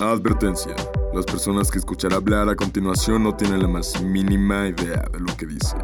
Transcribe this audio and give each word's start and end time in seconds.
Advertencia. 0.00 0.76
Las 1.14 1.24
personas 1.24 1.70
que 1.70 1.78
escuchar 1.78 2.12
hablar 2.12 2.50
a 2.50 2.54
continuación 2.54 3.24
no 3.24 3.34
tienen 3.34 3.62
la 3.62 3.68
más 3.68 4.02
mínima 4.02 4.68
idea 4.68 5.02
de 5.10 5.20
lo 5.20 5.34
que 5.38 5.46
dicen. 5.46 5.80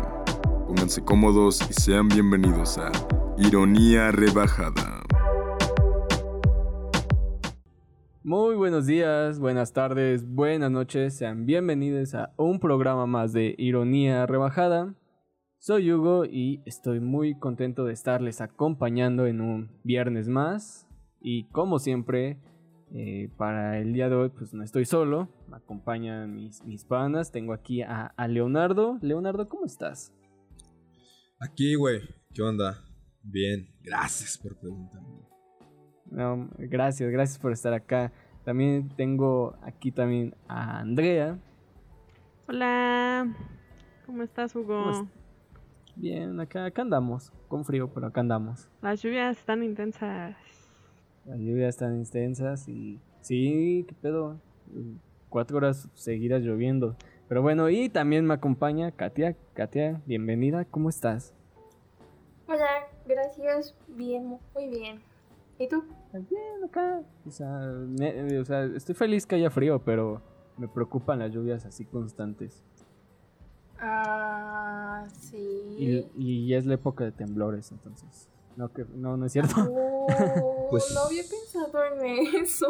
Pónganse 0.67 1.03
cómodos 1.03 1.61
y 1.71 1.73
sean 1.73 2.09
bienvenidos 2.09 2.77
a 2.77 2.93
Ironía 3.39 4.13
Rebajada. 4.13 5.03
Muy 8.23 8.55
buenos 8.55 8.85
días, 8.85 9.39
buenas 9.39 9.73
tardes, 9.73 10.29
buenas 10.29 10.71
noches, 10.71 11.17
sean 11.17 11.47
bienvenidos 11.47 12.15
a 12.15 12.35
un 12.37 12.61
programa 12.61 13.07
más 13.07 13.33
de 13.33 13.55
Ironía 13.57 14.27
Rebajada. 14.27 14.95
Soy 15.59 15.91
Hugo 15.91 16.27
y 16.27 16.61
estoy 16.67 17.01
muy 17.01 17.39
contento 17.39 17.87
de 17.87 17.95
estarles 17.95 18.43
acompañando 18.43 19.27
en 19.27 19.41
un 19.41 19.71
viernes 19.85 20.29
más. 20.29 20.87
Y 21.19 21.45
como 21.45 21.79
siempre, 21.79 22.41
eh, 22.95 23.31
para 23.39 23.79
el 23.79 23.95
día 23.95 24.09
de 24.11 24.17
hoy, 24.17 24.29
pues 24.29 24.53
no 24.53 24.63
estoy 24.63 24.85
solo, 24.85 25.29
me 25.49 25.57
acompañan 25.57 26.35
mis, 26.35 26.63
mis 26.65 26.85
panas. 26.85 27.33
Tengo 27.33 27.55
aquí 27.55 27.81
a, 27.83 28.07
a 28.17 28.29
Leonardo. 28.29 28.99
Leonardo, 29.01 29.49
¿cómo 29.49 29.65
estás? 29.65 30.13
Aquí, 31.41 31.75
güey. 31.75 32.03
¿Qué 32.35 32.43
onda? 32.43 32.85
Bien, 33.23 33.69
gracias 33.83 34.37
por 34.37 34.59
preguntarme. 34.59 35.23
No, 36.11 36.51
gracias, 36.59 37.11
gracias 37.11 37.39
por 37.39 37.53
estar 37.53 37.73
acá. 37.73 38.13
También 38.45 38.91
tengo 38.97 39.57
aquí 39.63 39.91
también 39.91 40.35
a 40.47 40.81
Andrea. 40.81 41.39
Hola, 42.47 43.35
¿cómo 44.05 44.23
estás, 44.23 44.55
Hugo? 44.55 44.85
¿Cómo 44.85 45.11
Bien, 45.95 46.41
acá, 46.41 46.65
acá 46.67 46.83
andamos, 46.83 47.33
con 47.49 47.65
frío, 47.65 47.93
pero 47.93 48.09
acá 48.09 48.21
andamos. 48.21 48.69
Las 48.83 49.03
lluvias 49.03 49.39
están 49.39 49.63
intensas. 49.63 50.37
Las 51.27 51.39
lluvias 51.39 51.71
están 51.71 51.97
intensas 51.97 52.69
y 52.69 53.01
sí, 53.21 53.85
qué 53.89 53.95
pedo. 53.95 54.41
Cuatro 55.29 55.57
horas 55.59 55.89
seguidas 55.95 56.43
lloviendo. 56.43 56.97
Pero 57.29 57.43
bueno, 57.43 57.71
y 57.71 57.89
también 57.89 58.27
me 58.27 58.35
acompaña 58.35 58.91
Katia. 58.91 59.37
Katia, 59.55 60.03
bienvenida, 60.07 60.65
¿cómo 60.65 60.89
estás? 60.91 61.33
Hola, 62.49 62.67
gracias, 63.07 63.75
bien, 63.89 64.39
muy 64.55 64.69
bien. 64.69 65.01
¿Y 65.59 65.69
tú? 65.69 65.85
Bien, 66.13 66.65
acá. 66.69 67.03
O 67.27 67.31
sea, 67.31 67.49
me- 67.89 68.39
o 68.39 68.45
sea, 68.45 68.65
estoy 68.65 68.95
feliz 68.95 69.25
que 69.27 69.37
haya 69.37 69.51
frío, 69.51 69.79
pero 69.83 70.21
me 70.59 70.69
preocupan 70.69 71.21
las 71.21 71.31
lluvias 71.33 71.65
así 71.65 71.85
constantes. 71.85 72.63
Ah, 73.79 75.07
Y, 75.09 75.15
sí. 75.15 76.07
y 76.19 76.55
es 76.55 76.67
la 76.67 76.75
época 76.75 77.05
de 77.05 77.13
temblores, 77.13 77.71
entonces. 77.73 78.29
No, 78.57 78.73
que, 78.73 78.85
no, 78.95 79.17
no 79.17 79.27
es 79.27 79.33
cierto. 79.33 79.55
Oh, 79.69 80.69
Pues- 80.71 80.93
no 80.95 81.01
había 81.03 81.23
pensado 81.23 82.03
en 82.03 82.43
eso. 82.43 82.67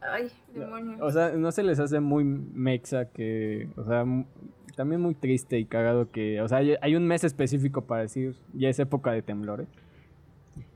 Ay, 0.00 0.30
demonio. 0.54 1.04
O 1.04 1.10
sea, 1.10 1.30
no 1.30 1.50
se 1.52 1.62
les 1.62 1.78
hace 1.80 2.00
muy 2.00 2.22
mexa 2.24 3.06
que, 3.06 3.68
o 3.76 3.84
sea, 3.84 4.04
también 4.76 5.00
muy 5.00 5.14
triste 5.14 5.58
y 5.58 5.64
cagado 5.64 6.10
que, 6.10 6.40
o 6.42 6.48
sea, 6.48 6.58
hay, 6.58 6.74
hay 6.80 6.94
un 6.96 7.06
mes 7.06 7.24
específico 7.24 7.86
para 7.86 8.02
decir, 8.02 8.36
ya 8.52 8.68
es 8.68 8.78
época 8.78 9.10
de 9.12 9.22
temblores. 9.22 9.68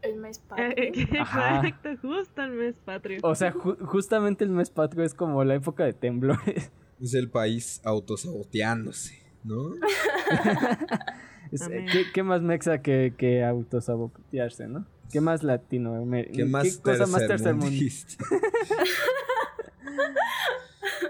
El 0.02 0.16
mes 0.16 0.38
Eh, 0.56 0.90
patrio. 0.92 0.92
Ajá. 1.22 1.56
Exacto, 1.66 1.88
justo 2.08 2.42
el 2.42 2.50
mes 2.52 2.76
patrio. 2.84 3.18
O 3.22 3.34
sea, 3.34 3.52
ju- 3.52 3.78
justamente 3.84 4.44
el 4.44 4.50
mes 4.50 4.70
patrio 4.70 5.04
es 5.04 5.14
como 5.14 5.44
la 5.44 5.54
época 5.54 5.84
de 5.84 5.92
temblores. 5.92 6.72
Es 7.00 7.14
el 7.14 7.30
país 7.30 7.80
autosaboteándose, 7.84 9.14
¿no? 9.44 9.70
Es- 11.52 11.62
Amén. 11.62 11.86
¿qué, 11.92 12.04
qué 12.12 12.22
más 12.22 12.42
mexa 12.42 12.80
que, 12.82 13.14
que 13.16 13.44
autosabotearse, 13.44 14.68
no? 14.68 14.86
¿Qué 15.12 15.20
más 15.20 15.42
latino? 15.42 16.04
Me- 16.04 16.26
¿Qué 16.26 16.44
más 16.44 16.78
cosa 16.78 17.06
más 17.06 17.26
tercermundista? 17.26 18.24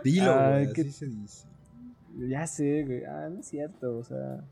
Dilo, 0.05 0.33
Ay, 0.39 0.65
güey, 0.65 0.73
qué- 0.75 0.81
así 0.83 0.93
se 0.93 1.07
dice. 1.07 1.47
Ya 2.29 2.47
sé, 2.47 2.85
güey. 2.85 3.05
Ah, 3.05 3.29
no 3.31 3.41
es 3.41 3.47
cierto, 3.47 3.99
o 3.99 4.05
sea. 4.05 4.45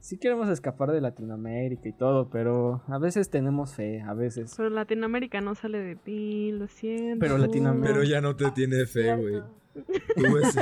Sí 0.00 0.16
queremos 0.16 0.48
escapar 0.48 0.92
de 0.92 1.00
Latinoamérica 1.00 1.88
y 1.88 1.92
todo, 1.92 2.30
pero 2.30 2.82
a 2.86 2.98
veces 2.98 3.28
tenemos 3.30 3.74
fe, 3.74 4.00
a 4.00 4.14
veces. 4.14 4.54
Pero 4.56 4.70
Latinoamérica 4.70 5.40
no 5.40 5.54
sale 5.56 5.78
de 5.80 5.96
ti, 5.96 6.52
lo 6.52 6.68
siento. 6.68 7.18
Pero 7.20 7.36
Latinoamérica- 7.36 7.92
Pero 7.94 8.04
ya 8.04 8.20
no 8.20 8.36
te 8.36 8.50
tiene 8.52 8.86
fe, 8.86 9.14
güey. 9.16 9.42
Tú 9.86 10.34
ves, 10.34 10.56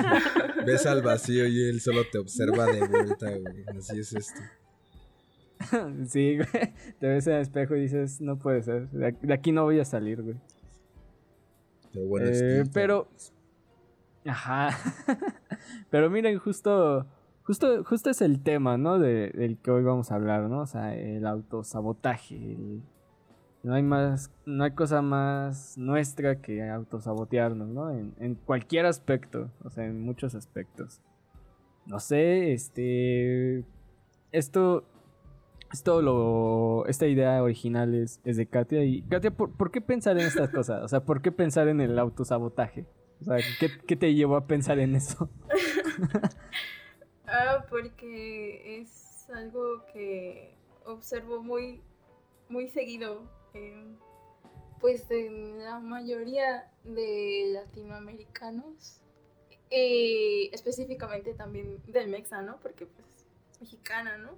ves 0.66 0.87
al 0.87 1.03
vacío 1.03 1.47
y 1.47 1.69
él 1.69 1.81
solo 1.81 2.03
te 2.10 2.19
observa 2.19 2.66
de 2.66 2.87
vuelta, 2.87 3.31
güey. 3.31 3.65
Así 3.78 3.99
es 4.00 4.12
esto. 4.12 4.41
sí, 6.09 6.37
güey. 6.37 6.72
Te 7.00 7.06
ves 7.09 7.27
en 7.27 7.34
el 7.34 7.41
espejo 7.43 7.77
y 7.77 7.82
dices, 7.82 8.21
no 8.21 8.38
puede 8.38 8.62
ser. 8.62 8.88
De 8.91 9.34
aquí, 9.34 9.53
no 9.53 9.65
voy 9.65 9.81
a 9.81 9.84
salir, 9.84 10.22
güey. 10.22 10.37
Pero 11.93 12.06
bueno, 12.06 12.27
Eh, 12.31 12.65
pero- 12.72 13.09
Ajá. 14.27 14.71
pero 15.91 16.10
miren, 16.10 16.38
justo. 16.38 17.06
Justo, 17.44 17.84
justo 17.84 18.10
es 18.10 18.21
el 18.22 18.43
tema, 18.43 18.77
¿no? 18.77 18.98
De, 18.98 19.31
del 19.31 19.56
que 19.59 19.71
hoy 19.71 19.84
vamos 19.84 20.10
a 20.10 20.16
hablar, 20.16 20.43
¿no? 20.50 20.62
O 20.62 20.66
sea, 20.66 20.97
el 20.97 21.25
autosabotaje. 21.27 22.34
el- 22.34 22.83
No 23.66 23.75
hay 23.75 23.82
más, 23.82 24.31
no 24.44 24.62
hay 24.62 24.71
cosa 24.71 25.03
más 25.03 25.77
nuestra 25.77 26.41
que 26.41 26.62
autosabotearnos, 26.62 27.66
¿no? 27.66 27.91
En, 27.91 28.37
cualquier 28.37 28.87
aspecto, 28.87 29.50
o 29.65 29.71
sea, 29.71 29.87
en 29.87 30.03
muchos 30.03 30.37
aspectos. 30.37 31.00
No 31.84 31.99
sé, 31.99 32.53
este, 32.53 33.65
esto, 34.31 34.84
esto 35.72 36.00
lo, 36.00 36.87
esta 36.87 37.09
idea 37.09 37.43
original 37.43 37.97
es, 37.97 38.21
es 38.22 38.37
de 38.37 38.47
Katia 38.47 38.84
y 38.84 39.03
Katia, 39.03 39.32
¿por, 39.32 39.50
por 39.50 39.72
qué 39.72 39.81
pensar 39.81 40.16
en 40.16 40.28
estas 40.28 40.50
cosas? 40.50 40.84
O 40.84 40.87
sea, 40.87 41.00
¿por 41.00 41.21
qué 41.21 41.33
pensar 41.33 41.66
en 41.66 41.81
el 41.81 41.98
autosabotaje? 41.98 42.87
O 43.21 43.25
sea, 43.25 43.38
¿qué, 43.59 43.69
qué 43.84 43.97
te 43.97 44.15
llevó 44.15 44.37
a 44.37 44.47
pensar 44.47 44.78
en 44.78 44.94
eso? 44.94 45.28
Ah, 47.28 47.66
porque 47.69 48.78
es 48.78 49.28
algo 49.34 49.84
que 49.93 50.54
observo 50.84 51.43
muy, 51.43 51.83
muy 52.48 52.69
seguido. 52.69 53.35
Pues 54.80 55.10
en 55.10 55.64
la 55.64 55.78
mayoría 55.78 56.70
de 56.84 57.50
latinoamericanos. 57.52 59.00
Y 59.70 60.48
específicamente 60.52 61.34
también 61.34 61.82
del 61.88 62.08
mexa, 62.08 62.40
¿no? 62.42 62.58
Porque 62.60 62.86
pues 62.86 63.06
mexicana, 63.60 64.16
¿no? 64.18 64.30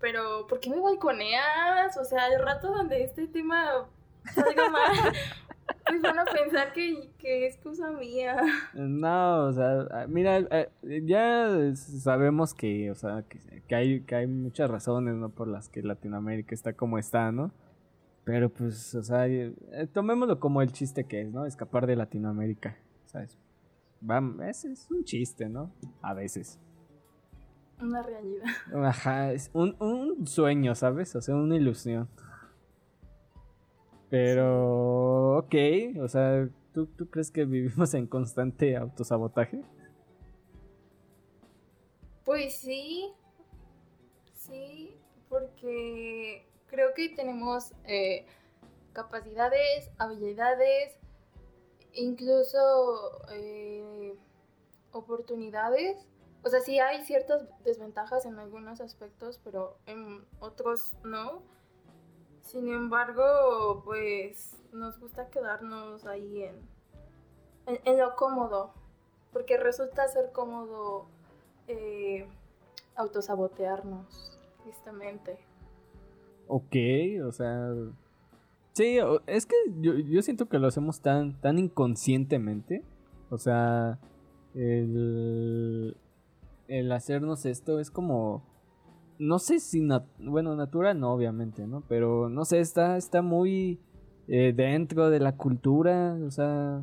Pero, 0.00 0.48
¿por 0.48 0.58
qué 0.58 0.68
me 0.68 0.80
balconeas? 0.80 1.96
O 1.96 2.04
sea, 2.04 2.26
el 2.26 2.42
rato 2.42 2.72
donde 2.72 3.04
este 3.04 3.28
tema 3.28 3.86
salga 4.34 4.68
mal, 4.68 4.90
pues 5.86 6.02
van 6.02 6.18
a 6.18 6.24
pensar 6.24 6.72
que, 6.72 7.10
que 7.18 7.46
es 7.46 7.56
cosa 7.58 7.92
mía. 7.92 8.36
No, 8.74 9.46
o 9.46 9.52
sea, 9.52 9.86
ah, 9.92 10.06
mira, 10.08 10.38
eh, 10.38 10.70
ya 11.04 11.72
sabemos 11.76 12.52
que, 12.52 12.90
o 12.90 12.96
sea, 12.96 13.22
que, 13.28 13.62
que 13.68 13.74
hay, 13.76 14.00
que 14.00 14.16
hay 14.16 14.26
muchas 14.26 14.68
razones, 14.68 15.14
¿no? 15.14 15.28
Por 15.28 15.46
las 15.46 15.68
que 15.68 15.82
Latinoamérica 15.82 16.52
está 16.52 16.72
como 16.72 16.98
está, 16.98 17.30
¿no? 17.30 17.52
Pero 18.24 18.50
pues, 18.50 18.94
o 18.94 19.02
sea, 19.02 19.26
eh, 19.26 19.52
tomémoslo 19.92 20.38
como 20.38 20.62
el 20.62 20.72
chiste 20.72 21.04
que 21.04 21.22
es, 21.22 21.32
¿no? 21.32 21.44
Escapar 21.44 21.86
de 21.86 21.96
Latinoamérica, 21.96 22.76
¿sabes? 23.06 23.36
Va, 24.08 24.22
es, 24.48 24.64
es 24.64 24.90
un 24.90 25.04
chiste, 25.04 25.48
¿no? 25.48 25.72
A 26.02 26.14
veces. 26.14 26.60
Una 27.80 28.02
realidad. 28.02 28.44
Ajá, 28.84 29.32
es 29.32 29.50
un, 29.52 29.76
un 29.80 30.26
sueño, 30.26 30.74
¿sabes? 30.76 31.14
O 31.16 31.20
sea, 31.20 31.34
una 31.34 31.56
ilusión. 31.56 32.08
Pero, 34.08 35.38
ok, 35.38 35.54
o 36.00 36.06
sea, 36.06 36.48
¿tú, 36.72 36.86
¿tú 36.86 37.08
crees 37.08 37.30
que 37.30 37.44
vivimos 37.44 37.94
en 37.94 38.06
constante 38.06 38.76
autosabotaje? 38.76 39.62
Pues 42.24 42.54
sí, 42.54 43.10
sí, 44.34 44.94
porque 45.28 46.46
creo 46.72 46.94
que 46.94 47.10
tenemos 47.10 47.74
eh, 47.84 48.26
capacidades, 48.94 49.90
habilidades, 49.98 50.98
incluso 51.92 53.20
eh, 53.30 54.16
oportunidades. 54.90 56.08
O 56.42 56.48
sea, 56.48 56.60
sí 56.60 56.80
hay 56.80 57.04
ciertas 57.04 57.44
desventajas 57.62 58.24
en 58.24 58.38
algunos 58.38 58.80
aspectos, 58.80 59.38
pero 59.44 59.76
en 59.84 60.24
otros 60.40 60.94
no. 61.04 61.42
Sin 62.40 62.68
embargo, 62.72 63.82
pues 63.84 64.56
nos 64.72 64.98
gusta 64.98 65.28
quedarnos 65.28 66.06
ahí 66.06 66.42
en, 66.42 66.68
en, 67.66 67.98
lo 67.98 68.16
cómodo, 68.16 68.72
porque 69.30 69.58
resulta 69.58 70.08
ser 70.08 70.32
cómodo 70.32 71.06
eh, 71.68 72.26
autosabotearnos, 72.96 74.40
tristemente. 74.62 75.51
Ok, 76.54 76.76
o 77.26 77.32
sea... 77.32 77.72
Sí, 78.74 78.98
es 79.26 79.46
que 79.46 79.54
yo, 79.80 79.94
yo 79.94 80.20
siento 80.22 80.48
que 80.50 80.58
lo 80.58 80.66
hacemos 80.66 81.00
tan, 81.00 81.40
tan 81.40 81.58
inconscientemente. 81.58 82.82
O 83.30 83.38
sea, 83.38 83.98
el, 84.54 85.96
el 86.68 86.92
hacernos 86.92 87.46
esto 87.46 87.80
es 87.80 87.90
como... 87.90 88.42
No 89.18 89.38
sé 89.38 89.60
si... 89.60 89.80
nat- 89.80 90.04
bueno, 90.18 90.54
natural 90.56 90.98
no, 91.00 91.12
obviamente, 91.12 91.66
¿no? 91.66 91.82
Pero 91.88 92.28
no 92.28 92.44
sé, 92.44 92.60
está, 92.60 92.96
está 92.98 93.22
muy 93.22 93.78
eh, 94.28 94.52
dentro 94.54 95.08
de 95.10 95.20
la 95.20 95.36
cultura. 95.36 96.18
O 96.26 96.30
sea, 96.30 96.82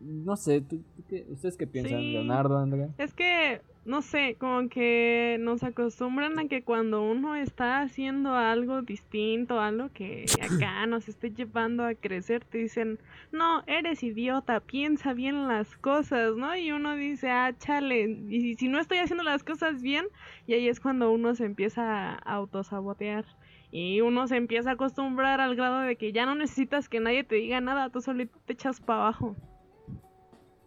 No 0.00 0.36
sé, 0.36 0.60
¿tú- 0.60 0.78
tú 0.96 1.02
qué- 1.08 1.26
¿ustedes 1.30 1.56
qué 1.56 1.66
piensan, 1.66 2.00
Sí. 2.00 2.12
Leonardo, 2.12 2.58
Andrea? 2.58 2.88
Es 2.98 3.12
que, 3.14 3.60
no 3.84 4.00
sé, 4.00 4.36
como 4.38 4.68
que 4.68 5.38
nos 5.40 5.64
acostumbran 5.64 6.38
a 6.38 6.46
que 6.46 6.62
cuando 6.62 7.02
uno 7.02 7.34
está 7.34 7.80
haciendo 7.80 8.34
algo 8.34 8.82
distinto, 8.82 9.58
algo 9.58 9.90
que 9.92 10.24
acá 10.40 10.86
nos 10.86 11.08
esté 11.08 11.32
llevando 11.32 11.84
a 11.84 11.94
crecer, 11.94 12.44
te 12.44 12.58
dicen, 12.58 13.00
no, 13.32 13.64
eres 13.66 14.04
idiota, 14.04 14.60
piensa 14.60 15.14
bien 15.14 15.48
las 15.48 15.76
cosas, 15.76 16.36
¿no? 16.36 16.54
Y 16.56 16.70
uno 16.70 16.94
dice, 16.94 17.30
ah, 17.30 17.52
chale, 17.58 18.02
y 18.28 18.54
si 18.54 18.68
no 18.68 18.78
estoy 18.78 18.98
haciendo 18.98 19.24
las 19.24 19.42
cosas 19.42 19.82
bien, 19.82 20.06
y 20.46 20.54
ahí 20.54 20.68
es 20.68 20.78
cuando 20.78 21.10
uno 21.10 21.34
se 21.34 21.44
empieza 21.44 22.12
a 22.12 22.14
autosabotear. 22.14 23.24
Y 23.72 24.02
uno 24.02 24.28
se 24.28 24.36
empieza 24.36 24.70
a 24.70 24.72
acostumbrar 24.74 25.40
al 25.40 25.56
grado 25.56 25.80
de 25.80 25.96
que 25.96 26.12
ya 26.12 26.26
no 26.26 26.34
necesitas 26.34 26.90
que 26.90 27.00
nadie 27.00 27.24
te 27.24 27.36
diga 27.36 27.60
nada, 27.62 27.88
tú 27.88 28.02
solito 28.02 28.38
te 28.44 28.52
echas 28.52 28.80
para 28.80 29.00
abajo. 29.00 29.34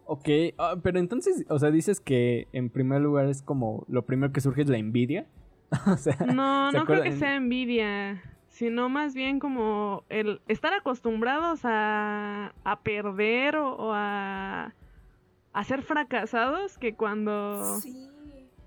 Ok, 0.08 0.28
ah, 0.58 0.76
pero 0.82 0.98
entonces, 0.98 1.44
o 1.48 1.58
sea, 1.58 1.70
dices 1.70 2.00
que 2.00 2.46
en 2.52 2.70
primer 2.70 3.00
lugar 3.02 3.26
es 3.26 3.42
como 3.42 3.84
lo 3.88 4.02
primero 4.06 4.32
que 4.32 4.40
surge 4.40 4.62
es 4.62 4.68
la 4.68 4.78
envidia. 4.78 5.26
o 5.86 5.96
sea, 5.96 6.16
No, 6.32 6.70
¿se 6.70 6.78
no 6.78 6.84
creo 6.86 7.02
que 7.02 7.12
sea 7.12 7.34
envidia, 7.34 8.22
sino 8.48 8.88
más 8.88 9.14
bien 9.14 9.40
como 9.40 10.04
el 10.08 10.40
estar 10.46 10.72
acostumbrados 10.72 11.60
a, 11.64 12.54
a 12.64 12.80
perder 12.80 13.56
o, 13.56 13.74
o 13.74 13.92
a, 13.92 14.74
a 15.52 15.64
ser 15.64 15.82
fracasados, 15.82 16.78
que 16.78 16.94
cuando 16.94 17.80
Sí. 17.80 18.08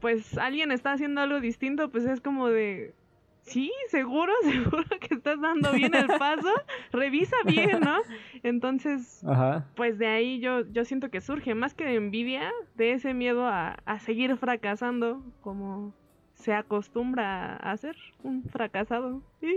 pues 0.02 0.38
alguien 0.38 0.72
está 0.72 0.92
haciendo 0.92 1.22
algo 1.22 1.40
distinto, 1.40 1.90
pues 1.90 2.06
es 2.06 2.20
como 2.20 2.50
de, 2.50 2.94
sí, 3.42 3.72
seguro, 3.90 4.32
seguro 4.44 4.84
que 5.00 5.16
estás 5.16 5.40
dando 5.42 5.72
bien 5.74 5.94
el 5.96 6.08
paso, 6.20 6.50
revisa 6.92 7.36
bien, 7.46 7.80
¿no? 7.82 7.98
Entonces, 8.44 9.24
Ajá. 9.26 9.66
pues 9.76 9.98
de 9.98 10.08
ahí 10.08 10.40
yo, 10.40 10.62
yo 10.72 10.86
siento 10.86 11.10
que 11.10 11.22
surge 11.22 11.56
más 11.56 11.74
que 11.74 11.86
de 11.86 11.96
envidia, 11.96 12.52
de 12.76 12.94
ese 12.94 13.14
miedo 13.14 13.46
a, 13.48 13.78
a 13.86 14.00
seguir 14.00 14.36
fracasando 14.38 15.24
como 15.42 15.94
se 16.36 16.54
acostumbra 16.54 17.56
a 17.58 17.72
hacer 17.72 17.96
un 18.24 18.44
fracasado. 18.44 19.22
Sí. 19.42 19.56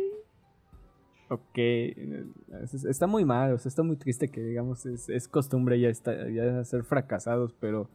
Ok, 1.28 1.56
es- 1.56 2.84
está 2.84 3.06
muy 3.06 3.24
mal, 3.24 3.52
o 3.54 3.58
sea, 3.58 3.68
está 3.70 3.82
muy 3.82 3.96
triste 3.96 4.28
que 4.28 4.42
digamos 4.42 4.84
es, 4.84 5.08
es 5.08 5.28
costumbre 5.28 5.80
ya, 5.80 5.88
está, 5.88 6.28
ya 6.28 6.62
ser 6.64 6.82
fracasados, 6.84 7.54
pero, 7.58 7.88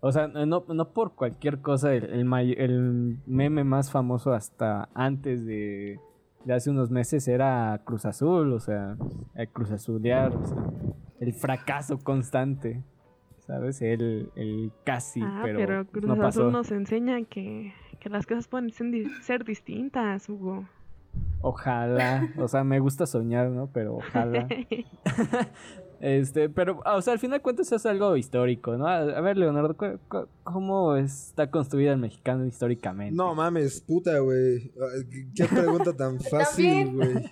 o 0.00 0.12
sea, 0.12 0.28
no, 0.28 0.64
no 0.66 0.92
por 0.92 1.14
cualquier 1.14 1.60
cosa, 1.60 1.94
el, 1.94 2.04
el, 2.04 2.58
el 2.58 3.18
meme 3.26 3.64
más 3.64 3.90
famoso 3.90 4.32
hasta 4.32 4.88
antes 4.94 5.44
de, 5.44 6.00
de 6.44 6.54
hace 6.54 6.70
unos 6.70 6.90
meses 6.90 7.28
era 7.28 7.80
Cruz 7.84 8.06
Azul, 8.06 8.52
o 8.52 8.60
sea, 8.60 8.96
el 9.34 9.48
Cruz 9.48 9.70
Azulear, 9.70 10.34
o 10.34 10.46
sea, 10.46 10.56
el 11.20 11.34
fracaso 11.34 11.98
constante, 11.98 12.82
¿sabes? 13.46 13.82
El, 13.82 14.30
el 14.36 14.72
casi, 14.84 15.20
ah, 15.22 15.40
pero, 15.44 15.58
pero, 15.58 15.86
Cruz 15.86 16.06
no 16.06 16.16
pasó. 16.16 16.40
Azul 16.40 16.52
nos 16.52 16.70
enseña 16.70 17.22
que, 17.24 17.74
que 17.98 18.08
las 18.08 18.26
cosas 18.26 18.48
pueden 18.48 18.70
ser 18.70 19.44
distintas, 19.44 20.28
Hugo. 20.30 20.64
Ojalá, 21.42 22.28
o 22.38 22.48
sea, 22.48 22.64
me 22.64 22.78
gusta 22.78 23.06
soñar, 23.06 23.50
¿no? 23.50 23.68
Pero 23.72 23.96
ojalá. 23.96 24.46
Este, 26.00 26.48
pero, 26.48 26.80
ah, 26.86 26.96
o 26.96 27.02
sea, 27.02 27.12
al 27.12 27.18
final 27.18 27.38
de 27.38 27.42
cuentas 27.42 27.70
es 27.72 27.84
algo 27.84 28.16
histórico, 28.16 28.74
¿no? 28.78 28.86
A, 28.86 29.00
a 29.00 29.20
ver, 29.20 29.36
Leonardo, 29.36 29.76
¿cómo 30.44 30.96
está 30.96 31.50
construido 31.50 31.92
el 31.92 31.98
mexicano 31.98 32.46
históricamente? 32.46 33.14
No 33.14 33.34
mames, 33.34 33.82
puta, 33.82 34.18
güey. 34.20 34.72
Qué 35.36 35.44
pregunta 35.44 35.94
tan 35.94 36.18
fácil, 36.30 36.94
güey. 36.94 37.30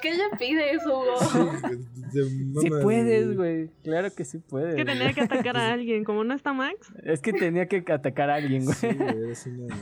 ¿qué 0.00 0.14
le 0.14 0.36
pides, 0.38 0.86
Hugo? 0.86 1.18
Sí, 1.20 1.76
de 2.12 2.24
Sí 2.24 2.70
mames, 2.70 2.82
puedes, 2.82 3.36
güey. 3.36 3.70
Claro 3.82 4.08
que 4.14 4.24
sí 4.24 4.38
puedes. 4.38 4.74
que 4.74 4.86
tenía 4.86 5.12
que 5.12 5.20
atacar 5.20 5.58
a 5.58 5.72
alguien, 5.74 6.04
como 6.04 6.24
no 6.24 6.34
está 6.34 6.54
Max. 6.54 6.90
Es 7.02 7.20
que 7.20 7.34
tenía 7.34 7.66
que 7.66 7.84
atacar 7.92 8.30
a 8.30 8.36
alguien, 8.36 8.64
güey. 8.64 8.76
Sí, 8.76 8.88
güey, 8.88 9.08
eres 9.24 9.46
una. 9.46 9.76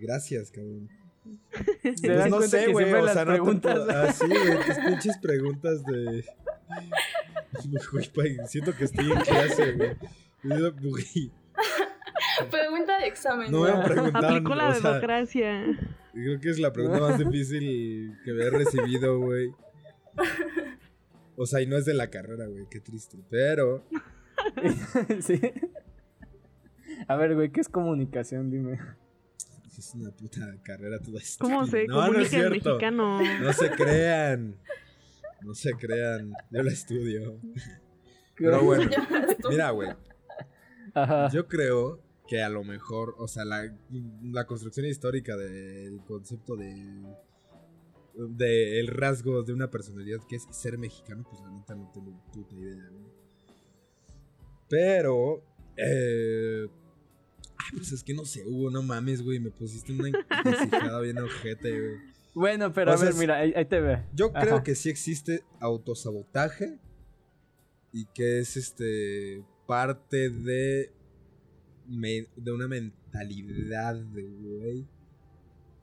Gracias, 0.00 0.52
cabrón. 0.52 0.88
Pues 1.82 2.02
dan 2.02 2.30
no 2.30 2.42
sé, 2.42 2.72
güey. 2.72 2.92
O 2.92 3.08
sea, 3.08 3.24
no 3.24 3.32
te 3.32 3.36
preguntas. 3.36 3.74
puedo- 3.74 3.90
Ah, 4.02 4.12
sí, 4.12 4.26
güey. 4.26 4.66
Tus 4.66 4.78
pinches 4.78 5.18
preguntas 5.18 5.84
de. 5.84 6.24
Güey, 8.14 8.36
siento 8.48 8.74
que 8.76 8.84
estoy 8.84 9.10
en 9.12 9.20
clase, 9.20 9.72
güey. 9.72 9.96
Güey, 10.42 11.32
Pregunta 12.50 12.98
de 12.98 13.06
examen. 13.06 13.50
No 13.50 13.62
me 13.62 13.70
han 13.70 13.82
preguntado. 13.84 14.26
Aplicó 14.28 14.54
la 14.54 14.68
o 14.68 14.74
sea, 14.74 14.90
democracia. 14.90 15.64
creo 16.12 16.40
que 16.40 16.50
es 16.50 16.58
la 16.58 16.72
pregunta 16.72 17.00
más 17.00 17.18
difícil 17.18 18.14
que 18.24 18.32
me 18.32 18.44
he 18.44 18.50
recibido, 18.50 19.18
güey. 19.20 19.52
O 21.36 21.46
sea, 21.46 21.60
y 21.62 21.66
no 21.66 21.76
es 21.76 21.84
de 21.86 21.94
la 21.94 22.08
carrera, 22.10 22.46
güey. 22.46 22.66
Qué 22.70 22.80
triste. 22.80 23.18
Pero. 23.30 23.84
sí. 25.20 25.40
A 27.08 27.16
ver, 27.16 27.34
güey, 27.34 27.50
¿qué 27.50 27.60
es 27.60 27.68
comunicación? 27.68 28.50
Dime. 28.50 28.78
Es 29.78 29.94
una 29.94 30.10
puta 30.10 30.40
carrera 30.62 30.98
toda 30.98 31.20
¿Cómo 31.38 31.62
estúpida. 31.64 31.82
se 31.82 31.86
no, 31.86 32.12
no 32.12 32.18
es 32.20 32.30
cierto. 32.30 32.50
mexicano? 32.50 33.20
No 33.40 33.52
se 33.52 33.70
crean. 33.70 34.56
No 35.42 35.54
se 35.54 35.72
crean. 35.72 36.32
Yo 36.50 36.62
la 36.62 36.72
estudio. 36.72 37.38
Pero 38.36 38.62
bueno, 38.64 38.90
mira, 39.50 39.70
güey. 39.70 39.90
Ajá. 40.94 41.28
Yo 41.30 41.46
creo 41.46 42.00
que 42.26 42.42
a 42.42 42.48
lo 42.48 42.64
mejor, 42.64 43.14
o 43.18 43.28
sea, 43.28 43.44
la, 43.44 43.70
la 44.22 44.46
construcción 44.46 44.86
histórica 44.86 45.36
del 45.36 46.00
concepto 46.06 46.56
de, 46.56 47.04
de 48.14 48.80
el 48.80 48.88
rasgo 48.88 49.42
de 49.42 49.52
una 49.52 49.70
personalidad 49.70 50.18
que 50.26 50.36
es 50.36 50.46
ser 50.50 50.78
mexicano, 50.78 51.24
pues 51.28 51.40
la 51.42 51.50
neta 51.50 51.74
no 51.74 51.90
tengo 51.92 52.18
puta 52.32 52.54
idea, 52.54 52.90
¿no? 52.90 53.06
Pero, 54.68 55.44
eh, 55.76 56.66
ay, 57.72 57.76
pues 57.78 57.92
es 57.92 58.02
que 58.02 58.14
no 58.14 58.24
sé, 58.24 58.44
Hugo, 58.46 58.70
no 58.70 58.82
mames, 58.82 59.22
güey, 59.22 59.38
me 59.40 59.50
pusiste 59.50 59.92
una 59.92 60.08
encrucijada 60.08 61.00
bien 61.00 61.18
ojete, 61.18 61.70
güey. 61.80 61.96
Bueno, 62.34 62.72
pero 62.72 62.90
O 62.90 62.94
a 62.94 62.98
sea, 62.98 63.08
ver, 63.10 63.14
mira, 63.18 63.38
ahí, 63.38 63.52
ahí 63.56 63.64
te 63.64 63.80
ve. 63.80 64.04
Yo 64.14 64.32
creo 64.32 64.62
que 64.62 64.74
sí 64.74 64.90
existe 64.90 65.42
autosabotaje 65.60 66.78
y 67.92 68.04
que 68.14 68.40
es 68.40 68.56
este 68.58 69.42
parte 69.66 70.28
de 70.30 70.92
me- 71.88 72.26
de 72.36 72.52
una 72.52 72.68
mentalidad 72.68 73.94
de 73.96 74.22
güey 74.24 74.86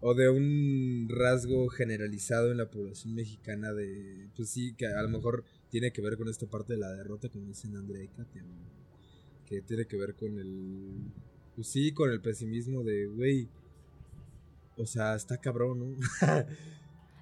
o 0.02 0.14
de 0.14 0.30
un 0.30 1.08
rasgo 1.10 1.70
generalizado 1.70 2.52
en 2.52 2.58
la 2.58 2.70
población 2.70 3.16
mexicana 3.16 3.72
de 3.74 4.28
pues 4.36 4.50
sí 4.50 4.76
que 4.76 4.86
a 4.86 5.02
lo 5.02 5.10
mejor 5.10 5.44
tiene 5.70 5.92
que 5.92 6.02
ver 6.02 6.18
con 6.18 6.28
esta 6.30 6.46
parte 6.46 6.74
de 6.74 6.80
la 6.80 6.92
derrota 6.92 7.30
como 7.30 7.48
dicen 7.48 7.76
Andrea 7.78 8.04
y 8.04 8.10
que 9.48 9.62
tiene 9.62 9.86
que 9.88 9.98
ver 9.98 10.14
con 10.16 10.38
el 10.40 11.12
pues 11.56 11.68
sí 11.68 11.94
con 11.94 12.10
el 12.10 12.22
pesimismo 12.22 12.84
de 12.84 13.06
güey 13.08 13.48
o 14.78 14.86
sea 14.86 15.16
está 15.16 15.38
cabrón 15.38 16.00
¿no? 16.00 16.06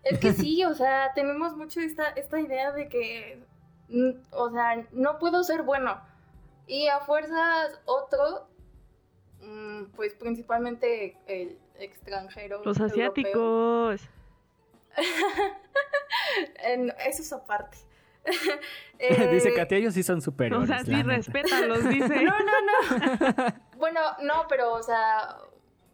Es 0.04 0.18
que 0.18 0.34
sí, 0.34 0.64
o 0.66 0.74
sea, 0.74 1.12
tenemos 1.14 1.56
mucho 1.56 1.80
esta, 1.80 2.08
esta 2.10 2.42
idea 2.42 2.72
de 2.72 2.90
que, 2.90 3.40
mm, 3.90 4.10
o 4.32 4.50
sea, 4.50 4.84
no 4.94 5.20
puedo 5.20 5.44
ser 5.44 5.62
bueno. 5.62 6.02
Y 6.66 6.88
a 6.88 7.02
fuerzas 7.02 7.80
otro, 7.86 8.48
mm, 9.44 9.92
pues 9.96 10.16
principalmente 10.16 11.18
el 11.28 11.60
extranjero. 11.78 12.64
Los 12.66 12.80
europeo. 12.80 13.90
asiáticos. 13.90 14.10
En- 16.64 16.94
eso 17.06 17.22
es 17.22 17.32
aparte. 17.34 17.78
Dice 19.32 19.50
Eh, 19.50 19.54
Katia, 19.56 19.78
ellos 19.78 19.94
sí 19.94 20.04
son 20.04 20.22
superiores. 20.22 20.70
O 20.70 20.74
sea, 20.74 20.84
sí, 20.84 21.02
respétalos, 21.02 21.88
dice. 21.90 22.08
No, 22.24 22.38
no, 22.40 22.54
no. 22.62 23.46
bueno, 23.78 24.00
no, 24.22 24.46
pero, 24.48 24.74
o 24.74 24.84
sea, 24.84 25.38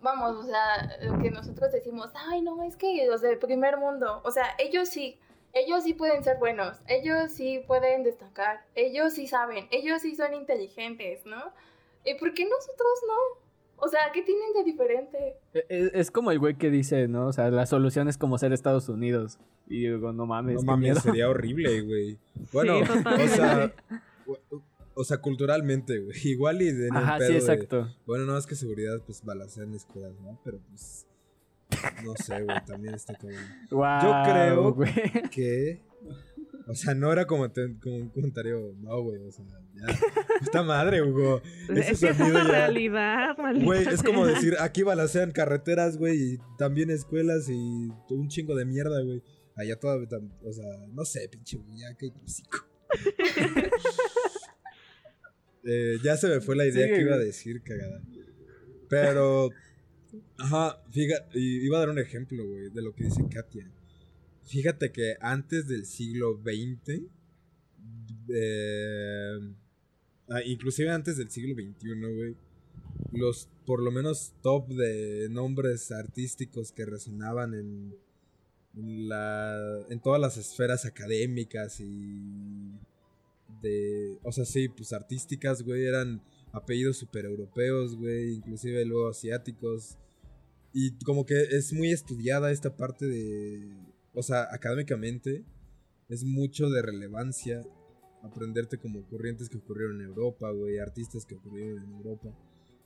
vamos, 0.02 0.36
o 0.36 0.44
sea, 0.44 0.98
lo 1.02 1.18
que 1.20 1.32
nosotros 1.32 1.72
decimos, 1.72 2.12
ay, 2.30 2.42
no, 2.42 2.64
es 2.64 2.76
que 2.76 3.06
los 3.08 3.22
del 3.22 3.38
primer 3.38 3.78
mundo, 3.78 4.22
o 4.24 4.32
sea, 4.32 4.56
ellos 4.58 4.90
sí, 4.90 5.20
ellos 5.54 5.84
sí 5.84 5.94
pueden 5.94 6.24
ser 6.24 6.38
buenos, 6.38 6.78
ellos 6.88 7.32
sí 7.32 7.64
pueden 7.66 8.04
destacar, 8.04 8.66
ellos 8.76 9.14
sí 9.14 9.28
saben, 9.28 9.68
ellos 9.72 10.02
sí 10.02 10.16
son 10.16 10.34
inteligentes, 10.34 11.26
¿no? 11.26 11.54
¿Y 12.04 12.16
por 12.16 12.34
qué 12.34 12.46
nosotros 12.46 13.00
no? 13.08 13.47
O 13.80 13.88
sea, 13.88 14.00
¿qué 14.14 14.22
tienen 14.24 14.54
de 14.56 14.64
diferente? 14.64 15.36
Es, 15.54 15.66
E, 15.70 16.00
es 16.00 16.12
como 16.12 16.32
el 16.32 16.40
güey 16.40 16.56
que 16.56 16.70
dice, 16.72 17.08
¿no? 17.08 17.28
O 17.28 17.34
sea, 17.34 17.50
la 17.52 17.66
solución 17.66 18.08
es 18.08 18.18
como 18.18 18.38
ser 18.38 18.52
Estados 18.54 18.90
Unidos. 18.90 19.40
Y 19.70 19.84
yo 19.84 19.96
digo, 19.96 20.14
no 20.14 20.26
mames, 20.26 20.56
No 20.56 20.62
mames, 20.64 20.82
miedo. 20.90 21.00
sería 21.00 21.30
horrible, 21.30 21.82
güey. 21.82 22.18
Bueno, 22.52 22.80
Sí, 22.86 22.92
o 23.24 23.28
sea, 23.28 23.74
o- 24.96 25.04
sea, 25.04 25.18
culturalmente, 25.18 26.00
güey. 26.00 26.18
Igual 26.26 26.62
y 26.62 26.72
de 26.72 26.90
Ajá, 26.92 27.20
sí, 27.20 27.34
exacto. 27.34 27.88
bueno, 28.06 28.26
no 28.26 28.38
es 28.38 28.46
que 28.48 28.56
seguridad, 28.56 29.00
pues 29.06 29.24
balacean 29.24 29.74
escuelas, 29.74 30.14
¿no? 30.22 30.40
Pero 30.44 30.60
pues. 30.70 31.06
No 32.04 32.16
sé, 32.16 32.42
güey, 32.44 32.58
también 32.66 32.96
está 32.96 33.14
como. 33.16 33.34
Guau, 33.70 34.24
creo-. 34.24 34.76
Que. 35.30 35.82
O 36.68 36.74
sea, 36.74 36.96
no 36.96 37.12
era 37.14 37.26
como, 37.28 37.50
te- 37.52 37.76
como 37.80 37.96
un 37.98 38.10
comentario, 38.10 38.74
no, 38.82 39.02
güey, 39.02 39.22
o 39.22 39.32
sea, 39.32 39.46
ya. 39.80 40.00
Puta 40.46 40.64
madre, 40.64 41.02
Hugo. 41.02 41.42
Ese 41.70 41.92
Es 41.92 42.00
que 42.00 42.10
es 42.10 42.20
una 42.20 42.44
ya- 42.44 42.52
realidad, 42.52 43.38
maldita 43.38 43.66
Güey, 43.66 43.88
es 43.88 44.04
como 44.04 44.26
decir, 44.26 44.56
aquí 44.60 44.84
balacean 44.84 45.32
carreteras, 45.32 45.98
güey, 45.98 46.34
y 46.34 46.38
también 46.58 46.90
escuelas 46.90 47.50
y 47.50 47.90
un 48.10 48.28
chingo 48.30 48.56
de 48.56 48.66
mierda, 48.66 49.02
güey. 49.02 49.22
Allá 49.56 49.80
todavía, 49.80 50.08
tam- 50.08 50.32
o 50.44 50.54
sea, 50.54 50.66
no 50.92 51.04
sé, 51.06 51.28
pinche, 51.30 51.58
güey, 51.58 51.80
ya 51.80 51.94
que 51.96 52.12
hocico. 52.24 52.66
Eh, 55.64 55.98
ya 56.04 56.16
se 56.16 56.28
me 56.28 56.40
fue 56.40 56.56
la 56.56 56.66
idea 56.66 56.88
que 56.88 57.02
iba 57.02 57.16
a 57.16 57.20
decir, 57.20 57.62
cagada. 57.62 58.02
Pero, 58.90 59.50
ajá, 60.38 60.82
fíjate, 60.92 61.38
iba 61.40 61.78
a 61.78 61.80
dar 61.82 61.90
un 61.90 62.00
ejemplo, 62.00 62.46
güey, 62.48 62.70
de 62.70 62.82
lo 62.82 62.94
que 62.94 63.04
dice 63.06 63.22
Katia. 63.30 63.70
Fíjate 64.46 64.92
que 64.94 65.16
antes 65.20 65.68
del 65.68 65.86
siglo 65.86 66.40
XX, 66.42 67.02
eh, 68.34 69.40
ah, 70.30 70.42
inclusive 70.46 70.90
antes 70.92 71.18
del 71.18 71.30
siglo 71.30 71.56
XXI, 71.56 71.90
güey, 72.16 72.36
los 73.12 73.50
por 73.66 73.82
lo 73.82 73.92
menos 73.92 74.34
top 74.42 74.70
de 74.70 75.28
nombres 75.30 75.92
artísticos 75.92 76.72
que 76.72 76.86
resonaban 76.86 77.54
en, 77.54 77.96
la, 79.08 79.86
en 79.90 80.00
todas 80.00 80.22
las 80.22 80.38
esferas 80.38 80.86
académicas 80.86 81.80
y 81.80 82.72
de, 83.62 84.18
o 84.24 84.32
sea, 84.32 84.46
sí, 84.46 84.70
pues 84.70 84.94
artísticas, 84.94 85.64
güey, 85.64 85.86
eran 85.86 86.22
apellidos 86.54 86.98
super 86.98 87.26
europeos, 87.26 87.96
güey, 87.96 88.36
inclusive 88.36 88.86
luego 88.86 89.10
asiáticos. 89.10 89.98
Y 90.74 90.92
como 91.00 91.26
que 91.26 91.36
es 91.52 91.74
muy 91.74 91.92
estudiada 91.92 92.52
esta 92.52 92.76
parte 92.76 93.06
de, 93.06 93.68
o 94.14 94.22
sea, 94.22 94.48
académicamente 94.52 95.44
es 96.10 96.24
mucho 96.24 96.70
de 96.70 96.82
relevancia 96.82 97.64
aprenderte 98.24 98.78
como 98.78 99.06
corrientes 99.08 99.50
que 99.50 99.58
ocurrieron 99.58 100.02
en 100.02 100.08
Europa, 100.08 100.52
güey, 100.52 100.80
artistas 100.80 101.26
que 101.26 101.36
ocurrieron 101.36 101.84
en 101.84 101.92
Europa. 101.94 102.30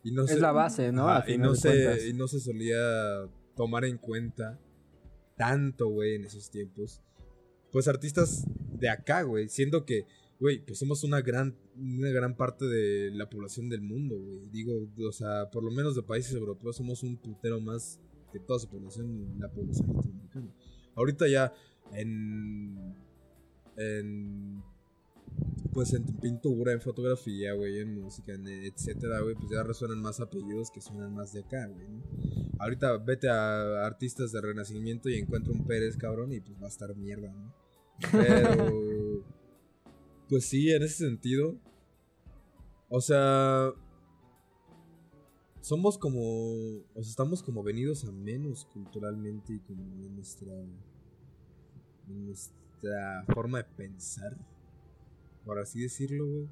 Y 0.03 0.11
no 0.11 0.23
Es 0.23 0.31
se- 0.31 0.39
la 0.39 0.51
base, 0.51 0.91
¿no? 0.91 1.07
Y, 1.27 1.37
no 1.37 1.55
se, 1.55 2.09
y 2.09 2.13
no 2.13 2.27
se 2.27 2.39
solía 2.39 2.77
tomar 3.55 3.85
en 3.85 3.97
cuenta 3.97 4.59
tanto, 5.37 5.87
güey, 5.89 6.15
en 6.15 6.25
esos 6.25 6.49
tiempos. 6.49 7.01
Pues 7.71 7.87
artistas 7.87 8.45
de 8.79 8.89
acá, 8.89 9.21
güey, 9.23 9.47
siendo 9.47 9.85
que, 9.85 10.05
güey, 10.39 10.63
pues 10.65 10.79
somos 10.79 11.03
una 11.03 11.21
gran, 11.21 11.55
una 11.77 12.09
gran 12.09 12.35
parte 12.35 12.65
de 12.65 13.11
la 13.11 13.29
población 13.29 13.69
del 13.69 13.81
mundo, 13.81 14.17
güey. 14.19 14.49
Digo, 14.49 14.87
o 15.07 15.11
sea, 15.11 15.49
por 15.51 15.63
lo 15.63 15.71
menos 15.71 15.95
de 15.95 16.03
países 16.03 16.33
europeos 16.33 16.75
somos 16.77 17.03
un 17.03 17.17
putero 17.17 17.61
más 17.61 17.99
que 18.33 18.39
toda 18.39 18.59
su 18.59 18.67
población, 18.69 19.39
la 19.39 19.49
población 19.49 19.93
latinoamericana. 19.93 20.53
Ahorita 20.95 21.27
ya 21.27 21.53
en... 21.93 22.95
en 23.77 24.63
pues 25.73 25.93
en 25.93 26.03
pintura, 26.03 26.73
en 26.73 26.81
fotografía, 26.81 27.53
güey, 27.53 27.79
en 27.79 28.01
música, 28.01 28.33
en 28.33 28.47
etcétera, 28.47 29.21
güey, 29.21 29.35
pues 29.35 29.49
ya 29.51 29.63
resuenan 29.63 30.01
más 30.01 30.19
apellidos 30.19 30.69
que 30.69 30.81
suenan 30.81 31.13
más 31.13 31.31
de 31.33 31.41
acá, 31.41 31.67
güey, 31.67 31.87
¿no? 31.87 32.03
Ahorita 32.59 32.97
vete 32.97 33.29
a 33.29 33.85
artistas 33.85 34.31
de 34.31 34.41
renacimiento 34.41 35.09
y 35.09 35.17
encuentra 35.17 35.53
un 35.53 35.65
Pérez, 35.65 35.97
cabrón, 35.97 36.33
y 36.33 36.41
pues 36.41 36.61
va 36.61 36.65
a 36.65 36.69
estar 36.69 36.95
mierda, 36.95 37.31
¿no? 37.31 37.53
Pero, 38.11 39.23
pues 40.29 40.45
sí, 40.45 40.71
en 40.71 40.83
ese 40.83 41.05
sentido, 41.05 41.55
o 42.89 42.99
sea, 42.99 43.71
somos 45.61 45.97
como, 45.97 46.19
o 46.19 47.01
sea, 47.01 47.09
estamos 47.09 47.41
como 47.41 47.63
venidos 47.63 48.03
a 48.03 48.11
menos 48.11 48.65
culturalmente 48.65 49.53
y 49.53 49.59
como 49.59 49.81
en 49.83 50.15
nuestra, 50.15 50.53
en 52.07 52.25
nuestra 52.25 53.23
forma 53.33 53.59
de 53.59 53.63
pensar 53.63 54.37
por 55.45 55.59
así 55.59 55.81
decirlo, 55.81 56.25
güey. 56.25 56.47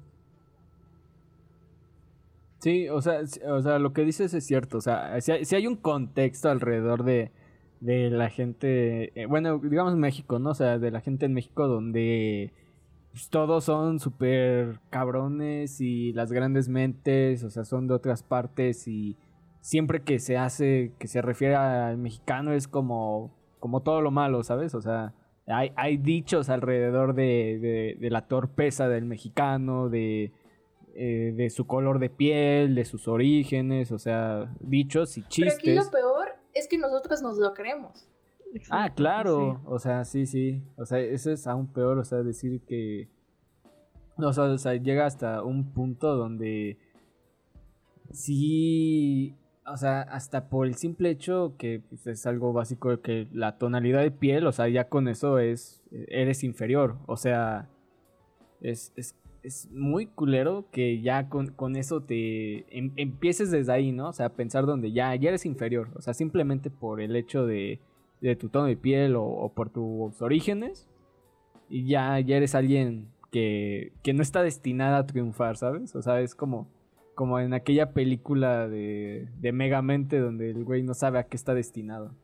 Sí, 2.58 2.88
o 2.90 3.00
sea, 3.00 3.20
o 3.48 3.62
sea, 3.62 3.78
lo 3.78 3.92
que 3.92 4.04
dices 4.04 4.34
es 4.34 4.46
cierto. 4.46 4.78
O 4.78 4.80
sea, 4.82 5.18
si 5.20 5.32
hay, 5.32 5.44
sí 5.44 5.56
hay 5.56 5.66
un 5.66 5.76
contexto 5.76 6.50
alrededor 6.50 7.04
de, 7.04 7.32
de 7.80 8.10
la 8.10 8.28
gente, 8.28 9.18
eh, 9.20 9.26
bueno, 9.26 9.58
digamos 9.58 9.96
México, 9.96 10.38
¿no? 10.38 10.50
O 10.50 10.54
sea, 10.54 10.78
de 10.78 10.90
la 10.90 11.00
gente 11.00 11.26
en 11.26 11.32
México 11.32 11.66
donde 11.66 12.52
pues, 13.12 13.30
todos 13.30 13.64
son 13.64 13.98
súper 13.98 14.80
cabrones 14.90 15.80
y 15.80 16.12
las 16.12 16.32
grandes 16.32 16.68
mentes, 16.68 17.42
o 17.44 17.50
sea, 17.50 17.64
son 17.64 17.88
de 17.88 17.94
otras 17.94 18.22
partes 18.22 18.86
y 18.86 19.16
siempre 19.60 20.02
que 20.02 20.18
se 20.18 20.36
hace, 20.36 20.92
que 20.98 21.08
se 21.08 21.22
refiere 21.22 21.54
al 21.56 21.96
mexicano 21.98 22.52
es 22.52 22.68
como, 22.68 23.34
como 23.58 23.82
todo 23.82 24.02
lo 24.02 24.10
malo, 24.10 24.42
¿sabes? 24.42 24.74
O 24.74 24.82
sea, 24.82 25.14
hay, 25.50 25.72
hay 25.76 25.96
dichos 25.96 26.48
alrededor 26.48 27.14
de, 27.14 27.58
de- 27.60 27.96
de 27.98 28.10
la 28.10 28.26
torpeza 28.28 28.88
del 28.88 29.04
mexicano, 29.04 29.88
de, 29.88 30.32
eh, 30.94 31.32
de 31.36 31.50
su 31.50 31.66
color 31.66 31.98
de 31.98 32.10
piel, 32.10 32.74
de 32.74 32.84
sus 32.84 33.08
orígenes, 33.08 33.92
o 33.92 33.98
sea, 33.98 34.54
dichos 34.60 35.16
y 35.18 35.22
Pero 35.22 35.50
aquí 35.52 35.62
chistes. 35.62 35.76
lo 35.84 35.90
peor 35.90 36.28
es 36.54 36.66
que 36.68 36.78
nosotros 36.78 37.22
nos 37.22 37.38
lo 37.38 37.52
creemos. 37.54 38.06
Ah, 38.70 38.90
claro, 38.94 39.60
sí. 39.60 39.66
o 39.66 39.78
sea, 39.78 40.04
sí, 40.04 40.26
sí, 40.26 40.62
o 40.76 40.84
sea, 40.84 40.98
eso 40.98 41.30
es 41.30 41.46
aún 41.46 41.68
peor, 41.72 41.98
o 41.98 42.04
sea, 42.04 42.22
decir 42.22 42.60
que, 42.66 43.08
o 44.16 44.32
sea, 44.32 44.44
o 44.44 44.58
sea, 44.58 44.74
llega 44.74 45.06
hasta 45.06 45.42
un 45.44 45.72
punto 45.72 46.16
donde 46.16 46.76
sí, 48.12 49.34
o 49.72 49.76
sea, 49.76 50.02
hasta 50.02 50.48
por 50.48 50.66
el 50.66 50.74
simple 50.74 51.10
hecho 51.10 51.54
que 51.58 51.80
pues, 51.88 52.06
es 52.06 52.26
algo 52.26 52.52
básico 52.52 52.90
de 52.90 53.00
que 53.00 53.28
la 53.32 53.58
tonalidad 53.58 54.00
de 54.02 54.10
piel, 54.10 54.46
o 54.46 54.52
sea, 54.52 54.68
ya 54.68 54.88
con 54.88 55.08
eso 55.08 55.38
es, 55.38 55.82
eres 55.90 56.44
inferior, 56.44 56.96
o 57.06 57.16
sea, 57.16 57.68
es, 58.60 58.92
es, 58.96 59.14
es 59.42 59.70
muy 59.70 60.06
culero 60.06 60.66
que 60.70 61.00
ya 61.00 61.28
con, 61.28 61.48
con 61.48 61.76
eso 61.76 62.02
te 62.02 62.76
em- 62.76 62.92
empieces 62.96 63.50
desde 63.50 63.72
ahí, 63.72 63.92
¿no? 63.92 64.08
O 64.08 64.12
sea, 64.12 64.30
pensar 64.30 64.66
donde 64.66 64.92
ya, 64.92 65.14
ya 65.14 65.30
eres 65.30 65.46
inferior, 65.46 65.88
o 65.94 66.02
sea, 66.02 66.14
simplemente 66.14 66.70
por 66.70 67.00
el 67.00 67.16
hecho 67.16 67.46
de, 67.46 67.80
de 68.20 68.36
tu 68.36 68.48
tono 68.48 68.66
de 68.66 68.76
piel 68.76 69.16
o, 69.16 69.24
o 69.24 69.52
por 69.52 69.70
tus 69.70 70.20
orígenes, 70.22 70.88
y 71.68 71.86
ya, 71.86 72.18
ya 72.20 72.36
eres 72.36 72.54
alguien 72.54 73.06
que, 73.30 73.92
que 74.02 74.12
no 74.12 74.22
está 74.22 74.42
destinada 74.42 74.98
a 74.98 75.06
triunfar, 75.06 75.56
¿sabes? 75.56 75.94
O 75.94 76.02
sea, 76.02 76.20
es 76.20 76.34
como, 76.34 76.66
como 77.14 77.38
en 77.40 77.52
aquella 77.54 77.92
película 77.92 78.68
de, 78.68 79.28
de 79.40 79.52
Megamente 79.52 80.18
donde 80.18 80.50
el 80.50 80.64
güey 80.64 80.82
no 80.82 80.94
sabe 80.94 81.18
a 81.18 81.24
qué 81.24 81.36
está 81.36 81.54
destinado. 81.54 82.14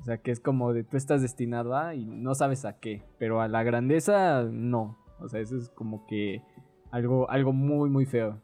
O 0.00 0.04
sea, 0.04 0.18
que 0.18 0.30
es 0.32 0.40
como 0.40 0.72
de 0.72 0.82
tú 0.84 0.96
estás 0.96 1.22
destinado 1.22 1.76
a 1.76 1.94
y 1.94 2.04
no 2.06 2.34
sabes 2.34 2.64
a 2.64 2.78
qué, 2.80 3.02
pero 3.18 3.40
a 3.40 3.48
la 3.48 3.62
grandeza 3.62 4.42
no. 4.50 4.98
O 5.20 5.28
sea, 5.28 5.40
eso 5.40 5.56
es 5.56 5.68
como 5.70 6.06
que 6.06 6.42
algo, 6.90 7.30
algo 7.30 7.52
muy, 7.52 7.88
muy 7.90 8.06
feo. 8.06 8.40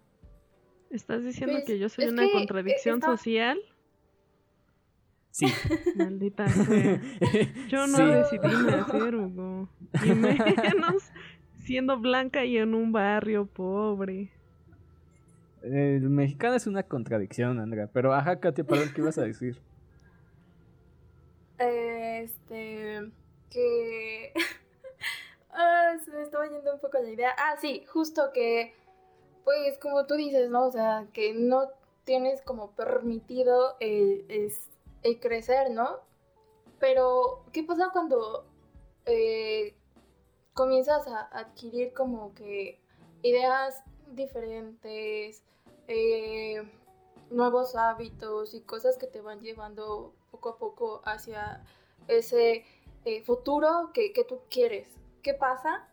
¿Estás 0.90 1.24
diciendo 1.24 1.54
Pues, 1.56 1.64
que 1.66 1.78
yo 1.78 1.88
soy 1.88 2.06
una 2.06 2.22
que, 2.22 2.28
eh, 2.28 2.32
contradicción 2.32 2.94
está- 2.98 3.08
social? 3.08 3.58
Sí. 5.30 5.46
Maldita 5.96 6.48
sea. 6.48 7.00
Yo 7.68 7.86
no 7.86 7.96
Sí. 7.96 8.04
decidí 8.04 8.66
nacer, 8.66 9.14
Hugo. 9.14 9.68
Y 10.04 10.08
menos 10.14 11.10
siendo 11.64 11.98
blanca 12.00 12.44
y 12.44 12.56
en 12.56 12.74
un 12.74 12.92
barrio 12.92 13.46
pobre. 13.46 14.30
El 15.70 16.08
mexicano 16.08 16.54
es 16.54 16.66
una 16.66 16.82
contradicción, 16.82 17.60
Andrea. 17.60 17.88
Pero 17.92 18.14
ajá, 18.14 18.40
Katia, 18.40 18.64
perdón, 18.64 18.90
¿qué 18.94 19.00
ibas 19.00 19.18
a 19.18 19.22
decir? 19.22 19.60
Este. 21.58 23.10
Que. 23.50 24.32
ah, 25.50 25.96
se 26.04 26.10
me 26.12 26.22
estaba 26.22 26.46
yendo 26.48 26.72
un 26.72 26.80
poco 26.80 26.98
la 27.00 27.10
idea. 27.10 27.34
Ah, 27.36 27.56
sí, 27.60 27.84
justo 27.88 28.30
que. 28.32 28.74
Pues 29.44 29.78
como 29.78 30.06
tú 30.06 30.14
dices, 30.14 30.50
¿no? 30.50 30.66
O 30.66 30.70
sea, 30.70 31.06
que 31.12 31.34
no 31.34 31.70
tienes 32.04 32.40
como 32.42 32.70
permitido 32.72 33.76
el, 33.80 34.24
crecer, 35.20 35.70
¿no? 35.70 36.00
Pero, 36.78 37.44
¿qué 37.52 37.64
pasa 37.64 37.90
cuando 37.92 38.46
eh, 39.06 39.74
comienzas 40.54 41.08
a 41.08 41.22
adquirir 41.32 41.92
como 41.92 42.34
que 42.34 42.78
ideas 43.22 43.82
diferentes, 44.12 45.42
eh, 45.88 46.62
nuevos 47.30 47.74
hábitos 47.76 48.54
y 48.54 48.60
cosas 48.60 48.96
que 48.96 49.06
te 49.06 49.20
van 49.20 49.40
llevando 49.40 50.14
poco 50.30 50.50
a 50.50 50.58
poco 50.58 51.02
hacia 51.04 51.64
ese 52.06 52.64
eh, 53.04 53.22
futuro 53.24 53.90
que, 53.92 54.12
que 54.12 54.24
tú 54.24 54.40
quieres? 54.50 54.88
¿Qué 55.22 55.34
pasa? 55.34 55.88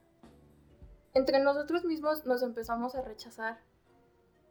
Entre 1.14 1.40
nosotros 1.40 1.86
mismos 1.86 2.26
nos 2.26 2.44
empezamos 2.44 2.94
a 2.96 3.02
rechazar. 3.02 3.60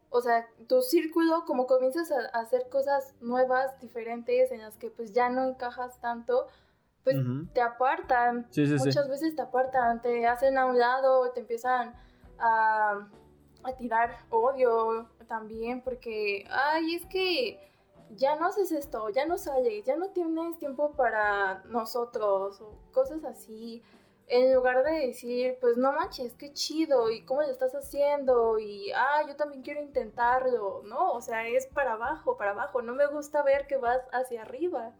O 0.09 0.21
sea, 0.21 0.47
tu 0.67 0.81
círculo, 0.81 1.45
como 1.45 1.67
comienzas 1.67 2.11
a, 2.11 2.39
hacer 2.39 2.69
cosas 2.69 3.13
nuevas, 3.21 3.79
diferentes, 3.81 4.51
en 4.51 4.61
las 4.61 4.77
que 4.77 4.89
pues 4.89 5.13
ya 5.13 5.29
no 5.29 5.43
encajas 5.43 5.99
tanto, 5.99 6.47
pues 7.03 7.17
te 7.53 7.61
apartan. 7.61 8.47
Sí, 8.49 8.65
sí, 8.65 8.79
sí. 8.79 8.85
Muchas 8.85 9.09
veces 9.09 9.35
te 9.35 9.41
apartan, 9.41 10.01
te 10.01 10.25
hacen 10.25 10.57
a 10.57 10.65
un 10.65 10.79
lado, 10.79 11.29
te 11.31 11.41
empiezan 11.41 11.93
a, 12.39 13.07
a 13.63 13.75
tirar 13.77 14.17
odio 14.29 15.07
también, 15.27 15.81
porque, 15.81 16.45
ay, 16.49 16.95
es 16.95 17.05
que 17.05 17.59
ya 18.11 18.35
no 18.35 18.47
haces 18.47 18.71
esto, 18.71 19.09
ya 19.09 19.25
no 19.25 19.37
sales, 19.37 19.85
ya 19.85 19.95
no 19.95 20.09
tienes 20.09 20.57
tiempo 20.57 20.93
para 20.93 21.63
nosotros, 21.65 22.61
o 22.61 22.77
cosas 22.91 23.23
así. 23.25 23.81
En 24.27 24.53
lugar 24.55 24.83
de 24.83 25.07
decir, 25.07 25.57
pues 25.61 25.77
no 25.77 25.91
manches, 25.91 26.33
qué 26.33 26.51
chido, 26.51 27.11
y 27.11 27.23
cómo 27.25 27.41
lo 27.41 27.49
estás 27.49 27.73
haciendo, 27.75 28.57
y 28.57 28.91
ah, 28.91 29.21
yo 29.27 29.35
también 29.35 29.61
quiero 29.61 29.81
intentarlo, 29.81 30.81
¿no? 30.85 31.11
O 31.11 31.21
sea, 31.21 31.47
es 31.47 31.67
para 31.67 31.93
abajo, 31.93 32.37
para 32.37 32.51
abajo. 32.51 32.81
No 32.81 32.95
me 32.95 33.05
gusta 33.07 33.43
ver 33.43 33.67
que 33.67 33.77
vas 33.77 34.01
hacia 34.11 34.41
arriba. 34.41 34.93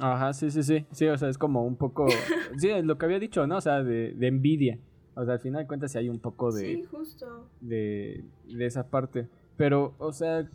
Ajá, 0.00 0.32
sí, 0.32 0.50
sí, 0.50 0.62
sí. 0.62 0.86
Sí, 0.90 1.08
o 1.08 1.16
sea, 1.16 1.28
es 1.28 1.38
como 1.38 1.64
un 1.64 1.76
poco. 1.76 2.06
sí, 2.58 2.70
es 2.70 2.84
lo 2.84 2.98
que 2.98 3.06
había 3.06 3.18
dicho, 3.18 3.46
¿no? 3.46 3.58
O 3.58 3.60
sea, 3.60 3.82
de, 3.82 4.12
de 4.14 4.26
envidia. 4.26 4.78
O 5.14 5.24
sea, 5.24 5.34
al 5.34 5.40
final 5.40 5.62
de 5.62 5.66
cuentas 5.66 5.92
sí 5.92 5.98
hay 5.98 6.08
un 6.08 6.18
poco 6.18 6.52
de. 6.52 6.60
Sí, 6.60 6.84
justo. 6.84 7.48
De, 7.60 8.24
de 8.46 8.66
esa 8.66 8.88
parte. 8.88 9.28
Pero, 9.56 9.94
o 9.98 10.12
sea, 10.12 10.48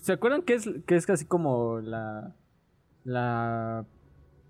¿se 0.00 0.12
acuerdan 0.12 0.42
que 0.42 0.54
es, 0.54 0.68
que 0.86 0.96
es 0.96 1.06
casi 1.06 1.24
como 1.24 1.80
la. 1.80 2.34
La 3.04 3.84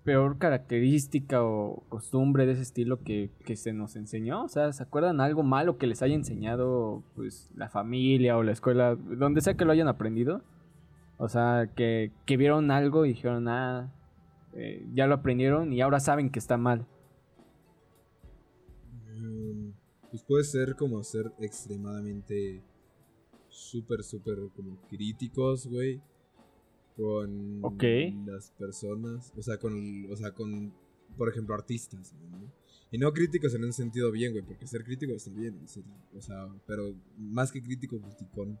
peor 0.05 0.37
característica 0.37 1.43
o 1.43 1.83
costumbre 1.89 2.45
de 2.45 2.53
ese 2.53 2.61
estilo 2.61 3.01
que, 3.03 3.31
que, 3.43 3.55
se 3.57 3.73
nos 3.73 3.95
enseñó? 3.95 4.43
O 4.43 4.47
sea, 4.47 4.71
¿se 4.71 4.83
acuerdan 4.83 5.19
algo 5.19 5.43
malo 5.43 5.77
que 5.77 5.87
les 5.87 6.01
haya 6.01 6.15
enseñado 6.15 7.03
pues 7.15 7.51
la 7.55 7.69
familia 7.69 8.37
o 8.37 8.43
la 8.43 8.51
escuela, 8.51 8.95
donde 8.95 9.41
sea 9.41 9.55
que 9.55 9.65
lo 9.65 9.71
hayan 9.71 9.87
aprendido? 9.87 10.41
O 11.17 11.27
sea, 11.27 11.69
que, 11.75 12.11
que 12.25 12.37
vieron 12.37 12.71
algo 12.71 13.05
y 13.05 13.09
dijeron, 13.09 13.47
ah, 13.47 13.91
eh, 14.53 14.85
ya 14.93 15.07
lo 15.07 15.15
aprendieron 15.15 15.73
y 15.73 15.81
ahora 15.81 15.99
saben 15.99 16.29
que 16.29 16.39
está 16.39 16.55
mal. 16.55 16.85
Pues 20.15 20.23
puede 20.23 20.43
ser 20.45 20.75
como 20.77 21.03
ser 21.03 21.29
extremadamente 21.39 22.63
súper, 23.49 24.01
súper 24.01 24.37
como 24.55 24.79
críticos, 24.87 25.67
güey. 25.67 26.01
Con 26.95 27.61
las 28.25 28.51
personas. 28.51 29.33
O 29.35 29.41
sea, 29.41 29.57
con, 29.57 30.09
o 30.09 30.15
sea, 30.15 30.31
con, 30.31 30.73
por 31.17 31.27
ejemplo, 31.27 31.53
artistas. 31.53 32.13
¿no? 32.13 32.49
Y 32.91 32.97
no 32.97 33.11
críticos 33.11 33.53
en 33.55 33.65
un 33.65 33.73
sentido 33.73 34.09
bien, 34.09 34.31
güey, 34.31 34.45
porque 34.45 34.65
ser 34.67 34.85
crítico 34.85 35.11
está 35.11 35.31
bien. 35.31 35.59
o 36.15 36.21
sea, 36.21 36.47
pero 36.65 36.95
más 37.17 37.51
que 37.51 37.61
crítico, 37.61 37.99
criticón. 37.99 38.57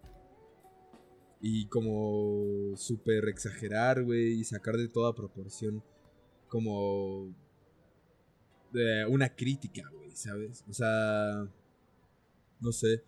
Y 1.39 1.67
como 1.67 2.75
súper 2.75 3.29
exagerar, 3.29 4.03
güey, 4.03 4.41
y 4.41 4.43
sacar 4.43 4.75
de 4.75 4.89
toda 4.89 5.15
proporción 5.15 5.81
como 6.49 7.33
una 9.09 9.29
crítica, 9.35 9.83
güey, 9.93 10.11
¿sabes? 10.11 10.63
O 10.69 10.73
sea, 10.73 11.47
no 12.59 12.71
sé. 12.71 13.03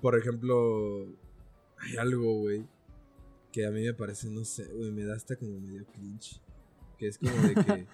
Por 0.00 0.18
ejemplo, 0.18 1.06
hay 1.78 1.96
algo, 1.96 2.40
güey, 2.40 2.66
que 3.52 3.66
a 3.66 3.70
mí 3.70 3.82
me 3.82 3.94
parece, 3.94 4.28
no 4.30 4.44
sé, 4.44 4.64
güey, 4.72 4.90
me 4.90 5.04
da 5.04 5.14
hasta 5.14 5.36
como 5.36 5.60
medio 5.60 5.86
cringe. 5.86 6.40
Que 6.98 7.08
es 7.08 7.18
como 7.18 7.34
de 7.36 7.54
que, 7.54 7.86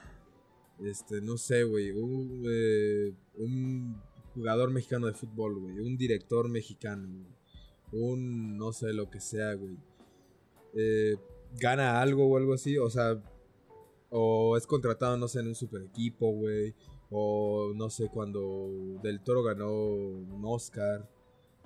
este, 0.88 1.20
no 1.20 1.36
sé, 1.36 1.62
güey, 1.62 1.92
un, 1.92 2.44
eh, 2.48 3.14
un 3.36 4.02
jugador 4.34 4.70
mexicano 4.70 5.06
de 5.06 5.14
fútbol, 5.14 5.60
güey, 5.60 5.78
un 5.78 5.96
director 5.96 6.48
mexicano, 6.48 7.08
güey 7.08 7.36
un 7.92 8.56
no 8.56 8.72
sé 8.72 8.92
lo 8.92 9.10
que 9.10 9.20
sea, 9.20 9.54
güey. 9.54 9.76
Eh, 10.75 11.16
gana 11.58 12.00
algo 12.00 12.26
o 12.26 12.36
algo 12.36 12.54
así, 12.54 12.76
o 12.78 12.90
sea, 12.90 13.20
o 14.10 14.56
es 14.56 14.66
contratado, 14.66 15.16
no 15.16 15.28
sé, 15.28 15.40
en 15.40 15.48
un 15.48 15.54
super 15.54 15.82
equipo, 15.82 16.30
güey. 16.30 16.75
O 17.10 17.72
no 17.75 17.88
sé, 17.90 18.08
cuando 18.08 18.98
Del 19.02 19.20
Toro 19.20 19.42
ganó 19.42 19.70
un 19.70 20.42
Oscar, 20.44 21.08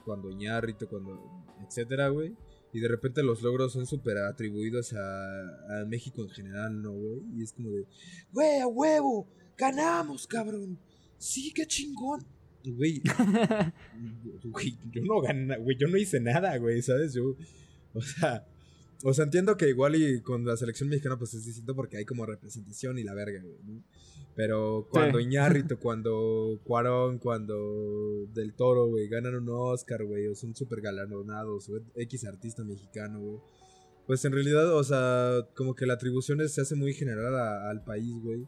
cuando 0.05 0.31
Ñarrito, 0.31 0.89
cuando. 0.89 1.19
etcétera, 1.67 2.09
güey. 2.09 2.37
Y 2.73 2.81
de 2.81 2.89
repente 2.89 3.23
los 3.23 3.43
logros 3.43 3.73
son 3.73 3.87
súper 3.87 4.19
atribuidos 4.19 4.93
a, 4.93 5.81
a, 5.81 5.85
México 5.87 6.23
en 6.23 6.29
general, 6.29 6.81
¿no, 6.81 6.93
güey? 6.93 7.23
Y 7.37 7.43
es 7.43 7.53
como 7.53 7.71
de, 7.71 7.85
güey, 8.33 8.61
a 8.61 8.67
huevo, 8.69 9.27
ganamos, 9.59 10.27
cabrón. 10.27 10.79
Sí, 11.19 11.53
qué 11.53 11.67
chingón. 11.67 12.25
Güey, 12.65 13.03
yo 14.93 15.03
no 15.03 15.21
gané, 15.21 15.57
güey, 15.59 15.77
yo 15.79 15.89
no 15.89 15.97
hice 15.97 16.21
nada, 16.21 16.57
güey, 16.59 16.81
¿sabes? 16.83 17.15
Yo, 17.15 17.35
o 17.95 18.01
sea, 18.03 18.47
o 19.03 19.15
sea, 19.15 19.25
entiendo 19.25 19.57
que 19.57 19.69
igual 19.69 19.97
y 19.97 20.21
con 20.21 20.45
la 20.45 20.57
selección 20.57 20.89
mexicana 20.89 21.19
pues 21.19 21.35
es 21.35 21.45
distinto 21.45 21.75
porque 21.75 21.97
hay 21.97 22.05
como 22.05 22.27
representación 22.27 22.99
y 22.99 23.03
la 23.03 23.15
verga, 23.15 23.43
güey, 23.43 23.63
¿no? 23.65 23.83
Pero 24.35 24.89
cuando 24.91 25.19
sí. 25.19 25.25
Iñárritu, 25.27 25.79
cuando 25.79 26.61
Cuarón, 26.65 27.19
cuando 27.19 28.27
Del 28.33 28.55
Toro, 28.55 28.87
güey, 28.87 29.09
ganan 29.09 29.35
un 29.35 29.49
Oscar, 29.49 30.05
güey, 30.05 30.27
o 30.27 30.35
son 30.35 30.55
súper 30.55 30.81
galardonados, 30.81 31.69
o 31.69 31.81
X 31.95 32.25
artista 32.27 32.65
mexicano, 32.65 33.21
güey. 33.21 33.39
Pues 34.07 34.25
en 34.25 34.33
realidad, 34.33 34.75
o 34.75 34.83
sea, 34.83 35.47
como 35.55 35.75
que 35.75 35.87
la 35.87 35.95
atribución 35.95 36.47
se 36.49 36.61
hace 36.61 36.75
muy 36.75 36.95
general 36.95 37.35
a, 37.37 37.71
al 37.71 37.85
país, 37.85 38.15
güey. 38.23 38.47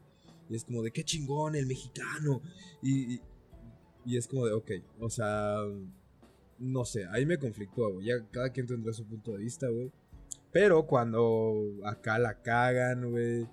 Y 0.49 0.57
es 0.57 0.65
como 0.65 0.83
de 0.83 0.91
qué 0.91 1.05
chingón 1.05 1.55
el 1.55 1.67
mexicano. 1.67 2.43
Y, 2.83 3.15
y, 3.15 3.21
y 4.05 4.17
es 4.17 4.27
como 4.27 4.47
de, 4.47 4.53
ok, 4.53 4.71
o 4.99 5.09
sea, 5.09 5.59
no 6.59 6.85
sé, 6.85 7.07
ahí 7.11 7.27
me 7.27 7.39
conflictúa, 7.39 7.91
güey. 7.91 8.07
Ya 8.07 8.27
cada 8.31 8.51
quien 8.51 8.67
tendrá 8.67 8.93
su 8.93 9.07
punto 9.07 9.33
de 9.33 9.39
vista, 9.39 9.69
güey. 9.69 9.93
Pero 10.53 10.87
cuando 10.87 11.65
acá 11.85 12.19
la 12.19 12.43
cagan, 12.43 13.11
güey, 13.11 13.49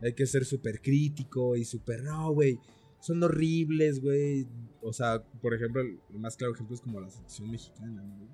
hay 0.00 0.14
que 0.14 0.26
ser 0.26 0.44
súper 0.44 0.80
crítico 0.80 1.56
y 1.56 1.64
súper, 1.64 2.02
no, 2.02 2.32
güey, 2.32 2.58
son 3.00 3.22
horribles, 3.22 4.00
güey. 4.00 4.46
O 4.80 4.92
sea, 4.92 5.22
por 5.40 5.54
ejemplo, 5.54 5.82
el 5.82 6.18
más 6.18 6.36
claro 6.36 6.54
ejemplo 6.54 6.74
es 6.74 6.80
como 6.80 7.00
la 7.00 7.10
selección 7.10 7.50
mexicana, 7.50 8.02
güey. 8.02 8.28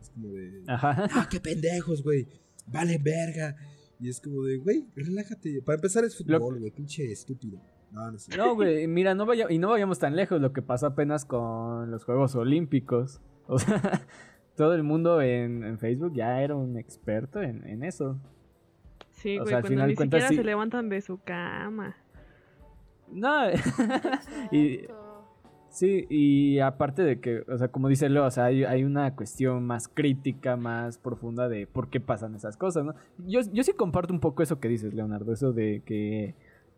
Es 0.00 0.10
como 0.10 0.28
de, 0.28 0.62
Ajá. 0.66 1.08
ah, 1.12 1.28
qué 1.30 1.40
pendejos, 1.40 2.02
güey. 2.02 2.26
Vale, 2.66 2.98
verga. 2.98 3.56
Y 4.00 4.08
es 4.08 4.20
como 4.20 4.42
de, 4.42 4.56
güey, 4.56 4.88
relájate. 4.96 5.62
Para 5.62 5.76
empezar 5.76 6.04
es 6.04 6.16
fútbol, 6.16 6.58
güey, 6.58 6.70
pinche 6.72 7.10
estúpido. 7.10 7.60
No, 7.92 8.10
no 8.10 8.18
sé. 8.18 8.36
No, 8.36 8.56
güey, 8.56 8.88
mira, 8.88 9.14
no 9.14 9.24
vaya, 9.24 9.46
y 9.48 9.58
no 9.58 9.68
vayamos 9.68 10.00
tan 10.00 10.16
lejos 10.16 10.40
lo 10.40 10.52
que 10.52 10.62
pasó 10.62 10.86
apenas 10.88 11.24
con 11.24 11.90
los 11.90 12.04
Juegos 12.04 12.34
Olímpicos. 12.34 13.20
O 13.46 13.58
sea, 13.58 14.06
todo 14.56 14.74
el 14.74 14.82
mundo 14.82 15.20
en, 15.20 15.64
en 15.64 15.78
Facebook 15.78 16.12
ya 16.14 16.40
era 16.42 16.54
un 16.54 16.76
experto 16.78 17.42
en, 17.42 17.66
en 17.66 17.82
eso. 17.84 18.18
Sí, 19.12 19.38
O 19.38 19.42
güey, 19.42 19.48
sea, 19.48 19.56
al 19.58 19.62
cuando 19.62 19.68
final 19.68 19.88
ni 19.90 19.96
siquiera 19.96 20.28
sí. 20.28 20.36
se 20.36 20.44
levantan 20.44 20.88
de 20.88 21.00
su 21.00 21.18
cama. 21.22 21.96
No, 23.10 23.50
y, 24.50 24.74
Exacto. 24.74 25.24
sí, 25.70 26.06
y 26.08 26.58
aparte 26.58 27.02
de 27.02 27.20
que, 27.20 27.44
o 27.48 27.58
sea, 27.58 27.68
como 27.68 27.88
dice 27.88 28.08
Leo, 28.08 28.24
o 28.24 28.30
sea, 28.30 28.44
hay, 28.46 28.64
hay 28.64 28.82
una 28.84 29.14
cuestión 29.14 29.64
más 29.64 29.88
crítica, 29.88 30.56
más 30.56 30.98
profunda 30.98 31.48
de 31.48 31.66
por 31.66 31.90
qué 31.90 32.00
pasan 32.00 32.34
esas 32.34 32.56
cosas, 32.56 32.84
¿no? 32.84 32.94
Yo, 33.18 33.40
yo 33.52 33.62
sí 33.62 33.72
comparto 33.72 34.12
un 34.12 34.20
poco 34.20 34.42
eso 34.42 34.58
que 34.58 34.68
dices, 34.68 34.94
Leonardo, 34.94 35.32
eso 35.32 35.52
de 35.52 35.82
que, 35.84 36.34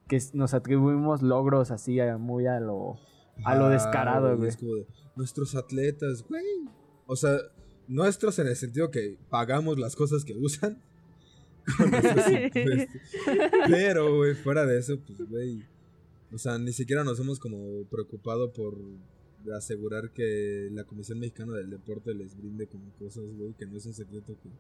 que 0.09 0.19
nos 0.35 0.53
atribuimos 0.55 1.23
logros 1.23 1.71
así 1.71 2.01
a- 2.01 2.19
muy 2.19 2.47
a 2.47 2.61
lo, 2.61 2.97
a 3.45 3.55
lo 3.55 3.67
Ah, 3.67 3.71
descarado, 3.71 4.27
güey, 4.29 4.37
güey. 4.39 4.49
Es 4.51 4.57
como 4.57 4.75
de, 4.75 4.87
nuestros 5.17 5.55
atletas, 5.57 6.25
güey. 6.29 6.45
O 7.07 7.17
sea, 7.17 7.37
nuestros 7.89 8.39
en 8.39 8.49
el 8.49 8.57
sentido 8.57 8.91
que 8.91 9.19
pagamos 9.31 9.79
las 9.79 9.97
cosas 9.97 10.25
que 10.25 10.35
usan. 10.35 10.81
con. 11.77 11.91
Pero, 13.69 14.17
güey, 14.17 14.35
fuera 14.35 14.67
de 14.67 14.79
eso, 14.79 14.99
pues, 15.01 15.29
güey. 15.29 15.65
O 16.33 16.39
sea, 16.39 16.59
ni 16.59 16.73
siquiera 16.73 17.05
nos 17.05 17.19
hemos 17.21 17.39
como 17.39 17.85
preocupado 17.85 18.53
por 18.53 18.77
asegurar 19.57 20.11
que 20.11 20.69
la 20.73 20.85
Comisión 20.85 21.19
Mexicana 21.21 21.55
del 21.55 21.71
Deporte 21.71 22.15
les 22.15 22.37
brinde 22.37 22.67
como 22.67 22.91
cosas, 22.99 23.25
güey, 23.37 23.55
que 23.55 23.67
no 23.67 23.77
es 23.77 23.87
un 23.87 23.95
secreto 23.95 24.37
que, 24.43 24.51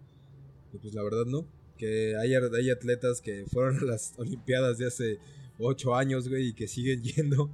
que, 0.70 0.78
pues 0.78 0.94
la 0.94 1.02
verdad 1.02 1.26
no. 1.26 1.46
Que 1.76 2.16
hay, 2.16 2.34
hay 2.34 2.70
atletas 2.70 3.20
que 3.20 3.44
fueron 3.46 3.78
a 3.78 3.84
las 3.84 4.14
Olimpiadas 4.16 4.78
de 4.78 4.86
hace 4.86 5.18
ocho 5.58 5.94
años, 5.94 6.28
güey, 6.28 6.48
y 6.48 6.52
que 6.54 6.68
siguen 6.68 7.02
yendo 7.16 7.50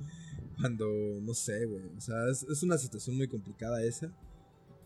cuando, 0.61 0.87
no 1.23 1.35
sé, 1.35 1.65
güey. 1.65 1.85
O 1.97 2.01
sea, 2.01 2.29
es, 2.31 2.43
es 2.45 2.63
una 2.63 2.79
situación 2.79 3.17
muy 3.17 3.29
complicada 3.29 3.83
esa. 3.83 4.13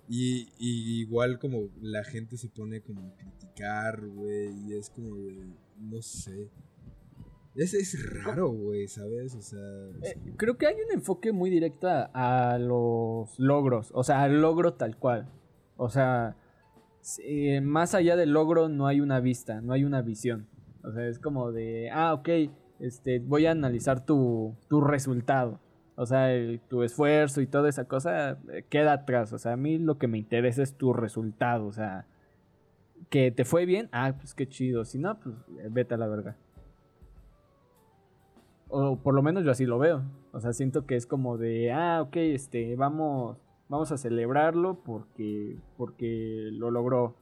Y, 0.08 0.48
y 0.58 1.00
igual 1.00 1.38
como 1.38 1.68
la 1.80 2.04
gente 2.04 2.36
se 2.36 2.48
pone 2.48 2.80
como 2.80 3.06
a 3.08 3.16
criticar, 3.16 4.06
güey, 4.06 4.50
y 4.68 4.74
es 4.74 4.88
como 4.90 5.16
de, 5.16 5.46
no 5.80 6.00
sé. 6.02 6.48
Es, 7.56 7.72
es 7.74 7.96
raro, 8.22 8.50
güey, 8.50 8.86
¿sabes? 8.86 9.34
O 9.34 9.40
sea... 9.42 9.58
Eh, 10.02 10.16
creo 10.36 10.58
que 10.58 10.66
hay 10.66 10.74
un 10.74 10.92
enfoque 10.92 11.32
muy 11.32 11.48
directo 11.50 11.88
a, 11.88 12.52
a 12.52 12.58
los 12.58 13.38
logros, 13.38 13.90
o 13.94 14.04
sea, 14.04 14.22
al 14.22 14.40
logro 14.42 14.74
tal 14.74 14.96
cual. 14.98 15.28
O 15.76 15.88
sea, 15.88 16.36
si- 17.00 17.60
más 17.62 17.94
allá 17.94 18.14
del 18.16 18.30
logro 18.32 18.68
no 18.68 18.86
hay 18.86 19.00
una 19.00 19.20
vista, 19.20 19.60
no 19.62 19.72
hay 19.72 19.84
una 19.84 20.02
visión. 20.02 20.46
O 20.84 20.92
sea, 20.92 21.06
es 21.08 21.18
como 21.18 21.50
de, 21.50 21.90
ah, 21.90 22.12
ok, 22.14 22.28
este, 22.78 23.18
voy 23.20 23.46
a 23.46 23.52
analizar 23.52 24.04
tu, 24.04 24.54
tu 24.68 24.80
resultado. 24.82 25.58
O 25.96 26.04
sea, 26.04 26.28
tu 26.68 26.82
esfuerzo 26.82 27.40
y 27.40 27.46
toda 27.46 27.70
esa 27.70 27.86
cosa 27.86 28.38
eh, 28.52 28.64
queda 28.68 28.92
atrás. 28.92 29.32
O 29.32 29.38
sea, 29.38 29.54
a 29.54 29.56
mí 29.56 29.78
lo 29.78 29.96
que 29.96 30.08
me 30.08 30.18
interesa 30.18 30.62
es 30.62 30.74
tu 30.76 30.92
resultado. 30.92 31.66
O 31.66 31.72
sea, 31.72 32.06
que 33.08 33.30
te 33.30 33.44
fue 33.44 33.64
bien, 33.64 33.88
ah, 33.92 34.14
pues 34.16 34.34
qué 34.34 34.46
chido. 34.46 34.84
Si 34.84 34.98
no, 34.98 35.18
pues 35.18 35.34
eh, 35.58 35.68
vete 35.70 35.94
a 35.94 35.98
la 35.98 36.06
verga. 36.06 36.36
O 38.68 38.96
por 38.98 39.14
lo 39.14 39.22
menos 39.22 39.44
yo 39.44 39.50
así 39.50 39.64
lo 39.64 39.78
veo. 39.78 40.02
O 40.32 40.40
sea, 40.40 40.52
siento 40.52 40.86
que 40.86 40.96
es 40.96 41.06
como 41.06 41.38
de, 41.38 41.72
ah, 41.72 42.02
ok, 42.02 42.16
este, 42.16 42.76
vamos, 42.76 43.38
vamos 43.70 43.90
a 43.90 43.96
celebrarlo 43.96 44.82
porque, 44.84 45.56
porque 45.78 46.50
lo 46.52 46.70
logró. 46.70 47.16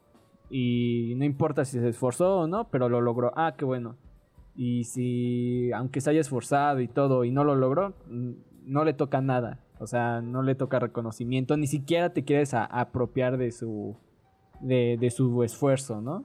Y 0.50 1.14
no 1.16 1.24
importa 1.24 1.64
si 1.64 1.78
se 1.78 1.88
esforzó 1.88 2.40
o 2.40 2.46
no, 2.48 2.70
pero 2.70 2.88
lo 2.88 3.00
logró. 3.00 3.32
Ah, 3.36 3.54
qué 3.56 3.64
bueno. 3.64 3.96
Y 4.56 4.84
si, 4.84 5.70
aunque 5.72 6.00
se 6.00 6.10
haya 6.10 6.20
esforzado 6.20 6.80
y 6.80 6.88
todo 6.88 7.24
y 7.24 7.30
no 7.30 7.44
lo 7.44 7.54
logró, 7.54 7.94
mm, 8.08 8.32
no 8.64 8.84
le 8.84 8.92
toca 8.94 9.20
nada. 9.20 9.60
O 9.78 9.86
sea, 9.86 10.20
no 10.22 10.42
le 10.42 10.54
toca 10.54 10.78
reconocimiento. 10.78 11.56
Ni 11.56 11.66
siquiera 11.66 12.12
te 12.12 12.24
quieres 12.24 12.54
a- 12.54 12.64
apropiar 12.64 13.36
de 13.38 13.50
su, 13.52 13.96
de, 14.60 14.96
de 15.00 15.10
su 15.10 15.42
esfuerzo, 15.42 16.00
¿no? 16.00 16.24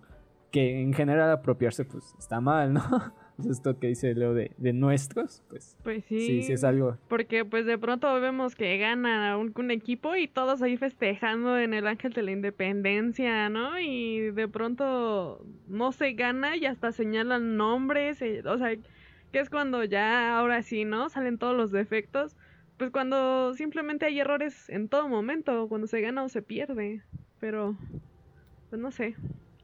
que 0.51 0.81
en 0.81 0.93
general 0.93 1.29
apropiarse 1.29 1.85
pues 1.85 2.15
está 2.17 2.41
mal, 2.41 2.73
¿no? 2.73 2.81
Esto 3.51 3.77
que 3.77 3.85
dice 3.85 4.15
Leo 4.15 4.33
de, 4.33 4.51
de 4.57 4.73
nuestros, 4.73 5.43
pues 5.47 5.77
Pues 5.83 6.03
sí. 6.05 6.19
sí, 6.21 6.41
sí 6.41 6.53
es 6.53 6.63
algo. 6.63 6.97
Porque 7.07 7.45
pues 7.45 7.67
de 7.67 7.77
pronto 7.77 8.11
vemos 8.19 8.55
que 8.55 8.75
gana 8.79 9.37
un, 9.37 9.53
un 9.55 9.69
equipo 9.69 10.15
y 10.15 10.27
todos 10.27 10.63
ahí 10.63 10.75
festejando 10.75 11.55
en 11.59 11.75
el 11.75 11.85
Ángel 11.85 12.13
de 12.13 12.23
la 12.23 12.31
Independencia, 12.31 13.47
¿no? 13.49 13.79
Y 13.79 14.31
de 14.31 14.47
pronto 14.47 15.45
no 15.67 15.91
se 15.91 16.13
gana 16.13 16.57
y 16.57 16.65
hasta 16.65 16.91
señalan 16.93 17.55
nombres, 17.55 18.19
eh, 18.23 18.41
o 18.43 18.57
sea, 18.57 18.71
que 19.31 19.39
es 19.39 19.49
cuando 19.49 19.83
ya 19.83 20.37
ahora 20.37 20.61
sí, 20.63 20.85
¿no? 20.85 21.09
Salen 21.09 21.37
todos 21.37 21.55
los 21.55 21.71
defectos. 21.71 22.35
Pues 22.77 22.91
cuando 22.91 23.53
simplemente 23.55 24.05
hay 24.05 24.19
errores 24.19 24.69
en 24.69 24.87
todo 24.87 25.07
momento, 25.09 25.67
cuando 25.67 25.87
se 25.87 26.01
gana 26.01 26.23
o 26.23 26.29
se 26.29 26.41
pierde. 26.41 27.03
Pero, 27.39 27.77
pues 28.69 28.81
no 28.81 28.91
sé, 28.91 29.15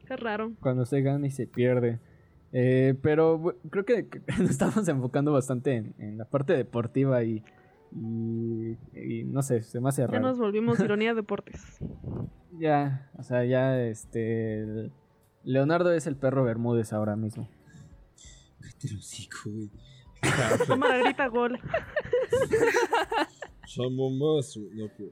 es 0.10 0.19
raro. 0.19 0.51
cuando 0.60 0.86
se 0.86 1.01
gana 1.01 1.25
y 1.28 1.32
se 1.32 1.47
pierde. 1.47 1.99
Eh, 2.54 2.95
pero 3.01 3.56
creo 3.69 3.86
que, 3.86 4.08
nos 4.39 4.49
estamos 4.51 4.88
enfocando 4.88 5.34
bastante 5.34 5.75
en, 5.75 5.93
en 5.97 6.17
la 6.17 6.25
parte 6.25 6.54
deportiva 6.54 7.23
y, 7.23 7.43
y, 7.91 8.78
y 8.93 9.23
no 9.25 9.41
sé, 9.41 9.62
se 9.63 9.80
me 9.82 9.89
hace 9.89 10.01
Ya 10.04 10.08
raro. 10.08 10.19
nos 10.21 10.38
volvimos 10.39 10.80
ironía 10.82 11.13
deportes. 11.13 11.62
Ya, 12.58 13.10
o 13.17 13.23
sea, 13.23 13.43
ya 13.45 13.82
este. 13.82 14.89
Leonardo 15.43 15.91
es 15.93 16.08
el 16.08 16.15
perro 16.15 16.43
Bermúdez 16.43 16.93
ahora 16.93 17.15
mismo. 17.15 17.47
Cállate 18.75 18.88
el 18.88 18.97
hocico, 18.97 19.49
güey. 19.49 19.69
Cámara 20.67 20.97
grita 20.99 21.27
gol. 21.27 21.59
Somos 23.67 24.57
No 24.73 24.88
puedo. 24.89 25.11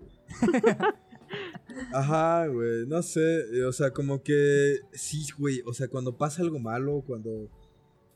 Ajá, 1.93 2.47
güey. 2.47 2.85
No 2.87 3.01
sé. 3.01 3.65
O 3.65 3.71
sea, 3.71 3.91
como 3.91 4.23
que. 4.23 4.79
Sí, 4.91 5.25
güey. 5.37 5.61
O 5.65 5.73
sea, 5.73 5.87
cuando 5.87 6.17
pasa 6.17 6.41
algo 6.41 6.59
malo, 6.59 7.03
cuando 7.05 7.49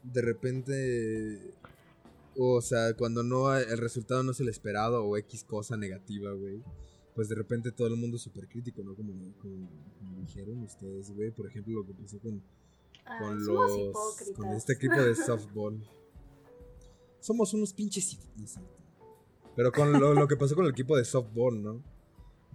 de 0.04 0.22
repente. 0.22 1.56
O 2.38 2.62
sea, 2.62 2.94
cuando 2.94 3.24
no 3.24 3.56
el 3.56 3.78
resultado 3.78 4.22
no 4.22 4.32
es 4.32 4.40
el 4.40 4.50
esperado 4.50 5.04
o 5.04 5.18
X 5.18 5.44
cosa 5.44 5.76
negativa, 5.76 6.32
güey. 6.34 6.62
Pues 7.16 7.30
de 7.30 7.36
repente 7.36 7.72
todo 7.72 7.88
el 7.88 7.96
mundo 7.96 8.18
es 8.18 8.24
súper 8.24 8.48
crítico, 8.48 8.84
¿no? 8.84 8.96
Como, 8.96 9.14
como, 9.40 9.70
como 9.98 10.22
dijeron 10.22 10.62
ustedes, 10.62 11.12
güey. 11.16 11.32
Por 11.32 11.48
ejemplo, 11.48 11.74
lo 11.74 11.86
que 11.86 11.94
pasó 11.94 12.20
con, 12.20 12.44
Ah, 13.08 13.18
con 13.20 13.44
somos 13.44 13.70
los. 13.70 13.78
hipócritas. 13.80 14.36
Con 14.36 14.50
este 14.56 14.74
equipo 14.74 14.96
de 15.02 15.16
softball. 15.16 15.84
Somos 17.20 17.54
unos 17.54 17.74
pinches. 17.74 18.18
Pero 19.56 19.72
con 19.72 19.92
lo, 19.92 20.14
lo 20.14 20.28
que 20.28 20.38
pasó 20.38 20.56
con 20.56 20.66
el 20.66 20.72
equipo 20.72 20.96
de 20.96 21.04
softball, 21.04 21.62
¿no? 21.62 21.82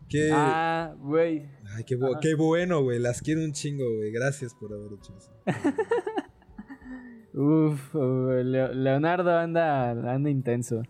Que. 0.09 0.31
Ah, 0.33 0.95
güey. 0.99 1.49
Ay, 1.75 1.85
qué, 1.85 1.99
bu- 1.99 2.19
qué 2.21 2.35
bueno, 2.35 2.83
güey. 2.83 2.99
Las 2.99 3.21
quiero 3.21 3.43
un 3.43 3.53
chingo, 3.53 3.85
güey. 3.97 4.11
Gracias 4.13 4.55
por 4.55 4.73
haber 4.73 4.93
hecho 4.95 5.13
eso. 5.17 5.31
Uf, 7.35 7.95
Leo- 7.95 8.73
Leonardo 8.73 9.37
anda, 9.39 9.91
anda 9.91 10.31
intenso. 10.31 10.83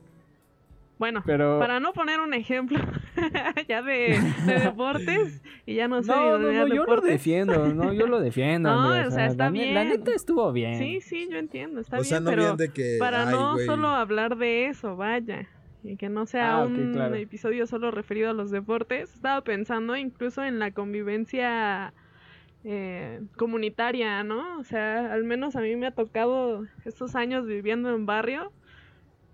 Bueno, 0.98 1.22
Pero. 1.24 1.58
para 1.58 1.80
no 1.80 1.92
poner 1.92 2.20
un 2.20 2.34
ejemplo 2.34 2.78
ya 3.68 3.82
de, 3.82 4.18
de 4.46 4.58
deportes 4.60 5.42
y 5.66 5.74
ya 5.74 5.88
no 5.88 6.02
sé 6.02 6.12
No, 6.12 6.38
no, 6.38 6.68
yo 6.68 6.84
lo 6.84 7.00
defiendo, 7.00 7.74
no, 7.74 7.92
yo 7.92 8.06
lo 8.06 8.20
defiendo. 8.20 8.70
No, 8.70 8.86
hombre, 8.88 9.06
o 9.06 9.10
sea, 9.10 9.26
está 9.26 9.44
la, 9.44 9.50
ne- 9.50 9.72
la 9.74 9.84
bien. 9.84 9.98
neta 9.98 10.10
estuvo 10.14 10.52
bien. 10.52 10.78
Sí, 10.78 11.00
sí, 11.00 11.28
yo 11.30 11.38
entiendo, 11.38 11.80
está 11.80 11.98
o 11.98 12.02
bien, 12.02 12.24
no 12.24 12.30
pero 12.30 12.42
bien 12.42 12.56
de 12.56 12.68
que. 12.70 12.98
para 12.98 13.26
ay, 13.26 13.36
no 13.36 13.58
solo 13.58 13.88
hablar 13.88 14.36
de 14.36 14.66
eso, 14.66 14.96
vaya, 14.96 15.48
y 15.82 15.96
que 15.96 16.08
no 16.08 16.26
sea 16.26 16.58
Ah, 16.58 16.64
un 16.66 16.90
claro. 16.92 17.14
episodio 17.16 17.66
solo 17.66 17.90
referido 17.90 18.30
a 18.30 18.34
los 18.34 18.50
deportes, 18.50 19.14
estaba 19.14 19.42
pensando 19.42 19.96
incluso 19.96 20.42
en 20.44 20.58
la 20.58 20.70
convivencia 20.70 21.92
eh, 22.64 23.20
comunitaria, 23.36 24.22
¿no? 24.22 24.58
O 24.58 24.64
sea, 24.64 25.12
al 25.12 25.24
menos 25.24 25.56
a 25.56 25.60
mí 25.60 25.74
me 25.76 25.86
ha 25.86 25.90
tocado 25.92 26.64
estos 26.84 27.14
años 27.16 27.46
viviendo 27.46 27.94
en 27.94 28.06
barrio 28.06 28.52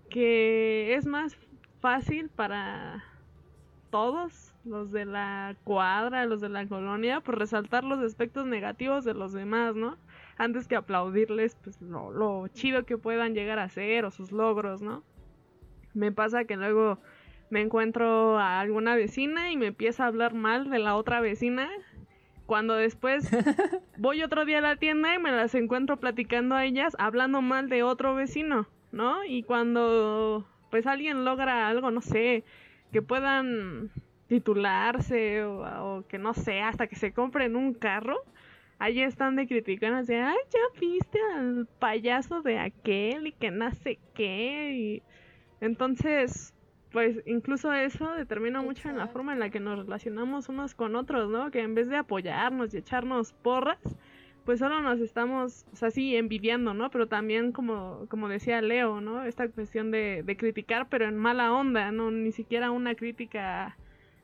que 0.09 0.95
es 0.95 1.05
más 1.05 1.37
fácil 1.81 2.29
para 2.29 3.03
todos 3.89 4.53
los 4.65 4.91
de 4.91 5.05
la 5.05 5.55
cuadra, 5.63 6.25
los 6.25 6.41
de 6.41 6.49
la 6.49 6.67
colonia, 6.67 7.21
por 7.21 7.39
resaltar 7.39 7.83
los 7.83 7.99
aspectos 7.99 8.45
negativos 8.45 9.03
de 9.03 9.13
los 9.13 9.33
demás, 9.33 9.75
¿no? 9.75 9.97
Antes 10.37 10.67
que 10.67 10.75
aplaudirles 10.75 11.55
pues 11.63 11.81
lo, 11.81 12.11
lo 12.11 12.47
chido 12.49 12.85
que 12.85 12.97
puedan 12.97 13.33
llegar 13.33 13.59
a 13.59 13.69
ser 13.69 14.05
o 14.05 14.11
sus 14.11 14.31
logros, 14.31 14.81
¿no? 14.81 15.03
Me 15.93 16.11
pasa 16.11 16.45
que 16.45 16.55
luego 16.55 16.99
me 17.49 17.61
encuentro 17.61 18.37
a 18.37 18.59
alguna 18.59 18.95
vecina 18.95 19.51
y 19.51 19.57
me 19.57 19.67
empieza 19.67 20.03
a 20.03 20.07
hablar 20.07 20.33
mal 20.33 20.69
de 20.69 20.79
la 20.79 20.95
otra 20.95 21.19
vecina. 21.19 21.69
Cuando 22.45 22.75
después 22.75 23.29
voy 23.97 24.23
otro 24.23 24.45
día 24.45 24.59
a 24.59 24.61
la 24.61 24.75
tienda 24.75 25.13
y 25.15 25.19
me 25.19 25.31
las 25.31 25.55
encuentro 25.55 25.97
platicando 25.97 26.55
a 26.55 26.65
ellas 26.65 26.95
hablando 26.99 27.41
mal 27.41 27.69
de 27.69 27.83
otro 27.83 28.15
vecino, 28.15 28.67
¿no? 28.91 29.23
Y 29.23 29.43
cuando 29.43 30.47
pues 30.69 30.85
alguien 30.85 31.25
logra 31.25 31.67
algo, 31.67 31.91
no 31.91 32.01
sé, 32.01 32.43
que 32.91 33.01
puedan 33.01 33.91
titularse 34.27 35.43
o, 35.43 35.61
o 35.83 36.07
que 36.07 36.17
no 36.17 36.33
sé, 36.33 36.61
hasta 36.61 36.87
que 36.87 36.95
se 36.95 37.13
compren 37.13 37.55
un 37.55 37.73
carro, 37.73 38.23
ahí 38.79 39.01
están 39.01 39.35
de 39.35 39.47
criticar, 39.47 40.05
de, 40.05 40.17
ay, 40.17 40.37
ya 40.51 40.79
viste 40.79 41.19
al 41.35 41.67
payaso 41.79 42.41
de 42.41 42.57
aquel 42.59 43.27
y 43.27 43.31
que 43.33 43.51
no 43.51 43.71
sé 43.71 43.99
qué. 44.13 44.71
Y... 44.73 45.03
Entonces, 45.61 46.53
pues 46.91 47.21
incluso 47.25 47.71
eso 47.73 48.13
determina 48.13 48.61
mucho 48.61 48.89
en 48.89 48.97
la 48.97 49.07
forma 49.07 49.33
en 49.33 49.39
la 49.39 49.49
que 49.49 49.59
nos 49.59 49.77
relacionamos 49.77 50.49
unos 50.49 50.73
con 50.73 50.95
otros, 50.95 51.29
¿no? 51.29 51.51
Que 51.51 51.61
en 51.61 51.75
vez 51.75 51.89
de 51.89 51.97
apoyarnos 51.97 52.73
y 52.73 52.77
echarnos 52.77 53.33
porras, 53.33 53.79
pues 54.49 54.57
solo 54.57 54.81
nos 54.81 54.99
estamos, 54.99 55.67
o 55.71 55.75
sea, 55.75 55.91
sí, 55.91 56.15
envidiando, 56.15 56.73
¿no? 56.73 56.89
Pero 56.89 57.07
también, 57.07 57.51
como, 57.51 58.07
como 58.09 58.27
decía 58.27 58.63
Leo, 58.63 58.99
¿no? 58.99 59.23
Esta 59.23 59.47
cuestión 59.47 59.91
de, 59.91 60.23
de 60.23 60.37
criticar, 60.37 60.89
pero 60.89 61.05
en 61.05 61.15
mala 61.17 61.53
onda, 61.53 61.91
¿no? 61.91 62.09
Ni 62.09 62.31
siquiera 62.31 62.71
una 62.71 62.95
crítica 62.95 63.77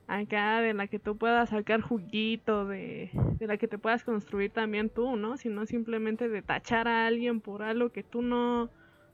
acá 0.08 0.60
de 0.62 0.74
la 0.74 0.88
que 0.88 0.98
tú 0.98 1.16
puedas 1.16 1.50
sacar 1.50 1.80
juguito, 1.80 2.66
de, 2.66 3.10
de 3.38 3.46
la 3.46 3.56
que 3.56 3.68
te 3.68 3.78
puedas 3.78 4.02
construir 4.02 4.50
también 4.50 4.90
tú, 4.90 5.14
¿no? 5.14 5.36
Sino 5.36 5.64
simplemente 5.64 6.28
de 6.28 6.42
tachar 6.42 6.88
a 6.88 7.06
alguien 7.06 7.40
por 7.40 7.62
algo 7.62 7.90
que 7.90 8.02
tú 8.02 8.20
no, 8.20 8.68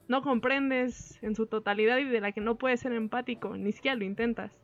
no 0.07 0.23
comprendes 0.23 1.21
en 1.21 1.35
su 1.35 1.45
totalidad 1.45 1.99
y 1.99 2.05
de 2.05 2.21
la 2.21 2.31
que 2.31 2.41
no 2.41 2.55
puedes 2.55 2.79
ser 2.79 2.93
empático, 2.93 3.55
ni 3.55 3.71
siquiera 3.71 3.97
lo 3.97 4.03
intentas. 4.03 4.62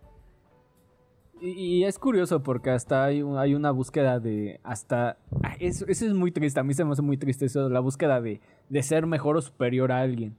Y, 1.41 1.83
es 1.85 1.97
curioso 1.99 2.43
porque 2.43 2.69
hasta 2.69 3.05
hay, 3.05 3.23
hay 3.37 3.55
una 3.55 3.71
búsqueda 3.71 4.19
de. 4.19 4.59
Hasta. 4.63 5.17
ah, 5.43 5.55
Eso, 5.59 5.85
eso 5.87 6.05
es 6.05 6.13
muy 6.13 6.31
triste. 6.31 6.59
A 6.59 6.63
mí 6.63 6.73
se 6.73 6.83
me 6.83 6.91
hace 6.91 7.01
muy 7.01 7.17
triste 7.17 7.45
eso. 7.45 7.69
La 7.69 7.79
búsqueda 7.79 8.19
de, 8.21 8.41
de 8.69 8.83
ser 8.83 9.05
mejor 9.05 9.37
o 9.37 9.41
superior 9.41 9.91
a 9.91 10.01
alguien. 10.01 10.35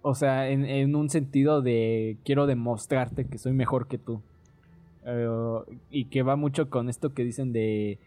O 0.00 0.14
sea, 0.14 0.48
en, 0.48 0.64
en 0.64 0.94
un 0.96 1.10
sentido 1.10 1.62
de. 1.62 2.16
Quiero 2.24 2.46
demostrarte 2.46 3.26
que 3.26 3.38
soy 3.38 3.52
mejor 3.52 3.86
que 3.86 3.98
tú. 3.98 4.22
Eh, 5.04 5.28
y 5.90 6.06
que 6.06 6.22
va 6.22 6.36
mucho 6.36 6.70
con 6.70 6.88
esto 6.88 7.12
que 7.12 7.24
dicen 7.24 7.52
de. 7.52 7.98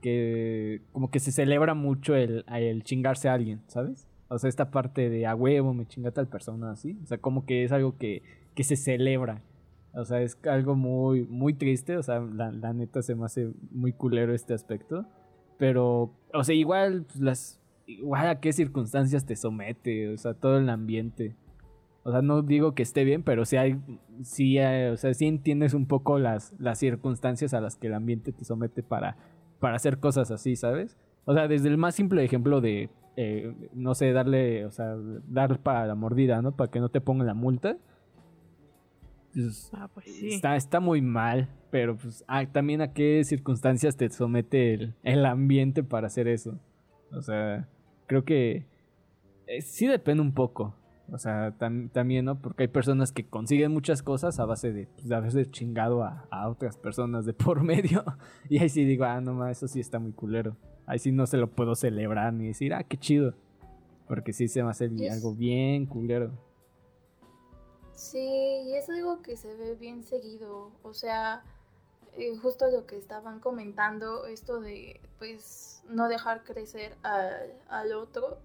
Que. 0.00 0.80
Como 0.92 1.10
que 1.10 1.18
se 1.18 1.32
celebra 1.32 1.74
mucho 1.74 2.14
el, 2.14 2.44
el 2.48 2.84
chingarse 2.84 3.28
a 3.28 3.34
alguien, 3.34 3.62
¿sabes? 3.66 4.06
O 4.28 4.38
sea, 4.38 4.48
esta 4.48 4.70
parte 4.70 5.10
de 5.10 5.26
a 5.26 5.34
huevo 5.34 5.74
me 5.74 5.86
chinga 5.86 6.10
tal 6.10 6.28
persona 6.28 6.70
así. 6.70 6.98
O 7.02 7.06
sea, 7.06 7.18
como 7.18 7.44
que 7.44 7.64
es 7.64 7.72
algo 7.72 7.98
que, 7.98 8.22
que 8.54 8.64
se 8.64 8.76
celebra. 8.76 9.42
O 9.94 10.04
sea, 10.04 10.22
es 10.22 10.38
algo 10.48 10.74
muy, 10.74 11.24
muy 11.26 11.54
triste. 11.54 11.96
O 11.96 12.02
sea, 12.02 12.20
la, 12.20 12.50
la 12.52 12.72
neta 12.72 13.02
se 13.02 13.14
me 13.14 13.24
hace 13.24 13.50
muy 13.70 13.92
culero 13.92 14.34
este 14.34 14.54
aspecto. 14.54 15.04
Pero, 15.58 16.12
o 16.32 16.44
sea, 16.44 16.54
igual, 16.54 17.04
pues, 17.04 17.20
las, 17.20 17.60
igual 17.86 18.28
a 18.28 18.40
qué 18.40 18.52
circunstancias 18.52 19.26
te 19.26 19.36
somete. 19.36 20.08
O 20.12 20.18
sea, 20.18 20.34
todo 20.34 20.58
el 20.58 20.68
ambiente. 20.68 21.36
O 22.04 22.10
sea, 22.10 22.20
no 22.22 22.42
digo 22.42 22.74
que 22.74 22.82
esté 22.82 23.04
bien, 23.04 23.22
pero 23.22 23.44
sí 23.44 23.56
hay, 23.56 23.78
sí, 24.22 24.58
hay- 24.58 24.90
o 24.90 24.96
sea, 24.96 25.14
sí 25.14 25.26
entiendes 25.26 25.72
un 25.72 25.86
poco 25.86 26.18
las, 26.18 26.52
las 26.58 26.78
circunstancias 26.78 27.54
a 27.54 27.60
las 27.60 27.76
que 27.76 27.86
el 27.86 27.94
ambiente 27.94 28.32
te 28.32 28.44
somete 28.44 28.82
para, 28.82 29.16
para 29.60 29.76
hacer 29.76 29.98
cosas 29.98 30.32
así, 30.32 30.56
¿sabes? 30.56 30.96
O 31.26 31.34
sea, 31.34 31.46
desde 31.46 31.68
el 31.68 31.78
más 31.78 31.94
simple 31.94 32.24
ejemplo 32.24 32.60
de, 32.60 32.90
eh, 33.16 33.54
no 33.72 33.94
sé, 33.94 34.10
darle, 34.12 34.64
o 34.66 34.72
sea, 34.72 34.96
dar 35.28 35.60
para 35.60 35.86
la 35.86 35.94
mordida, 35.94 36.42
¿no? 36.42 36.56
Para 36.56 36.72
que 36.72 36.80
no 36.80 36.88
te 36.88 37.00
pongan 37.00 37.28
la 37.28 37.34
multa. 37.34 37.76
Pues, 39.32 39.70
Ah, 39.72 39.88
pues 39.92 40.06
sí. 40.06 40.28
Está, 40.34 40.56
está 40.56 40.80
muy 40.80 41.00
mal, 41.00 41.48
pero 41.70 41.96
pues 41.96 42.24
ah, 42.28 42.44
también 42.46 42.80
a 42.82 42.92
qué 42.92 43.22
circunstancias 43.24 43.96
te 43.96 44.08
somete 44.10 44.74
el, 44.74 44.94
el 45.02 45.24
ambiente 45.26 45.82
para 45.82 46.06
hacer 46.08 46.28
eso. 46.28 46.58
O 47.12 47.22
sea, 47.22 47.68
creo 48.06 48.24
que 48.24 48.66
eh, 49.46 49.62
sí 49.62 49.86
depende 49.86 50.22
un 50.22 50.32
poco. 50.32 50.74
O 51.10 51.18
sea, 51.18 51.58
tam- 51.58 51.90
también, 51.90 52.24
¿no? 52.24 52.40
Porque 52.40 52.62
hay 52.62 52.68
personas 52.68 53.12
que 53.12 53.24
consiguen 53.26 53.72
muchas 53.72 54.02
cosas 54.02 54.38
a 54.40 54.46
base 54.46 54.72
de, 54.72 54.86
pues, 54.86 55.08
de 55.08 55.14
haberse 55.14 55.50
chingado 55.50 56.02
a, 56.04 56.26
a 56.30 56.48
otras 56.48 56.76
personas 56.78 57.26
de 57.26 57.34
por 57.34 57.62
medio. 57.64 58.04
Y 58.48 58.58
ahí 58.58 58.68
sí 58.68 58.84
digo, 58.84 59.04
ah, 59.04 59.20
no 59.20 59.34
más, 59.34 59.58
eso 59.58 59.68
sí 59.68 59.80
está 59.80 59.98
muy 59.98 60.12
culero. 60.12 60.56
Ahí 60.86 60.98
sí 60.98 61.12
no 61.12 61.26
se 61.26 61.36
lo 61.36 61.50
puedo 61.50 61.74
celebrar 61.74 62.32
ni 62.32 62.46
decir, 62.48 62.72
ah, 62.74 62.82
qué 62.84 62.96
chido. 62.96 63.34
Porque 64.08 64.32
sí 64.32 64.48
se 64.48 64.62
me 64.62 64.70
hace 64.70 64.90
algo 65.10 65.34
bien 65.34 65.86
culero. 65.86 66.32
Sí, 67.94 68.18
y 68.18 68.74
es 68.74 68.88
algo 68.88 69.22
que 69.22 69.36
se 69.36 69.54
ve 69.54 69.74
bien 69.74 70.02
seguido. 70.02 70.72
O 70.82 70.94
sea, 70.94 71.44
eh, 72.16 72.36
justo 72.36 72.70
lo 72.70 72.86
que 72.86 72.96
estaban 72.96 73.40
comentando, 73.40 74.26
esto 74.26 74.60
de 74.60 75.00
pues 75.18 75.82
no 75.88 76.08
dejar 76.08 76.44
crecer 76.44 76.96
al, 77.02 77.52
al 77.68 77.92
otro. 77.92 78.38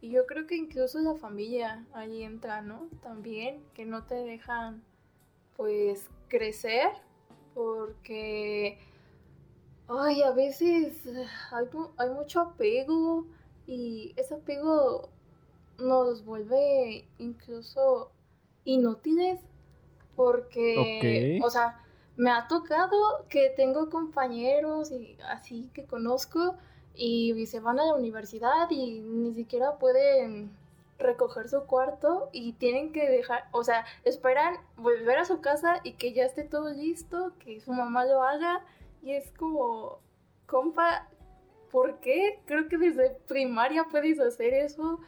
Y 0.00 0.10
yo 0.10 0.26
creo 0.26 0.46
que 0.46 0.56
incluso 0.56 0.98
la 1.00 1.14
familia 1.14 1.84
ahí 1.92 2.22
entra, 2.22 2.62
¿no? 2.62 2.88
También, 3.02 3.62
que 3.74 3.84
no 3.84 4.04
te 4.04 4.14
dejan 4.14 4.82
pues 5.56 6.08
crecer 6.28 6.88
porque, 7.54 8.78
ay, 9.88 10.22
a 10.22 10.30
veces 10.32 11.06
hay, 11.52 11.66
hay 11.98 12.10
mucho 12.10 12.40
apego 12.40 13.26
y 13.66 14.14
ese 14.16 14.34
apego 14.34 15.10
nos 15.78 16.24
vuelve 16.24 17.06
incluso 17.18 18.10
inútiles 18.64 19.40
porque, 20.16 21.40
o 21.42 21.50
sea, 21.50 21.82
me 22.16 22.30
ha 22.30 22.46
tocado 22.48 23.24
que 23.28 23.50
tengo 23.56 23.88
compañeros 23.88 24.90
y 24.90 25.16
así 25.28 25.70
que 25.72 25.84
conozco 25.84 26.56
y 26.94 27.46
se 27.46 27.60
van 27.60 27.80
a 27.80 27.86
la 27.86 27.94
universidad 27.94 28.70
y 28.70 29.00
ni 29.00 29.32
siquiera 29.32 29.78
pueden 29.78 30.50
recoger 31.00 31.48
su 31.48 31.62
cuarto 31.62 32.28
y 32.32 32.52
tienen 32.52 32.92
que 32.92 33.08
dejar, 33.08 33.48
o 33.52 33.64
sea, 33.64 33.84
esperan 34.04 34.56
volver 34.76 35.18
a 35.18 35.24
su 35.24 35.40
casa 35.40 35.80
y 35.82 35.94
que 35.94 36.12
ya 36.12 36.24
esté 36.24 36.44
todo 36.44 36.70
listo, 36.70 37.32
que 37.38 37.60
su 37.60 37.72
mamá 37.72 38.04
lo 38.04 38.22
haga. 38.22 38.62
Y 39.02 39.12
es 39.12 39.30
como, 39.32 39.98
compa, 40.46 41.08
¿por 41.70 42.00
qué? 42.00 42.40
Creo 42.44 42.68
que 42.68 42.76
desde 42.76 43.10
primaria 43.26 43.86
puedes 43.90 44.20
hacer 44.20 44.52
eso, 44.52 45.00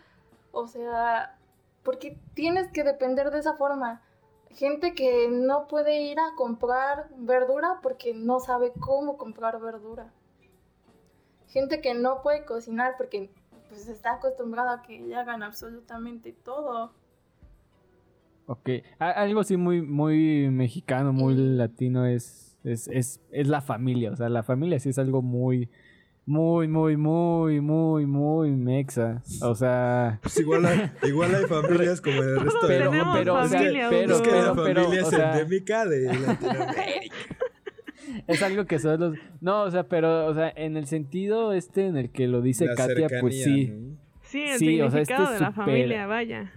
o 0.51 0.67
sea, 0.67 1.38
porque 1.83 2.18
tienes 2.35 2.68
que 2.68 2.85
depender 2.85 3.31
de 3.31 3.38
esa 3.38 3.55
forma. 3.55 4.03
Gente 4.51 4.95
que 4.95 5.29
no 5.31 5.66
puede 5.66 6.03
ir 6.03 6.18
a 6.18 6.35
comprar 6.37 7.09
verdura 7.16 7.81
porque 7.83 8.14
no 8.14 8.40
sabe 8.40 8.73
cómo 8.79 9.16
comprar 9.16 9.61
verdura. 9.61 10.12
Gente 11.49 11.81
que 11.81 11.95
no 11.95 12.23
puede 12.23 12.45
cocinar 12.45 12.95
porque 12.97 13.31
pues 13.68 13.88
está 13.88 14.14
acostumbrada 14.14 14.75
a 14.75 14.83
que 14.83 15.14
hagan 15.14 15.42
absolutamente 15.42 16.33
todo. 16.33 16.92
Ok, 18.47 18.68
algo 18.99 19.40
así 19.40 19.57
muy, 19.57 19.81
muy 19.81 20.51
mexicano, 20.51 21.12
muy 21.12 21.35
latino 21.35 22.05
es, 22.05 22.59
es, 22.64 22.88
es, 22.88 23.21
es 23.31 23.49
la 23.49 23.62
familia. 23.62 24.11
O 24.11 24.16
sea, 24.16 24.29
la 24.29 24.42
familia 24.42 24.79
sí 24.79 24.90
es 24.90 24.99
algo 24.99 25.23
muy, 25.23 25.71
muy, 26.24 26.68
muy, 26.68 26.96
muy, 26.96 27.61
muy, 27.61 28.06
muy 28.06 28.50
mexa. 28.52 29.22
O 29.42 29.54
sea, 29.54 30.18
Pues 30.22 30.38
igual 30.38 30.64
hay, 30.66 30.90
igual 31.02 31.35
hay 31.35 31.44
familias 31.46 32.00
como 32.00 32.22
el 32.22 32.40
resto 32.40 32.66
del 32.66 32.78
pero, 32.78 32.92
mundo. 32.92 33.12
pero, 33.14 33.35
o 33.35 33.48
sea, 33.48 33.61
pero, 33.90 34.14
es 34.14 34.20
que 34.22 34.30
la 34.30 34.38
pero, 34.38 34.64
pero, 34.64 34.82
familia 34.85 35.02
o 35.04 35.08
es 35.08 35.08
sea, 35.08 35.32
endémica 35.32 35.85
de 35.87 36.00
Latinoamérica. 36.18 37.16
es 38.28 38.42
algo 38.42 38.64
que 38.66 38.78
son 38.78 39.00
los... 39.00 39.18
No, 39.40 39.62
o 39.62 39.70
sea, 39.70 39.88
pero, 39.88 40.26
o 40.26 40.35
sea, 40.35 40.52
en 40.54 40.76
el 40.76 40.87
sentido 40.87 41.52
este 41.52 41.87
en 41.87 41.96
el 41.96 42.11
que 42.11 42.28
lo 42.28 42.40
dice 42.40 42.66
La 42.66 42.74
Katia, 42.76 43.08
pues 43.20 43.42
sí. 43.42 43.66
¿no? 43.68 43.96
Sí, 44.22 44.42
el 44.44 44.58
Sí, 44.58 44.80
o 44.80 44.90
sea, 44.90 45.00
este 45.00 45.14
significado 45.14 45.35
es 45.35 45.40
de 45.40 45.44
la 45.44 45.52
familia, 45.52 46.06
vaya. 46.06 46.52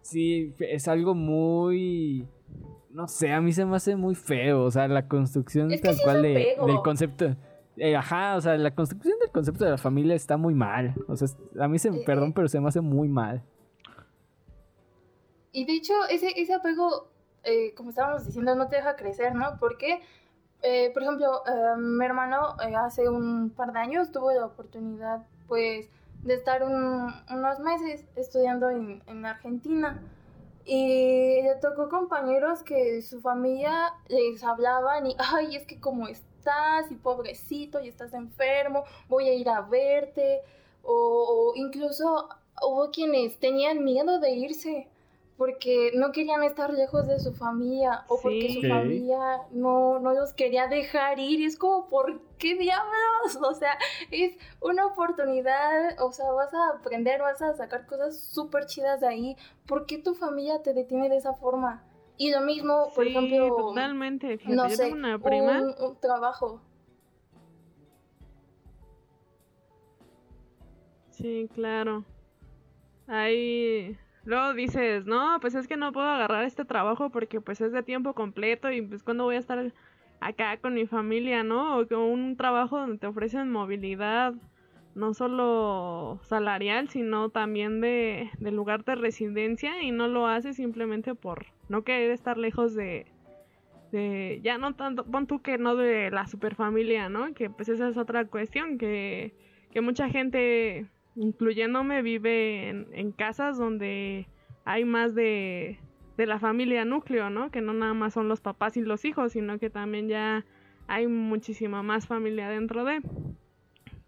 Sí, 0.00 0.54
es 0.60 0.88
algo 0.88 1.14
muy... 1.14 2.26
No 2.90 3.06
sé, 3.06 3.32
a 3.32 3.40
mí 3.42 3.52
se 3.52 3.66
me 3.66 3.76
hace 3.76 3.94
muy 3.96 4.14
feo, 4.14 4.62
o 4.64 4.70
sea, 4.70 4.88
la 4.88 5.06
construcción 5.06 5.70
Es 5.70 5.82
que 5.82 5.88
tal 5.88 5.96
sí 5.96 6.02
cual 6.02 6.22
de, 6.22 6.56
del 6.66 6.76
concepto... 6.82 7.36
eh, 7.80 7.96
ajá, 7.96 8.36
o 8.36 8.40
sea, 8.40 8.56
la 8.56 8.74
construcción 8.74 9.18
del 9.18 9.30
concepto 9.30 9.64
de 9.64 9.70
la 9.72 9.78
familia 9.78 10.14
está 10.14 10.36
muy 10.36 10.54
mal. 10.54 10.94
O 11.08 11.16
sea, 11.16 11.26
es- 11.26 11.36
a 11.60 11.68
mí 11.68 11.78
se... 11.78 11.88
Eh, 11.88 12.02
perdón, 12.06 12.30
eh. 12.30 12.32
pero 12.34 12.48
se 12.48 12.60
me 12.60 12.68
hace 12.68 12.80
muy 12.80 13.08
mal. 13.08 13.42
Y 15.52 15.64
de 15.64 15.72
hecho, 15.74 15.92
ese, 16.10 16.32
ese 16.40 16.54
apego, 16.54 17.08
eh, 17.44 17.74
como 17.74 17.90
estábamos 17.90 18.26
diciendo, 18.26 18.54
no 18.54 18.68
te 18.68 18.76
deja 18.76 18.96
crecer, 18.96 19.34
¿no? 19.34 19.58
Porque, 19.58 20.00
eh, 20.62 20.90
por 20.92 21.02
ejemplo, 21.02 21.42
eh, 21.46 21.76
mi 21.78 22.04
hermano 22.04 22.56
hace 22.78 23.08
un 23.08 23.50
par 23.50 23.72
de 23.72 23.78
años 23.80 24.10
tuvo 24.12 24.30
la 24.32 24.46
oportunidad, 24.46 25.26
pues, 25.46 25.88
de 26.22 26.34
estar 26.34 26.62
un- 26.62 27.12
unos 27.30 27.60
meses 27.60 28.04
estudiando 28.16 28.68
en, 28.70 29.02
en 29.06 29.24
Argentina. 29.24 30.02
Y 30.64 31.40
le 31.42 31.54
tocó 31.62 31.88
compañeros 31.88 32.62
que 32.62 33.00
su 33.00 33.20
familia 33.22 33.94
les 34.08 34.44
hablaban 34.44 35.06
y, 35.06 35.16
ay, 35.18 35.56
es 35.56 35.64
que 35.64 35.80
cómo 35.80 36.08
estás, 36.48 36.90
y 36.90 36.96
pobrecito, 36.96 37.80
y 37.80 37.88
estás 37.88 38.12
enfermo, 38.14 38.84
voy 39.08 39.28
a 39.28 39.34
ir 39.34 39.48
a 39.48 39.60
verte. 39.62 40.40
O, 40.82 40.94
o 40.94 41.56
incluso 41.56 42.28
hubo 42.62 42.90
quienes 42.90 43.38
tenían 43.38 43.84
miedo 43.84 44.18
de 44.20 44.30
irse 44.30 44.88
porque 45.36 45.92
no 45.94 46.10
querían 46.10 46.42
estar 46.42 46.72
lejos 46.74 47.06
de 47.06 47.20
su 47.20 47.32
familia 47.32 48.04
o 48.08 48.20
porque 48.20 48.52
su 48.52 48.60
Sí. 48.60 48.68
Familia 48.68 49.42
no, 49.52 50.00
no 50.00 50.12
los 50.12 50.32
quería 50.32 50.66
dejar 50.66 51.20
ir. 51.20 51.40
Y 51.40 51.44
es 51.44 51.56
como, 51.56 51.88
¿por 51.88 52.20
qué 52.38 52.56
diablos? 52.56 52.88
O 53.42 53.54
sea, 53.54 53.78
es 54.10 54.36
una 54.60 54.86
oportunidad, 54.86 56.00
o 56.00 56.12
sea, 56.12 56.30
vas 56.32 56.52
a 56.54 56.70
aprender, 56.70 57.20
vas 57.20 57.40
a 57.40 57.54
sacar 57.54 57.86
cosas 57.86 58.18
súper 58.18 58.66
chidas 58.66 59.00
de 59.00 59.06
ahí. 59.08 59.36
¿Por 59.66 59.86
qué 59.86 59.98
tu 59.98 60.14
familia 60.14 60.62
te 60.62 60.74
detiene 60.74 61.08
de 61.08 61.18
esa 61.18 61.34
forma? 61.34 61.84
Y 62.18 62.32
lo 62.32 62.40
mismo, 62.40 62.90
por 62.94 63.04
sí, 63.04 63.10
ejemplo, 63.10 63.56
totalmente. 63.56 64.38
Fíjate, 64.38 64.56
no 64.56 64.68
yo 64.68 64.76
sé, 64.76 64.82
tengo 64.82 64.96
una 64.96 65.18
prima. 65.18 65.60
un, 65.60 65.74
un 65.78 66.00
trabajo. 66.00 66.60
Sí, 71.10 71.48
claro. 71.54 72.04
Ahí 73.06 73.96
luego 74.24 74.52
dices, 74.52 75.06
no, 75.06 75.38
pues 75.40 75.54
es 75.54 75.68
que 75.68 75.76
no 75.76 75.92
puedo 75.92 76.08
agarrar 76.08 76.44
este 76.44 76.64
trabajo 76.64 77.10
porque 77.10 77.40
pues 77.40 77.60
es 77.60 77.72
de 77.72 77.82
tiempo 77.82 78.14
completo 78.14 78.70
y 78.70 78.82
pues 78.82 79.02
cuando 79.02 79.24
voy 79.24 79.36
a 79.36 79.38
estar 79.38 79.72
acá 80.20 80.56
con 80.58 80.74
mi 80.74 80.86
familia, 80.86 81.44
¿no? 81.44 81.78
O 81.78 81.86
con 81.86 82.00
un 82.00 82.36
trabajo 82.36 82.78
donde 82.78 82.98
te 82.98 83.06
ofrecen 83.06 83.50
movilidad, 83.50 84.34
no 84.94 85.14
solo 85.14 86.20
salarial, 86.24 86.88
sino 86.88 87.30
también 87.30 87.80
de, 87.80 88.30
de 88.38 88.50
lugar 88.50 88.84
de 88.84 88.96
residencia 88.96 89.82
y 89.82 89.92
no 89.92 90.08
lo 90.08 90.26
haces 90.26 90.56
simplemente 90.56 91.14
por 91.14 91.46
no 91.68 91.82
querer 91.82 92.10
estar 92.10 92.38
lejos 92.38 92.74
de, 92.74 93.06
de, 93.92 94.40
ya 94.42 94.58
no 94.58 94.74
tanto, 94.74 95.04
pon 95.04 95.26
tú 95.26 95.40
que 95.40 95.58
no 95.58 95.76
de 95.76 96.10
la 96.10 96.26
superfamilia, 96.26 97.08
¿no? 97.08 97.34
Que 97.34 97.50
pues 97.50 97.68
esa 97.68 97.88
es 97.88 97.96
otra 97.96 98.24
cuestión, 98.26 98.78
que, 98.78 99.34
que 99.72 99.80
mucha 99.80 100.08
gente 100.08 100.86
incluyéndome, 101.16 102.02
vive 102.02 102.68
en, 102.68 102.86
en 102.92 103.12
casas 103.12 103.58
donde 103.58 104.28
hay 104.64 104.84
más 104.84 105.14
de, 105.14 105.78
de 106.16 106.26
la 106.26 106.38
familia 106.38 106.84
núcleo, 106.84 107.30
¿no? 107.30 107.50
Que 107.50 107.60
no 107.60 107.72
nada 107.72 107.94
más 107.94 108.14
son 108.14 108.28
los 108.28 108.40
papás 108.40 108.76
y 108.76 108.82
los 108.82 109.04
hijos, 109.04 109.32
sino 109.32 109.58
que 109.58 109.70
también 109.70 110.08
ya 110.08 110.44
hay 110.86 111.06
muchísima 111.06 111.82
más 111.82 112.06
familia 112.06 112.48
dentro 112.48 112.84
de. 112.84 113.00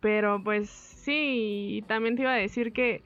Pero 0.01 0.43
pues 0.43 0.69
sí, 0.71 1.77
y 1.79 1.83
también 1.83 2.17
te 2.17 2.23
iba 2.23 2.33
a 2.33 2.37
decir 2.37 2.73
que, 2.73 3.03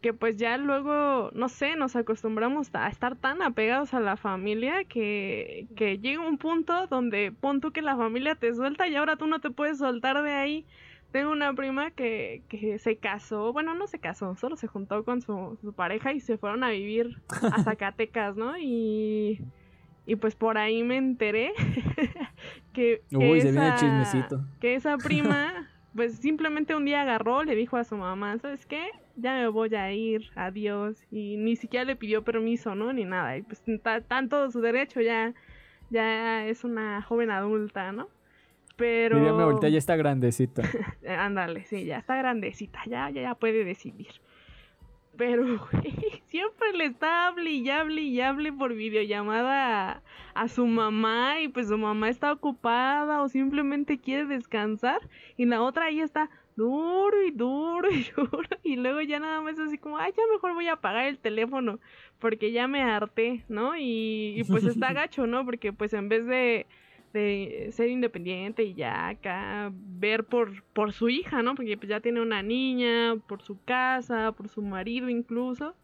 que 0.00 0.12
pues 0.12 0.36
ya 0.36 0.56
luego, 0.58 1.30
no 1.34 1.48
sé, 1.48 1.74
nos 1.76 1.96
acostumbramos 1.96 2.68
a 2.74 2.88
estar 2.88 3.16
tan 3.16 3.42
apegados 3.42 3.92
a 3.94 4.00
la 4.00 4.16
familia 4.16 4.84
que, 4.84 5.66
que 5.76 5.98
llega 5.98 6.26
un 6.26 6.38
punto 6.38 6.86
donde 6.86 7.32
pon 7.32 7.60
tú 7.60 7.72
que 7.72 7.82
la 7.82 7.96
familia 7.96 8.34
te 8.34 8.54
suelta 8.54 8.86
y 8.86 8.94
ahora 8.96 9.16
tú 9.16 9.26
no 9.26 9.40
te 9.40 9.50
puedes 9.50 9.78
soltar 9.78 10.22
de 10.22 10.32
ahí. 10.32 10.66
Tengo 11.12 11.30
una 11.32 11.54
prima 11.54 11.90
que, 11.92 12.42
que 12.48 12.78
se 12.78 12.96
casó, 12.96 13.52
bueno, 13.52 13.74
no 13.74 13.86
se 13.86 13.98
casó, 13.98 14.36
solo 14.36 14.56
se 14.56 14.66
juntó 14.66 15.02
con 15.04 15.22
su, 15.22 15.56
su 15.62 15.72
pareja 15.72 16.12
y 16.12 16.20
se 16.20 16.36
fueron 16.36 16.62
a 16.62 16.70
vivir 16.70 17.16
a 17.40 17.62
Zacatecas, 17.64 18.36
¿no? 18.36 18.58
Y, 18.58 19.40
y 20.04 20.16
pues 20.16 20.34
por 20.34 20.58
ahí 20.58 20.82
me 20.82 20.96
enteré 20.98 21.52
que, 22.74 23.00
que 23.10 23.16
Uy, 23.16 23.40
se 23.40 23.50
viene 23.50 23.66
el 23.68 23.72
esa- 23.74 23.76
chismecito. 23.76 24.40
que 24.60 24.74
esa 24.74 24.98
prima, 24.98 25.68
pues 25.94 26.18
simplemente 26.18 26.74
un 26.74 26.84
día 26.84 27.02
agarró, 27.02 27.44
le 27.44 27.54
dijo 27.54 27.76
a 27.76 27.84
su 27.84 27.96
mamá, 27.96 28.36
¿sabes 28.38 28.66
qué? 28.66 28.84
Ya 29.16 29.34
me 29.34 29.48
voy 29.48 29.74
a 29.74 29.92
ir, 29.92 30.30
adiós. 30.34 31.02
Y 31.10 31.36
ni 31.36 31.56
siquiera 31.56 31.84
le 31.84 31.96
pidió 31.96 32.22
permiso, 32.22 32.74
¿no? 32.74 32.92
Ni 32.92 33.04
nada. 33.04 33.36
Y 33.36 33.42
pues 33.42 33.62
todo 34.28 34.50
su 34.50 34.60
derecho, 34.60 35.00
ya, 35.00 35.34
ya 35.90 36.46
es 36.46 36.64
una 36.64 37.02
joven 37.02 37.30
adulta, 37.30 37.92
¿no? 37.92 38.08
Pero... 38.76 39.18
Mi 39.18 39.28
abuelita, 39.28 39.68
ya 39.68 39.78
está 39.78 39.96
grandecita. 39.96 40.62
Ándale, 41.08 41.64
sí, 41.64 41.86
ya 41.86 41.98
está 41.98 42.16
grandecita, 42.16 42.80
ya, 42.86 43.08
ya, 43.10 43.22
ya 43.22 43.34
puede 43.34 43.64
decidir. 43.64 44.20
Pero, 45.16 45.44
güey, 45.72 46.22
siempre 46.26 46.72
le 46.74 46.84
está 46.84 47.28
hable 47.28 47.50
y 47.50 47.70
hable 47.70 48.02
y 48.02 48.20
hable 48.20 48.52
por 48.52 48.74
videollamada 48.74 49.92
a, 49.92 50.02
a 50.34 50.48
su 50.48 50.66
mamá 50.66 51.40
y 51.40 51.48
pues 51.48 51.68
su 51.68 51.78
mamá 51.78 52.10
está 52.10 52.32
ocupada 52.32 53.22
o 53.22 53.28
simplemente 53.28 53.98
quiere 53.98 54.26
descansar 54.26 55.00
y 55.38 55.46
la 55.46 55.62
otra 55.62 55.86
ahí 55.86 56.00
está 56.00 56.28
duro 56.56 57.22
y 57.22 57.30
duro 57.30 57.90
y 57.90 58.04
duro 58.16 58.48
y 58.62 58.76
luego 58.76 59.00
ya 59.02 59.20
nada 59.20 59.40
más 59.40 59.58
así 59.58 59.78
como, 59.78 59.98
ay, 59.98 60.12
ya 60.16 60.22
mejor 60.32 60.54
voy 60.54 60.68
a 60.68 60.74
apagar 60.74 61.06
el 61.06 61.18
teléfono 61.18 61.78
porque 62.18 62.52
ya 62.52 62.66
me 62.66 62.82
harté, 62.82 63.44
¿no? 63.48 63.76
Y, 63.76 64.34
y 64.36 64.44
pues 64.44 64.64
está 64.64 64.92
gacho, 64.94 65.26
¿no? 65.26 65.44
Porque 65.44 65.72
pues 65.72 65.92
en 65.92 66.08
vez 66.08 66.26
de 66.26 66.66
de 67.16 67.70
ser 67.72 67.88
independiente 67.88 68.62
y 68.62 68.74
ya 68.74 69.08
acá 69.08 69.72
ver 69.72 70.24
por, 70.24 70.62
por 70.74 70.92
su 70.92 71.08
hija, 71.08 71.42
¿no? 71.42 71.54
Porque 71.54 71.76
pues 71.76 71.88
ya 71.88 72.00
tiene 72.00 72.20
una 72.20 72.42
niña, 72.42 73.16
por 73.26 73.42
su 73.42 73.62
casa, 73.64 74.32
por 74.32 74.48
su 74.48 74.62
marido 74.62 75.08
incluso. 75.08 75.74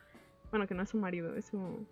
Bueno, 0.51 0.67
que 0.67 0.75
no 0.75 0.83
es 0.83 0.91
su 0.91 0.99
marido, 0.99 1.35
es 1.35 1.47
su, 1.47 1.87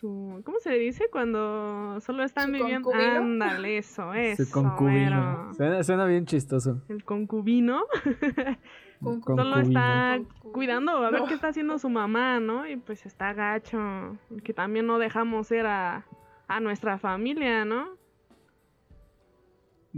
su 0.00 0.40
¿cómo 0.44 0.58
se 0.60 0.70
le 0.70 0.78
dice 0.78 1.08
cuando 1.10 1.98
solo 2.00 2.22
están 2.22 2.46
¿Su 2.46 2.52
viviendo? 2.52 2.90
Ándale, 2.94 3.78
eso, 3.78 4.12
eso. 4.14 4.44
Su 4.44 4.50
concubino. 4.52 5.52
Suena, 5.54 5.82
suena 5.82 6.04
bien 6.06 6.24
chistoso. 6.26 6.82
El 6.88 7.04
concubino 7.04 7.82
Con- 9.02 9.20
Con- 9.20 9.36
solo 9.36 9.54
Concubino. 9.54 9.60
está 9.80 10.16
Concubino. 10.18 10.52
cuidando 10.52 10.90
a 10.92 11.10
ver 11.10 11.20
No. 11.20 11.26
qué 11.26 11.34
está 11.34 11.48
haciendo 11.48 11.78
su 11.78 11.88
mamá, 11.88 12.40
¿no? 12.40 12.66
Y 12.68 12.76
pues 12.76 13.06
está 13.06 13.32
gacho, 13.32 14.16
que 14.44 14.52
también 14.52 14.86
no 14.86 14.98
dejamos 14.98 15.46
ser 15.48 15.66
a, 15.66 16.04
a 16.48 16.60
nuestra 16.60 16.98
familia, 16.98 17.64
¿no? 17.64 17.97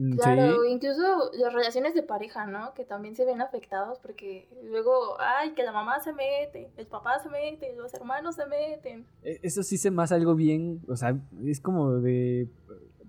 Mm, 0.02 0.16
Claro, 0.16 0.62
Sí. 0.62 0.70
incluso 0.70 1.02
las 1.38 1.52
relaciones 1.52 1.94
de 1.94 2.02
pareja, 2.02 2.46
¿no? 2.46 2.72
Que 2.72 2.84
también 2.86 3.14
se 3.16 3.26
ven 3.26 3.42
afectados 3.42 3.98
porque 3.98 4.48
luego, 4.70 5.16
ay, 5.20 5.52
que 5.52 5.62
la 5.62 5.72
mamá 5.72 6.00
se 6.00 6.14
mete, 6.14 6.70
el 6.78 6.86
papá 6.86 7.18
se 7.18 7.28
mete, 7.28 7.74
los 7.76 7.92
hermanos 7.92 8.36
se 8.36 8.46
meten. 8.46 9.04
E- 9.22 9.40
Eso 9.42 9.62
sí 9.62 9.76
se 9.76 9.90
me 9.90 10.02
hace 10.02 10.14
algo 10.14 10.34
bien, 10.34 10.80
o 10.88 10.96
sea, 10.96 11.18
es 11.44 11.60
como 11.60 11.92
de 11.96 12.48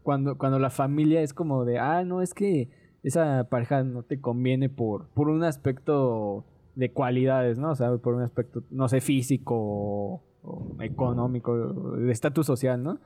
cuando, 0.04 0.38
cuando 0.38 0.60
la 0.60 0.70
familia 0.70 1.22
es 1.22 1.34
como 1.34 1.64
de, 1.64 1.80
ah, 1.80 2.04
no, 2.04 2.22
es 2.22 2.34
que 2.34 2.70
esa 3.04 3.46
pareja 3.50 3.84
no 3.84 4.04
te 4.04 4.20
conviene 4.20 4.68
por, 4.68 5.08
por 5.10 5.30
un 5.30 5.44
aspecto 5.46 6.44
de 6.76 6.92
cualidades, 6.92 7.58
¿no? 7.58 7.72
O 7.72 7.76
sea, 7.76 7.96
por 8.00 8.16
un 8.16 8.22
aspecto, 8.22 8.64
no 8.70 8.90
sé, 8.90 9.00
físico 9.00 9.56
o, 9.56 10.24
o 10.44 10.76
económico, 10.82 11.56
de 11.96 12.12
estatus 12.12 12.46
social, 12.48 12.84
¿no? 12.84 13.00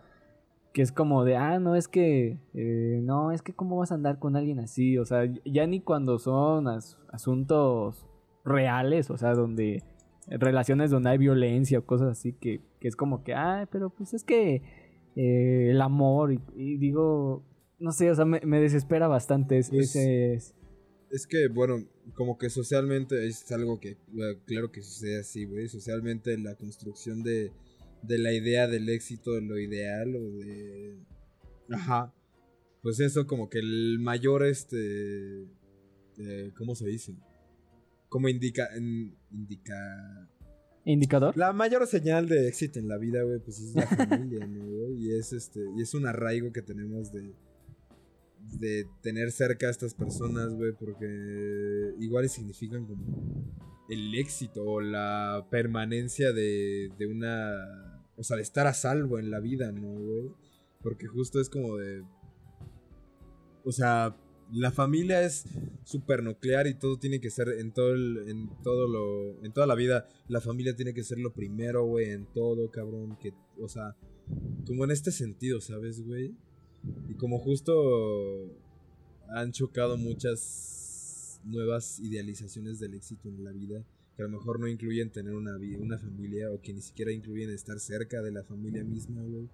Que 0.76 0.82
es 0.82 0.92
como 0.92 1.24
de, 1.24 1.38
ah, 1.38 1.58
no, 1.58 1.76
es 1.76 1.88
que, 1.88 2.38
eh, 2.54 3.00
no, 3.02 3.32
es 3.32 3.42
que 3.42 3.54
cómo 3.54 3.78
vas 3.78 3.94
a 3.94 3.96
andar 3.96 4.20
con 4.20 4.36
alguien 4.36 4.60
así, 4.60 4.98
o 4.98 5.06
sea, 5.06 5.24
ya 5.46 5.66
ni 5.68 5.80
cuando 5.80 6.20
son 6.20 6.68
as- 6.68 6.98
asuntos 7.14 8.06
reales, 8.44 9.10
o 9.10 9.18
sea, 9.18 9.34
donde 9.34 9.84
relaciones 10.28 10.92
donde 10.92 11.12
hay 11.12 11.18
violencia 11.18 11.80
o 11.80 11.86
cosas 11.86 12.10
así, 12.10 12.34
que, 12.34 12.60
que 12.82 12.88
es 12.90 12.96
como 12.98 13.24
que, 13.24 13.34
ah, 13.34 13.70
pero 13.72 13.90
pues 13.90 14.14
es 14.14 14.26
que 14.26 14.62
eh, 15.16 15.70
el 15.72 15.82
amor, 15.82 16.34
y, 16.34 16.42
y 16.56 16.78
digo, 16.78 17.44
no 17.80 17.92
sé, 17.94 18.12
o 18.12 18.16
sea, 18.16 18.26
me, 18.26 18.42
me 18.42 18.60
desespera 18.60 19.08
bastante 19.08 19.58
es- 19.58 19.70
Pues, 19.70 19.96
ese... 19.96 20.34
es- 20.34 20.56
Es 21.10 21.26
que, 21.28 21.48
bueno, 21.48 21.76
como 22.16 22.38
que 22.38 22.50
socialmente 22.50 23.26
es 23.28 23.50
algo 23.54 23.80
que, 23.80 23.96
bueno, 24.12 24.38
claro 24.46 24.72
que 24.74 24.82
sucede 24.82 25.20
así, 25.22 25.46
güey. 25.46 25.70
Socialmente 25.70 26.38
la 26.38 26.56
construcción 26.56 27.24
de, 27.24 27.52
de 28.08 28.18
la 28.18 28.34
idea 28.34 28.68
del 28.68 28.90
éxito, 28.90 29.34
de 29.34 29.42
lo 29.42 29.58
ideal 29.60 30.16
o 30.16 30.32
de... 30.38 30.98
Ajá. 31.72 32.14
Pues 32.82 33.00
eso 33.00 33.26
como 33.28 33.50
que 33.50 33.60
el 33.60 34.00
mayor, 34.00 34.46
este... 34.46 35.44
eh, 36.18 36.52
¿Cómo 36.58 36.76
se 36.76 36.88
dice? 36.88 37.16
Como 38.10 38.30
indica... 38.30 38.68
en- 38.76 39.16
indica... 39.32 40.30
¿Indicador? 40.88 41.36
La 41.36 41.52
mayor 41.52 41.88
señal 41.88 42.28
de 42.28 42.48
éxito 42.48 42.78
en 42.78 42.88
la 42.88 42.98
vida, 43.00 43.24
güey, 43.24 43.40
pues 43.40 43.60
es 43.60 43.74
la 43.74 43.88
familia, 43.88 44.46
¿no, 44.46 44.64
güey? 44.68 44.94
Y 45.04 45.18
es 45.18 45.34
este, 45.34 45.60
y 45.76 45.82
es 45.82 45.96
un 45.96 46.06
arraigo 46.06 46.54
que 46.54 46.62
tenemos 46.62 47.12
de, 47.12 47.34
de 48.60 48.86
tener 49.02 49.32
cerca 49.32 49.66
a 49.66 49.72
estas 49.72 49.96
personas, 49.96 50.54
güey, 50.54 50.74
porque 50.74 51.96
igual 52.00 52.30
significan 52.30 52.86
como 52.86 53.04
el 53.90 54.14
éxito 54.14 54.64
o 54.64 54.80
la 54.80 55.48
permanencia 55.50 56.32
de, 56.34 56.92
de 57.00 57.08
una, 57.08 57.95
o 58.18 58.24
sea, 58.24 58.38
de 58.38 58.44
estar 58.44 58.68
a 58.68 58.74
salvo 58.74 59.20
en 59.20 59.32
la 59.32 59.40
vida, 59.40 59.72
¿no, 59.72 59.94
güey? 59.94 60.32
Porque 60.82 61.08
justo 61.08 61.40
es 61.40 61.50
como 61.50 61.78
de, 61.78 62.04
o 63.64 63.72
sea, 63.72 64.16
la 64.52 64.72
familia 64.72 65.24
es 65.24 65.46
súper 65.84 66.24
nuclear 66.24 66.68
y 66.68 66.76
todo 66.76 66.98
tiene 66.98 67.20
que 67.20 67.30
ser 67.30 67.50
en 67.50 67.74
todo 67.74 67.94
el, 67.94 68.28
en 68.28 68.50
todo 68.62 68.88
lo, 68.88 69.44
en 69.44 69.52
toda 69.54 69.68
la 69.68 69.76
vida, 69.76 70.08
la 70.28 70.42
familia 70.42 70.76
tiene 70.76 70.94
que 70.94 71.04
ser 71.04 71.18
lo 71.18 71.34
primero, 71.34 71.86
güey, 71.86 72.12
en 72.12 72.26
todo, 72.34 72.70
cabrón, 72.70 73.18
que, 73.20 73.34
o 73.60 73.68
sea, 73.68 73.96
como 74.66 74.84
en 74.84 74.92
este 74.92 75.12
sentido, 75.12 75.62
¿sabes, 75.62 76.06
güey? 76.06 76.36
Y 77.10 77.16
como 77.16 77.40
justo 77.40 78.56
han 79.30 79.52
chocado 79.52 79.98
muchas 79.98 81.42
nuevas 81.44 82.00
idealizaciones 82.00 82.80
del 82.80 82.94
éxito 82.94 83.30
en 83.30 83.44
la 83.44 83.52
vida, 83.52 83.84
que 84.16 84.24
a 84.24 84.26
lo 84.28 84.32
mejor 84.32 84.60
no 84.60 84.68
incluyen 84.68 85.12
tener 85.12 85.34
una, 85.34 85.58
una 85.80 85.98
familia 85.98 86.52
o 86.52 86.62
que 86.62 86.74
ni 86.74 86.82
siquiera 86.82 87.12
incluyen 87.12 87.50
estar 87.50 87.80
cerca 87.80 88.22
de 88.22 88.32
la 88.32 88.44
familia 88.44 88.84
misma, 88.84 89.22
güey. 89.22 89.50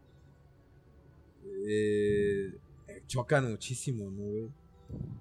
Eh, 1.68 2.54
chocan 3.08 3.50
muchísimo, 3.50 4.12
¿no? 4.12 4.54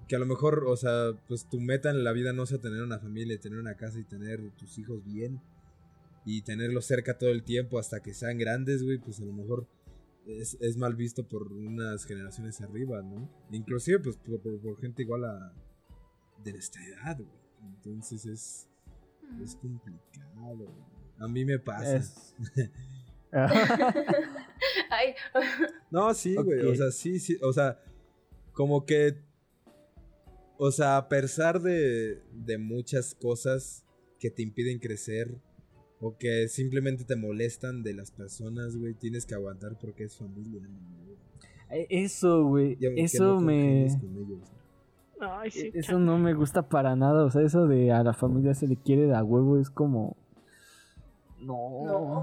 Que 0.07 0.15
a 0.15 0.19
lo 0.19 0.25
mejor, 0.25 0.65
o 0.67 0.75
sea, 0.75 1.13
pues 1.27 1.49
tu 1.49 1.59
meta 1.59 1.89
en 1.89 2.03
la 2.03 2.11
vida 2.11 2.33
no 2.33 2.45
sea 2.45 2.59
tener 2.59 2.83
una 2.83 2.99
familia, 2.99 3.39
tener 3.39 3.57
una 3.57 3.75
casa 3.75 3.99
y 3.99 4.03
tener 4.03 4.51
tus 4.51 4.77
hijos 4.77 5.03
bien 5.03 5.41
y 6.25 6.43
tenerlos 6.43 6.85
cerca 6.85 7.17
todo 7.17 7.31
el 7.31 7.43
tiempo 7.43 7.79
hasta 7.79 8.01
que 8.01 8.13
sean 8.13 8.37
grandes, 8.37 8.83
güey, 8.83 8.99
pues 8.99 9.19
a 9.21 9.25
lo 9.25 9.33
mejor 9.33 9.67
es, 10.27 10.77
mal 10.77 10.95
visto 10.95 11.27
por 11.27 11.51
unas 11.51 12.05
generaciones 12.05 12.61
arriba, 12.61 13.01
¿no? 13.01 13.29
Inclusive, 13.51 13.99
pues, 13.99 14.17
por 14.17 14.79
gente 14.79 15.01
igual 15.01 15.25
a... 15.25 15.53
de 16.43 16.53
nuestra 16.53 16.85
edad, 16.85 17.17
güey. 17.17 17.41
Entonces 17.63 18.25
es, 18.25 18.70
es 19.43 19.55
complicado, 19.55 20.55
güey. 20.57 20.69
A 21.19 21.27
mí 21.27 21.45
me 21.45 21.59
pasa. 21.59 21.97
Es- 21.97 22.35
Ay, 23.31 25.13
No, 25.89 26.13
sí, 26.13 26.35
güey. 26.35 26.65
O 26.67 26.75
sea, 26.75 26.91
sí, 26.91 27.19
sí. 27.19 27.37
O 27.41 27.53
sea, 27.53 27.79
como 28.53 28.85
que. 28.85 29.15
O 30.57 30.71
sea, 30.71 30.97
a 30.97 31.09
pesar 31.09 31.61
de, 31.61 32.21
de 32.33 32.57
muchas 32.57 33.15
cosas 33.15 33.83
que 34.19 34.29
te 34.29 34.43
impiden 34.43 34.77
crecer 34.79 35.39
o 35.99 36.17
que 36.17 36.47
simplemente 36.49 37.03
te 37.03 37.15
molestan 37.15 37.81
de 37.83 37.93
las 37.95 38.11
personas, 38.11 38.75
güey, 38.75 38.93
tienes 38.93 39.25
que 39.25 39.33
aguantar 39.33 39.77
porque 39.79 40.03
es 40.03 40.15
familia. 40.17 40.61
Eh, 41.71 41.87
Eso, 41.89 42.43
güey, 42.45 42.77
eso 42.97 43.23
no 43.23 43.41
me... 43.41 43.53
congenies 43.53 43.97
con 43.97 44.17
ellos. 44.17 44.51
Ay, 45.21 45.51
sí. 45.51 45.71
E, 45.73 45.79
Eso 45.79 45.99
no 45.99 46.17
me 46.17 46.33
gusta 46.33 46.67
para 46.67 46.95
nada, 46.95 47.23
o 47.23 47.29
sea, 47.29 47.41
eso 47.41 47.67
de 47.67 47.91
a 47.91 48.03
la 48.03 48.13
familia 48.13 48.53
se 48.53 48.67
le 48.67 48.75
quiere 48.75 49.03
de 49.03 49.15
a 49.15 49.23
huevo 49.23 49.57
es 49.57 49.69
como... 49.69 50.17
No. 51.39 51.85
No. 51.85 52.19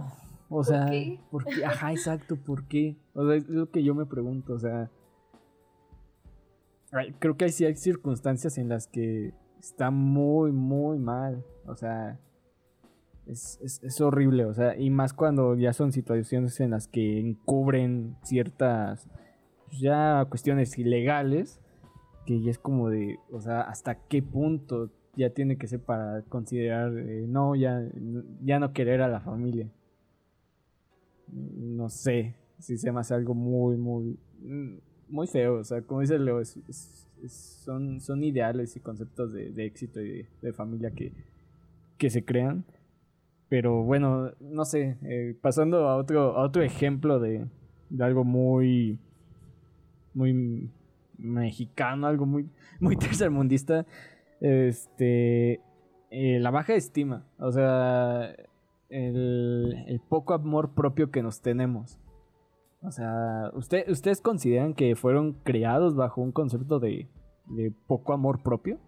O 0.51 0.57
¿Por 0.57 0.65
sea, 0.65 0.87
qué? 0.87 1.21
¿por 1.31 1.45
qué? 1.45 1.65
Ajá, 1.65 1.93
exacto, 1.93 2.37
¿por 2.37 2.67
qué? 2.67 2.97
O 3.15 3.27
sea, 3.27 3.37
es 3.37 3.49
lo 3.49 3.71
que 3.71 3.83
yo 3.83 3.95
me 3.95 4.07
pregunto, 4.07 4.55
o 4.55 4.59
sea... 4.59 4.91
Creo 7.19 7.37
que 7.37 7.51
sí 7.51 7.67
hay 7.67 7.77
circunstancias 7.77 8.57
en 8.57 8.71
las 8.71 8.87
que 8.87 9.35
está 9.61 9.91
muy, 9.91 10.53
muy 10.53 10.99
mal, 10.99 11.45
o 11.67 11.77
sea... 11.77 12.19
Es, 13.27 13.59
es, 13.63 13.85
es 13.85 14.01
horrible, 14.01 14.47
o 14.47 14.55
sea, 14.55 14.75
y 14.75 14.89
más 14.89 15.13
cuando 15.13 15.55
ya 15.55 15.75
son 15.75 15.93
situaciones 15.93 16.59
en 16.61 16.71
las 16.71 16.89
que 16.89 17.21
encubren 17.21 18.17
ciertas, 18.23 19.07
pues, 19.67 19.81
ya 19.81 20.25
cuestiones 20.31 20.79
ilegales, 20.79 21.61
que 22.29 22.43
ya 22.43 22.51
es 22.51 22.59
como 22.59 22.91
de, 22.91 23.19
o 23.33 23.41
sea, 23.41 23.62
hasta 23.62 23.95
qué 24.07 24.23
punto 24.23 24.91
ya 25.17 25.31
tiene 25.31 25.57
que 25.57 25.67
ser 25.67 25.81
para 25.81 26.21
considerar, 26.29 26.93
eh, 26.99 27.25
no, 27.27 27.57
ya, 27.57 27.83
ya 28.45 28.61
no 28.61 28.75
querer 28.75 29.01
a 29.01 29.09
la 29.09 29.21
familia. 29.21 29.67
No 31.33 31.88
sé, 31.88 32.35
si 32.59 32.77
se 32.77 32.93
me 32.93 33.01
hace 33.01 33.14
algo 33.14 33.35
muy, 33.35 33.79
muy, 33.79 34.19
mm, 34.43 34.75
muy 35.09 35.27
feo, 35.27 35.55
o 35.61 35.64
sea, 35.64 35.81
como 35.81 36.03
dice 36.03 36.19
Leo, 36.19 36.38
es- 36.41 36.59
es- 36.69 37.09
es- 37.23 37.33
son, 37.64 37.99
son 38.03 38.23
ideales 38.23 38.77
y 38.77 38.81
conceptos 38.81 39.33
de, 39.33 39.51
de 39.51 39.64
éxito 39.64 40.03
y 40.03 40.09
de, 40.11 40.29
de 40.43 40.53
familia 40.53 40.91
que, 40.91 41.12
que 41.97 42.11
se 42.11 42.27
crean. 42.27 42.67
Pero 43.49 43.85
bueno, 43.85 44.33
no 44.41 44.67
sé, 44.67 44.99
eh, 45.05 45.35
pasando 45.41 45.88
a 45.88 45.97
otro, 45.97 46.37
a 46.37 46.43
otro 46.45 46.62
ejemplo 46.62 47.21
de, 47.21 47.47
de 47.91 48.05
algo 48.05 48.25
muy, 48.25 48.99
muy 50.14 50.71
mexicano, 51.18 52.07
algo 52.07 52.26
muy, 52.26 52.48
muy 52.81 52.96
tercermundista, 52.96 53.85
este, 54.40 55.61
eh, 56.11 56.38
la 56.40 56.50
baja 56.50 56.74
estima, 56.74 57.26
o 57.38 57.52
sea, 57.52 58.35
el, 58.88 59.85
el 59.87 60.00
poco 60.09 60.33
amor 60.35 60.74
propio 60.74 61.11
que 61.11 61.22
nos 61.22 61.42
tenemos. 61.42 61.98
O 62.81 62.92
sea, 62.92 63.50
¿usted, 63.54 63.88
¿ustedes 63.90 64.20
consideran 64.20 64.72
que 64.72 64.94
fueron 64.94 65.33
creados 65.42 65.96
bajo 65.96 66.20
un 66.20 66.31
concepto 66.31 66.78
de, 66.78 67.09
de 67.46 67.72
poco 67.88 68.12
amor 68.12 68.42
propio? 68.42 68.78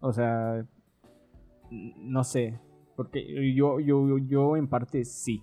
O 0.00 0.12
sea, 0.12 0.66
no 1.70 2.24
sé, 2.24 2.60
porque 2.94 3.54
yo, 3.54 3.80
yo, 3.80 4.18
yo 4.18 4.56
en 4.58 4.68
parte 4.68 5.04
sí. 5.06 5.42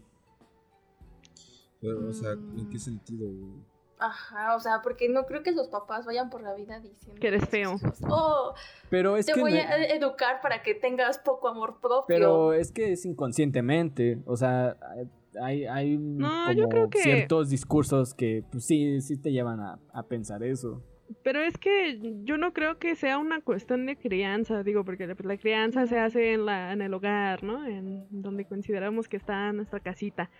Pero, 1.81 2.07
o 2.07 2.13
sea, 2.13 2.31
¿en 2.33 2.69
qué 2.69 2.77
Mm. 2.77 2.79
sentido, 2.79 3.27
güey? 3.27 3.72
Ajá, 4.05 4.55
o 4.55 4.59
sea, 4.59 4.81
porque 4.81 5.09
no 5.09 5.25
creo 5.25 5.43
que 5.43 5.51
los 5.51 5.67
papás 5.67 6.05
vayan 6.05 6.29
por 6.29 6.41
la 6.41 6.53
vida 6.53 6.79
diciendo 6.79 7.19
Que 7.19 7.27
eres 7.27 7.47
feo. 7.49 7.75
Oh, 8.09 8.53
Pero 8.89 9.17
es 9.17 9.25
te 9.25 9.33
que 9.33 9.41
voy 9.41 9.53
no- 9.53 9.59
a 9.59 9.83
educar 9.85 10.41
para 10.41 10.61
que 10.61 10.75
tengas 10.75 11.19
poco 11.19 11.47
amor 11.47 11.79
propio. 11.81 12.05
Pero 12.07 12.53
es 12.53 12.71
que 12.71 12.91
es 12.93 13.05
inconscientemente, 13.05 14.19
o 14.25 14.37
sea, 14.37 14.75
hay, 15.41 15.65
hay 15.65 15.97
No, 15.97 16.27
como 16.45 16.51
yo 16.53 16.69
creo 16.69 16.89
que- 16.89 16.99
ciertos 16.99 17.49
discursos 17.49 18.13
que 18.13 18.43
pues, 18.51 18.65
sí, 18.65 19.01
sí 19.01 19.17
te 19.17 19.31
llevan 19.31 19.59
a, 19.59 19.79
a 19.93 20.03
pensar 20.03 20.43
eso. 20.43 20.81
Pero 21.21 21.41
es 21.41 21.57
que 21.57 21.99
yo 22.23 22.37
no 22.37 22.53
creo 22.53 22.79
que 22.79 22.95
sea 22.95 23.17
una 23.19 23.41
cuestión 23.41 23.85
de 23.85 23.95
crianza, 23.97 24.63
digo, 24.63 24.83
porque 24.83 25.05
la, 25.05 25.15
pues, 25.15 25.25
la 25.27 25.37
crianza 25.37 25.85
se 25.85 25.99
hace 25.99 26.33
en, 26.33 26.45
la, 26.45 26.71
en 26.71 26.81
el 26.81 26.93
hogar, 26.93 27.43
¿no? 27.43 27.65
En 27.67 28.07
donde 28.09 28.45
consideramos 28.45 29.07
que 29.07 29.17
está 29.17 29.51
nuestra 29.53 29.79
casita. 29.79 30.31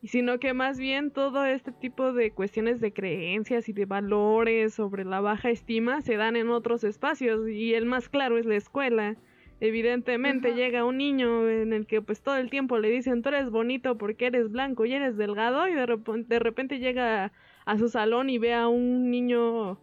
Y 0.00 0.08
sino 0.08 0.38
que 0.38 0.54
más 0.54 0.78
bien 0.78 1.10
todo 1.10 1.44
este 1.44 1.72
tipo 1.72 2.12
de 2.12 2.30
cuestiones 2.30 2.80
de 2.80 2.92
creencias 2.92 3.68
y 3.68 3.72
de 3.72 3.84
valores 3.84 4.74
sobre 4.74 5.04
la 5.04 5.20
baja 5.20 5.50
estima 5.50 6.00
se 6.02 6.16
dan 6.16 6.36
en 6.36 6.50
otros 6.50 6.84
espacios 6.84 7.48
y 7.48 7.74
el 7.74 7.84
más 7.84 8.08
claro 8.08 8.38
es 8.38 8.46
la 8.46 8.54
escuela. 8.54 9.16
Evidentemente 9.60 10.54
llega 10.54 10.84
un 10.84 10.98
niño 10.98 11.48
en 11.48 11.72
el 11.72 11.88
que 11.88 12.00
pues 12.00 12.22
todo 12.22 12.36
el 12.36 12.48
tiempo 12.48 12.78
le 12.78 12.90
dicen 12.90 13.22
tú 13.22 13.30
eres 13.30 13.50
bonito 13.50 13.98
porque 13.98 14.26
eres 14.26 14.52
blanco 14.52 14.86
y 14.86 14.92
eres 14.92 15.16
delgado 15.16 15.66
y 15.66 15.74
de, 15.74 15.84
repo- 15.84 16.24
de 16.24 16.38
repente 16.38 16.78
llega 16.78 17.32
a 17.66 17.76
su 17.76 17.88
salón 17.88 18.30
y 18.30 18.38
ve 18.38 18.54
a 18.54 18.68
un 18.68 19.10
niño 19.10 19.80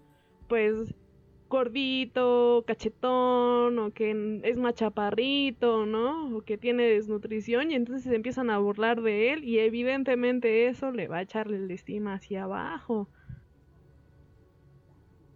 pues 0.47 0.95
gordito, 1.49 2.63
cachetón 2.67 3.79
o 3.79 3.91
que 3.91 4.41
es 4.43 4.57
más 4.57 4.75
chaparrito, 4.75 5.85
¿no? 5.85 6.37
O 6.37 6.41
que 6.41 6.57
tiene 6.57 6.83
desnutrición 6.83 7.71
y 7.71 7.75
entonces 7.75 8.03
se 8.03 8.15
empiezan 8.15 8.49
a 8.49 8.57
burlar 8.59 9.01
de 9.01 9.33
él 9.33 9.43
y 9.43 9.59
evidentemente 9.59 10.67
eso 10.67 10.91
le 10.91 11.07
va 11.07 11.17
a 11.17 11.21
echarle 11.23 11.57
el 11.57 11.71
estima 11.71 12.15
hacia 12.15 12.43
abajo. 12.43 13.09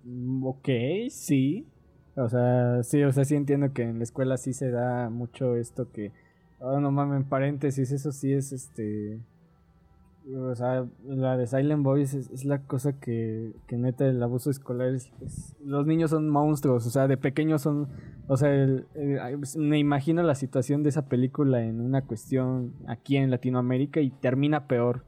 Mm, 0.04 0.44
Ok, 0.46 0.70
sí. 1.10 1.68
O 2.16 2.28
sea, 2.30 2.84
sí, 2.84 3.04
o 3.04 3.12
sea, 3.12 3.24
sí 3.26 3.36
entiendo 3.36 3.74
que 3.74 3.84
en 3.84 3.98
la 4.00 4.04
escuela 4.04 4.38
sí 4.38 4.54
se 4.54 4.72
da 4.72 5.10
mucho 5.10 5.56
esto 5.56 5.92
que. 5.92 6.12
Oh, 6.60 6.80
no 6.80 6.92
mames, 6.92 7.22
en 7.22 7.30
paréntesis, 7.30 7.92
eso 7.92 8.12
sí 8.12 8.34
es 8.34 8.52
este. 8.52 9.20
O 10.36 10.56
sea, 10.56 10.86
la 11.06 11.38
de 11.38 11.48
Silent 11.48 11.84
Boys 11.84 12.14
es, 12.14 12.46
la 12.46 12.62
cosa 12.62 12.94
que, 13.00 13.54
que 13.68 13.78
neta 13.78 14.06
el 14.06 14.22
abuso 14.22 14.52
escolar 14.52 14.94
es, 14.94 15.12
Los 15.64 15.88
niños 15.88 16.12
son 16.12 16.30
monstruos, 16.30 16.86
o 16.86 16.90
sea, 16.90 17.08
de 17.08 17.18
pequeños 17.18 17.62
son. 17.62 17.88
O 18.28 18.38
sea, 18.38 18.52
pues, 19.38 19.58
me 19.58 19.80
imagino 19.80 20.22
la 20.22 20.36
situación 20.36 20.84
de 20.84 20.90
esa 20.90 21.08
película 21.08 21.64
en 21.64 21.82
una 21.82 22.04
cuestión 22.04 22.76
aquí 22.88 23.18
en 23.18 23.32
Latinoamérica 23.32 24.02
y 24.02 24.12
termina 24.12 24.68
peor. 24.68 25.04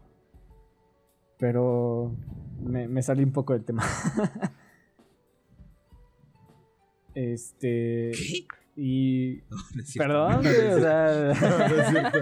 Pero 1.37 2.15
me, 2.63 2.87
me 2.87 3.01
salí 3.03 3.23
un 3.23 3.31
poco 3.31 3.53
del 3.53 3.63
tema. 3.63 3.83
Este. 7.13 8.11
Y. 8.83 9.43
No 9.75 9.81
es 9.81 9.89
cierto. 9.89 10.07
Perdón, 10.13 10.41
güey, 10.41 10.67
o 10.73 10.79
sea. 10.79 11.33
No, 11.41 11.57
no 11.69 11.81
es 11.81 11.89
cierto. 11.89 12.19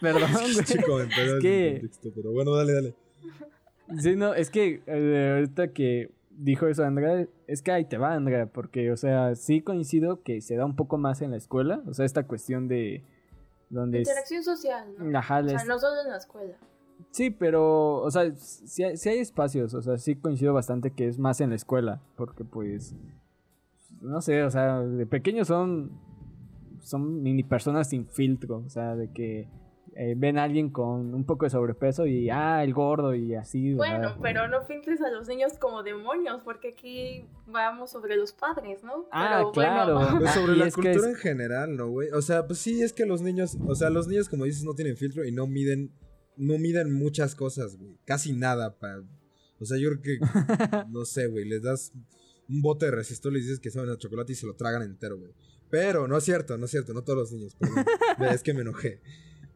Perdón, 0.00 0.30
güey. 0.32 0.58
Es 0.58 1.42
que- 1.42 1.72
contexto, 1.80 2.08
pero 2.14 2.32
bueno, 2.32 2.54
dale, 2.56 2.72
dale. 2.72 2.94
Sí, 3.98 4.16
no, 4.16 4.32
es 4.34 4.48
que 4.50 4.82
eh, 4.86 5.32
ahorita 5.36 5.72
que 5.72 6.10
dijo 6.30 6.66
eso 6.66 6.84
Andrea, 6.84 7.28
es 7.46 7.60
que 7.62 7.70
ahí 7.70 7.84
te 7.84 7.98
va, 7.98 8.14
Andrea, 8.14 8.46
porque, 8.46 8.90
o 8.90 8.96
sea, 8.96 9.34
sí 9.34 9.60
coincido 9.60 10.22
que 10.22 10.40
se 10.40 10.56
da 10.56 10.64
un 10.64 10.74
poco 10.74 10.96
más 10.96 11.20
en 11.20 11.30
la 11.32 11.36
escuela, 11.36 11.82
o 11.86 11.92
sea, 11.92 12.04
esta 12.06 12.26
cuestión 12.26 12.66
de. 12.66 13.04
Donde 13.68 14.00
es- 14.00 14.08
Interacción 14.08 14.42
social, 14.42 14.86
¿no? 14.98 15.18
Ajá, 15.18 15.40
O 15.40 15.48
sea, 15.48 15.64
no 15.64 15.78
solo 15.78 16.00
en 16.02 16.10
la 16.10 16.16
escuela. 16.16 16.54
Sí, 17.10 17.28
pero, 17.30 17.96
o 18.02 18.10
sea, 18.10 18.32
sí 18.36 18.82
hay 18.84 19.18
espacios, 19.18 19.74
o 19.74 19.82
sea, 19.82 19.98
sí 19.98 20.14
coincido 20.16 20.54
bastante 20.54 20.90
que 20.92 21.06
es 21.08 21.18
más 21.18 21.40
en 21.40 21.50
la 21.50 21.56
escuela, 21.56 22.00
porque 22.16 22.44
pues, 22.44 22.94
no 24.04 24.20
sé, 24.20 24.42
o 24.42 24.50
sea, 24.50 24.80
de 24.80 25.06
pequeños 25.06 25.48
son, 25.48 25.90
son 26.80 27.22
mini 27.22 27.42
personas 27.42 27.88
sin 27.88 28.06
filtro, 28.06 28.58
o 28.66 28.68
sea, 28.68 28.94
de 28.96 29.10
que 29.12 29.48
eh, 29.96 30.14
ven 30.16 30.38
a 30.38 30.42
alguien 30.44 30.70
con 30.70 31.14
un 31.14 31.24
poco 31.24 31.44
de 31.46 31.50
sobrepeso 31.50 32.04
y, 32.06 32.28
ah, 32.28 32.64
el 32.64 32.74
gordo 32.74 33.14
y 33.14 33.34
así. 33.36 33.74
Bueno, 33.74 34.16
pero 34.20 34.48
no 34.48 34.66
pintes 34.66 35.00
a 35.00 35.10
los 35.10 35.28
niños 35.28 35.52
como 35.60 35.82
demonios, 35.84 36.42
porque 36.42 36.70
aquí 36.70 37.26
vamos 37.46 37.92
sobre 37.92 38.16
los 38.16 38.32
padres, 38.32 38.82
¿no? 38.82 39.06
Ah, 39.12 39.36
Pero 39.38 39.52
claro. 39.52 39.94
bueno, 39.94 40.18
Pues 40.18 40.30
sobre 40.34 40.56
la 40.56 40.70
cultura 40.70 40.96
es- 40.96 41.04
en 41.04 41.14
general, 41.14 41.76
¿no, 41.76 41.88
güey? 41.90 42.10
O 42.10 42.22
sea, 42.22 42.46
pues 42.46 42.58
sí, 42.58 42.82
es 42.82 42.92
que 42.92 43.06
los 43.06 43.22
niños, 43.22 43.56
o 43.66 43.74
sea, 43.76 43.88
los 43.90 44.08
niños, 44.08 44.28
como 44.28 44.44
dices, 44.44 44.64
no 44.64 44.74
tienen 44.74 44.96
filtro 44.96 45.24
y 45.24 45.30
no 45.32 45.46
miden, 45.46 45.92
no 46.36 46.58
miden 46.58 46.92
muchas 46.92 47.34
cosas, 47.36 47.76
güey. 47.78 47.96
Casi 48.04 48.32
nada 48.32 48.76
para... 48.78 49.00
O 49.60 49.64
sea, 49.64 49.78
yo 49.78 49.88
creo 49.90 50.02
que, 50.02 50.18
no 50.90 51.04
sé, 51.04 51.28
güey, 51.28 51.44
les 51.48 51.62
das 51.62 51.92
un 52.48 52.62
bote 52.62 52.86
de 52.86 52.92
resistor 52.92 53.32
y 53.32 53.36
les 53.36 53.44
dices 53.44 53.60
que 53.60 53.70
saben 53.70 53.90
a 53.90 53.98
chocolate 53.98 54.32
y 54.32 54.36
se 54.36 54.46
lo 54.46 54.54
tragan 54.54 54.82
entero, 54.82 55.18
güey. 55.18 55.32
Pero, 55.70 56.06
no 56.06 56.16
es 56.16 56.24
cierto, 56.24 56.56
no 56.56 56.66
es 56.66 56.70
cierto, 56.70 56.92
no 56.92 57.02
todos 57.02 57.18
los 57.18 57.32
niños, 57.32 57.56
perdón. 57.56 57.84
Es 58.34 58.42
que 58.42 58.54
me 58.54 58.60
enojé. 58.60 59.00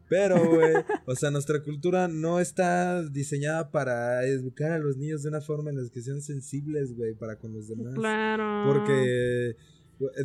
Pero, 0.09 0.43
güey, 0.43 0.73
o 1.05 1.15
sea, 1.15 1.29
nuestra 1.29 1.61
cultura 1.61 2.07
no 2.07 2.39
está 2.39 3.03
diseñada 3.03 3.71
para 3.71 4.25
educar 4.25 4.71
a 4.71 4.79
los 4.79 4.97
niños 4.97 5.21
de 5.21 5.29
una 5.29 5.39
forma 5.39 5.69
en 5.69 5.77
la 5.77 5.89
que 5.89 6.01
sean 6.01 6.21
sensibles, 6.21 6.95
güey, 6.95 7.13
para 7.13 7.37
con 7.37 7.53
los 7.53 7.67
demás. 7.67 7.93
Claro. 7.93 8.63
Porque 8.65 9.55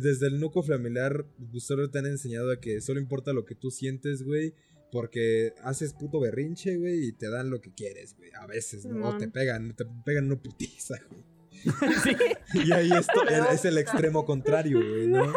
desde 0.01 0.27
el 0.27 0.39
núcleo 0.39 0.63
familiar, 0.63 1.25
pues, 1.51 1.63
solo 1.63 1.89
te 1.89 1.99
han 1.99 2.07
enseñado 2.07 2.51
a 2.51 2.59
que 2.59 2.81
solo 2.81 2.99
importa 2.99 3.31
lo 3.31 3.45
que 3.45 3.55
tú 3.55 3.69
sientes, 3.69 4.23
güey. 4.23 4.53
Porque 4.91 5.53
haces 5.63 5.93
puto 5.93 6.19
berrinche, 6.19 6.77
güey, 6.77 7.07
y 7.07 7.11
te 7.11 7.29
dan 7.29 7.49
lo 7.49 7.61
que 7.61 7.73
quieres, 7.73 8.15
güey. 8.17 8.31
A 8.41 8.47
veces, 8.47 8.85
¿no? 8.85 9.09
O 9.09 9.17
te 9.17 9.27
pegan, 9.27 9.75
te 9.75 9.85
pegan 10.03 10.25
una 10.25 10.41
putiza, 10.41 10.95
güey. 11.09 11.34
Y 12.53 12.71
ahí 12.71 12.91
esto 12.91 13.21
es 13.51 13.65
el 13.65 13.77
extremo 13.77 14.25
contrario, 14.25 14.79
güey, 14.79 15.07
¿no? 15.09 15.33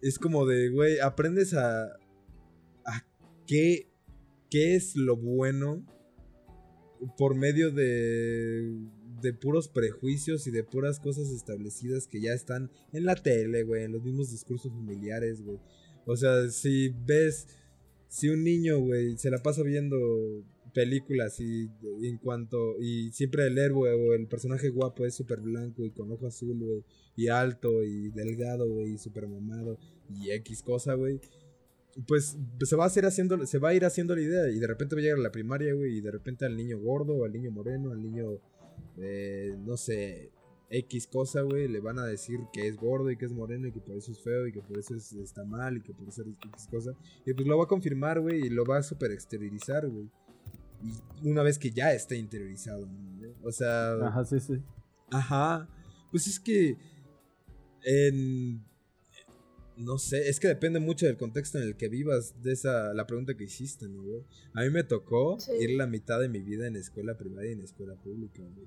Es 0.00 0.18
como 0.18 0.46
de, 0.46 0.68
güey, 0.70 1.00
aprendes 1.00 1.54
a. 1.54 1.86
a 2.84 3.06
qué, 3.46 3.90
qué 4.50 4.76
es 4.76 4.96
lo 4.96 5.16
bueno 5.16 5.84
por 7.16 7.34
medio 7.34 7.70
de. 7.70 8.78
de 9.20 9.32
puros 9.32 9.68
prejuicios 9.68 10.46
y 10.46 10.50
de 10.50 10.62
puras 10.62 11.00
cosas 11.00 11.30
establecidas 11.30 12.06
que 12.06 12.20
ya 12.20 12.32
están 12.32 12.70
en 12.92 13.04
la 13.04 13.16
tele, 13.16 13.64
güey, 13.64 13.84
en 13.84 13.92
los 13.92 14.02
mismos 14.02 14.30
discursos 14.30 14.72
familiares, 14.72 15.42
güey. 15.42 15.58
O 16.06 16.16
sea, 16.16 16.48
si 16.50 16.94
ves. 17.06 17.48
Si 18.10 18.30
un 18.30 18.42
niño, 18.42 18.78
güey, 18.78 19.18
se 19.18 19.30
la 19.30 19.36
pasa 19.42 19.62
viendo 19.62 19.98
películas 20.74 21.38
y 21.40 21.68
en 22.02 22.18
cuanto 22.18 22.78
y 22.80 23.10
siempre 23.12 23.46
el 23.46 23.58
héroe 23.58 23.92
o 23.94 24.14
el 24.14 24.26
personaje 24.26 24.68
guapo 24.68 25.04
es 25.06 25.14
súper 25.14 25.40
blanco 25.40 25.84
y 25.84 25.90
con 25.90 26.10
ojo 26.12 26.26
azul, 26.26 26.84
y 27.16 27.28
alto 27.28 27.82
y 27.84 28.10
delgado, 28.10 28.86
y 28.86 28.98
súper 28.98 29.26
mamado 29.28 29.78
y 30.14 30.30
X 30.30 30.62
cosa, 30.62 30.94
güey. 30.94 31.20
Pues 32.06 32.36
se 32.64 32.76
va 32.76 32.84
a 32.84 32.86
hacer 32.86 33.04
haciendo, 33.06 33.44
se 33.46 33.58
va 33.58 33.70
a 33.70 33.74
ir 33.74 33.84
haciendo 33.84 34.14
la 34.14 34.22
idea 34.22 34.48
y 34.50 34.58
de 34.60 34.66
repente 34.68 34.94
va 34.94 35.00
a 35.00 35.02
llegar 35.02 35.18
a 35.18 35.22
la 35.22 35.32
primaria, 35.32 35.74
güey, 35.74 35.98
y 35.98 36.00
de 36.00 36.10
repente 36.12 36.44
al 36.44 36.56
niño 36.56 36.78
gordo, 36.78 37.24
al 37.24 37.32
niño 37.32 37.50
moreno, 37.50 37.90
al 37.90 38.00
niño, 38.00 38.38
eh, 38.98 39.56
no 39.66 39.76
sé, 39.76 40.30
X 40.70 41.06
cosa, 41.06 41.40
güey, 41.42 41.66
le 41.66 41.80
van 41.80 41.98
a 41.98 42.04
decir 42.06 42.38
que 42.52 42.68
es 42.68 42.76
gordo 42.76 43.10
y 43.10 43.16
que 43.16 43.24
es 43.24 43.32
moreno 43.32 43.66
y 43.68 43.72
que 43.72 43.80
por 43.80 43.96
eso 43.96 44.12
es 44.12 44.20
feo 44.20 44.46
y 44.46 44.52
que 44.52 44.60
por 44.60 44.78
eso 44.78 44.94
es- 44.94 45.12
está 45.14 45.42
mal 45.44 45.78
y 45.78 45.80
que 45.80 45.92
por 45.94 46.06
eso 46.08 46.22
es 46.22 46.28
X 46.28 46.68
cosa. 46.70 46.92
Y 47.26 47.32
pues 47.32 47.48
lo 47.48 47.56
va 47.58 47.64
a 47.64 47.68
confirmar, 47.68 48.20
güey, 48.20 48.46
y 48.46 48.50
lo 48.50 48.64
va 48.64 48.76
a 48.78 48.82
super 48.82 49.10
exteriorizar. 49.10 49.88
Y 50.82 51.28
una 51.28 51.42
vez 51.42 51.58
que 51.58 51.70
ya 51.70 51.92
esté 51.92 52.16
interiorizado, 52.16 52.86
¿no? 52.86 53.28
O 53.42 53.50
sea, 53.52 53.92
Ajá, 54.06 54.24
sí, 54.24 54.38
sí. 54.40 54.62
Ajá. 55.10 55.68
Pues 56.10 56.26
es 56.26 56.38
que. 56.40 56.76
En. 57.84 58.62
No 59.76 59.96
sé, 59.98 60.28
es 60.28 60.40
que 60.40 60.48
depende 60.48 60.80
mucho 60.80 61.06
del 61.06 61.16
contexto 61.16 61.58
en 61.58 61.62
el 61.64 61.76
que 61.76 61.88
vivas, 61.88 62.34
de 62.42 62.52
esa, 62.52 62.92
la 62.94 63.06
pregunta 63.06 63.36
que 63.36 63.44
hiciste, 63.44 63.86
¿no, 63.88 64.02
güey? 64.02 64.24
A 64.54 64.62
mí 64.62 64.70
me 64.70 64.82
tocó 64.82 65.38
Sí. 65.38 65.52
ir 65.60 65.70
la 65.76 65.86
mitad 65.86 66.18
de 66.18 66.28
mi 66.28 66.40
vida 66.40 66.66
en 66.66 66.74
escuela 66.74 67.16
privada 67.16 67.46
y 67.46 67.52
en 67.52 67.60
escuela 67.62 67.94
pública, 67.94 68.42
güey. 68.42 68.66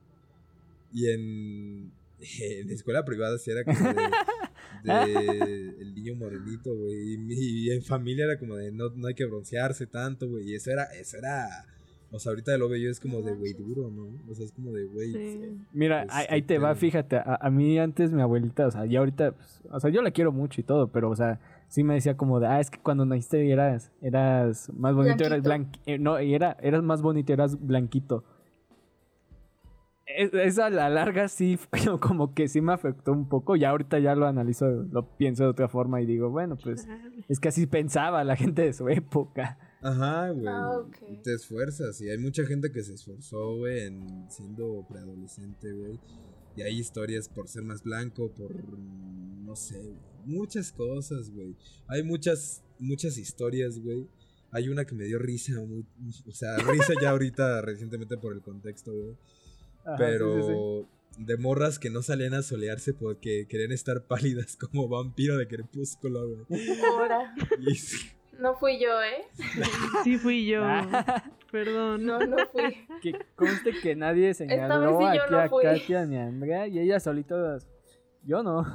Y 0.93 1.09
en, 1.09 1.91
en 2.39 2.69
escuela 2.69 3.03
privada 3.03 3.37
sí 3.39 3.51
era 3.51 3.65
como 3.65 3.77
de, 3.77 3.93
de 4.85 5.69
el 5.81 5.93
niño 5.95 6.15
morenito, 6.15 6.73
güey. 6.73 7.13
Y, 7.13 7.17
mi- 7.17 7.35
y 7.35 7.71
en 7.71 7.83
familia 7.83 8.23
era 8.23 8.39
como 8.39 8.55
de 8.55 8.71
no, 8.71 8.89
no 8.91 9.07
hay 9.09 9.13
que 9.13 9.25
broncearse 9.25 9.87
tanto, 9.87 10.29
güey. 10.29 10.49
Y 10.51 10.55
eso 10.55 10.71
era, 10.71 10.85
eso 10.93 11.17
era, 11.17 11.65
o 12.11 12.19
sea, 12.19 12.31
ahorita 12.31 12.57
lo 12.57 12.67
veo 12.69 12.77
yo 12.79 12.89
es 12.89 12.99
como 12.99 13.21
de 13.21 13.33
güey 13.35 13.53
duro, 13.53 13.89
¿no? 13.89 14.03
O 14.29 14.35
sea, 14.35 14.45
es 14.45 14.51
como 14.51 14.71
de 14.71 14.85
güey. 14.85 15.11
Sí. 15.13 15.57
Mira, 15.73 16.03
Pues, 16.05 16.15
ahí, 16.15 16.25
ahí 16.29 16.41
te 16.41 16.59
va, 16.59 16.75
fíjate, 16.75 17.15
a, 17.17 17.39
a 17.41 17.49
mí 17.49 17.79
antes 17.79 18.11
mi 18.11 18.21
abuelita, 18.21 18.67
o 18.67 18.71
sea, 18.71 18.85
y 18.85 18.95
ahorita, 18.95 19.31
pues, 19.31 19.61
o 19.71 19.79
sea, 19.79 19.89
yo 19.89 20.01
la 20.01 20.11
quiero 20.11 20.31
mucho 20.31 20.59
y 20.59 20.63
todo, 20.63 20.87
pero, 20.89 21.09
o 21.09 21.15
sea, 21.15 21.39
sí 21.69 21.83
me 21.83 21.93
decía 21.93 22.17
como 22.17 22.39
de, 22.39 22.47
ah, 22.47 22.59
es 22.59 22.69
que 22.69 22.79
cuando 22.79 23.05
naciste 23.05 23.49
eras, 23.49 23.91
eras 24.01 24.69
más 24.75 24.93
bonito, 24.93 25.23
eras 25.23 25.41
Blanquito. 25.41 25.79
blanquito, 25.85 26.03
no, 26.03 26.21
y 26.21 26.33
era, 26.33 26.57
eras 26.61 26.83
más 26.83 27.01
bonito, 27.01 27.31
eras 27.31 27.65
blanquito. 27.65 28.23
Es- 30.05 30.33
Esa 30.33 30.65
a 30.65 30.69
la 30.69 30.89
larga 30.89 31.27
sí, 31.29 31.57
como 32.01 32.33
que 32.33 32.47
sí 32.49 32.59
me 32.59 32.73
afectó 32.73 33.13
un 33.13 33.29
poco, 33.29 33.55
y 33.55 33.63
ahorita 33.63 33.99
ya 33.99 34.15
lo 34.15 34.27
analizo, 34.27 34.67
lo 34.69 35.05
pienso 35.15 35.43
de 35.43 35.49
otra 35.49 35.69
forma 35.69 36.01
y 36.01 36.05
digo, 36.05 36.29
bueno, 36.29 36.57
pues, 36.61 36.87
es 37.29 37.39
que 37.39 37.47
así 37.47 37.65
pensaba 37.67 38.23
la 38.25 38.35
gente 38.35 38.63
de 38.63 38.73
su 38.73 38.89
época. 38.89 39.57
Ajá, 39.81 40.29
güey. 40.29 40.47
Ah, 40.47 40.77
ok. 40.79 40.95
Y 41.09 41.17
Te 41.17 41.33
esfuerzas. 41.33 41.99
Y 42.01 42.09
hay 42.09 42.17
mucha 42.17 42.45
gente 42.45 42.71
que 42.71 42.83
se 42.83 42.93
esforzó, 42.93 43.55
güey, 43.57 43.81
en 43.87 44.29
siendo 44.29 44.85
preadolescente, 44.87 45.71
güey. 45.73 45.99
Y 46.55 46.61
hay 46.63 46.77
historias 46.79 47.29
por 47.29 47.47
ser 47.47 47.63
más 47.63 47.81
blanco, 47.83 48.31
por. 48.31 48.53
mm, 48.53 49.45
No 49.45 49.55
sé, 49.55 49.79
güey. 49.79 49.97
Muchas 50.25 50.71
cosas, 50.71 51.31
güey. 51.31 51.55
Hay 51.87 52.03
muchas, 52.03 52.63
muchas 52.79 53.17
historias, 53.17 53.79
güey. 53.79 54.07
Hay 54.51 54.69
una 54.69 54.85
que 54.85 54.93
me 54.95 55.05
dio 55.05 55.17
risa, 55.17 55.53
muy- 55.65 55.85
o 56.27 56.31
sea, 56.31 56.57
risa 56.57 56.93
ya 57.01 57.09
ahorita 57.11 57.61
recientemente 57.61 58.17
por 58.17 58.33
el 58.33 58.41
contexto, 58.41 58.93
güey. 58.93 59.15
Pero 59.97 60.35
sí, 60.35 60.41
sí, 60.43 61.17
sí. 61.17 61.23
de 61.25 61.37
morras 61.37 61.79
que 61.79 61.89
no 61.89 62.03
salían 62.03 62.35
a 62.35 62.43
solearse 62.43 62.93
porque 62.93 63.47
querían 63.49 63.71
estar 63.71 64.05
pálidas 64.07 64.55
como 64.57 64.87
vampiro 64.87 65.37
de 65.37 65.47
crepúsculo, 65.47 66.27
güey. 66.45 66.69
Ahora, 66.85 67.33
Y 67.67 67.73
sí, 67.75 67.97
no 68.41 68.55
fui 68.55 68.79
yo, 68.79 69.01
¿eh? 69.01 69.27
Sí 70.03 70.17
fui 70.17 70.45
yo. 70.45 70.63
Perdón. 71.51 72.05
No, 72.05 72.19
no 72.19 72.37
fui. 72.47 72.87
que 73.01 73.13
conste 73.35 73.71
que 73.81 73.95
nadie 73.95 74.33
señaló 74.33 74.97
vez 74.97 74.97
sí 74.97 75.17
yo 75.17 75.23
aquí 75.23 75.31
no 75.31 75.39
a 75.39 75.49
fui. 75.49 75.63
Katia 75.63 76.05
ni 76.05 76.17
a 76.17 76.23
Andrea 76.23 76.67
y 76.67 76.79
ellas 76.79 77.03
solitas. 77.03 77.67
Yo 78.23 78.41
no. 78.41 78.65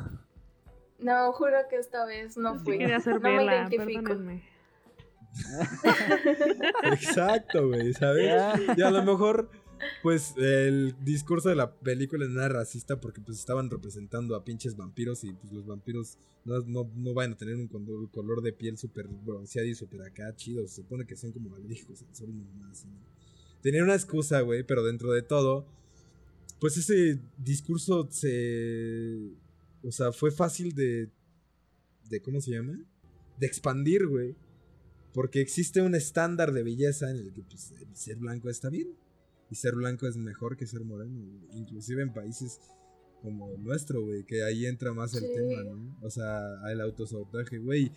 No, 0.98 1.32
juro 1.32 1.56
que 1.68 1.76
esta 1.76 2.04
vez 2.06 2.36
no 2.36 2.54
Sí 2.58 2.64
fui. 2.64 2.78
quería 2.78 2.96
hacer 2.96 3.20
no 3.20 3.28
me 3.30 3.44
identifico. 3.44 4.02
perdónenme. 4.02 4.44
Exacto, 6.84 7.68
güey, 7.68 7.92
¿sabes? 7.92 8.32
Y 8.76 8.82
a 8.82 8.90
lo 8.90 9.02
mejor, 9.02 9.50
pues, 10.02 10.34
el 10.36 10.94
discurso 11.04 11.48
de 11.48 11.56
la 11.56 11.74
película 11.74 12.26
no 12.26 12.40
era 12.40 12.60
racista 12.60 13.00
porque 13.00 13.20
pues 13.20 13.38
estaban 13.38 13.70
representando 13.70 14.34
a 14.34 14.44
pinches 14.44 14.76
vampiros 14.76 15.24
y 15.24 15.32
pues 15.32 15.52
los 15.52 15.66
vampiros 15.66 16.18
no, 16.44 16.60
no, 16.60 16.90
no 16.94 17.14
van 17.14 17.32
a 17.32 17.36
tener 17.36 17.56
un 17.56 17.66
color, 17.66 18.40
de 18.42 18.52
piel 18.52 18.78
súper 18.78 19.08
bronceado 19.08 19.66
y 19.66 19.74
súper 19.74 20.02
acá 20.02 20.34
chido. 20.36 20.66
Se 20.66 20.76
supone 20.76 21.06
que 21.06 21.16
son 21.16 21.32
como 21.32 21.56
sol 22.12 22.28
nomás. 22.28 22.84
¿no? 22.86 22.92
Tenía 23.62 23.82
una 23.82 23.94
excusa, 23.94 24.40
güey, 24.42 24.62
pero 24.62 24.84
dentro 24.84 25.12
de 25.12 25.22
todo, 25.22 25.66
pues 26.60 26.76
ese 26.76 27.20
discurso 27.36 28.06
se... 28.10 29.32
O 29.82 29.90
sea, 29.90 30.12
fue 30.12 30.30
fácil 30.30 30.74
de... 30.74 31.10
de 32.08 32.22
¿Cómo 32.22 32.40
se 32.40 32.52
llama? 32.52 32.78
De 33.38 33.46
expandir, 33.46 34.06
güey. 34.06 34.36
Porque 35.12 35.40
existe 35.40 35.82
un 35.82 35.94
estándar 35.94 36.52
de 36.52 36.62
belleza 36.62 37.10
en 37.10 37.16
el 37.16 37.32
que 37.32 37.42
pues, 37.42 37.72
el 37.72 37.96
ser 37.96 38.16
blanco 38.18 38.50
está 38.50 38.68
bien. 38.68 38.94
Y 39.50 39.54
ser 39.54 39.74
blanco 39.74 40.06
es 40.06 40.16
mejor 40.16 40.56
que 40.56 40.66
ser 40.66 40.82
moreno. 40.84 41.20
güey. 41.20 41.58
Inclusive 41.58 42.02
en 42.02 42.12
países 42.12 42.58
como 43.22 43.50
el 43.50 43.62
nuestro, 43.62 44.02
güey. 44.02 44.24
Que 44.24 44.42
ahí 44.42 44.66
entra 44.66 44.92
más 44.92 45.14
el 45.14 45.22
Sí. 45.22 45.28
tema, 45.34 45.62
¿no? 45.64 45.96
O 46.02 46.10
sea, 46.10 46.40
el 46.70 46.80
autosabotaje, 46.80 47.58
güey. 47.58 47.92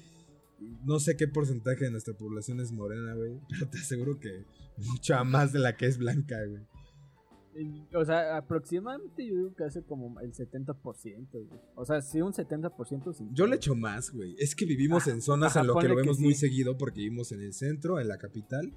No 0.84 1.00
sé 1.00 1.16
qué 1.16 1.28
porcentaje 1.28 1.86
de 1.86 1.92
nuestra 1.92 2.14
población 2.14 2.60
es 2.60 2.72
morena, 2.72 3.14
güey. 3.16 3.40
Pero 3.50 3.70
te 3.70 3.78
aseguro 3.80 4.20
que 4.20 4.46
mucha 4.78 5.24
más 5.24 5.52
de 5.54 5.60
la 5.60 5.76
que 5.78 5.86
es 5.88 5.98
blanca, 5.98 6.36
güey. 6.46 6.62
O 7.94 8.06
sea, 8.06 8.38
aproximadamente 8.38 9.26
yo 9.28 9.36
digo 9.36 9.54
que 9.56 9.64
hace 9.66 9.84
como 9.84 10.20
el 10.22 10.32
70%. 10.34 11.30
güey. 11.32 11.60
O 11.76 11.84
sea, 11.84 12.02
sí, 12.02 12.22
un 12.22 12.32
70% 12.32 13.12
sí. 13.14 13.28
Yo 13.34 13.48
le 13.48 13.56
echo 13.58 13.76
más, 13.76 14.12
güey. 14.12 14.36
Es 14.40 14.56
que 14.56 14.66
vivimos 14.66 15.08
en 15.08 15.22
zonas 15.22 15.52
ajá, 15.54 15.62
en 15.62 15.68
lo 15.68 15.76
que 15.76 15.88
lo 15.90 15.96
que 15.96 16.02
vemos 16.04 16.20
muy 16.20 16.36
seguido 16.36 16.78
porque 16.78 17.02
vivimos 17.02 17.32
en 17.32 17.42
el 17.42 17.54
centro, 17.54 18.00
en 18.00 18.08
la 18.08 18.18
capital. 18.18 18.72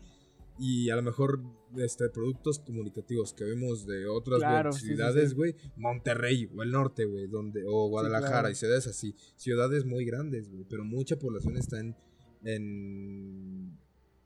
Y 0.64 0.90
a 0.90 0.96
lo 0.96 1.02
mejor 1.02 1.42
este, 1.76 2.08
productos 2.08 2.60
comunicativos 2.60 3.34
que 3.34 3.42
vemos 3.42 3.84
de 3.84 4.06
otras 4.06 4.38
güey, 4.38 4.48
Claro, 4.50 4.72
sí, 4.72 4.80
sí, 4.80 4.86
ciudades, 4.86 5.30
sí. 5.30 5.34
güey. 5.34 5.56
Monterrey 5.76 6.48
o 6.54 6.62
el 6.62 6.70
norte, 6.70 7.04
güey. 7.04 7.26
donde 7.26 7.64
O 7.66 7.88
Guadalajara 7.88 8.30
claro. 8.30 8.50
y 8.50 8.54
ciudades 8.54 8.86
así. 8.86 9.16
Ciudades 9.34 9.84
muy 9.84 10.04
grandes, 10.04 10.48
güey. 10.50 10.64
Pero 10.68 10.84
mucha 10.84 11.16
población 11.18 11.56
está 11.56 11.80
en... 11.80 11.96
En... 12.44 13.76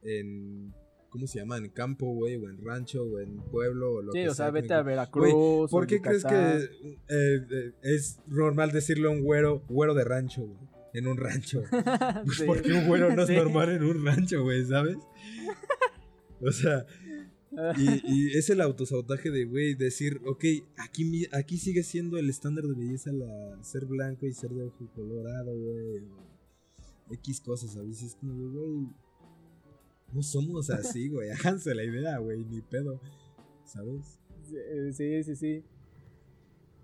en 0.03 0.75
¿Cómo 1.09 1.27
se 1.27 1.39
llama? 1.39 1.57
En 1.57 1.71
campo, 1.71 2.13
güey. 2.13 2.37
O 2.37 2.51
en 2.51 2.63
rancho, 2.63 3.05
o 3.05 3.19
en 3.19 3.39
pueblo. 3.51 3.95
O 3.95 4.03
lo 4.03 4.13
Sí, 4.13 4.19
que 4.19 4.29
o 4.29 4.35
sea, 4.35 4.47
sea, 4.47 4.51
vete 4.51 4.75
a 4.75 4.83
Veracruz. 4.83 5.71
¿Por 5.71 5.87
qué 5.87 6.03
crees 6.03 6.23
que 6.25 6.35
eh, 6.35 6.69
eh, 7.09 7.73
es 7.83 8.19
normal 8.27 8.73
decirle 8.73 9.07
a 9.07 9.11
un 9.11 9.23
güero, 9.23 9.63
güero 9.69 9.95
de 9.95 10.05
rancho, 10.05 10.43
güey? 10.45 10.59
En 10.93 11.07
un 11.07 11.17
rancho. 11.17 11.63
Pues 12.27 12.39
Sí. 12.39 12.45
porque 12.47 12.73
un 12.73 12.87
güero 12.87 13.15
no 13.15 13.23
es 13.23 13.29
Sí. 13.29 13.37
normal 13.37 13.71
en 13.71 13.85
un 13.85 14.05
rancho, 14.05 14.43
güey, 14.43 14.65
¿sabes? 14.67 14.97
O 16.41 16.51
sea, 16.51 16.87
y, 17.79 18.37
es 18.37 18.51
el 18.51 18.61
autosabotaje 18.61 19.31
de, 19.31 19.45
güey, 19.45 19.75
decir, 19.75 20.21
ok, 20.27 20.45
aquí, 20.77 21.27
aquí 21.33 21.57
sigue 21.57 21.83
siendo 21.83 22.19
el 22.19 22.29
estándar 22.29 22.65
de 22.65 22.75
belleza 22.75 23.13
la, 23.13 23.63
ser 23.63 23.87
blanco 23.87 24.27
y 24.27 24.33
ser 24.33 24.51
de 24.51 24.65
ojo 24.65 24.87
colorado, 24.95 25.57
güey. 25.57 26.05
X 27.11 27.41
cosas, 27.41 27.77
a 27.77 27.83
veces 27.83 28.03
es 28.03 28.17
güey, 28.21 28.89
no 30.13 30.23
somos 30.23 30.71
así, 30.71 31.09
güey. 31.09 31.31
Háganse 31.31 31.75
la 31.75 31.85
idea, 31.85 32.19
güey, 32.19 32.45
ni 32.45 32.61
pedo, 32.61 33.01
¿sabes? 33.65 34.19
Sí, 34.93 35.23
sí, 35.23 35.37
sí. 35.37 35.65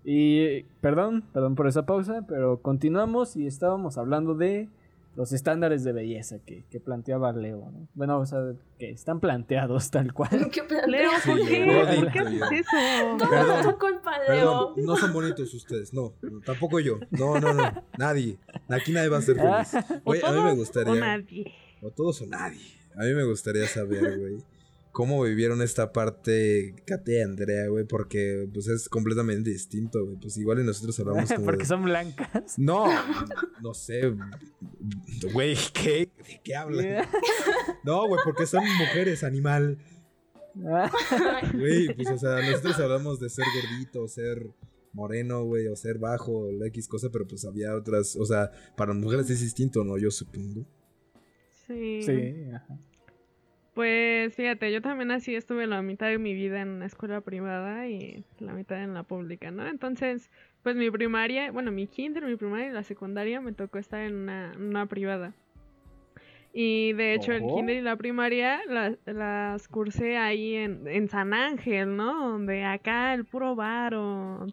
Y 0.05 0.63
perdón, 0.81 1.23
perdón 1.33 1.55
por 1.55 1.67
esa 1.67 1.85
pausa, 1.85 2.25
pero 2.27 2.61
continuamos 2.61 3.35
y 3.37 3.47
estábamos 3.47 3.97
hablando 3.97 4.35
de 4.35 4.69
los 5.15 5.31
estándares 5.31 5.83
de 5.83 5.91
belleza 5.91 6.39
que, 6.39 6.65
que 6.71 6.79
planteaba 6.79 7.31
Leo, 7.33 7.69
¿no? 7.71 7.87
Bueno, 7.93 8.19
o 8.19 8.25
sea, 8.25 8.39
que 8.79 8.89
están 8.89 9.19
planteados 9.19 9.91
tal 9.91 10.11
cual. 10.13 10.29
¿Qué 10.51 10.63
Leo, 10.87 11.11
¿por 11.25 11.37
Sí, 11.39 11.45
qué? 11.47 11.65
Leo, 11.65 11.85
¿Por 11.95 12.11
qué 12.11 12.19
haces 12.19 12.51
eso? 12.51 13.17
Todo 13.19 13.29
Perdón, 13.29 13.59
es 13.59 13.65
tu 13.67 13.77
culpa, 13.77 14.11
Perdón, 14.25 14.73
Leo. 14.75 14.85
no 14.87 14.95
son 14.97 15.13
bonitos 15.13 15.53
ustedes, 15.53 15.93
no, 15.93 16.13
no, 16.21 16.39
tampoco 16.41 16.79
yo. 16.79 16.99
No, 17.11 17.39
no, 17.39 17.53
no, 17.53 17.83
nadie. 17.97 18.37
Aquí 18.69 18.91
nadie 18.91 19.09
va 19.09 19.17
a 19.17 19.21
ser 19.21 19.35
feliz. 19.35 19.85
¿O 20.03 20.11
Oye, 20.11 20.21
a 20.25 20.31
mí 20.31 20.37
me 20.37 20.41
todos 20.41 20.53
o 20.53 20.55
gustaría. 20.55 20.95
nadie? 20.99 21.53
O 21.81 21.91
todos 21.91 22.21
o 22.21 22.25
nadie. 22.25 22.61
A 22.95 23.03
mí 23.03 23.13
me 23.13 23.23
gustaría 23.23 23.67
saber, 23.67 24.19
güey, 24.19 24.37
cómo 24.93 25.21
vivieron 25.23 25.61
esta 25.61 25.91
parte 25.91 26.75
Kate 26.85 27.17
y 27.17 27.21
Andrea, 27.21 27.67
güey, 27.67 27.83
porque 27.83 28.47
pues 28.53 28.67
es 28.67 28.87
completamente 28.87 29.49
distinto, 29.49 30.05
güey. 30.05 30.17
Pues 30.21 30.37
igual 30.37 30.61
y 30.61 30.63
nosotros 30.63 30.97
hablamos 31.01 31.29
como 31.33 31.43
Porque 31.45 31.63
de- 31.63 31.67
son 31.67 31.83
blancas. 31.83 32.53
No, 32.57 32.85
no 33.61 33.73
sé, 33.73 34.13
güey, 35.33 35.57
¿qué? 35.73 36.09
¿De 36.25 36.41
qué 36.41 36.55
hablan? 36.55 37.05
No, 37.83 38.07
güey, 38.07 38.21
porque 38.23 38.45
son 38.45 38.63
mujeres, 38.77 39.25
animal. 39.25 39.77
Güey, 41.53 41.93
pues 41.95 42.09
o 42.11 42.17
sea, 42.17 42.39
nosotros 42.47 42.79
hablamos 42.79 43.19
de 43.19 43.29
ser 43.29 43.43
gordito, 43.55 44.07
ser 44.07 44.47
moreno, 44.93 45.43
güey, 45.43 45.67
o 45.67 45.75
ser 45.75 45.97
bajo, 45.97 46.51
la 46.51 46.67
X 46.67 46.87
cosa, 46.87 47.09
pero 47.11 47.27
pues 47.27 47.43
había 47.45 47.75
otras, 47.75 48.15
o 48.15 48.23
sea, 48.25 48.51
para 48.77 48.93
mujeres 48.93 49.29
es 49.31 49.41
distinto, 49.41 49.83
¿no? 49.83 49.97
Yo 49.97 50.11
supongo. 50.11 50.63
Sí. 51.67 52.03
Sí, 52.03 52.43
ajá. 52.53 52.79
Pues 53.73 54.35
fíjate, 54.35 54.71
yo 54.71 54.81
también 54.81 55.09
así 55.11 55.35
estuve 55.35 55.65
la 55.65 55.81
mitad 55.81 56.07
de 56.07 56.19
mi 56.19 56.33
vida 56.35 56.61
en 56.61 56.69
una 56.69 56.85
escuela 56.85 57.21
privada 57.21 57.87
y 57.87 58.23
la 58.39 58.53
mitad 58.53 58.83
en 58.83 58.93
la 58.93 59.01
pública, 59.03 59.49
¿no? 59.49 59.67
Entonces, 59.67 60.29
pues 60.61 60.75
mi 60.75 60.91
primaria, 60.91 61.51
bueno, 61.51 61.71
mi 61.71 61.87
kinder, 61.87 62.23
mi 62.23 62.35
primaria 62.35 62.67
y 62.67 62.71
la 62.71 62.83
secundaria 62.83 63.41
me 63.41 63.51
tocó 63.51 63.79
estar 63.79 64.01
en 64.01 64.29
una, 64.29 64.85
privada. 64.85 65.33
Y 66.53 66.93
de 66.93 67.15
hecho 67.15 67.31
el 67.31 67.41
Ojo. 67.43 67.55
kinder 67.55 67.77
y 67.77 67.81
la 67.81 67.95
primaria 67.95 68.61
la- 68.67 68.95
las 69.07 69.67
cursé 69.67 70.17
ahí 70.17 70.55
en, 70.55 70.87
en 70.87 71.09
San 71.09 71.33
Ángel, 71.33 71.95
¿no? 71.95 72.29
Donde 72.29 72.63
acá 72.63 73.15
el 73.15 73.25
puro 73.25 73.55
varo, 73.55 74.45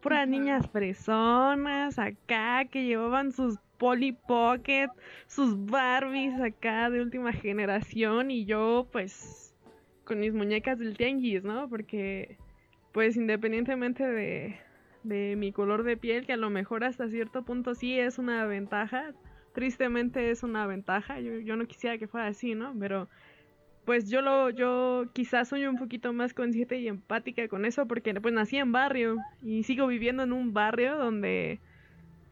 puras 0.00 0.26
niñas 0.26 0.66
fresonas 0.70 1.98
acá 1.98 2.64
que 2.64 2.84
llevaban 2.86 3.30
sus 3.32 3.58
Polly 3.78 4.12
Pocket, 4.12 4.88
sus 5.26 5.66
Barbies 5.66 6.40
acá 6.40 6.90
de 6.90 7.00
última 7.00 7.32
generación 7.32 8.30
y 8.30 8.44
yo 8.44 8.88
pues 8.92 9.54
con 10.04 10.20
mis 10.20 10.34
muñecas 10.34 10.78
del 10.78 10.96
tianguis, 10.96 11.44
¿no? 11.44 11.68
Porque 11.68 12.38
pues 12.92 13.16
independientemente 13.16 14.06
de, 14.06 14.56
de 15.02 15.36
mi 15.36 15.52
color 15.52 15.82
de 15.82 15.96
piel, 15.96 16.26
que 16.26 16.32
a 16.32 16.36
lo 16.36 16.50
mejor 16.50 16.84
hasta 16.84 17.08
cierto 17.08 17.44
punto 17.44 17.74
sí 17.74 17.98
es 17.98 18.18
una 18.18 18.44
ventaja, 18.46 19.12
tristemente 19.52 20.30
es 20.30 20.42
una 20.42 20.66
ventaja, 20.66 21.20
yo, 21.20 21.38
yo 21.40 21.56
no 21.56 21.66
quisiera 21.66 21.98
que 21.98 22.08
fuera 22.08 22.26
así, 22.26 22.54
¿no? 22.54 22.74
Pero 22.78 23.08
pues 23.84 24.08
yo 24.08 24.22
lo, 24.22 24.50
yo 24.50 25.06
quizás 25.12 25.48
soy 25.48 25.66
un 25.66 25.76
poquito 25.76 26.12
más 26.12 26.32
consciente 26.32 26.78
y 26.78 26.88
empática 26.88 27.48
con 27.48 27.64
eso 27.64 27.86
porque 27.86 28.14
pues 28.14 28.32
nací 28.32 28.56
en 28.56 28.72
barrio 28.72 29.16
y 29.42 29.62
sigo 29.64 29.86
viviendo 29.86 30.22
en 30.22 30.32
un 30.32 30.54
barrio 30.54 30.96
donde 30.96 31.60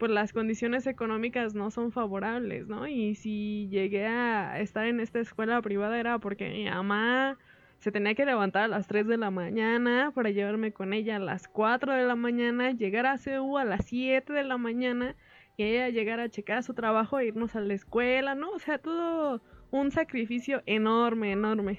pues 0.03 0.11
las 0.11 0.33
condiciones 0.33 0.89
económicas 0.89 1.55
no 1.55 1.71
son 1.71 1.93
favorables, 1.93 2.67
¿no? 2.67 2.89
Y 2.89 3.15
si 3.15 3.69
llegué 3.69 4.05
a 4.09 4.59
estar 4.59 4.85
en 4.89 4.99
esta 4.99 5.21
escuela 5.21 5.63
privada 5.63 5.97
era 5.97 6.19
porque 6.19 6.51
mi 6.51 6.65
mamá 6.65 7.39
se 7.79 7.93
tenía 7.93 8.17
que 8.17 8.27
levantar 8.27 8.65
a 8.65 8.67
las 8.67 8.89
3 8.89 9.07
de 9.07 9.17
la 9.17 9.31
mañana 9.31 10.11
para 10.13 10.31
llevarme 10.31 10.73
con 10.73 10.93
ella 10.93 11.15
a 11.15 11.21
las 11.21 11.47
4 11.47 11.93
de 11.93 12.03
la 12.03 12.17
mañana, 12.17 12.73
llegar 12.73 13.07
a 13.07 13.17
CU 13.17 13.59
a 13.59 13.65
las 13.65 13.85
7 13.85 14.33
de 14.33 14.43
la 14.43 14.57
mañana 14.57 15.15
y 15.57 15.63
ella 15.63 15.89
llegar 15.91 16.19
a 16.19 16.29
checar 16.29 16.65
su 16.65 16.75
trabajo 16.75 17.21
e 17.21 17.27
irnos 17.27 17.55
a 17.55 17.61
la 17.61 17.75
escuela, 17.75 18.35
¿no? 18.35 18.51
O 18.51 18.59
sea, 18.59 18.79
todo 18.79 19.41
un 19.71 19.93
sacrificio 19.93 20.65
enorme, 20.67 21.31
enorme. 21.31 21.79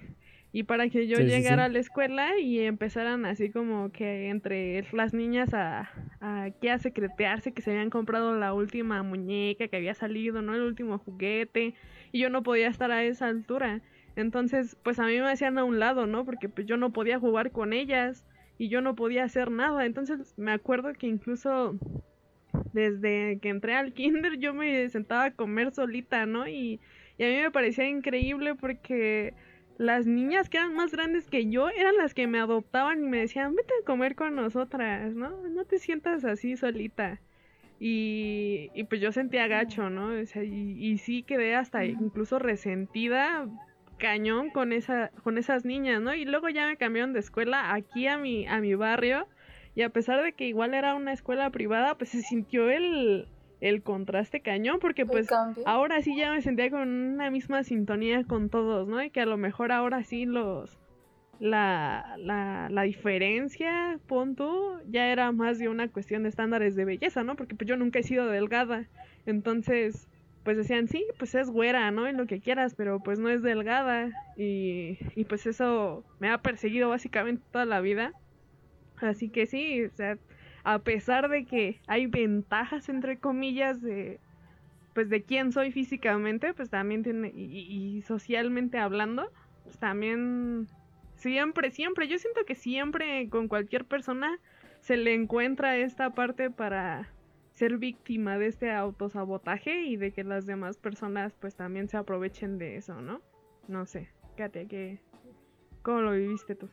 Y 0.54 0.64
para 0.64 0.90
que 0.90 1.08
yo 1.08 1.18
Sí, 1.18 1.30
sí, 1.30 1.30
llegara 1.30 1.66
sí. 1.66 1.66
a 1.66 1.70
la 1.70 1.80
escuela 1.80 2.40
y 2.40 2.60
empezaran 2.62 3.26
así 3.26 3.52
como 3.52 3.92
que 3.92 4.30
entre 4.30 4.86
las 4.94 5.14
niñas 5.14 5.54
a, 5.54 5.90
a, 6.22 6.52
que 6.62 6.70
a 6.72 6.80
secretearse 6.80 7.54
que 7.54 7.62
se 7.64 7.72
habían 7.72 7.90
comprado 7.90 8.38
la 8.38 8.54
última 8.54 9.04
muñeca 9.04 9.68
que 9.68 9.78
había 9.78 9.96
salido, 9.96 10.42
¿no? 10.44 10.56
El 10.56 10.62
último 10.62 11.00
juguete. 11.00 11.76
Y 12.12 12.20
yo 12.20 12.30
no 12.30 12.44
podía 12.44 12.68
estar 12.70 12.92
a 12.92 13.04
esa 13.04 13.28
altura. 13.28 13.82
Entonces, 14.16 14.78
pues 14.84 15.00
a 15.00 15.08
mí 15.08 15.14
me 15.20 15.32
hacían 15.32 15.58
a 15.58 15.64
un 15.66 15.80
lado, 15.80 16.06
¿no? 16.08 16.26
Porque 16.26 16.50
pues 16.50 16.68
yo 16.68 16.78
no 16.78 16.94
podía 16.94 17.20
jugar 17.20 17.52
con 17.52 17.74
ellas 17.74 18.24
y 18.60 18.70
yo 18.70 18.82
no 18.82 18.96
podía 18.96 19.24
hacer 19.24 19.52
nada. 19.52 19.86
Entonces 19.86 20.36
me 20.38 20.52
acuerdo 20.52 20.94
que 20.94 21.08
incluso 21.08 21.80
desde 22.74 23.40
que 23.42 23.50
entré 23.50 23.76
al 23.76 23.94
kinder 23.96 24.38
yo 24.40 24.54
me 24.54 24.90
sentaba 24.90 25.26
a 25.26 25.32
comer 25.36 25.72
solita, 25.72 26.26
¿no? 26.26 26.48
Y, 26.48 26.80
y 27.18 27.24
a 27.24 27.28
mí 27.28 27.36
me 27.42 27.52
parecía 27.52 27.88
increíble 27.90 28.56
porque 28.56 29.34
las 29.78 30.06
niñas 30.06 30.50
que 30.50 30.58
eran 30.58 30.76
más 30.76 30.92
grandes 30.92 31.30
que 31.30 31.50
yo 31.50 31.70
eran 31.70 31.98
las 31.98 32.14
que 32.14 32.28
me 32.28 32.40
adoptaban 32.40 33.04
y 33.04 33.08
me 33.08 33.20
decían, 33.20 33.56
vete 33.56 33.74
a 33.82 33.86
comer 33.86 34.16
con 34.16 34.36
nosotras, 34.36 35.14
¿no? 35.16 35.48
No 35.48 35.66
te 35.66 35.80
sientas 35.80 36.26
así 36.26 36.56
solita. 36.58 37.20
Y, 37.80 38.70
y 38.74 38.86
pues 38.86 39.02
yo 39.02 39.12
sentía 39.12 39.48
gacho, 39.48 39.90
¿no? 39.90 40.08
O 40.20 40.26
sea, 40.26 40.44
y, 40.44 40.78
y 40.80 40.98
sí 41.00 41.24
quedé 41.24 41.56
hasta 41.56 41.86
incluso 41.86 42.40
resentida 42.40 43.48
cañón 43.98 44.50
con 44.50 44.74
esa 44.74 45.12
con 45.24 45.38
esas 45.38 45.66
niñas, 45.66 46.02
¿no? 46.02 46.14
Y 46.14 46.26
luego 46.26 46.50
ya 46.50 46.68
me 46.68 46.78
cambiaron 46.78 47.14
de 47.14 47.20
escuela 47.20 47.74
aquí 47.74 48.08
a 48.08 48.18
mi 48.18 48.48
a 48.48 48.60
mi 48.60 48.76
barrio 48.76 49.28
y 49.76 49.82
a 49.82 49.90
pesar 49.90 50.24
de 50.24 50.34
que 50.34 50.48
igual 50.48 50.74
era 50.74 50.96
una 50.96 51.14
escuela 51.14 51.50
privada, 51.50 51.98
pues 51.98 52.12
se 52.12 52.22
sintió 52.22 52.70
el 52.70 53.28
el 53.64 53.82
contraste 53.82 54.42
cañón 54.42 54.80
porque 54.82 55.06
pues 55.06 55.28
ahora 55.66 56.02
sí 56.02 56.18
ya 56.18 56.32
me 56.32 56.42
sentía 56.42 56.70
con 56.70 56.90
una 56.90 57.32
misma 57.32 57.64
sintonía 57.64 58.26
con 58.26 58.50
todos, 58.50 58.90
¿no? 58.90 59.02
Y 59.02 59.10
que 59.10 59.22
a 59.22 59.26
lo 59.26 59.38
mejor 59.38 59.72
ahora 59.72 60.04
sí 60.04 60.26
los 60.26 60.78
la, 61.40 62.16
la, 62.20 62.68
la 62.70 62.82
diferencia, 62.82 64.00
pon 64.06 64.36
tú, 64.36 64.80
ya 64.90 65.08
era 65.08 65.32
más 65.32 65.60
de 65.60 65.70
una 65.70 65.88
cuestión 65.88 66.24
de 66.24 66.30
estándares 66.30 66.76
de 66.76 66.84
belleza, 66.84 67.24
¿no? 67.24 67.38
Porque 67.38 67.56
pues 67.56 67.68
yo 67.68 67.78
nunca 67.78 68.00
he 68.00 68.04
sido 68.04 68.28
delgada. 68.28 68.86
Entonces, 69.26 70.10
pues 70.44 70.58
decían, 70.58 70.90
sí, 70.90 71.06
pues 71.18 71.34
es 71.34 71.50
güera, 71.50 71.90
¿no? 71.92 72.10
Y 72.10 72.12
lo 72.12 72.28
que 72.28 72.42
quieras, 72.42 72.76
pero 72.76 73.00
pues 73.00 73.18
no 73.18 73.30
es 73.30 73.42
delgada. 73.44 74.10
Y, 74.36 74.98
y 75.16 75.24
pues 75.24 75.46
eso 75.46 76.04
me 76.20 76.30
ha 76.30 76.38
perseguido 76.42 76.90
básicamente 76.90 77.44
toda 77.50 77.64
la 77.64 77.80
vida. 77.80 78.12
Así 78.98 79.30
que 79.30 79.46
sí, 79.46 79.86
o 79.86 79.90
sea, 79.92 80.18
a 80.64 80.80
pesar 80.80 81.30
de 81.30 81.46
que 81.46 81.82
hay 81.88 82.08
ventajas, 82.08 82.90
entre 82.90 83.20
comillas, 83.20 83.82
de 83.82 84.20
pues 84.94 85.10
de 85.10 85.24
quién 85.24 85.52
soy 85.52 85.72
físicamente, 85.72 86.54
pues 86.54 86.70
también 86.70 87.02
tiene, 87.02 87.32
y, 87.34 87.98
y- 87.98 88.02
socialmente 88.04 88.78
hablando, 88.78 89.28
pues 89.64 89.80
también 89.80 90.68
siempre, 91.16 91.72
siempre, 91.72 92.08
yo 92.08 92.20
siento 92.20 92.46
que 92.46 92.54
siempre 92.56 93.28
con 93.30 93.48
cualquier 93.48 93.86
persona 93.86 94.40
se 94.82 94.98
le 94.98 95.16
encuentra 95.16 95.78
esta 95.78 96.12
parte 96.12 96.52
para 96.52 97.10
ser 97.54 97.78
víctima 97.78 98.38
de 98.38 98.48
este 98.48 98.72
autosabotaje 98.72 99.84
y 99.84 99.96
de 99.96 100.12
que 100.12 100.24
las 100.24 100.46
demás 100.46 100.78
personas 100.78 101.34
pues 101.40 101.56
también 101.56 101.88
se 101.88 101.98
aprovechen 101.98 102.58
de 102.58 102.78
eso, 102.78 103.02
¿no? 103.02 103.22
No 103.68 103.86
sé, 103.86 104.10
Katia, 104.38 104.66
¿qué, 104.68 105.00
¿cómo 105.82 106.02
lo 106.02 106.12
viviste 106.12 106.56
tú? 106.56 106.70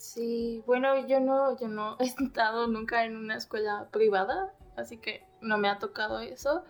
Sí, 0.00 0.62
bueno, 0.66 1.06
yo 1.06 1.20
no, 1.20 1.58
yo 1.58 1.68
no 1.68 1.96
he 2.00 2.04
estado 2.04 2.66
nunca 2.66 3.04
en 3.04 3.16
una 3.18 3.36
escuela 3.36 3.88
privada, 3.92 4.54
así 4.76 4.96
que 4.96 5.22
no 5.42 5.58
me 5.58 5.68
ha 5.68 5.78
tocado 5.78 6.20
eso. 6.20 6.64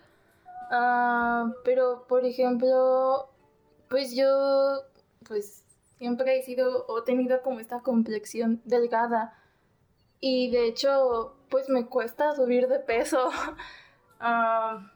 Ah, 0.69 1.53
pero, 1.63 2.05
por 2.07 2.25
ejemplo, 2.25 3.29
pues 3.89 4.13
yo, 4.13 4.83
pues 5.25 5.63
siempre 5.97 6.37
he 6.37 6.43
sido 6.43 6.85
o 6.89 7.03
tenido 7.03 7.41
como 7.41 7.61
esta 7.61 7.79
complexión 7.79 8.61
delgada 8.65 9.33
y 10.19 10.51
de 10.51 10.67
hecho, 10.67 11.35
pues 11.49 11.69
me 11.69 11.87
cuesta 11.87 12.35
subir 12.35 12.67
de 12.67 12.79
peso. 12.79 13.29
Ah, 14.23 14.90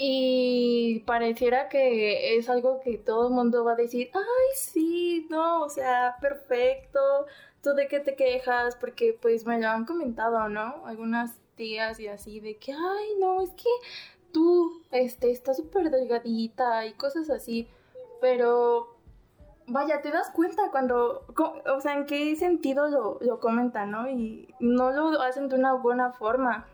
y 0.00 1.00
pareciera 1.00 1.68
que 1.68 2.36
es 2.36 2.48
algo 2.48 2.80
que 2.80 2.98
todo 2.98 3.26
el 3.26 3.34
mundo 3.34 3.64
va 3.64 3.72
a 3.72 3.76
decir, 3.76 4.10
ay, 4.14 4.54
sí, 4.54 5.26
no, 5.28 5.64
o 5.64 5.68
sea, 5.68 6.16
perfecto, 6.20 7.00
¿tú 7.62 7.74
de 7.74 7.88
qué 7.88 7.98
te 7.98 8.14
quejas? 8.14 8.76
Porque 8.76 9.18
pues 9.20 9.44
me 9.44 9.60
lo 9.60 9.66
han 9.66 9.86
comentado, 9.86 10.48
¿no? 10.48 10.86
Algunas 10.86 11.36
tías 11.56 11.98
y 11.98 12.06
así 12.06 12.38
de 12.38 12.58
que, 12.58 12.72
ay, 12.72 13.16
no, 13.18 13.42
es 13.42 13.50
que 13.50 13.68
tú, 14.30 14.82
este, 14.92 15.32
estás 15.32 15.56
súper 15.56 15.90
delgadita 15.90 16.86
y 16.86 16.92
cosas 16.92 17.28
así, 17.28 17.66
pero 18.20 18.94
vaya, 19.66 20.00
te 20.00 20.12
das 20.12 20.30
cuenta 20.30 20.70
cuando, 20.70 21.24
o 21.66 21.80
sea, 21.80 21.94
en 21.94 22.06
qué 22.06 22.36
sentido 22.36 22.86
lo, 22.86 23.18
lo 23.20 23.40
comentan, 23.40 23.90
¿no? 23.90 24.08
Y 24.08 24.54
no 24.60 24.92
lo 24.92 25.20
hacen 25.22 25.48
de 25.48 25.56
una 25.56 25.72
buena 25.72 26.12
forma, 26.12 26.68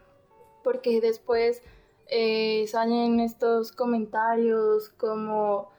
porque 0.63 1.01
después 1.01 1.63
eh, 2.09 2.67
salen 2.69 3.21
estos 3.21 3.73
comentarios 3.73 4.91
como, 4.91 5.71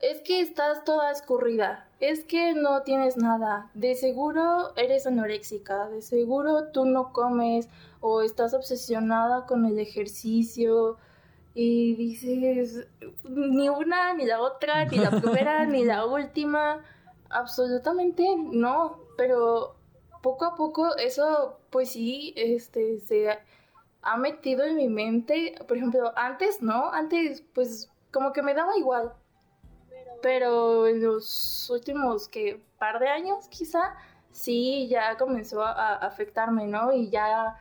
es 0.00 0.20
que 0.22 0.40
estás 0.40 0.84
toda 0.84 1.10
escurrida, 1.10 1.88
es 2.00 2.24
que 2.24 2.54
no 2.54 2.82
tienes 2.82 3.16
nada, 3.16 3.70
de 3.74 3.94
seguro 3.94 4.74
eres 4.76 5.06
anoréxica, 5.06 5.88
de 5.88 6.02
seguro 6.02 6.68
tú 6.72 6.84
no 6.86 7.12
comes 7.12 7.68
o 8.00 8.22
estás 8.22 8.54
obsesionada 8.54 9.46
con 9.46 9.66
el 9.66 9.78
ejercicio. 9.78 10.96
Y 11.52 11.94
dices, 11.96 12.86
ni 13.28 13.68
una, 13.68 14.14
ni 14.14 14.24
la 14.24 14.40
otra, 14.40 14.84
ni 14.86 14.98
la 14.98 15.10
primera, 15.20 15.66
ni 15.66 15.84
la 15.84 16.06
última. 16.06 16.82
Absolutamente 17.28 18.24
no. 18.36 19.00
Pero 19.16 19.74
poco 20.22 20.44
a 20.44 20.54
poco 20.54 20.96
eso, 20.96 21.58
pues 21.70 21.90
sí, 21.90 22.32
este, 22.36 23.00
se 23.00 23.28
ha 24.02 24.16
metido 24.16 24.64
en 24.64 24.76
mi 24.76 24.88
mente. 24.88 25.54
Por 25.66 25.76
ejemplo, 25.76 26.12
antes 26.16 26.62
no, 26.62 26.92
antes 26.92 27.42
pues 27.54 27.90
como 28.12 28.32
que 28.32 28.42
me 28.42 28.54
daba 28.54 28.76
igual. 28.76 29.12
Pero 30.22 30.86
en 30.86 31.02
los 31.02 31.70
últimos 31.70 32.28
que 32.28 32.62
par 32.78 32.98
de 32.98 33.08
años 33.08 33.48
quizá, 33.48 33.96
sí, 34.32 34.88
ya 34.88 35.16
comenzó 35.16 35.62
a, 35.62 35.94
afectarme, 35.96 36.66
¿no? 36.66 36.92
Y 36.92 37.10
ya, 37.10 37.56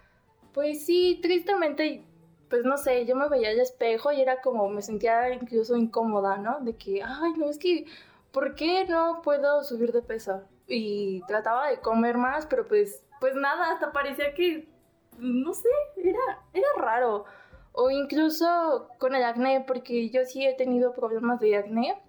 pues 0.54 0.86
sí, 0.86 1.20
tristemente 1.22 2.04
pues 2.50 2.66
no 2.66 2.78
sé, 2.78 3.06
yo 3.06 3.16
me 3.16 3.30
veía 3.30 3.50
al 3.50 3.60
espejo 3.60 4.12
y 4.12 4.22
era 4.22 4.42
como, 4.42 4.70
me 4.70 4.82
sentía 4.82 5.32
incluso 5.34 5.76
incómoda, 5.76 6.38
¿no? 6.38 6.60
De 6.62 6.76
que, 6.76 7.02
ay, 7.04 7.34
no, 7.38 7.50
es 7.50 7.60
que, 7.60 7.86
¿por 8.32 8.56
qué 8.56 8.86
no 8.86 9.22
puedo 9.24 9.64
subir 9.64 9.92
de 9.92 10.02
peso? 10.02 10.42
Y 10.68 11.22
trataba 11.28 11.70
de 11.70 11.80
comer 11.80 12.18
más, 12.18 12.46
pero 12.48 12.68
pues, 12.68 13.04
pues 13.20 13.36
nada, 13.36 13.72
hasta 13.72 13.92
parecía 13.92 14.34
que, 14.34 14.68
no 15.20 15.54
sé, 15.54 15.70
era, 15.98 16.20
era 16.54 16.68
raro. 16.78 17.26
O 17.72 17.90
incluso 17.92 18.90
con 18.98 19.16
el 19.16 19.24
acné, 19.24 19.62
porque 19.66 20.10
yo 20.10 20.26
sí 20.26 20.46
he 20.46 20.54
tenido 20.56 20.94
problemas 20.94 21.40
de 21.40 21.58
acné 21.58 22.02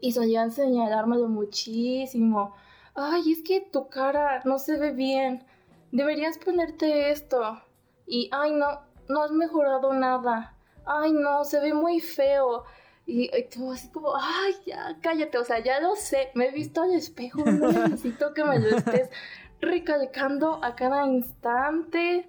y 0.00 0.12
solían 0.12 0.50
señalármelo 0.50 1.28
muchísimo. 1.28 2.54
Ay, 2.94 3.32
es 3.32 3.42
que 3.42 3.60
tu 3.60 3.88
cara 3.88 4.42
no 4.44 4.58
se 4.58 4.78
ve 4.78 4.92
bien, 4.92 5.44
deberías 5.92 6.38
ponerte 6.38 7.10
esto. 7.10 7.62
Y, 8.06 8.28
ay, 8.32 8.52
no, 8.52 8.80
no 9.08 9.22
has 9.22 9.30
mejorado 9.30 9.92
nada. 9.92 10.56
Ay, 10.84 11.12
no, 11.12 11.44
se 11.44 11.60
ve 11.60 11.72
muy 11.72 12.00
feo. 12.00 12.64
Y, 13.06 13.34
y 13.36 13.48
tú 13.48 13.72
así 13.72 13.88
como, 13.90 14.14
ay, 14.14 14.54
ya, 14.66 14.96
cállate, 15.02 15.38
o 15.38 15.44
sea, 15.44 15.58
ya 15.58 15.80
lo 15.80 15.96
sé, 15.96 16.30
me 16.34 16.46
he 16.48 16.50
visto 16.52 16.82
al 16.82 16.92
espejo, 16.92 17.44
no 17.44 17.72
necesito 17.72 18.32
que 18.32 18.44
me 18.44 18.58
lo 18.58 18.76
estés 18.76 19.10
recalcando 19.60 20.62
a 20.62 20.74
cada 20.74 21.06
instante. 21.06 22.28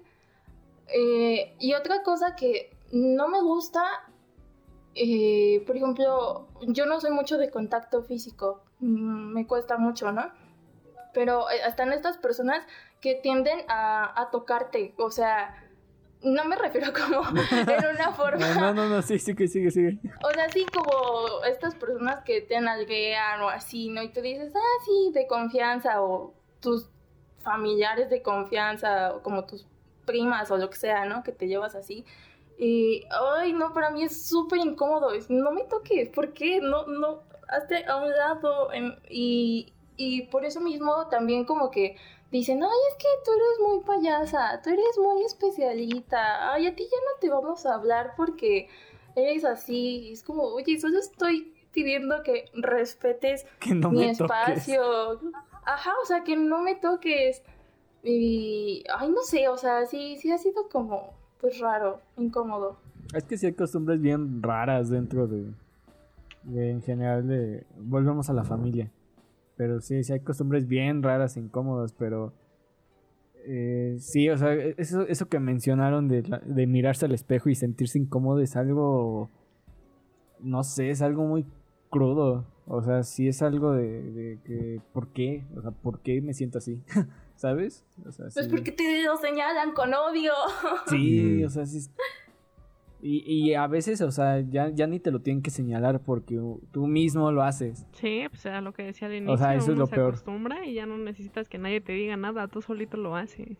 Eh, 0.88 1.54
y 1.58 1.74
otra 1.74 2.02
cosa 2.02 2.36
que 2.36 2.76
no 2.92 3.28
me 3.28 3.40
gusta, 3.40 3.82
eh, 4.94 5.62
por 5.66 5.76
ejemplo, 5.76 6.48
yo 6.68 6.86
no 6.86 7.00
soy 7.00 7.10
mucho 7.10 7.38
de 7.38 7.50
contacto 7.50 8.02
físico, 8.02 8.64
mm, 8.80 9.32
me 9.32 9.46
cuesta 9.46 9.76
mucho, 9.78 10.12
¿no? 10.12 10.30
Pero 11.12 11.50
eh, 11.50 11.60
están 11.66 11.92
estas 11.92 12.18
personas 12.18 12.64
que 13.00 13.14
tienden 13.14 13.60
a, 13.68 14.20
a 14.20 14.30
tocarte, 14.30 14.94
o 14.98 15.10
sea, 15.10 15.54
no 16.24 16.44
me 16.44 16.56
refiero 16.56 16.92
como 16.92 17.22
en 17.28 17.86
una 17.94 18.12
forma. 18.16 18.54
No, 18.54 18.74
no, 18.74 18.88
no, 18.88 19.02
sí, 19.02 19.18
sí, 19.18 19.34
que 19.34 19.46
sigue, 19.46 19.70
sigue. 19.70 19.98
O 20.24 20.30
sea, 20.32 20.48
sí, 20.50 20.66
como 20.72 21.44
estas 21.44 21.74
personas 21.74 22.22
que 22.24 22.40
te 22.40 22.60
nalguean 22.60 23.40
o 23.42 23.48
así, 23.48 23.88
¿no? 23.88 24.02
Y 24.02 24.08
tú 24.12 24.20
dices, 24.20 24.52
ah, 24.56 24.82
sí, 24.84 25.12
de 25.12 25.26
confianza, 25.26 26.02
o 26.02 26.34
tus 26.60 26.88
familiares 27.38 28.08
de 28.10 28.22
confianza, 28.22 29.14
o 29.14 29.22
como 29.22 29.44
tus 29.44 29.66
primas 30.04 30.50
o 30.50 30.56
lo 30.56 30.70
que 30.70 30.76
sea, 30.76 31.04
¿no? 31.06 31.22
Que 31.22 31.32
te 31.32 31.46
llevas 31.48 31.74
así. 31.74 32.04
Y, 32.58 33.04
ay, 33.36 33.52
no, 33.52 33.72
para 33.72 33.90
mí 33.90 34.02
es 34.04 34.28
súper 34.28 34.60
incómodo. 34.60 35.12
Es, 35.12 35.28
no 35.30 35.50
me 35.52 35.64
toques, 35.64 36.08
¿por 36.10 36.32
qué? 36.32 36.60
No, 36.60 36.86
no, 36.86 37.22
hazte 37.48 37.84
a 37.86 37.96
un 37.96 38.10
lado. 38.10 38.72
em, 38.72 38.94
y, 39.08 39.72
y 39.96 40.22
por 40.28 40.44
eso 40.44 40.60
mismo 40.60 41.08
también 41.08 41.44
como 41.44 41.70
que 41.70 41.96
dicen, 42.30 42.62
ay, 42.62 42.78
es 42.92 42.96
que 42.98 43.08
tú 43.24 43.30
eres 43.32 43.60
muy 43.68 43.84
payasa, 43.84 44.60
tú 44.62 44.70
eres 44.70 44.98
muy 44.98 45.22
especialita, 45.24 46.52
ay, 46.52 46.66
a 46.66 46.74
ti 46.76 46.84
ya 46.84 46.96
no 46.98 47.20
te 47.20 47.30
vamos 47.30 47.64
a 47.66 47.74
hablar 47.74 48.14
porque 48.16 48.68
eres 49.16 49.44
así. 49.44 50.10
Es 50.12 50.22
como, 50.22 50.42
oye, 50.44 50.78
solo 50.80 50.98
estoy 50.98 51.52
pidiendo 51.72 52.22
que 52.22 52.44
respetes 52.54 53.46
Que 53.60 53.74
no 53.74 53.90
mi 53.90 54.06
me 54.06 54.14
toques. 54.16 54.68
espacio. 54.68 55.20
Ajá, 55.64 55.92
o 56.02 56.06
sea, 56.06 56.22
que 56.24 56.36
no 56.36 56.60
me 56.60 56.74
toques. 56.76 57.42
Y, 58.04 58.84
ay, 58.94 59.10
no 59.10 59.22
sé, 59.22 59.48
o 59.48 59.56
sea, 59.56 59.86
sí, 59.86 60.16
sí 60.18 60.30
ha 60.30 60.36
sido 60.36 60.68
como, 60.70 61.14
pues 61.40 61.58
raro, 61.58 62.00
incómodo. 62.18 62.76
Es 63.14 63.24
que 63.24 63.38
sí 63.38 63.46
hay 63.46 63.54
costumbres 63.54 64.00
bien 64.00 64.42
raras 64.42 64.90
dentro 64.90 65.26
de, 65.26 65.52
en 66.54 66.82
general 66.82 67.26
de 67.26 67.64
volvemos 67.78 68.28
a 68.28 68.34
la 68.34 68.44
familia. 68.44 68.90
Pero 69.56 69.80
sí, 69.80 70.04
sí 70.04 70.12
hay 70.12 70.20
costumbres 70.20 70.68
bien 70.68 71.02
raras, 71.02 71.38
incómodas, 71.38 71.92
pero 71.92 72.34
eh, 73.46 73.96
sí, 74.00 74.28
o 74.28 74.36
sea, 74.36 74.52
eso, 74.52 75.02
eso 75.06 75.28
que 75.28 75.38
mencionaron 75.38 76.06
de, 76.08 76.22
de 76.44 76.66
mirarse 76.66 77.06
al 77.06 77.14
espejo 77.14 77.48
y 77.48 77.54
sentirse 77.54 77.98
incómodo 77.98 78.40
es 78.40 78.54
algo, 78.56 79.30
no 80.40 80.62
sé, 80.62 80.90
es 80.90 81.00
algo 81.00 81.24
muy 81.24 81.46
crudo. 81.88 82.44
O 82.66 82.82
sea, 82.82 83.02
sí 83.02 83.28
es 83.28 83.40
algo 83.40 83.72
de, 83.72 84.02
de 84.12 84.38
que, 84.44 84.80
¿por 84.92 85.08
qué? 85.08 85.46
O 85.56 85.62
sea, 85.62 85.70
¿por 85.70 86.00
qué 86.00 86.20
me 86.20 86.34
siento 86.34 86.58
así? 86.58 86.82
¿Sabes? 87.36 87.84
O 88.06 88.12
sea, 88.12 88.26
Pues 88.32 88.46
sí. 88.46 88.50
porque 88.50 88.72
te 88.72 89.02
lo 89.04 89.16
señalan 89.16 89.72
con 89.72 89.92
odio. 89.92 90.32
Sí, 90.88 91.40
Mm. 91.42 91.46
o 91.46 91.50
sea, 91.50 91.66
sí. 91.66 91.78
es- 91.78 91.90
Y, 93.06 93.18
y 93.50 93.54
a 93.54 93.66
veces, 93.66 94.00
o 94.00 94.10
sea, 94.10 94.40
ya, 94.40 94.70
ya 94.70 94.86
ni 94.86 94.98
te 94.98 95.10
lo 95.10 95.20
tienen 95.20 95.42
que 95.42 95.50
señalar 95.50 96.00
porque 96.00 96.40
tú 96.72 96.86
mismo 96.86 97.30
lo 97.32 97.42
haces. 97.42 97.84
Sí, 97.92 98.22
pues 98.30 98.46
era 98.46 98.62
lo 98.62 98.72
que 98.72 98.82
decía 98.84 99.08
al 99.08 99.14
inicio. 99.14 99.34
O 99.34 99.36
sea, 99.36 99.54
eso 99.54 99.64
es 99.64 99.68
uno 99.70 99.80
lo 99.80 99.86
se 99.88 99.94
peor. 99.94 100.08
acostumbra 100.14 100.64
y 100.64 100.72
ya 100.74 100.86
no 100.86 100.96
necesitas 100.96 101.48
que 101.50 101.58
nadie 101.58 101.82
te 101.82 101.92
diga 101.92 102.16
nada, 102.16 102.48
tú 102.48 102.62
solito 102.62 102.96
lo 102.96 103.14
haces. 103.14 103.58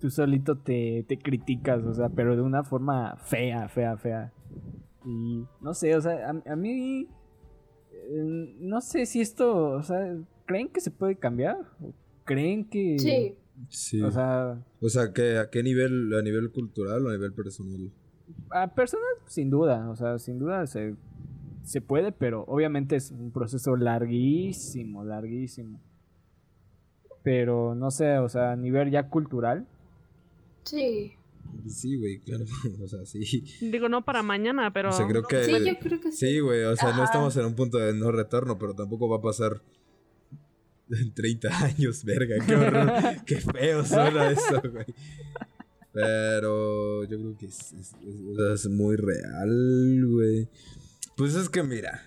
Tú 0.00 0.10
solito 0.10 0.56
te, 0.58 1.04
te 1.08 1.18
criticas, 1.18 1.84
o 1.84 1.92
sea, 1.94 2.08
pero 2.08 2.34
de 2.36 2.42
una 2.42 2.64
forma 2.64 3.16
fea, 3.16 3.68
fea, 3.68 3.96
fea. 3.96 4.32
Y 5.04 5.44
no 5.60 5.74
sé, 5.74 5.94
o 5.96 6.00
sea, 6.00 6.30
a, 6.30 6.52
a 6.52 6.56
mí. 6.56 7.08
eh, 7.92 8.54
no 8.60 8.80
sé 8.80 9.06
si 9.06 9.20
esto, 9.20 9.70
o 9.70 9.82
sea, 9.82 10.16
¿creen 10.48 10.68
que 10.68 10.80
se 10.80 10.90
puede 10.90 11.16
cambiar? 11.16 11.56
¿O 11.80 11.92
¿Creen 12.24 12.68
que.? 12.68 12.98
Sí. 12.98 13.36
Sí. 13.68 14.02
O 14.02 14.10
sea, 14.10 14.64
O 14.80 14.88
sea, 14.88 15.12
¿qué, 15.12 15.38
¿a 15.38 15.50
qué 15.50 15.62
nivel? 15.62 16.12
¿A 16.14 16.22
nivel 16.22 16.50
cultural 16.50 17.06
o 17.06 17.08
a 17.10 17.12
nivel 17.12 17.32
personal? 17.32 17.92
a 18.50 18.74
personas, 18.74 19.06
sin 19.26 19.50
duda, 19.50 19.88
o 19.90 19.96
sea, 19.96 20.18
sin 20.18 20.38
duda 20.38 20.66
se, 20.66 20.94
se 21.62 21.80
puede, 21.80 22.12
pero 22.12 22.44
obviamente 22.46 22.96
es 22.96 23.10
un 23.10 23.30
proceso 23.30 23.76
larguísimo, 23.76 25.04
larguísimo. 25.04 25.80
Pero 27.22 27.74
no 27.74 27.90
sé, 27.90 28.18
o 28.18 28.28
sea, 28.28 28.52
a 28.52 28.56
nivel 28.56 28.90
ya 28.90 29.08
cultural. 29.08 29.66
Sí. 30.64 31.12
Sí, 31.66 31.96
güey, 31.96 32.20
claro. 32.20 32.44
O 32.84 32.88
sea, 32.88 33.04
sí. 33.04 33.44
Digo, 33.60 33.88
no 33.88 34.04
para 34.04 34.22
mañana, 34.22 34.72
pero... 34.72 34.90
O 34.90 34.92
sea, 34.92 35.06
creo 35.06 35.22
que... 35.22 35.44
Sí, 35.44 35.52
yo 35.64 35.78
creo 35.78 36.00
que 36.00 36.12
sí. 36.12 36.26
Sí, 36.26 36.40
güey, 36.40 36.64
o 36.64 36.76
sea, 36.76 36.94
no 36.94 37.04
estamos 37.04 37.36
en 37.36 37.46
un 37.46 37.54
punto 37.54 37.78
de 37.78 37.94
no 37.94 38.12
retorno, 38.12 38.58
pero 38.58 38.74
tampoco 38.74 39.08
va 39.08 39.16
a 39.16 39.22
pasar 39.22 39.62
30 41.14 41.48
años, 41.64 42.04
verga, 42.04 42.36
qué 42.44 42.54
horror, 42.56 42.92
qué 43.26 43.36
feo 43.36 43.84
suena 43.84 44.30
eso, 44.30 44.60
güey. 44.72 44.86
Pero 45.92 47.04
yo 47.04 47.18
creo 47.18 47.36
que 47.38 47.46
es, 47.46 47.72
es- 47.72 47.94
es- 47.94 48.64
es 48.64 48.68
muy 48.70 48.96
real, 48.96 50.06
güey. 50.06 50.48
Pues 51.16 51.34
es 51.34 51.48
que 51.48 51.62
mira, 51.62 52.02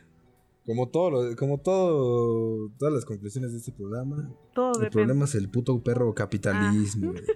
como 0.65 0.87
todo, 0.89 1.09
lo- 1.29 1.35
como 1.35 1.57
todo, 1.59 2.69
todas 2.77 2.93
las 2.93 3.05
conclusiones 3.05 3.51
de 3.51 3.57
este 3.57 3.71
programa, 3.71 4.29
Todo 4.53 4.69
el 4.73 4.73
depende. 4.85 4.91
problema 4.91 5.25
es 5.25 5.35
el 5.35 5.49
puto 5.49 5.81
perro 5.83 6.13
capitalismo, 6.13 7.11
güey. 7.11 7.23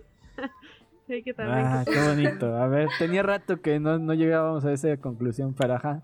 Sí, 1.07 1.21
que 1.21 1.35
también... 1.35 1.59
Ah, 1.63 1.85
qué 1.85 2.01
bonito. 2.01 2.47
A 2.55 2.67
ver, 2.67 2.89
tenía 2.97 3.21
rato 3.21 3.61
que 3.61 3.79
no, 3.79 3.99
no 3.99 4.15
llegábamos 4.15 4.65
a 4.65 4.73
esa 4.73 4.97
conclusión, 4.97 5.53
pero 5.53 5.75
ajá. 5.75 6.03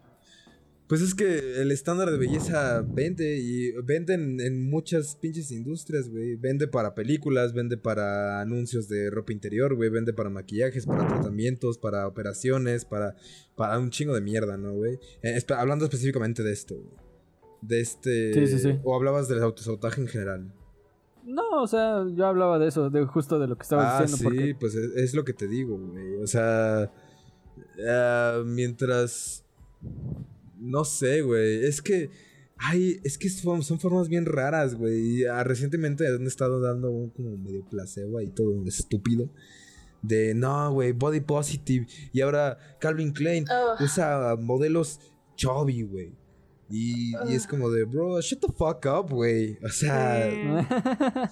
Pues 0.91 0.99
es 0.99 1.15
que 1.15 1.61
el 1.61 1.71
estándar 1.71 2.11
de 2.11 2.17
belleza 2.17 2.85
vende 2.85 3.37
y 3.37 3.71
vende 3.81 4.13
en, 4.13 4.41
en 4.41 4.69
muchas 4.69 5.15
pinches 5.15 5.49
industrias, 5.49 6.09
güey. 6.09 6.35
Vende 6.35 6.67
para 6.67 6.93
películas, 6.93 7.53
vende 7.53 7.77
para 7.77 8.41
anuncios 8.41 8.89
de 8.89 9.09
ropa 9.09 9.31
interior, 9.31 9.73
güey. 9.73 9.89
Vende 9.89 10.11
para 10.11 10.29
maquillajes, 10.29 10.85
para 10.85 11.07
tratamientos, 11.07 11.77
para 11.77 12.09
operaciones, 12.09 12.83
para, 12.83 13.15
para 13.55 13.79
un 13.79 13.89
chingo 13.89 14.13
de 14.13 14.19
mierda, 14.19 14.57
¿no, 14.57 14.73
güey? 14.73 14.99
Eh, 15.23 15.39
hablando 15.55 15.85
específicamente 15.85 16.43
de 16.43 16.51
esto, 16.51 16.75
güey. 16.75 16.97
De 17.61 17.79
este... 17.79 18.33
Sí, 18.33 18.47
sí, 18.47 18.59
sí. 18.59 18.79
O 18.83 18.93
hablabas 18.93 19.29
del 19.29 19.41
autosabotaje 19.43 20.01
en 20.01 20.09
general. 20.09 20.53
No, 21.23 21.61
o 21.61 21.67
sea, 21.67 22.05
yo 22.13 22.25
hablaba 22.25 22.59
de 22.59 22.67
eso, 22.67 22.89
de 22.89 23.05
justo 23.05 23.39
de 23.39 23.47
lo 23.47 23.55
que 23.55 23.63
estabas 23.63 23.85
ah, 23.87 24.01
diciendo. 24.01 24.17
sí, 24.17 24.23
porque 24.25 24.57
pues 24.59 24.75
es, 24.75 24.91
es 24.97 25.13
lo 25.13 25.23
que 25.23 25.31
te 25.31 25.47
digo, 25.47 25.77
güey. 25.77 26.15
O 26.21 26.27
sea, 26.27 26.91
ah, 27.87 28.43
mientras... 28.45 29.45
No 30.61 30.85
sé, 30.85 31.21
güey. 31.21 31.65
Es 31.65 31.81
que... 31.81 32.09
Ay, 32.63 32.99
es 33.03 33.17
que 33.17 33.27
son, 33.27 33.63
son 33.63 33.79
formas 33.79 34.07
bien 34.07 34.25
raras, 34.25 34.75
güey. 34.75 34.99
Y, 34.99 35.25
ah, 35.25 35.43
recientemente 35.43 36.07
han 36.07 36.27
estado 36.27 36.61
dando 36.61 36.91
un 36.91 37.09
como 37.09 37.35
medio 37.35 37.65
placebo 37.67 38.21
y 38.21 38.29
todo 38.29 38.63
estúpido. 38.67 39.31
De, 40.03 40.35
no, 40.35 40.71
güey, 40.71 40.91
body 40.91 41.21
positive. 41.21 41.87
Y 42.13 42.21
ahora 42.21 42.59
Calvin 42.79 43.13
Klein 43.13 43.45
usa 43.79 44.35
modelos 44.39 44.99
chubby, 45.35 45.81
güey. 45.81 46.13
Y, 46.69 47.13
y 47.27 47.33
es 47.33 47.47
como 47.47 47.71
de, 47.71 47.83
bro, 47.83 48.21
shut 48.21 48.39
the 48.39 48.53
fuck 48.55 48.85
up, 48.85 49.09
güey. 49.11 49.57
O 49.63 49.69
sea... 49.69 51.31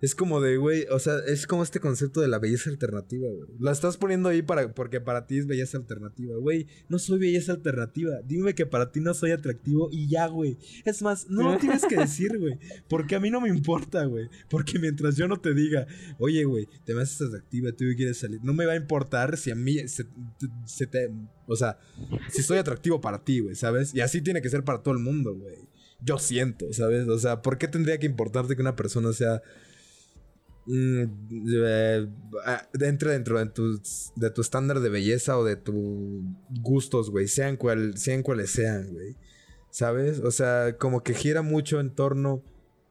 Es 0.00 0.14
como 0.14 0.40
de, 0.40 0.56
güey, 0.56 0.86
o 0.90 0.98
sea, 0.98 1.18
es 1.26 1.46
como 1.46 1.62
este 1.62 1.78
concepto 1.78 2.20
de 2.20 2.28
la 2.28 2.38
belleza 2.38 2.70
alternativa, 2.70 3.28
güey. 3.28 3.48
La 3.58 3.70
estás 3.70 3.98
poniendo 3.98 4.30
ahí 4.30 4.40
para, 4.40 4.72
porque 4.72 5.00
para 5.00 5.26
ti 5.26 5.38
es 5.38 5.46
belleza 5.46 5.76
alternativa, 5.76 6.36
güey. 6.36 6.66
No 6.88 6.98
soy 6.98 7.18
belleza 7.18 7.52
alternativa. 7.52 8.20
Dime 8.24 8.54
que 8.54 8.64
para 8.64 8.92
ti 8.92 9.00
no 9.00 9.12
soy 9.12 9.32
atractivo 9.32 9.88
y 9.92 10.08
ya, 10.08 10.26
güey. 10.26 10.56
Es 10.86 11.02
más, 11.02 11.28
no 11.28 11.52
lo 11.52 11.58
tienes 11.58 11.84
que 11.84 11.96
decir, 11.96 12.38
güey. 12.38 12.58
Porque 12.88 13.14
a 13.14 13.20
mí 13.20 13.30
no 13.30 13.42
me 13.42 13.50
importa, 13.50 14.04
güey. 14.04 14.28
Porque 14.48 14.78
mientras 14.78 15.16
yo 15.16 15.28
no 15.28 15.38
te 15.38 15.52
diga, 15.52 15.86
oye, 16.18 16.44
güey, 16.44 16.66
te 16.84 16.94
me 16.94 17.02
haces 17.02 17.20
atractiva, 17.20 17.70
tú 17.72 17.84
quieres 17.94 18.16
salir. 18.18 18.40
No 18.42 18.54
me 18.54 18.64
va 18.64 18.72
a 18.72 18.76
importar 18.76 19.36
si 19.36 19.50
a 19.50 19.54
mí 19.54 19.86
se, 19.86 20.06
se 20.64 20.86
te... 20.86 21.10
O 21.46 21.56
sea, 21.56 21.78
si 22.30 22.42
soy 22.42 22.58
atractivo 22.58 23.00
para 23.00 23.22
ti, 23.22 23.40
güey, 23.40 23.54
¿sabes? 23.54 23.94
Y 23.94 24.00
así 24.00 24.22
tiene 24.22 24.40
que 24.40 24.48
ser 24.48 24.64
para 24.64 24.82
todo 24.82 24.94
el 24.94 25.00
mundo, 25.00 25.34
güey. 25.34 25.68
Yo 26.02 26.16
siento, 26.18 26.72
¿sabes? 26.72 27.06
O 27.08 27.18
sea, 27.18 27.42
¿por 27.42 27.58
qué 27.58 27.68
tendría 27.68 27.98
que 27.98 28.06
importarte 28.06 28.56
que 28.56 28.62
una 28.62 28.76
persona 28.76 29.12
sea 29.12 29.42
mm, 30.66 31.04
eh, 31.64 32.08
ah, 32.44 32.68
entre 32.80 33.12
dentro 33.12 33.38
de 33.38 33.46
tu, 33.46 33.80
de 34.16 34.30
tu 34.30 34.40
estándar 34.40 34.80
de 34.80 34.88
belleza 34.88 35.38
o 35.38 35.44
de 35.44 35.56
tus 35.56 35.74
gustos, 36.62 37.10
güey, 37.10 37.28
sean, 37.28 37.58
sean 37.96 38.22
cuales 38.22 38.50
sean, 38.50 38.92
güey. 38.92 39.16
¿Sabes? 39.70 40.20
O 40.20 40.30
sea, 40.30 40.76
como 40.78 41.02
que 41.02 41.14
gira 41.14 41.42
mucho 41.42 41.80
en 41.80 41.94
torno, 41.94 42.42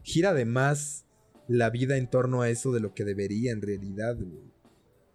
gira 0.02 0.34
de 0.34 0.46
más 0.46 1.06
la 1.48 1.70
vida 1.70 1.98
en 1.98 2.10
torno 2.10 2.42
a 2.42 2.50
eso 2.50 2.72
de 2.72 2.80
lo 2.80 2.94
que 2.94 3.04
debería 3.04 3.52
en 3.52 3.62
realidad, 3.62 4.16
güey. 4.16 4.50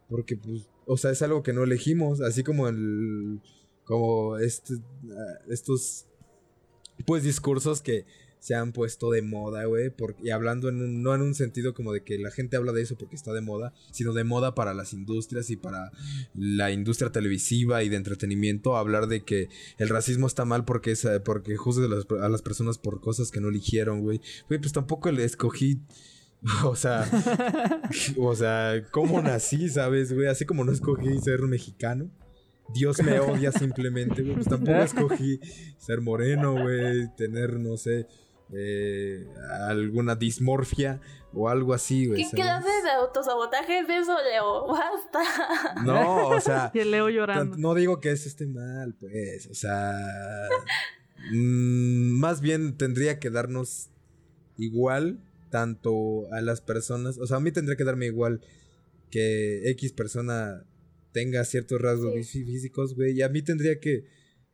Porque, 0.09 0.37
pues, 0.37 0.69
o 0.87 0.97
sea, 0.97 1.11
es 1.11 1.23
algo 1.23 1.43
que 1.43 1.53
no 1.53 1.65
elegimos, 1.65 2.21
así 2.21 2.43
como 2.43 2.69
el, 2.69 3.41
como 3.85 4.37
este, 4.39 4.75
ah, 5.11 5.39
estos, 5.49 6.07
pues, 7.07 7.23
discursos 7.23 7.81
que 7.81 8.05
se 8.45 8.55
han 8.55 8.73
puesto 8.73 9.11
de 9.11 9.23
moda, 9.23 9.65
güey, 9.65 9.91
y 10.23 10.29
hablando 10.29 10.69
en 10.69 10.83
un- 10.83 11.03
no 11.03 11.15
en 11.15 11.23
un 11.23 11.35
sentido 11.35 11.73
como 11.73 11.95
de 11.95 12.03
que 12.03 12.19
la 12.19 12.31
gente 12.31 12.59
habla 12.59 12.73
de 12.73 12.83
eso 12.83 12.95
porque 12.99 13.17
está 13.17 13.33
de 13.33 13.41
moda, 13.41 13.73
sino 13.91 14.13
de 14.13 14.23
moda 14.23 14.55
para 14.55 14.75
las 14.75 14.93
industrias 14.93 15.49
y 15.49 15.57
para 15.57 15.91
la 16.35 16.71
industria 16.71 17.11
televisiva 17.11 17.83
y 17.83 17.89
de 17.89 17.97
entretenimiento, 17.97 18.77
hablar 18.77 19.07
de 19.07 19.23
que 19.25 19.49
el 19.79 19.89
racismo 19.89 20.27
está 20.27 20.45
mal 20.45 20.67
porque 20.67 20.91
es, 20.91 21.07
eh, 21.07 21.21
porque 21.21 21.57
juzga 21.57 21.87
a 21.87 21.89
las, 21.89 22.05
a 22.23 22.29
las 22.29 22.43
personas 22.43 22.77
por 22.77 23.01
cosas 23.01 23.31
que 23.31 23.41
no 23.41 23.49
eligieron, 23.49 24.03
güey. 24.03 24.21
Güey, 24.49 24.61
pues 24.61 24.75
tampoco 24.75 25.11
le 25.11 25.25
escogí 25.25 25.81
o 26.67 26.77
sea, 26.77 27.09
o 28.19 28.35
sea, 28.37 28.85
¿cómo 28.91 29.23
nací, 29.23 29.71
sabes, 29.71 30.13
güey? 30.13 30.27
Así 30.27 30.45
como 30.45 30.65
no 30.65 30.73
escogí 30.73 31.19
ser 31.21 31.41
mexicano. 31.41 32.11
Dios 32.75 33.03
me 33.03 33.21
odia 33.21 33.53
simplemente, 33.53 34.23
güey. 34.23 34.35
Pues 34.35 34.49
tampoco 34.49 34.79
escogí 34.83 35.41
ser 35.79 36.01
moreno, 36.01 36.53
güey. 36.53 37.15
Tener, 37.17 37.59
no 37.59 37.77
sé, 37.77 38.07
eh, 38.53 39.27
alguna 39.69 40.15
dismorfia 40.17 41.01
o 41.33 41.49
algo 41.49 41.75
así, 41.75 42.07
güey. 42.07 42.23
¿Qué 42.23 42.29
¿sabes? 42.31 42.45
clase 42.65 42.83
de 42.85 42.91
autosabotaje 42.91 43.81
es 43.81 43.89
eso, 43.89 44.17
Leo? 44.23 44.67
Basta. 44.69 45.83
No, 45.85 46.29
o 46.29 46.41
sea, 46.41 46.71
Y 46.75 46.79
el 46.81 46.91
Leo 46.91 47.09
llorando. 47.09 47.57
No 47.57 47.75
digo 47.75 48.01
que 48.01 48.11
eso 48.13 48.29
esté 48.29 48.47
mal, 48.47 48.95
pues. 48.95 49.47
O 49.49 49.55
sea. 49.55 49.99
mm, 51.33 52.19
más 52.19 52.41
bien 52.41 52.77
tendría 52.77 53.19
que 53.19 53.31
darnos 53.31 53.91
igual 54.57 55.19
tanto 55.51 56.33
a 56.33 56.41
las 56.41 56.61
personas. 56.61 57.19
O 57.19 57.27
sea, 57.27 57.39
a 57.39 57.41
mí 57.41 57.51
tendría 57.53 57.77
que 57.77 57.85
darme 57.85 58.07
igual 58.07 58.41
que 59.11 59.69
X 59.71 59.93
persona 59.93 60.65
tenga 61.13 61.45
ciertos 61.45 61.81
rasgos 61.81 62.27
Sí. 62.27 62.45
físicos, 62.45 62.95
güey. 62.95 63.13
Y 63.17 63.23
a 63.23 63.29
mí 63.29 63.43
tendría 63.43 63.79
que 63.81 64.05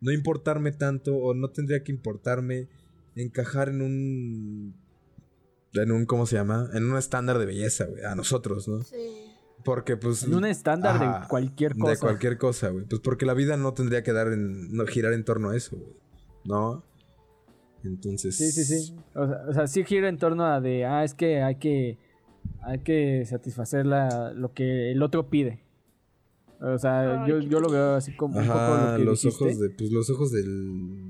no 0.01 0.13
importarme 0.13 0.73
tanto 0.73 1.17
o 1.17 1.35
no 1.35 1.51
tendría 1.51 1.83
que 1.83 1.93
importarme 1.93 2.69
encajar 3.23 3.69
en 3.69 3.83
un. 3.83 4.75
En 5.75 5.93
un, 5.93 6.05
¿cómo 6.07 6.27
se 6.27 6.37
llama? 6.37 6.69
En 6.75 6.91
un 6.91 6.97
estándar 6.97 7.39
de 7.39 7.47
belleza, 7.47 7.85
güey. 7.87 8.05
A 8.05 8.15
nosotros, 8.15 8.67
¿no? 8.67 8.83
Sí. 8.83 8.97
Porque, 9.65 9.97
pues. 9.97 10.25
En 10.25 10.35
un 10.35 10.45
estándar 10.45 10.97
Ajá, 10.97 11.21
de 11.21 11.29
cualquier 11.29 11.77
cosa. 11.77 11.93
De 11.93 11.99
cualquier 11.99 12.39
cosa, 12.39 12.69
güey. 12.71 12.87
Pues 12.87 13.01
porque 13.01 13.27
la 13.27 13.35
vida 13.35 13.57
no 13.57 13.75
tendría 13.75 14.03
que 14.03 14.13
dar 14.13 14.33
en, 14.33 14.73
no, 14.73 14.87
girar 14.87 15.13
en 15.13 15.25
torno 15.25 15.51
a 15.51 15.57
eso, 15.57 15.77
güey. 15.77 15.93
¿No? 16.45 16.85
Entonces. 17.85 18.37
Sí, 18.37 18.51
sí, 18.51 18.65
sí. 18.65 18.97
O 19.15 19.27
sea, 19.27 19.43
o 19.49 19.53
sea, 19.53 19.67
sí 19.67 19.85
gira 19.85 20.09
en 20.09 20.19
torno 20.19 20.45
a 20.45 20.61
de, 20.61 20.85
ah, 20.85 21.05
es 21.05 21.15
que 21.15 21.43
hay 21.43 21.57
que, 21.57 21.99
hay 22.63 22.81
que 22.81 23.25
satisfacer 23.27 23.87
la, 23.87 24.33
lo 24.33 24.53
que 24.53 24.93
el 24.93 25.03
otro 25.03 25.31
pide. 25.31 25.63
O 26.61 26.79
sea, 26.79 27.23
Ay, 27.23 27.31
yo, 27.31 27.39
yo 27.41 27.61
lo 27.61 27.71
veo 27.71 27.95
así 27.95 28.15
como 28.15 28.39
un 28.39 28.47
poco 28.47 28.59
lo 28.59 28.97
que 28.97 29.05
los 29.05 29.23
dijiste. 29.23 29.45
ojos 29.45 29.59
de. 29.59 29.71
Pues 29.71 29.91
los 29.91 30.11
ojos 30.11 30.33
del. 30.33 31.10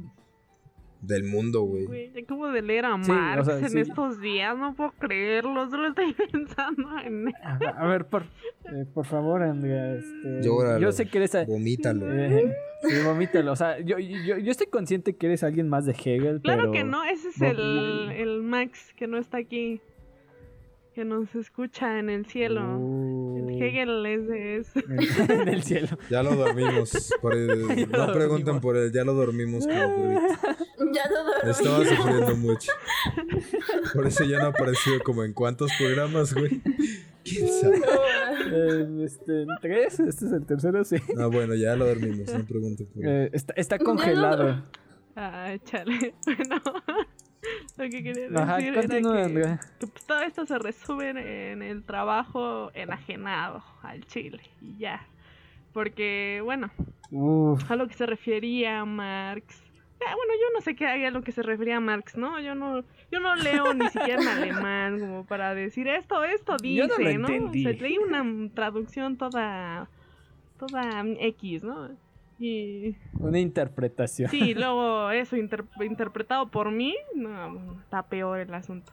Del 1.03 1.25
mundo, 1.25 1.63
güey. 1.63 2.13
Acabo 2.23 2.49
de 2.49 2.63
leer 2.63 2.85
a 2.85 3.03
Sí, 3.03 3.11
o 3.11 3.15
Marx 3.15 3.47
sea, 3.47 3.59
en 3.59 3.69
sí. 3.71 3.79
estos 3.81 4.21
días, 4.21 4.57
no 4.59 4.75
puedo 4.75 4.93
creerlo, 4.99 5.69
solo 5.71 5.89
estoy 5.89 6.13
pensando 6.33 6.89
en 7.05 7.29
A, 7.43 7.59
a 7.77 7.87
ver, 7.89 8.07
por, 8.07 8.23
eh, 8.67 8.85
por 8.93 9.07
favor, 9.07 9.43
Andrea. 9.43 9.95
Este, 9.95 10.43
Llóralo. 10.43 10.79
yo 10.79 10.93
sé 10.93 11.07
que 11.07 11.19
eres. 11.19 11.35
a- 11.35 11.45
Vomítalo. 11.47 12.07
eh, 12.13 12.55
sí, 12.83 12.95
vomítalo. 13.05 13.53
O 13.53 13.57
sea, 13.57 13.79
yo, 13.81 13.99
yo, 13.99 14.37
yo 14.39 14.51
estoy 14.51 14.67
consciente 14.67 15.17
que 15.17 15.27
eres 15.27 15.43
alguien 15.43 15.69
más 15.69 15.87
de 15.87 15.93
Hegel. 15.93 16.41
Claro 16.43 16.61
pero... 16.63 16.73
que 16.73 16.85
no, 16.85 17.03
ese 17.05 17.29
es 17.29 17.41
el, 17.41 18.11
el 18.13 18.43
Max 18.43 18.93
que 18.97 19.07
no 19.07 19.17
está 19.19 19.39
aquí, 19.39 19.81
que 20.95 21.05
nos 21.05 21.35
escucha 21.35 21.99
en 21.99 22.11
el 22.11 22.27
cielo. 22.27 22.79
Uh, 22.79 23.20
Hegel 23.69 24.07
es 24.07 24.27
de 24.29 24.57
eso. 24.59 24.81
en 25.33 25.49
el 25.49 25.63
cielo. 25.63 25.89
Ya 26.11 26.23
lo 26.23 26.35
dormimos. 26.35 27.13
Por 27.21 27.35
el- 27.35 27.69
Ya 27.91 27.97
lo 27.97 28.07
no 28.07 28.13
pregunten 28.13 28.45
dormimos. 28.47 28.63
por 28.63 28.77
él, 28.77 28.93
ya 28.93 29.05
lo 29.05 29.15
dormimos 29.15 29.67
como. 29.67 30.21
Ya 30.93 31.09
lo 31.09 31.25
dormí. 31.25 31.51
Estaba 31.51 31.85
sufriendo 31.85 32.37
mucho. 32.37 32.73
Por 33.95 34.07
eso 34.07 34.25
ya 34.25 34.39
no 34.39 34.45
ha 34.47 34.49
aparecido 34.49 35.01
como 35.05 35.25
en 35.25 35.33
cuántos 35.33 35.71
programas, 35.79 36.33
güey. 36.35 36.61
¿Quién 37.25 37.49
sabe? 37.49 37.81
Eh, 38.53 39.05
este, 39.05 39.45
tres, 39.61 40.01
este 40.01 40.27
es 40.27 40.33
el 40.33 40.47
tercero, 40.47 40.83
sí. 40.85 40.97
Ah, 41.19 41.27
bueno, 41.27 41.55
ya 41.55 41.77
lo 41.77 41.87
dormimos, 41.87 42.33
no 42.33 42.45
pregunten 42.47 42.87
por 42.87 43.05
él. 43.05 43.11
Eh, 43.27 43.31
está, 43.35 43.53
está 43.57 43.79
congelado. 43.79 44.65
Ah, 45.17 45.55
chale. 45.65 46.15
Bueno, 46.27 46.63
lo 47.77 47.85
que 47.85 48.03
quería 48.03 48.23
decir 48.23 48.39
Ajá, 48.39 48.59
era 48.59 48.83
que, 48.83 49.87
pues, 49.87 50.07
todo 50.07 50.21
esto 50.23 50.47
se 50.47 50.59
resume 50.59 51.11
en 51.53 51.63
el 51.63 51.85
trabajo 51.85 52.71
enajenado 52.75 53.63
al 53.83 54.05
Chile 54.07 54.41
y 54.61 54.77
ya. 54.79 55.07
Porque, 55.73 56.41
bueno, 56.45 56.71
Uf, 57.11 57.71
a 57.71 57.77
lo 57.77 57.87
que 57.87 57.95
se 57.95 58.07
refería 58.07 58.85
Marx. 58.85 59.63
Ah, 60.07 60.15
bueno, 60.17 60.33
yo 60.33 60.55
no 60.55 60.61
sé 60.63 60.75
qué 60.75 60.87
hay 60.87 61.05
a 61.05 61.11
lo 61.11 61.23
que 61.23 61.31
se 61.31 61.43
refería 61.43 61.79
Marx, 61.79 62.17
¿no? 62.17 62.41
Yo 62.41 62.55
no, 62.55 62.83
yo 63.13 63.21
no 63.21 63.37
leo 63.37 63.75
ni 63.75 63.87
siquiera 63.89 64.23
en 64.23 64.29
alemán 64.29 64.99
como 64.99 65.27
para 65.27 65.55
decir 65.55 65.89
esto, 65.89 66.25
esto 66.25 66.57
dice, 66.57 67.19
no 67.19 67.29
¿no? 67.29 67.51
O 67.51 67.53
sea, 67.53 67.73
leí 67.73 67.99
una 67.99 68.25
traducción 68.55 69.19
toda, 69.19 69.91
toda 70.59 71.05
X, 71.19 71.63
¿no? 71.63 71.91
Y 72.41 72.97
una 73.19 73.39
interpretación. 73.39 74.31
sí, 74.31 74.55
luego 74.55 75.11
eso 75.11 75.37
inter- 75.37 75.67
interpretado 75.83 76.51
por 76.51 76.73
mí, 76.73 76.97
no, 77.15 77.79
está 77.83 78.03
peor 78.09 78.41
el 78.41 78.53
asunto. 78.55 78.93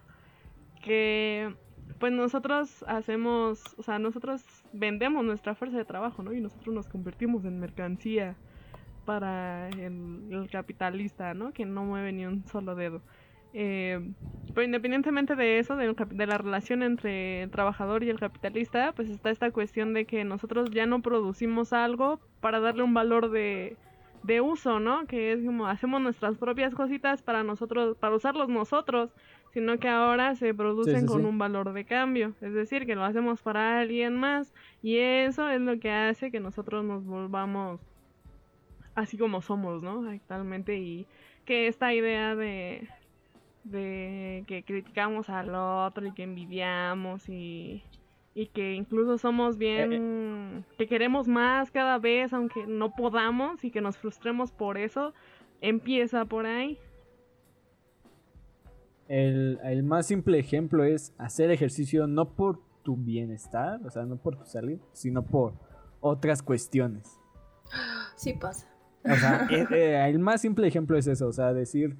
Que 0.83 1.55
pues 1.99 2.11
nosotros 2.11 2.83
hacemos, 2.87 3.63
o 3.77 3.83
sea, 3.83 3.97
nosotros 3.99 4.43
vendemos 4.73 5.23
nuestra 5.23 5.55
fuerza 5.55 5.77
de 5.77 5.85
trabajo, 5.85 6.21
¿no? 6.23 6.33
Y 6.33 6.41
nosotros 6.41 6.75
nos 6.75 6.87
convertimos 6.87 7.45
en 7.45 7.59
mercancía 7.59 8.35
para 9.05 9.69
el, 9.69 10.27
el 10.29 10.49
capitalista, 10.51 11.33
¿no? 11.33 11.53
Que 11.53 11.65
no 11.65 11.85
mueve 11.85 12.11
ni 12.11 12.25
un 12.25 12.45
solo 12.47 12.75
dedo. 12.75 13.01
Eh, 13.53 13.99
pero 14.53 14.65
independientemente 14.65 15.35
de 15.35 15.59
eso, 15.59 15.75
cap- 15.95 16.09
de, 16.11 16.25
la 16.27 16.37
relación 16.37 16.81
entre 16.83 17.43
el 17.43 17.51
trabajador 17.51 18.03
y 18.03 18.09
el 18.09 18.19
capitalista, 18.19 18.93
pues 18.93 19.09
está 19.09 19.29
esta 19.29 19.51
cuestión 19.51 19.93
de 19.93 20.05
que 20.07 20.23
nosotros 20.23 20.71
ya 20.71 20.85
no 20.87 21.01
producimos 21.01 21.73
algo 21.73 22.21
para 22.39 22.59
darle 22.59 22.83
un 22.83 22.93
valor 22.93 23.29
de, 23.29 23.79
de 24.21 24.41
uso, 24.41 24.79
¿no? 24.79 25.05
Que 25.07 25.31
es 25.33 25.43
como 25.45 25.67
hacemos 25.67 26.01
nuestras 26.01 26.37
propias 26.39 26.73
cositas 26.75 27.21
para 27.23 27.43
nosotros, 27.43 27.97
para 27.99 28.15
usarlos 28.15 28.49
nosotros, 28.49 29.13
sino 29.49 29.77
que 29.79 29.87
ahora 29.89 30.35
se 30.35 30.53
producen 30.53 31.05
sí, 31.05 31.07
con 31.07 31.21
sí. 31.21 31.27
un 31.27 31.37
valor 31.37 31.73
de 31.73 31.85
cambio, 31.85 32.35
es 32.41 32.53
decir, 32.53 32.85
que 32.85 32.95
lo 32.95 33.03
hacemos 33.03 33.41
para 33.43 33.79
alguien 33.79 34.15
más 34.17 34.53
y 34.81 34.97
eso 34.97 35.49
es 35.49 35.61
lo 35.61 35.79
que 35.79 35.91
hace 35.91 36.31
que 36.31 36.39
nosotros 36.39 36.83
nos 36.83 37.05
volvamos 37.05 37.81
así 38.95 39.17
como 39.17 39.41
somos, 39.41 39.83
¿no? 39.83 40.09
Actualmente 40.09 40.77
y 40.77 41.07
que 41.45 41.67
esta 41.67 41.93
idea 41.93 42.35
de 42.35 42.89
de 43.71 44.43
que 44.47 44.63
criticamos 44.63 45.29
al 45.29 45.53
otro 45.53 46.07
y 46.07 46.13
que 46.13 46.23
envidiamos 46.23 47.29
y 47.29 47.83
y 48.33 48.47
que 48.47 48.75
incluso 48.75 49.17
somos 49.17 49.57
bien 49.57 50.63
que 50.77 50.87
queremos 50.87 51.27
más 51.27 51.71
cada 51.71 51.97
vez 51.97 52.33
aunque 52.33 52.67
no 52.67 52.93
podamos 52.93 53.63
y 53.63 53.71
que 53.71 53.81
nos 53.81 53.97
frustremos 53.97 54.51
por 54.51 54.77
eso 54.77 55.13
empieza 55.59 56.25
por 56.25 56.45
ahí 56.45 56.77
El, 59.07 59.59
el 59.63 59.81
más 59.83 60.05
simple 60.05 60.37
ejemplo 60.37 60.83
es 60.83 61.15
hacer 61.17 61.49
ejercicio 61.49 62.05
no 62.05 62.29
por 62.35 62.59
tu 62.87 62.95
bienestar, 62.95 63.81
o 63.85 63.89
sea, 63.89 64.05
no 64.05 64.15
por 64.15 64.37
tu 64.37 64.45
salud, 64.45 64.79
sino 64.93 65.21
por 65.21 65.53
otras 65.99 66.41
cuestiones. 66.41 67.19
Sí 68.15 68.33
pasa. 68.33 68.67
O 69.03 69.13
sea, 69.13 69.45
eh, 69.51 69.67
eh, 69.69 70.09
el 70.09 70.17
más 70.17 70.41
simple 70.41 70.67
ejemplo 70.67 70.97
es 70.97 71.05
eso, 71.05 71.27
o 71.27 71.33
sea, 71.33 71.53
decir, 71.53 71.97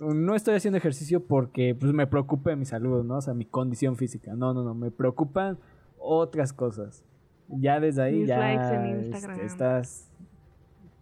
no 0.00 0.34
estoy 0.34 0.54
haciendo 0.54 0.78
ejercicio 0.78 1.24
porque 1.24 1.74
pues, 1.78 1.92
me 1.92 2.06
preocupa 2.06 2.54
mi 2.56 2.64
salud, 2.64 3.04
¿no? 3.04 3.16
O 3.16 3.20
sea, 3.20 3.34
mi 3.34 3.44
condición 3.44 3.96
física. 3.96 4.34
No, 4.34 4.52
no, 4.54 4.62
no, 4.64 4.74
me 4.74 4.90
preocupan 4.90 5.58
otras 5.98 6.52
cosas. 6.52 7.04
Ya 7.48 7.78
desde 7.80 8.02
ahí 8.02 8.20
Mis 8.20 8.28
ya 8.28 8.38
likes 8.38 8.74
en 8.74 8.84
este, 8.86 9.06
Instagram. 9.08 9.40
estás... 9.40 10.10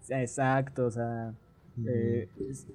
Exacto, 0.08 0.86
o 0.86 0.90
sea... 0.90 1.34
eh, 1.86 2.28
es- 2.50 2.66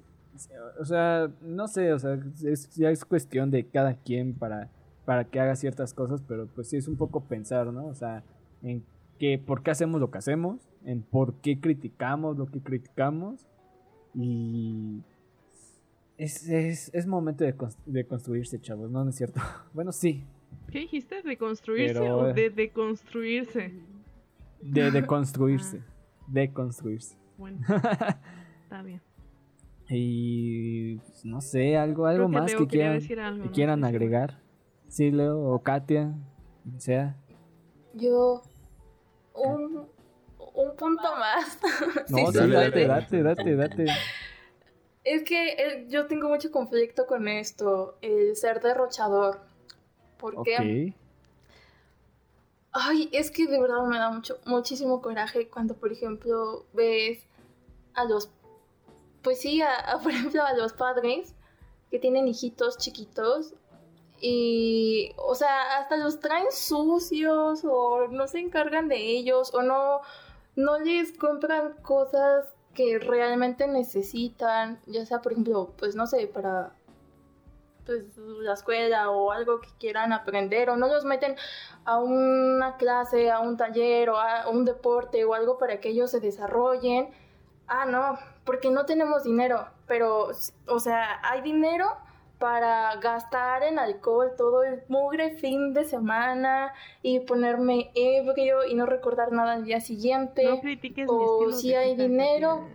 o 0.80 0.84
sea, 0.84 1.28
no 1.42 1.66
sé, 1.66 1.92
o 1.92 1.98
sea, 1.98 2.16
es, 2.44 2.70
ya 2.76 2.90
es 2.90 3.04
cuestión 3.04 3.50
de 3.50 3.66
cada 3.66 3.94
quien 3.94 4.34
para, 4.34 4.70
para 5.04 5.24
que 5.24 5.40
haga 5.40 5.56
ciertas 5.56 5.92
cosas, 5.92 6.22
pero 6.22 6.46
pues 6.46 6.68
sí 6.68 6.76
es 6.76 6.86
un 6.86 6.96
poco 6.96 7.24
pensar, 7.24 7.72
¿no? 7.72 7.86
O 7.86 7.94
sea, 7.94 8.22
en 8.62 8.84
que 9.18 9.36
por 9.44 9.64
qué 9.64 9.72
hacemos 9.72 10.00
lo 10.00 10.12
que 10.12 10.18
hacemos, 10.18 10.68
en 10.84 11.02
por 11.02 11.34
qué 11.40 11.58
criticamos 11.58 12.38
lo 12.38 12.46
que 12.46 12.60
criticamos 12.60 13.48
y 14.14 15.02
es, 16.18 16.48
es, 16.48 16.90
es 16.92 17.06
momento 17.06 17.44
de, 17.44 17.54
de 17.86 18.06
construirse, 18.06 18.60
chavos, 18.60 18.90
¿no? 18.90 19.04
¿No 19.04 19.10
es 19.10 19.16
cierto? 19.16 19.40
Bueno, 19.72 19.92
sí, 19.92 20.24
¿qué 20.70 20.80
dijiste? 20.80 21.22
de 21.22 21.36
construirse 21.38 21.94
Pero, 21.98 22.18
o 22.18 22.28
eh, 22.28 22.32
de 22.34 22.50
deconstruirse 22.50 23.72
de, 24.60 24.90
de 24.90 25.06
construirse, 25.06 25.80
de 26.26 26.52
construirse. 26.52 27.16
bueno 27.36 27.60
está 28.64 28.82
bien 28.82 29.00
Y 29.88 30.96
pues, 30.96 31.24
no 31.24 31.40
sé, 31.40 31.76
algo, 31.76 32.06
algo 32.06 32.26
que 32.28 32.32
más 32.32 32.54
que 32.54 32.66
quieran, 32.66 32.94
decir 32.98 33.20
algo, 33.20 33.42
que 33.42 33.48
no 33.48 33.54
quieran 33.54 33.78
segura. 33.78 33.88
agregar. 33.88 34.38
Sí, 34.88 35.10
Leo 35.10 35.38
o 35.40 35.62
Katia, 35.62 36.14
sea. 36.78 37.16
Yo. 37.94 38.42
Un, 39.34 39.86
un 40.54 40.76
punto 40.76 41.02
más. 41.18 41.58
No, 42.08 42.32
Sí, 42.32 42.38
date, 42.48 42.86
date, 42.86 43.22
date, 43.22 43.54
date. 43.56 43.86
Es 45.08 45.22
que 45.22 45.52
eh, 45.52 45.86
yo 45.88 46.06
tengo 46.06 46.28
mucho 46.28 46.50
conflicto 46.50 47.06
con 47.06 47.28
esto, 47.28 47.96
el 48.02 48.36
ser 48.36 48.60
derrochador. 48.60 49.40
Porque, 50.18 50.92
Ok. 50.92 50.94
ay, 52.72 53.08
es 53.12 53.30
que 53.30 53.46
de 53.46 53.58
verdad 53.58 53.84
me 53.84 53.96
da 53.96 54.10
mucho, 54.10 54.38
muchísimo 54.44 55.00
coraje 55.00 55.48
cuando, 55.48 55.74
por 55.74 55.92
ejemplo, 55.92 56.66
ves 56.74 57.24
a 57.94 58.04
los, 58.04 58.28
pues 59.22 59.40
sí, 59.40 59.62
a, 59.62 59.74
a, 59.76 59.98
por 60.02 60.12
ejemplo, 60.12 60.42
a 60.42 60.52
los 60.52 60.74
padres 60.74 61.34
que 61.90 61.98
tienen 61.98 62.28
hijitos 62.28 62.76
chiquitos 62.76 63.54
y, 64.20 65.12
o 65.16 65.34
sea, 65.34 65.78
hasta 65.78 65.96
los 65.96 66.20
traen 66.20 66.52
sucios 66.52 67.64
o 67.64 68.08
no 68.08 68.26
se 68.26 68.40
encargan 68.40 68.88
de 68.88 68.96
ellos 68.96 69.54
o 69.54 69.62
no, 69.62 70.02
no 70.54 70.78
les 70.80 71.16
compran 71.16 71.72
cosas 71.80 72.44
que 72.78 73.00
realmente 73.00 73.66
necesitan, 73.66 74.78
ya 74.86 75.04
sea, 75.04 75.20
por 75.20 75.32
ejemplo, 75.32 75.72
pues 75.76 75.96
no 75.96 76.06
sé, 76.06 76.28
para 76.28 76.70
pues 77.84 78.04
la 78.16 78.52
escuela 78.52 79.10
o 79.10 79.32
algo 79.32 79.60
que 79.60 79.70
quieran 79.80 80.12
aprender 80.12 80.70
o 80.70 80.76
no 80.76 80.86
los 80.86 81.04
meten 81.04 81.34
a 81.84 81.98
una 81.98 82.76
clase, 82.76 83.32
a 83.32 83.40
un 83.40 83.56
taller 83.56 84.10
o 84.10 84.16
a 84.20 84.48
un 84.48 84.64
deporte 84.64 85.24
o 85.24 85.34
algo 85.34 85.58
para 85.58 85.80
que 85.80 85.88
ellos 85.88 86.12
se 86.12 86.20
desarrollen. 86.20 87.10
Ah, 87.66 87.84
no, 87.84 88.16
porque 88.44 88.70
no 88.70 88.86
tenemos 88.86 89.24
dinero, 89.24 89.66
pero, 89.88 90.28
o 90.68 90.78
sea, 90.78 91.18
hay 91.24 91.40
dinero 91.40 91.96
para 92.38 92.94
gastar 92.96 93.62
en 93.64 93.78
alcohol 93.78 94.32
todo 94.36 94.62
el 94.62 94.82
mugre 94.88 95.36
fin 95.36 95.74
de 95.74 95.84
semana 95.84 96.72
y 97.02 97.20
ponerme 97.20 97.90
ebrio 97.94 98.64
y 98.64 98.74
no 98.74 98.86
recordar 98.86 99.32
nada 99.32 99.54
al 99.54 99.64
día 99.64 99.80
siguiente. 99.80 100.44
no 100.44 100.60
critiques 100.60 101.08
o 101.10 101.50
si 101.52 101.74
hay 101.74 101.96
dinero. 101.96 102.68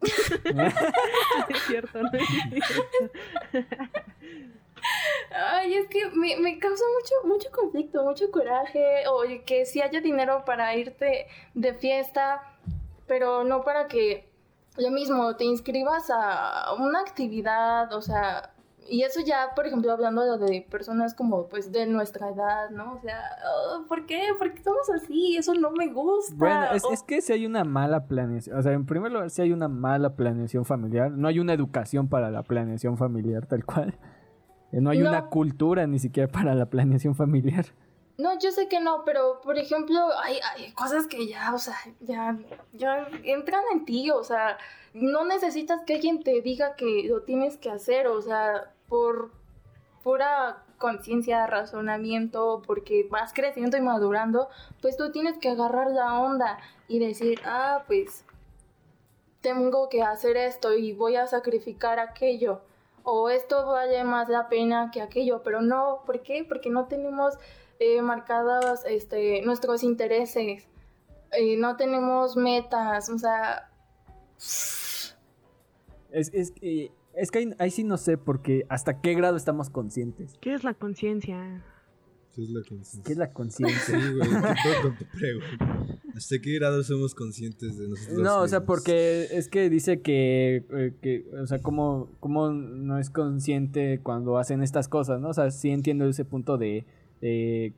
Es 1.48 1.62
cierto, 1.66 2.02
no 2.02 2.10
es 2.12 2.26
cierto. 2.28 2.82
Ay, 5.30 5.74
es 5.74 5.88
que 5.88 6.08
me, 6.10 6.36
me 6.36 6.58
causa 6.58 6.84
mucho, 6.94 7.14
mucho 7.26 7.50
conflicto, 7.50 8.04
mucho 8.04 8.30
coraje, 8.30 9.06
o 9.08 9.22
que 9.44 9.66
si 9.66 9.82
haya 9.82 10.00
dinero 10.00 10.44
para 10.46 10.74
irte 10.76 11.26
de 11.54 11.74
fiesta, 11.74 12.42
pero 13.06 13.44
no 13.44 13.62
para 13.64 13.88
que 13.88 14.27
lo 14.78 14.90
mismo 14.90 15.34
te 15.36 15.44
inscribas 15.44 16.10
a 16.10 16.72
una 16.78 17.00
actividad, 17.00 17.92
o 17.92 18.00
sea, 18.00 18.52
y 18.90 19.02
eso 19.02 19.20
ya, 19.20 19.50
por 19.54 19.66
ejemplo, 19.66 19.92
hablando 19.92 20.38
de 20.38 20.66
personas 20.70 21.12
como 21.14 21.46
pues 21.48 21.70
de 21.72 21.84
nuestra 21.86 22.30
edad, 22.30 22.70
¿no? 22.70 22.94
O 22.94 23.00
sea, 23.00 23.20
oh, 23.74 23.84
¿por 23.86 24.06
qué? 24.06 24.22
¿Por 24.38 24.54
qué 24.54 24.62
somos 24.62 24.88
así? 24.90 25.36
Eso 25.36 25.52
no 25.54 25.70
me 25.72 25.88
gusta. 25.92 26.34
Bueno, 26.36 26.64
es, 26.72 26.84
Oh, 26.84 26.92
es 26.92 27.02
que 27.02 27.20
si 27.20 27.32
hay 27.34 27.44
una 27.44 27.64
mala 27.64 28.06
planeación, 28.06 28.58
o 28.58 28.62
sea, 28.62 28.72
en 28.72 28.86
primer 28.86 29.12
lugar, 29.12 29.28
si 29.28 29.42
hay 29.42 29.52
una 29.52 29.68
mala 29.68 30.16
planeación 30.16 30.64
familiar, 30.64 31.10
no 31.10 31.28
hay 31.28 31.38
una 31.38 31.52
educación 31.52 32.08
para 32.08 32.30
la 32.30 32.42
planeación 32.42 32.96
familiar 32.96 33.44
tal 33.46 33.64
cual. 33.66 33.94
Eh, 34.72 34.80
No 34.80 34.90
hay 34.90 35.00
No. 35.00 35.10
una 35.10 35.26
cultura 35.26 35.86
ni 35.86 35.98
siquiera 35.98 36.30
para 36.30 36.54
la 36.54 36.66
planeación 36.66 37.14
familiar. 37.14 37.66
No, 38.18 38.36
yo 38.36 38.50
sé 38.50 38.66
que 38.66 38.80
no, 38.80 39.04
pero 39.04 39.40
por 39.42 39.58
ejemplo, 39.58 39.96
hay, 40.20 40.40
cosas 40.72 41.06
que 41.06 41.28
ya, 41.28 41.54
o 41.54 41.58
sea, 41.58 41.76
ya, 42.00 42.36
ya 42.72 43.08
entran 43.22 43.62
en 43.72 43.84
ti, 43.84 44.10
o 44.10 44.24
sea, 44.24 44.58
no 44.92 45.24
necesitas 45.24 45.82
que 45.84 45.94
alguien 45.94 46.24
te 46.24 46.42
diga 46.42 46.74
que 46.74 47.04
lo 47.04 47.22
tienes 47.22 47.56
que 47.58 47.70
hacer, 47.70 48.08
o 48.08 48.20
sea, 48.20 48.72
por 48.88 49.30
pura 50.02 50.64
conciencia, 50.78 51.46
razonamiento, 51.46 52.60
porque 52.66 53.06
vas 53.08 53.32
creciendo 53.32 53.76
y 53.76 53.82
madurando, 53.82 54.48
pues 54.82 54.96
tú 54.96 55.12
tienes 55.12 55.38
que 55.38 55.50
agarrar 55.50 55.92
la 55.92 56.18
onda 56.20 56.58
y 56.88 56.98
decir, 56.98 57.40
ah, 57.44 57.84
pues 57.86 58.24
tengo 59.42 59.88
que 59.88 60.02
hacer 60.02 60.36
esto 60.36 60.74
y 60.74 60.92
voy 60.92 61.14
a 61.14 61.28
sacrificar 61.28 62.00
aquello. 62.00 62.62
O 63.04 63.30
esto 63.30 63.64
vale 63.66 64.02
más 64.02 64.28
la 64.28 64.48
pena 64.48 64.90
que 64.92 65.00
aquello, 65.00 65.42
pero 65.44 65.62
no, 65.62 66.02
¿por 66.04 66.20
qué? 66.22 66.44
Porque 66.46 66.68
no 66.68 66.86
tenemos 66.86 67.38
eh, 67.78 68.02
marcados 68.02 68.80
este, 68.86 69.42
nuestros 69.42 69.82
intereses, 69.82 70.66
eh, 71.32 71.56
no 71.56 71.76
tenemos 71.76 72.36
metas, 72.36 73.08
o 73.08 73.18
sea, 73.18 73.70
Es, 76.10 76.32
es, 76.32 76.52
eh, 76.62 76.90
es 77.14 77.30
que 77.30 77.38
ahí, 77.38 77.50
ahí 77.58 77.70
sí 77.70 77.84
no 77.84 77.96
sé, 77.96 78.16
porque 78.16 78.64
hasta 78.68 79.00
qué 79.00 79.14
grado 79.14 79.36
estamos 79.36 79.70
conscientes. 79.70 80.36
¿Qué 80.40 80.54
es 80.54 80.64
la 80.64 80.74
conciencia? 80.74 81.64
¿Qué 82.34 82.42
es 82.44 82.50
que 82.68 82.74
dices? 82.76 83.00
¿Qué 83.04 83.12
es 83.12 83.18
la 83.18 83.32
conciencia? 83.32 84.00
Sí, 84.00 84.14
güey. 84.16 84.30
¿Hasta 86.14 86.36
qué 86.40 86.54
grado 86.54 86.82
somos 86.82 87.14
conscientes 87.14 87.76
de 87.78 87.88
nosotros 87.88 88.18
No, 88.18 88.40
o 88.40 88.48
sea, 88.48 88.64
porque 88.64 89.28
es 89.30 89.48
que 89.48 89.68
dice 89.68 90.00
que, 90.00 90.64
eh, 90.70 90.94
que 91.00 91.26
o 91.40 91.46
sea, 91.46 91.60
como, 91.60 92.10
como 92.20 92.50
no 92.50 92.98
es 92.98 93.10
consciente 93.10 94.00
cuando 94.02 94.38
hacen 94.38 94.62
estas 94.62 94.88
cosas, 94.88 95.20
¿no? 95.20 95.28
O 95.30 95.34
sea, 95.34 95.50
sí 95.50 95.70
entiendo 95.70 96.08
ese 96.08 96.24
punto 96.24 96.58
de, 96.58 96.86
de- 97.20 97.74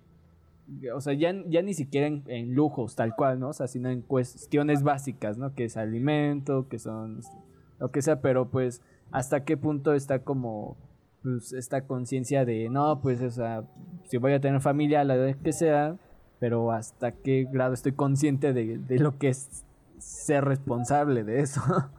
o 0.94 1.00
sea, 1.00 1.14
ya, 1.14 1.34
ya 1.48 1.62
ni 1.62 1.74
siquiera 1.74 2.06
en, 2.06 2.22
en 2.28 2.54
lujos 2.54 2.94
tal 2.94 3.16
cual, 3.16 3.40
¿no? 3.40 3.48
O 3.48 3.52
sea, 3.52 3.66
sino 3.66 3.88
en 3.88 4.02
cuestiones 4.02 4.82
básicas, 4.84 5.36
¿no? 5.36 5.52
Que 5.54 5.64
es 5.64 5.76
alimento, 5.76 6.68
que 6.68 6.78
son 6.78 7.18
este, 7.18 7.36
lo 7.80 7.90
que 7.90 8.02
sea, 8.02 8.20
pero 8.20 8.48
pues 8.48 8.80
hasta 9.10 9.44
qué 9.44 9.56
punto 9.56 9.94
está 9.94 10.20
como 10.20 10.76
pues 11.22 11.52
esta 11.52 11.82
conciencia 11.86 12.44
de 12.44 12.68
no, 12.70 13.00
pues 13.02 13.20
o 13.20 13.30
sea, 13.30 13.64
si 14.04 14.16
voy 14.18 14.32
a 14.32 14.40
tener 14.40 14.60
familia 14.60 15.00
a 15.00 15.04
la 15.04 15.16
edad 15.16 15.36
que 15.42 15.52
sea, 15.52 15.96
pero 16.38 16.70
hasta 16.72 17.12
qué 17.12 17.46
grado 17.50 17.74
estoy 17.74 17.92
consciente 17.92 18.52
de, 18.52 18.78
de 18.78 18.98
lo 19.00 19.18
que 19.18 19.28
es 19.30 19.64
ser 19.98 20.44
responsable 20.44 21.24
de 21.24 21.40
eso. 21.40 21.60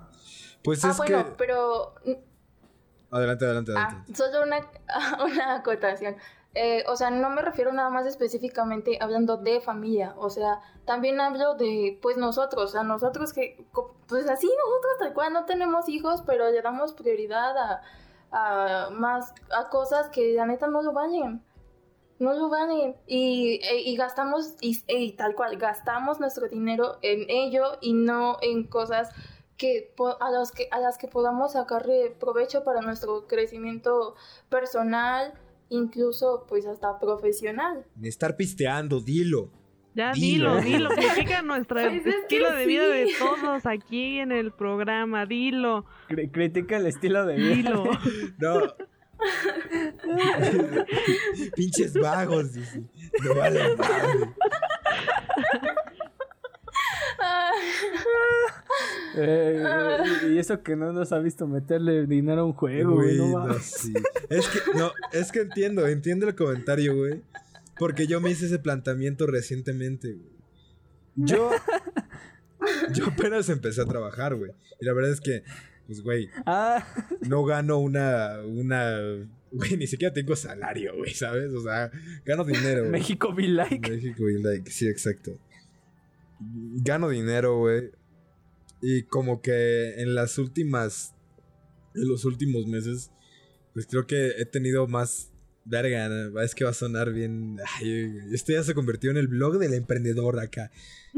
Pues 0.64 0.86
ah, 0.86 0.92
es 0.92 0.98
bueno, 0.98 1.26
que... 1.26 1.32
pero 1.39 1.96
Adelante, 3.10 3.46
adelante, 3.46 3.72
Ah, 3.76 3.88
adelante. 3.88 4.16
solo 4.16 4.44
una, 4.46 4.58
una 5.26 5.56
acotación. 5.56 6.16
Eh, 6.54 6.84
o 6.88 6.97
sea, 6.97 7.10
no 7.12 7.30
me 7.30 7.41
refiero 7.41 7.72
nada 7.72 7.89
más 7.89 8.06
específicamente 8.06 8.97
hablando 9.02 9.38
de 9.38 9.62
familia. 9.62 10.14
O 10.18 10.30
sea, 10.30 10.60
también 10.86 11.22
hablo 11.22 11.56
de, 11.56 11.97
pues, 12.02 12.18
nosotros. 12.18 12.72
Sea, 12.72 12.84
nosotros 12.84 13.32
que, 13.34 13.66
pues 14.08 14.30
así, 14.30 14.47
nosotros 14.47 14.93
tal 14.99 15.14
cual 15.14 15.34
no 15.34 15.45
tenemos 15.45 15.88
hijos, 15.89 16.24
pero 16.26 16.49
le 16.52 16.62
damos 16.62 16.93
prioridad 16.93 17.56
a, 17.58 17.82
a 18.32 18.89
más, 18.91 19.34
a 19.56 19.70
cosas 19.70 20.10
que 20.10 20.34
la 20.34 20.45
neta 20.45 20.68
no 20.68 20.82
lo 20.82 20.91
valen. 20.93 21.41
No 22.20 22.34
lo 22.34 22.49
valen. 22.49 22.95
Y, 23.08 23.60
e- 23.64 23.82
y 23.82 23.95
gastamos, 23.95 24.56
y, 24.62 25.12
tal 25.14 25.36
cual, 25.36 25.58
gastamos 25.58 26.20
nuestro 26.20 26.47
dinero 26.47 26.97
en 27.02 27.26
ello 27.30 27.78
y 27.82 27.93
no 27.93 28.38
en 28.41 28.66
cosas 28.68 29.10
que 29.58 29.93
a 30.20 30.32
las 30.32 30.52
que 30.52 30.68
a 30.72 30.80
las 30.80 30.97
que 30.97 31.08
podamos 31.08 31.54
sacarle 31.54 32.12
provecho 32.20 32.64
para 32.64 32.82
nuestro 32.82 33.28
crecimiento 33.28 34.16
personal, 34.49 35.34
incluso 35.72 36.45
pues 36.47 36.67
hasta 36.67 36.99
profesional. 36.99 37.84
Ni 37.95 38.07
estar 38.07 38.38
pisteando, 38.38 39.01
dilo. 39.01 39.49
Ya 39.93 40.13
Dilo. 40.13 40.61
dilo, 40.61 40.89
critica 40.95 41.41
nuestro 41.41 41.82
Pues 41.82 42.05
es 42.05 42.15
estilo 42.15 42.49
de 42.53 42.65
vida 42.65 42.88
de 42.88 43.09
todos 43.19 43.65
aquí 43.65 44.19
en 44.19 44.32
el 44.32 44.53
programa, 44.53 45.26
dilo, 45.26 45.84
Cri- 46.07 46.32
Critica 46.32 46.78
el 46.78 46.86
estilo 46.86 47.26
de 47.26 47.36
vida. 47.36 47.55
dilo. 47.55 47.84
No. 48.39 48.74
Pinches 51.55 51.93
vagos, 51.93 52.53
dice. 52.53 52.84
No 53.24 53.36
vale 53.36 53.76
madre. 53.76 54.34
Eh, 59.15 59.63
y- 60.32 60.38
eso 60.38 60.63
que 60.63 60.76
no 60.76 60.93
nos 60.93 61.11
ha 61.11 61.19
visto 61.19 61.47
meterle 61.47 62.05
dinero 62.07 62.41
a 62.41 62.45
un 62.45 62.53
juego, 62.53 62.93
güey. 62.95 63.17
Güey, 63.17 63.32
no 63.32 63.39
no, 63.39 63.47
mames. 63.47 63.65
sí. 63.65 63.93
Es 64.30 64.47
que, 64.47 64.59
no, 64.78 64.91
es 65.11 65.32
que 65.32 65.41
entiendo, 65.41 65.88
entiendo 65.88 66.28
el 66.28 66.36
comentario, 66.36 66.95
güey. 66.95 67.22
Porque 67.78 68.07
yo 68.07 68.22
me 68.22 68.30
hice 68.32 68.45
ese 68.45 68.59
planteamiento 68.59 69.28
recientemente, 69.28 70.13
güey. 70.13 70.30
Yo. 71.15 71.51
Yo 72.93 73.07
apenas 73.07 73.49
empecé 73.49 73.82
a 73.82 73.86
trabajar, 73.86 74.36
güey. 74.36 74.51
Y 74.80 74.86
la 74.86 74.93
verdad 74.93 75.11
es 75.11 75.19
que, 75.19 75.43
pues, 75.88 76.01
güey, 76.03 76.30
Ah, 76.45 76.86
no 77.28 77.43
gano 77.43 77.80
una. 77.80 78.39
una. 78.45 78.97
Güey, 79.51 79.78
ni 79.78 79.88
siquiera 79.88 80.13
tengo 80.13 80.36
salario, 80.36 80.95
güey, 80.95 81.13
¿sabes? 81.13 81.51
O 81.53 81.61
sea, 81.63 81.91
gano 82.24 82.43
dinero. 82.45 82.86
México 82.86 83.34
be 83.34 83.47
like. 83.47 83.89
México 83.89 84.30
y 84.30 84.41
like, 84.43 84.69
sí, 84.69 84.88
exacto. 84.88 85.38
Gano 86.84 87.10
dinero, 87.10 87.58
güey. 87.60 87.92
Y 88.82 89.04
como 89.04 89.42
que 89.42 90.02
en 90.02 90.16
las 90.16 90.38
últimas. 90.38 91.14
En 91.96 92.08
los 92.08 92.26
últimos 92.26 92.66
meses. 92.68 93.12
Pues 93.74 93.86
creo 93.88 94.08
que 94.08 94.30
he 94.38 94.46
tenido 94.46 94.88
más. 94.88 95.28
Verga, 95.64 96.10
es 96.44 96.56
que 96.56 96.64
va 96.64 96.72
a 96.72 96.74
sonar 96.74 97.14
bien. 97.14 97.58
Ay, 97.80 98.12
esto 98.34 98.52
ya 98.52 98.64
se 98.64 98.74
convirtió 98.74 99.12
en 99.12 99.18
el 99.18 99.28
blog 99.28 99.60
del 99.60 99.76
emprendedor 99.76 100.39
acá. 100.39 100.72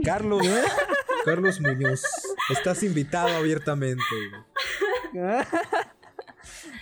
Carlos. 0.04 0.46
Carlos 1.26 1.62
Muñoz. 1.62 2.04
Estás 2.50 2.84
invitado 2.84 3.30
abiertamente, 3.30 4.04
güey. 5.14 5.24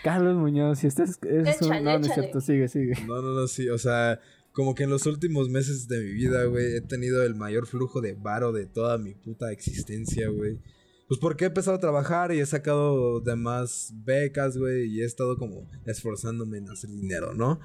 Carlos 0.04 0.36
Muñoz, 0.38 0.80
si 0.80 0.88
estás. 0.88 1.20
Es 1.24 1.62
un- 1.62 1.74
Échale, 1.74 1.82
no, 1.82 2.00
no 2.00 2.06
es 2.08 2.14
cierto, 2.14 2.42
sigue, 2.42 2.68
sigue. 2.68 2.94
No, 3.06 3.22
no, 3.22 3.34
no, 3.34 3.48
sí, 3.48 3.70
o 3.70 3.78
sea, 3.78 4.20
como 4.52 4.76
que 4.76 4.84
en 4.84 4.90
los 4.90 5.06
últimos 5.06 5.50
meses 5.50 5.88
de 5.88 6.00
mi 6.02 6.12
vida, 6.12 6.44
güey, 6.46 6.76
he 6.76 6.82
tenido 6.82 7.24
el 7.24 7.36
mayor 7.36 7.68
flujo 7.68 8.02
de 8.02 8.14
varo 8.14 8.52
de 8.52 8.66
toda 8.66 8.98
mi 8.98 9.14
puta 9.14 9.52
existencia, 9.52 10.30
güey. 10.30 10.60
Pues 11.08 11.20
porque 11.20 11.46
he 11.46 11.48
empezado 11.48 11.78
a 11.78 11.82
trabajar 11.82 12.34
y 12.34 12.40
he 12.40 12.46
sacado 12.46 13.20
demás 13.20 13.94
becas, 14.06 14.58
güey, 14.58 14.86
y 14.86 15.02
he 15.02 15.06
estado 15.06 15.38
como 15.38 15.70
esforzándome 15.86 16.58
en 16.58 16.70
hacer 16.70 16.90
dinero, 16.90 17.34
¿no? 17.34 17.60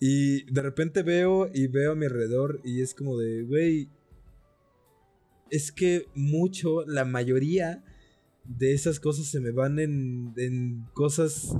Y 0.00 0.44
de 0.50 0.62
repente 0.62 1.02
veo 1.02 1.50
y 1.52 1.66
veo 1.66 1.92
a 1.92 1.94
mi 1.94 2.06
alrededor 2.06 2.60
y 2.64 2.82
es 2.82 2.94
como 2.94 3.18
de, 3.18 3.42
güey, 3.42 3.88
es 5.50 5.72
que 5.72 6.06
mucho, 6.14 6.84
la 6.86 7.04
mayoría 7.04 7.84
de 8.44 8.72
esas 8.74 9.00
cosas 9.00 9.26
se 9.26 9.40
me 9.40 9.50
van 9.50 9.78
en, 9.78 10.34
en 10.36 10.84
cosas 10.92 11.54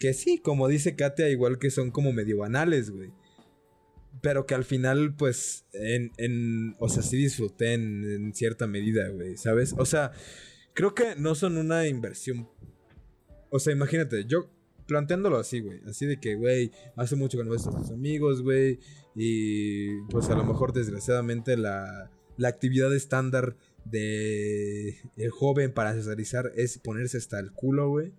que 0.00 0.14
sí, 0.14 0.38
como 0.38 0.66
dice 0.66 0.96
Katia, 0.96 1.28
igual 1.28 1.58
que 1.58 1.70
son 1.70 1.90
como 1.90 2.12
medio 2.12 2.38
banales, 2.38 2.90
güey. 2.90 3.10
Pero 4.22 4.46
que 4.46 4.54
al 4.54 4.64
final, 4.64 5.14
pues, 5.14 5.66
en, 5.72 6.12
en 6.16 6.74
o 6.78 6.88
sea, 6.88 7.02
sí 7.02 7.16
disfruté 7.16 7.74
en, 7.74 8.32
cierta 8.34 8.66
medida, 8.66 9.08
güey, 9.10 9.36
¿sabes? 9.36 9.74
O 9.78 9.84
sea, 9.84 10.12
creo 10.74 10.94
que 10.94 11.14
no 11.16 11.34
son 11.34 11.56
una 11.56 11.86
inversión. 11.86 12.48
O 13.50 13.58
sea, 13.58 13.72
imagínate, 13.72 14.24
yo 14.24 14.50
planteándolo 14.86 15.38
así, 15.38 15.60
güey, 15.60 15.80
así 15.86 16.06
de 16.06 16.18
que, 16.18 16.36
güey, 16.36 16.70
hace 16.96 17.16
mucho 17.16 17.38
que 17.38 17.44
no 17.44 17.50
ves 17.50 17.66
a 17.66 17.70
tus 17.70 17.90
amigos, 17.90 18.42
güey, 18.42 18.78
y 19.14 20.00
pues 20.10 20.28
a 20.30 20.36
lo 20.36 20.44
mejor 20.44 20.72
desgraciadamente 20.72 21.56
la, 21.56 22.10
la 22.36 22.48
actividad 22.48 22.94
estándar 22.94 23.56
de 23.84 24.96
el 25.16 25.30
joven 25.30 25.72
para 25.72 25.94
socializar 25.94 26.52
es 26.56 26.78
ponerse 26.78 27.18
hasta 27.18 27.38
el 27.38 27.52
culo, 27.52 27.88
güey. 27.88 28.12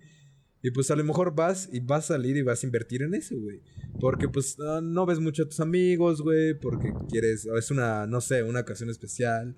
Y 0.67 0.71
pues 0.71 0.91
a 0.91 0.95
lo 0.97 1.03
mejor 1.05 1.33
vas 1.33 1.69
y 1.71 1.79
vas 1.79 2.05
a 2.11 2.15
salir 2.15 2.35
y 2.35 2.41
vas 2.41 2.61
a 2.61 2.65
invertir 2.65 3.01
en 3.01 3.13
eso, 3.13 3.35
güey. 3.39 3.61
Porque 4.01 4.27
pues 4.27 4.57
no 4.83 5.05
ves 5.05 5.19
mucho 5.19 5.43
a 5.43 5.45
tus 5.45 5.59
amigos, 5.61 6.21
güey. 6.21 6.53
Porque 6.59 6.91
quieres, 7.09 7.45
es 7.45 7.71
una, 7.71 8.05
no 8.05 8.19
sé, 8.19 8.43
una 8.43 8.59
ocasión 8.59 8.89
especial. 8.89 9.55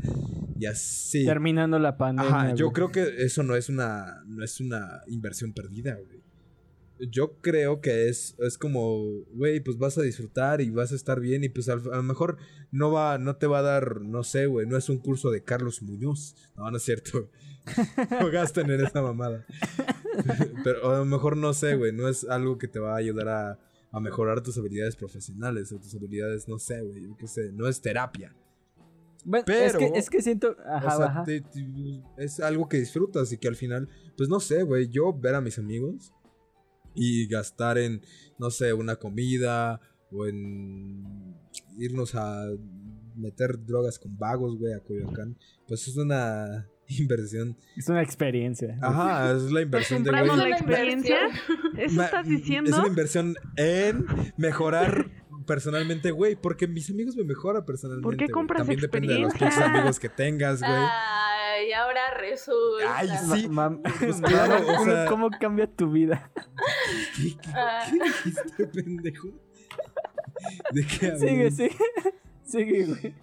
Y 0.60 0.66
así. 0.68 1.26
Terminando 1.26 1.80
la 1.80 1.98
pandemia. 1.98 2.30
Ajá, 2.36 2.56
yo 2.56 2.68
güey. 2.68 2.74
creo 2.74 2.92
que 2.92 3.24
eso 3.24 3.42
no 3.44 3.56
es 3.56 3.70
una, 3.70 4.24
no 4.28 4.44
es 4.44 4.60
una 4.60 5.02
inversión 5.08 5.52
perdida, 5.54 5.96
güey. 5.96 6.20
Yo 7.10 7.38
creo 7.40 7.80
que 7.80 8.10
es, 8.10 8.36
es 8.40 8.58
como, 8.58 9.02
güey, 9.34 9.62
pues 9.62 9.78
vas 9.78 9.98
a 9.98 10.02
disfrutar 10.02 10.60
y 10.60 10.70
vas 10.70 10.92
a 10.92 10.96
estar 10.96 11.22
bien 11.22 11.46
y 11.46 11.50
pues 11.50 11.70
al- 11.70 11.82
a, 11.94 11.96
lo 11.98 12.04
mejor 12.04 12.36
no 12.72 12.92
va, 12.92 13.18
no 13.18 13.38
te 13.38 13.48
va 13.48 13.60
a 13.60 13.62
dar, 13.62 14.02
no 14.02 14.22
sé, 14.24 14.48
güey, 14.48 14.68
no 14.68 14.76
es 14.76 14.90
un 14.90 14.98
curso 15.00 15.32
de 15.32 15.42
Carlos 15.42 15.82
Muñoz. 15.82 16.36
No, 16.58 16.70
no 16.70 16.76
es 16.78 16.84
cierto. 16.84 17.30
No 18.20 18.32
gasten 18.32 18.70
en 18.72 18.86
esa 18.86 19.02
mamada. 19.02 19.46
Pero 20.64 20.92
a 20.94 20.98
lo 21.00 21.06
mejor 21.06 21.38
no 21.38 21.54
sé, 21.54 21.76
güey. 21.76 21.92
No 21.94 22.08
es 22.08 22.24
algo 22.28 22.58
que 22.58 22.68
te 22.68 22.80
va 22.80 22.94
a 22.94 22.98
ayudar 22.98 23.28
a, 23.30 23.60
a 23.92 24.00
mejorar 24.00 24.42
tus 24.42 24.58
habilidades 24.58 24.96
profesionales 24.96 25.72
o 25.72 25.78
tus 25.80 25.94
habilidades, 25.96 26.48
no 26.48 26.60
sé, 26.60 26.82
güey. 26.82 27.04
Yo 27.04 27.16
qué 27.18 27.28
sé. 27.28 27.52
No 27.54 27.68
es 27.68 27.82
terapia. 27.82 28.36
Bueno, 29.26 29.44
Pero- 29.46 29.66
es, 29.66 29.76
que, 29.76 29.92
es 30.00 30.10
que 30.10 30.22
siento. 30.22 30.56
Ajá, 30.66 30.94
o 30.96 30.98
sea, 30.98 31.06
ajá. 31.08 31.24
te- 31.24 31.42
te- 31.42 32.02
es 32.18 32.40
algo 32.40 32.68
que 32.70 32.78
disfrutas 32.80 33.32
y 33.32 33.38
que 33.38 33.48
al 33.48 33.56
final, 33.56 33.88
pues 34.18 34.30
no 34.30 34.40
sé, 34.40 34.64
güey. 34.64 34.88
Yo 34.90 35.14
ver 35.14 35.36
a 35.36 35.42
mis 35.42 35.58
amigos 35.60 36.14
y 36.96 37.28
gastar 37.28 37.78
en, 37.78 38.02
no 38.38 38.50
sé, 38.50 38.74
una 38.74 38.96
comida 38.96 39.80
o 40.12 40.26
en 40.26 41.36
irnos 41.78 42.16
a 42.16 42.46
meter 43.16 43.64
drogas 43.66 44.00
con 44.00 44.18
vagos, 44.18 44.58
güey, 44.58 44.74
a 44.74 44.80
Coyoacán, 44.80 45.38
pues 45.68 45.88
es 45.88 45.98
una 45.98 46.68
inversión. 46.90 47.56
Es 47.78 47.88
una 47.90 48.02
experiencia. 48.02 48.78
Ajá, 48.82 49.32
es 49.34 49.52
la 49.52 49.62
inversión 49.62 50.04
de, 50.04 50.10
güey, 50.12 50.26
la 50.26 50.34
Es 50.34 50.40
una 50.40 50.50
experiencia. 50.50 51.18
¿Eso 51.78 51.96
Ma- 51.96 52.06
estás 52.06 52.24
Es 52.26 52.30
diciendo? 52.30 52.78
una 52.78 52.88
inversión 52.88 53.36
en 53.56 54.06
mejorar 54.38 55.12
personalmente, 55.46 56.12
güey, 56.12 56.36
porque 56.36 56.68
mis 56.68 56.90
amigos 56.90 57.16
me 57.16 57.24
mejoran 57.24 57.66
personalmente. 57.66 58.04
¿Por 58.04 58.18
qué 58.18 58.26
güey. 58.26 58.34
compras 58.34 58.60
También 58.60 58.80
depende 58.82 59.14
de 59.14 59.20
los 59.22 59.34
amigos 59.58 60.00
que 60.00 60.10
tengas, 60.10 60.60
güey. 60.60 60.72
Ay, 60.72 61.72
ahora 61.74 62.02
resulta. 62.20 62.98
Ay, 62.98 63.08
Ma- 63.08 63.36
sí. 63.36 63.48
mam- 63.50 63.82
Pues 64.00 64.22
claro, 64.22 64.58
o 64.62 64.66
cómo- 64.66 64.86
sea- 64.86 65.06
¿Cómo 65.08 65.30
cambia 65.40 65.68
tu 65.68 65.92
vida? 65.92 66.32
¿Qué, 67.16 67.36
qué, 67.42 67.50
Ah. 67.56 67.86
qué 67.90 68.00
dijiste, 68.04 68.68
pendejo? 68.68 69.28
¿De 70.72 70.86
qué 70.86 71.06
hablas? 71.08 71.20
Sigue, 71.22 71.52
sigue. 71.52 71.76
Sigue, 72.44 72.86
güey. 72.86 73.16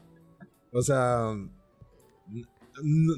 O 0.73 0.83
sea, 0.83 1.31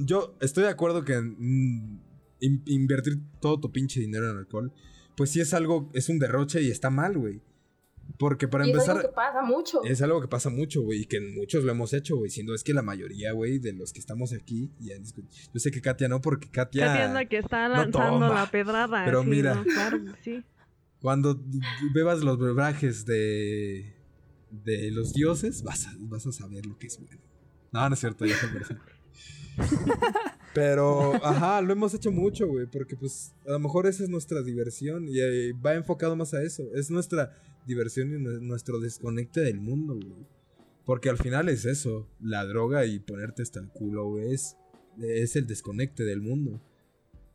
yo 0.05 0.37
estoy 0.41 0.65
de 0.65 0.71
acuerdo 0.71 1.05
que 1.05 1.21
mm, 1.21 2.01
in- 2.41 2.63
invertir 2.67 3.19
todo 3.41 3.61
tu 3.61 3.71
pinche 3.73 4.01
dinero 4.01 4.31
en 4.31 4.37
alcohol, 4.39 4.73
pues 5.17 5.31
sí 5.31 5.41
es 5.41 5.53
algo, 5.55 5.91
es 5.95 6.09
un 6.09 6.19
derroche 6.19 6.63
y 6.63 6.71
está 6.71 6.91
mal, 6.91 7.17
güey. 7.19 7.41
Porque 8.19 8.49
para 8.49 8.67
y 8.67 8.71
es 8.71 8.75
empezar, 8.75 8.97
algo 8.97 9.09
que 9.11 9.15
pasa 9.15 9.43
mucho. 9.43 9.85
es 9.85 10.01
algo 10.03 10.21
que 10.23 10.29
pasa 10.29 10.49
mucho, 10.51 10.81
güey, 10.83 11.03
y 11.03 11.05
que 11.05 11.21
muchos 11.21 11.63
lo 11.63 11.71
hemos 11.73 11.93
hecho, 11.93 12.17
güey. 12.17 12.31
Si 12.31 12.43
no 12.43 12.55
es 12.55 12.65
que 12.65 12.73
la 12.73 12.81
mayoría, 12.83 13.33
güey, 13.33 13.59
de 13.59 13.75
los 13.75 13.93
que 13.93 14.01
estamos 14.01 14.33
aquí, 14.33 14.71
y 14.81 14.93
en 14.93 15.05
discu- 15.05 15.25
yo 15.53 15.61
sé 15.61 15.71
que 15.71 15.83
Katia 15.83 16.09
no, 16.09 16.21
porque 16.23 16.49
Katia, 16.51 16.87
Katia 16.87 17.07
es 17.07 17.13
la 17.13 17.25
que 17.27 17.37
está 17.39 17.69
lanzando 17.69 18.33
la 18.33 18.51
pedrada. 18.51 19.05
Pero 19.05 19.23
sí, 19.23 19.29
mira. 19.29 19.55
no, 19.57 19.65
claro, 19.65 19.99
sí. 20.23 20.43
cuando 21.01 21.39
bebas 21.95 22.21
los 22.25 22.39
brebajes 22.39 23.05
de, 23.05 23.95
de 24.51 24.91
los 24.91 25.13
dioses, 25.13 25.63
vas 25.63 25.87
a, 25.87 25.95
vas 25.99 26.27
a 26.27 26.33
saber 26.33 26.65
lo 26.65 26.79
que 26.79 26.87
es 26.87 26.99
bueno. 26.99 27.21
No, 27.73 27.87
no 27.89 27.95
es 27.95 28.01
cierto, 28.01 28.25
ya. 28.25 28.35
Pero, 30.55 31.15
ajá, 31.25 31.61
lo 31.61 31.73
hemos 31.73 31.95
hecho 31.95 32.11
mucho, 32.11 32.47
güey, 32.49 32.67
porque 32.67 32.97
pues 32.97 33.33
a 33.47 33.53
lo 33.53 33.59
mejor 33.61 33.87
esa 33.87 34.03
es 34.05 34.09
nuestra 34.09 34.43
diversión 34.43 35.09
y 35.09 35.21
eh, 35.21 35.53
va 35.55 35.75
enfocado 35.75 36.17
más 36.17 36.35
a 36.35 36.43
eso. 36.43 36.65
Es 36.75 36.91
nuestra 36.91 37.33
diversión 37.67 38.09
y 38.09 38.17
nue- 38.19 38.41
nuestro 38.41 38.81
desconecte 38.81 39.41
del 39.41 39.61
mundo, 39.61 39.95
güey. 39.95 40.27
Porque 40.85 41.11
al 41.11 41.19
final 41.19 41.49
es 41.49 41.65
eso, 41.67 42.09
la 42.21 42.45
droga 42.47 42.87
y 42.87 42.99
ponerte 42.99 43.43
hasta 43.43 43.61
el 43.61 43.69
culo, 43.69 44.09
güey, 44.11 44.33
es, 44.33 44.57
es 44.99 45.37
el 45.37 45.47
desconecte 45.47 46.05
del 46.05 46.23
mundo. 46.23 46.63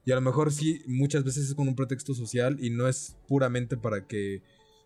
Y 0.06 0.12
a 0.12 0.16
lo 0.16 0.22
mejor 0.22 0.52
sí, 0.52 0.82
muchas 0.88 1.24
veces 1.24 1.48
es 1.48 1.56
con 1.56 1.68
un 1.68 1.76
pretexto 1.76 2.14
social 2.16 2.58
y 2.60 2.72
no 2.72 2.88
es 2.90 3.16
puramente 3.28 3.78
para 3.78 4.06
que 4.08 4.42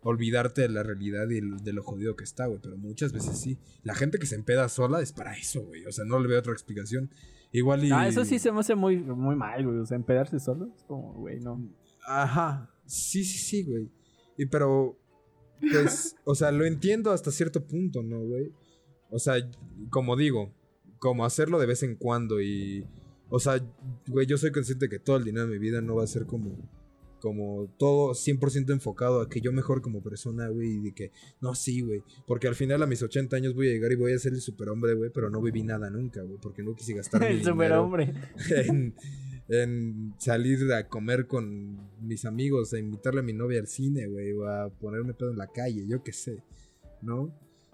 olvidarte 0.07 0.61
de 0.61 0.69
la 0.69 0.83
realidad 0.83 1.29
y 1.29 1.41
de 1.41 1.73
lo 1.73 1.83
jodido 1.83 2.15
que 2.15 2.23
está, 2.23 2.45
güey. 2.45 2.61
Pero 2.63 2.77
muchas 2.77 3.11
veces 3.11 3.37
sí. 3.37 3.59
La 3.83 3.93
gente 3.93 4.19
que 4.19 4.25
se 4.25 4.35
empeda 4.35 4.69
sola 4.69 5.01
es 5.01 5.11
para 5.11 5.37
eso, 5.37 5.65
güey. 5.65 5.85
O 5.85 5.91
sea, 5.91 6.05
no 6.05 6.17
le 6.19 6.29
veo 6.29 6.39
otra 6.39 6.53
explicación. 6.53 7.11
Igual 7.51 7.83
y... 7.83 7.91
Ah, 7.91 8.07
eso 8.07 8.23
sí 8.23 8.39
se 8.39 8.49
me 8.53 8.61
hace 8.61 8.73
muy, 8.73 8.97
muy 8.97 9.35
mal, 9.35 9.65
güey. 9.65 9.79
O 9.79 9.85
sea, 9.85 9.97
empedarse 9.97 10.39
solo. 10.39 10.71
Es 10.73 10.83
como, 10.83 11.13
güey, 11.13 11.41
no. 11.41 11.61
Ajá. 12.05 12.73
Sí, 12.85 13.25
sí, 13.25 13.37
sí, 13.37 13.63
güey. 13.63 13.91
Y 14.37 14.45
pero... 14.45 14.97
Pues, 15.59 16.15
o 16.23 16.35
sea, 16.35 16.51
lo 16.51 16.65
entiendo 16.65 17.11
hasta 17.11 17.31
cierto 17.31 17.65
punto, 17.65 18.01
¿no, 18.01 18.21
güey? 18.21 18.53
O 19.09 19.19
sea, 19.19 19.35
como 19.89 20.15
digo, 20.15 20.53
como 20.99 21.25
hacerlo 21.25 21.59
de 21.59 21.65
vez 21.65 21.83
en 21.83 21.95
cuando 21.97 22.41
y... 22.41 22.85
O 23.27 23.39
sea, 23.39 23.59
güey, 24.07 24.25
yo 24.25 24.37
soy 24.37 24.53
consciente 24.53 24.87
que 24.87 24.99
todo 24.99 25.17
el 25.17 25.25
dinero 25.25 25.47
de 25.47 25.51
mi 25.51 25.59
vida 25.59 25.81
no 25.81 25.95
va 25.95 26.05
a 26.05 26.07
ser 26.07 26.25
como... 26.25 26.76
Como 27.27 27.67
todo 27.77 28.13
100% 28.13 28.71
enfocado 28.71 29.19
a 29.19 29.27
que 29.27 29.41
yo 29.41 29.51
mejor 29.51 29.81
como 29.81 30.01
persona, 30.01 30.47
güey, 30.47 30.75
y 30.75 30.79
de 30.79 30.93
que... 30.93 31.11
No, 31.41 31.55
sí, 31.55 31.81
güey. 31.81 32.03
Porque 32.25 32.47
al 32.47 32.55
final 32.55 32.81
a 32.81 32.87
mis 32.87 33.03
80 33.03 33.35
años 33.35 33.53
voy 33.53 33.67
a 33.67 33.73
llegar 33.73 33.91
y 33.91 33.95
voy 33.95 34.13
a 34.13 34.19
ser 34.19 34.31
el 34.31 34.39
superhombre, 34.39 34.93
güey, 34.93 35.11
pero 35.13 35.29
no 35.29 35.41
viví 35.41 35.63
nada 35.63 35.89
nunca, 35.89 36.21
güey, 36.21 36.37
porque 36.41 36.63
no 36.63 36.73
quise 36.73 36.93
gastar 36.93 37.19
mi 37.29 37.37
El 37.37 37.43
superhombre. 37.43 38.13
en, 38.49 38.95
en 39.49 40.13
salir 40.19 40.71
a 40.71 40.87
comer 40.87 41.27
con 41.27 41.77
mis 42.01 42.23
amigos, 42.23 42.73
a 42.73 42.79
invitarle 42.79 43.19
a 43.19 43.23
mi 43.23 43.33
novia 43.33 43.59
al 43.59 43.67
cine, 43.67 44.07
güey, 44.07 44.31
o 44.31 44.47
a 44.47 44.69
ponerme 44.69 45.13
pedo 45.13 45.31
en 45.31 45.37
la 45.37 45.47
calle, 45.47 45.85
yo 45.85 46.01
qué 46.01 46.13
sé, 46.13 46.43
¿no? 47.01 47.33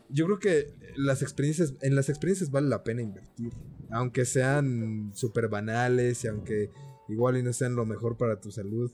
Yo 0.10 0.26
creo 0.26 0.39
que 0.39 0.74
las 0.95 1.22
experiencias, 1.22 1.76
en 1.82 1.95
las 1.95 2.10
experiencias 2.10 2.51
vale 2.51 2.70
la 2.70 2.84
pena 2.84 3.01
invertir, 3.01 3.54
aunque 3.89 4.26
sean 4.26 5.12
súper 5.14 5.47
banales 5.47 6.24
y 6.24 6.28
aunque 6.28 6.70
igual 7.08 7.38
y 7.38 7.43
no 7.43 7.54
sean 7.54 7.76
lo 7.76 7.86
mejor 7.86 8.18
para 8.18 8.39
tu 8.39 8.51
salud, 8.51 8.91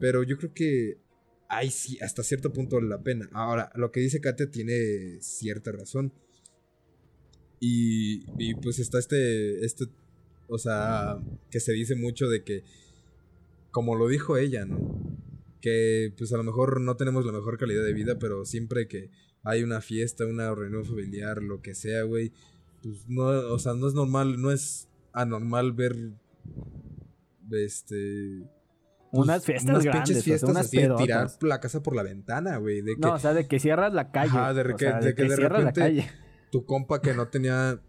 pero 0.00 0.22
yo 0.22 0.36
creo 0.38 0.52
que 0.54 0.98
ahí 1.48 1.70
sí, 1.70 1.98
hasta 2.00 2.22
cierto 2.22 2.52
punto 2.52 2.80
la 2.80 3.02
pena. 3.02 3.28
Ahora, 3.32 3.70
lo 3.74 3.92
que 3.92 4.00
dice 4.00 4.20
Katia 4.20 4.50
tiene 4.50 5.20
cierta 5.20 5.72
razón. 5.72 6.12
Y, 7.60 8.24
y 8.38 8.54
pues 8.54 8.78
está 8.78 8.98
este, 8.98 9.64
este, 9.64 9.84
o 10.48 10.58
sea, 10.58 11.18
que 11.50 11.60
se 11.60 11.72
dice 11.72 11.94
mucho 11.94 12.28
de 12.28 12.42
que, 12.42 12.64
como 13.70 13.94
lo 13.96 14.08
dijo 14.08 14.36
ella, 14.36 14.64
¿no? 14.64 15.16
Que 15.60 16.12
pues 16.16 16.32
a 16.32 16.36
lo 16.36 16.42
mejor 16.42 16.80
no 16.80 16.96
tenemos 16.96 17.24
la 17.24 17.32
mejor 17.32 17.58
calidad 17.58 17.84
de 17.84 17.92
vida, 17.92 18.18
pero 18.18 18.44
siempre 18.44 18.88
que 18.88 19.10
hay 19.44 19.62
una 19.62 19.80
fiesta, 19.80 20.26
una 20.26 20.54
reunión 20.54 20.84
familiar, 20.84 21.42
lo 21.42 21.62
que 21.62 21.74
sea, 21.74 22.02
güey, 22.02 22.32
pues 22.82 23.08
no, 23.08 23.24
o 23.24 23.58
sea, 23.58 23.74
no 23.74 23.86
es 23.86 23.94
normal, 23.94 24.40
no 24.40 24.50
es 24.50 24.88
anormal 25.12 25.72
ver, 25.72 25.96
este... 27.50 28.42
pues, 29.10 29.24
Unas 29.24 29.44
fiestas 29.44 29.70
unas 29.70 29.84
grandes, 29.84 30.02
pinches 30.08 30.16
o 30.16 30.20
sea, 30.20 30.24
fiestas 30.24 30.50
unas 30.50 30.66
así 30.66 30.76
de 30.78 30.94
tirar 30.96 31.28
la 31.42 31.60
casa 31.60 31.82
por 31.82 31.94
la 31.96 32.02
ventana, 32.02 32.56
güey, 32.58 32.82
de 32.82 32.94
que 32.94 33.00
No, 33.00 33.14
o 33.14 33.18
sea, 33.18 33.34
de 33.34 33.46
que 33.48 33.58
cierras 33.58 33.92
la 33.92 34.10
calle. 34.10 34.30
Ajá, 34.30 34.54
de 34.54 34.60
o 34.72 34.76
que- 34.76 34.84
sea, 34.84 35.00
de 35.00 35.14
que 35.14 35.22
de 35.24 35.36
repente- 35.36 35.62
la 35.64 35.72
calle. 35.72 36.10
tu 36.50 36.64
compa 36.64 37.00
que 37.00 37.14
no 37.14 37.28
tenía 37.28 37.80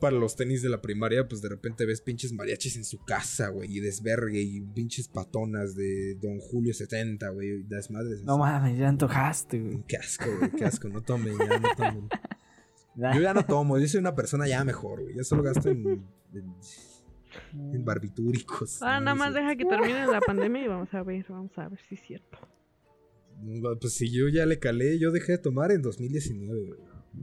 para 0.00 0.14
los 0.16 0.36
tenis 0.36 0.62
de 0.62 0.68
la 0.68 0.80
primaria, 0.80 1.26
pues 1.26 1.42
de 1.42 1.48
repente 1.48 1.84
ves 1.84 2.00
pinches 2.00 2.32
mariachis 2.32 2.76
en 2.76 2.84
su 2.84 3.04
casa, 3.04 3.48
güey, 3.48 3.76
y 3.76 3.80
desvergue 3.80 4.40
y 4.40 4.60
pinches 4.60 5.08
patonas 5.08 5.74
de 5.74 6.14
Don 6.22 6.38
Julio 6.38 6.72
70, 6.72 7.28
güey, 7.30 7.48
y 7.48 7.62
das 7.64 7.90
madres. 7.90 8.22
No 8.22 8.38
mames, 8.38 8.78
ya 8.78 8.88
antojaste, 8.88 9.58
güey. 9.60 9.82
Qué 9.88 9.96
asco, 9.96 10.26
güey, 10.38 10.50
qué 10.52 10.64
asco, 10.64 10.88
no 10.88 11.02
tomen, 11.02 11.36
ya 11.36 11.58
no 11.58 11.68
tomen. 11.76 12.08
Yo 13.14 13.20
ya 13.20 13.32
no 13.34 13.44
tomo, 13.44 13.78
yo 13.78 13.86
soy 13.88 14.00
una 14.00 14.14
persona 14.14 14.46
ya 14.46 14.62
mejor, 14.64 15.00
güey, 15.02 15.16
yo 15.16 15.24
solo 15.24 15.42
gasto 15.42 15.70
en, 15.70 15.86
en, 16.34 16.54
en 17.52 17.84
barbitúricos. 17.84 18.82
Ah, 18.82 19.00
nada 19.00 19.14
más 19.14 19.34
deja 19.34 19.56
que 19.56 19.64
termine 19.64 20.06
la 20.06 20.20
pandemia 20.20 20.64
y 20.64 20.68
vamos 20.68 20.92
a 20.92 21.02
ver, 21.02 21.24
vamos 21.28 21.56
a 21.56 21.68
ver 21.68 21.78
si 21.88 21.94
es 21.94 22.00
cierto. 22.02 22.38
Pues 23.80 23.94
si 23.94 24.10
yo 24.10 24.28
ya 24.28 24.44
le 24.46 24.58
calé, 24.58 24.98
yo 24.98 25.10
dejé 25.10 25.32
de 25.32 25.38
tomar 25.38 25.72
en 25.72 25.82
2019, 25.82 26.66
güey. 26.66 26.80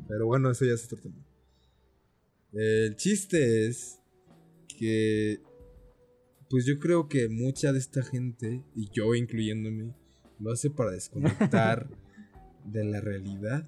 Pero 0.07 0.25
bueno, 0.25 0.49
eso 0.51 0.65
ya 0.65 0.73
es 0.73 0.85
otro 0.85 0.97
tema. 0.99 1.23
El 2.53 2.95
chiste 2.95 3.67
es 3.67 4.01
que, 4.67 5.39
pues 6.49 6.65
yo 6.65 6.79
creo 6.79 7.07
que 7.07 7.29
mucha 7.29 7.71
de 7.71 7.79
esta 7.79 8.03
gente, 8.03 8.63
y 8.75 8.89
yo 8.89 9.13
incluyéndome, 9.15 9.93
lo 10.39 10.51
hace 10.51 10.69
para 10.69 10.91
desconectar 10.91 11.87
de 12.65 12.83
la 12.83 13.01
realidad, 13.01 13.67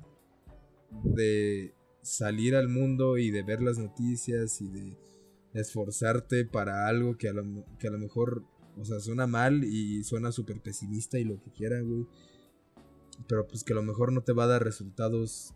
de 1.04 1.74
salir 2.02 2.56
al 2.56 2.70
mundo 2.70 3.18
y 3.18 3.32
de 3.32 3.44
ver 3.44 3.62
las 3.62 3.78
noticias 3.78 4.62
y 4.62 4.70
de 4.70 4.98
esforzarte 5.54 6.46
para 6.46 6.88
algo 6.88 7.18
que 7.18 7.30
a 7.30 7.34
lo, 7.34 7.66
que 7.80 7.88
a 7.88 7.92
lo 7.92 7.98
mejor, 7.98 8.44
o 8.78 8.86
sea, 8.86 9.00
suena 9.00 9.28
mal 9.28 9.64
y 9.64 10.04
suena 10.04 10.32
súper 10.32 10.62
pesimista 10.62 11.20
y 11.20 11.24
lo 11.24 11.42
que 11.42 11.52
quiera, 11.52 11.82
güey. 11.82 12.06
Pero 13.28 13.48
pues 13.48 13.64
que 13.64 13.74
a 13.74 13.76
lo 13.76 13.84
mejor 13.84 14.14
no 14.14 14.22
te 14.22 14.34
va 14.34 14.46
a 14.46 14.48
dar 14.48 14.64
resultados 14.64 15.54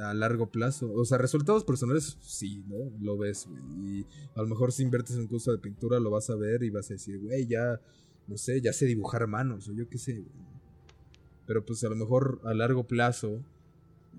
a 0.00 0.14
largo 0.14 0.50
plazo. 0.50 0.92
O 0.92 1.04
sea, 1.04 1.18
resultados 1.18 1.64
personales, 1.64 2.18
sí, 2.20 2.64
¿no? 2.66 2.92
Lo 3.00 3.16
ves, 3.16 3.46
güey. 3.48 3.62
Y 4.00 4.06
a 4.34 4.42
lo 4.42 4.48
mejor 4.48 4.72
si 4.72 4.82
inviertes 4.82 5.16
en 5.16 5.22
un 5.22 5.28
curso 5.28 5.52
de 5.52 5.58
pintura 5.58 6.00
lo 6.00 6.10
vas 6.10 6.30
a 6.30 6.36
ver 6.36 6.62
y 6.62 6.70
vas 6.70 6.90
a 6.90 6.94
decir, 6.94 7.18
güey, 7.18 7.46
ya, 7.46 7.80
no 8.26 8.36
sé, 8.36 8.60
ya 8.60 8.72
sé 8.72 8.86
dibujar 8.86 9.26
manos 9.26 9.68
o 9.68 9.72
yo 9.72 9.88
qué 9.88 9.98
sé, 9.98 10.14
güey. 10.14 10.48
Pero 11.46 11.64
pues 11.64 11.82
a 11.84 11.88
lo 11.88 11.96
mejor 11.96 12.40
a 12.44 12.52
largo 12.52 12.86
plazo, 12.86 13.42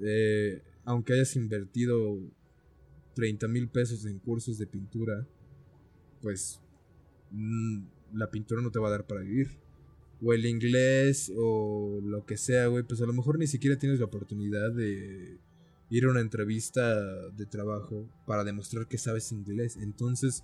eh, 0.02 0.64
aunque 0.84 1.14
hayas 1.14 1.36
invertido 1.36 2.18
30 3.20 3.48
mil 3.50 3.68
pesos 3.68 4.06
en 4.06 4.18
cursos 4.20 4.58
de 4.58 4.66
pintura, 4.66 5.28
pues 6.22 6.62
mm, 7.32 7.84
la 8.14 8.32
pintura 8.32 8.62
no 8.62 8.72
te 8.72 8.80
va 8.80 8.88
a 8.88 8.91
dar 8.91 9.06
para 9.06 9.22
vivir. 9.22 9.50
O 10.22 10.34
el 10.34 10.46
inglés 10.46 11.32
o 11.38 12.00
lo 12.02 12.26
que 12.26 12.38
sea, 12.38 12.68
güey, 12.68 12.84
pues 12.84 13.02
a 13.02 13.06
lo 13.06 13.14
mejor 13.14 13.38
ni 13.38 13.48
siquiera 13.48 13.78
tienes 13.78 14.00
la 14.00 14.06
oportunidad 14.06 14.72
de 14.72 15.38
ir 15.90 16.06
a 16.06 16.12
una 16.12 16.22
entrevista 16.22 17.30
de 17.32 17.46
trabajo 17.46 18.08
para 18.26 18.44
demostrar 18.46 18.88
que 18.88 18.98
sabes 18.98 19.32
inglés. 19.32 19.78
Entonces, 19.78 20.44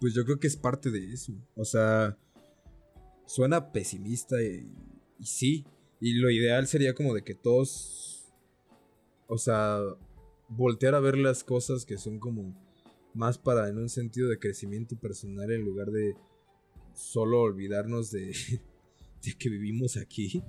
Pues 0.00 0.14
yo 0.14 0.24
creo 0.24 0.38
que 0.38 0.46
es 0.46 0.56
parte 0.56 0.90
de 0.90 1.12
eso. 1.12 1.32
O 1.56 1.64
sea, 1.64 2.16
suena 3.26 3.72
pesimista 3.72 4.40
y, 4.42 4.70
y 5.18 5.26
sí. 5.26 5.64
Y 6.00 6.14
lo 6.14 6.30
ideal 6.30 6.66
sería 6.68 6.94
como 6.94 7.14
de 7.14 7.22
que 7.24 7.34
todos, 7.34 8.32
o 9.26 9.38
sea, 9.38 9.80
voltear 10.48 10.94
a 10.94 11.00
ver 11.00 11.16
las 11.18 11.44
cosas 11.44 11.84
que 11.84 11.98
son 11.98 12.18
como 12.18 12.54
más 13.14 13.38
para 13.38 13.68
en 13.68 13.78
un 13.78 13.88
sentido 13.88 14.28
de 14.28 14.38
crecimiento 14.38 14.96
personal 14.96 15.50
en 15.50 15.64
lugar 15.64 15.88
de 15.90 16.14
solo 16.94 17.40
olvidarnos 17.42 18.10
de, 18.10 18.32
de 19.24 19.32
que 19.38 19.48
vivimos 19.48 19.96
aquí. 19.96 20.42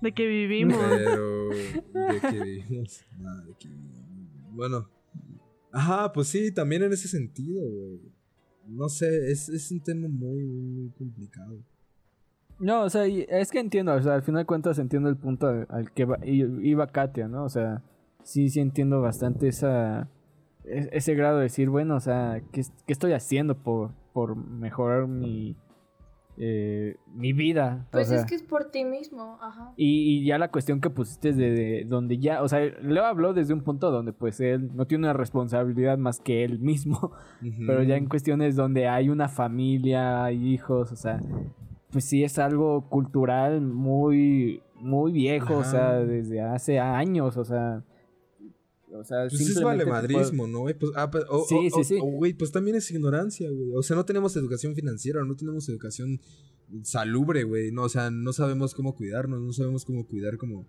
De 0.00 0.12
que 0.12 0.26
vivimos. 0.26 0.76
Pero 0.78 1.48
de 1.50 2.20
que 2.30 2.40
vivimos. 2.44 3.04
nada, 3.18 3.44
de 3.44 3.54
que- 3.54 3.68
bueno. 4.52 4.88
Ajá, 5.74 6.12
pues 6.12 6.28
sí, 6.28 6.52
también 6.52 6.82
en 6.82 6.92
ese 6.92 7.08
sentido, 7.08 7.62
güey. 7.62 8.00
No 8.68 8.88
sé, 8.90 9.30
es, 9.32 9.48
es 9.48 9.70
un 9.72 9.80
tema 9.82 10.06
muy, 10.06 10.44
muy 10.44 10.90
complicado. 10.90 11.58
No, 12.58 12.82
o 12.84 12.90
sea, 12.90 13.06
es 13.06 13.50
que 13.50 13.58
entiendo, 13.58 13.92
o 13.94 14.02
sea, 14.02 14.14
al 14.14 14.22
final 14.22 14.42
de 14.42 14.46
cuentas 14.46 14.78
entiendo 14.78 15.08
el 15.08 15.16
punto 15.16 15.46
al, 15.48 15.66
al 15.70 15.90
que 15.92 16.04
va- 16.04 16.20
i- 16.24 16.68
iba 16.68 16.86
Katia, 16.86 17.26
¿no? 17.26 17.44
O 17.44 17.48
sea, 17.48 17.82
sí, 18.22 18.48
sí 18.48 18.60
entiendo 18.60 19.00
bastante 19.00 19.48
esa 19.48 20.08
e- 20.64 20.88
ese 20.92 21.14
grado 21.14 21.38
de 21.38 21.44
decir, 21.44 21.68
bueno, 21.70 21.96
o 21.96 22.00
sea, 22.00 22.40
¿qué, 22.52 22.62
qué 22.86 22.92
estoy 22.92 23.12
haciendo 23.12 23.56
por, 23.56 23.90
por 24.12 24.36
mejorar 24.36 25.06
mi, 25.08 25.56
eh, 26.38 26.96
mi 27.14 27.32
vida? 27.32 27.86
O 27.88 27.90
Pues 27.92 28.08
sea, 28.08 28.18
es 28.18 28.24
que 28.26 28.34
es 28.36 28.42
por 28.42 28.70
ti 28.70 28.84
mismo, 28.84 29.38
ajá. 29.42 29.72
y, 29.76 30.18
y 30.20 30.24
ya 30.24 30.38
la 30.38 30.50
cuestión 30.50 30.80
que 30.80 30.88
pusiste 30.90 31.32
de, 31.32 31.50
de 31.50 31.84
donde 31.84 32.18
ya, 32.18 32.42
o 32.42 32.48
sea, 32.48 32.60
Leo 32.60 33.04
habló 33.04 33.32
desde 33.34 33.54
un 33.54 33.62
punto 33.62 33.90
donde 33.90 34.12
pues 34.12 34.40
él 34.40 34.70
no 34.74 34.86
tiene 34.86 35.04
una 35.04 35.12
responsabilidad 35.12 35.98
más 35.98 36.20
que 36.20 36.44
él 36.44 36.58
mismo, 36.60 37.12
pero 37.66 37.82
ya 37.82 37.96
en 37.96 38.06
cuestiones 38.08 38.54
donde 38.56 38.86
hay 38.88 39.08
una 39.08 39.28
familia, 39.28 40.24
hay 40.24 40.48
hijos, 40.48 40.92
o 40.92 40.96
sea, 40.96 41.20
pues 41.90 42.04
sí 42.04 42.22
es 42.24 42.38
algo 42.38 42.88
cultural 42.88 43.60
muy, 43.60 44.62
muy 44.76 45.12
viejo, 45.12 45.56
o 45.56 45.64
sea, 45.64 45.94
desde 45.94 46.40
hace 46.40 46.78
años, 46.78 47.36
o 47.36 47.44
sea, 47.44 47.82
o 48.94 49.04
sea, 49.04 49.26
Pues 49.28 49.40
es 49.40 49.62
valemadrismo, 49.62 50.46
¿no? 50.46 50.60
güey? 50.60 50.74
Pues, 50.74 50.92
ah, 50.96 51.10
pues, 51.10 51.24
Sí, 51.48 51.70
sí, 51.74 51.84
sí. 51.84 51.98
o, 52.00 52.06
güey, 52.06 52.34
pues 52.34 52.52
también 52.52 52.76
es 52.76 52.90
ignorancia, 52.90 53.50
güey. 53.50 53.72
O 53.74 53.82
sea, 53.82 53.96
no 53.96 54.04
tenemos 54.04 54.36
educación 54.36 54.74
financiera, 54.74 55.24
no 55.24 55.34
tenemos 55.36 55.68
educación 55.68 56.20
salubre, 56.82 57.44
güey. 57.44 57.72
No, 57.72 57.82
o 57.84 57.88
sea, 57.88 58.10
no 58.10 58.32
sabemos 58.32 58.74
cómo 58.74 58.94
cuidarnos, 58.94 59.40
no 59.40 59.52
sabemos 59.52 59.84
cómo 59.84 60.06
cuidar 60.06 60.36
como 60.36 60.66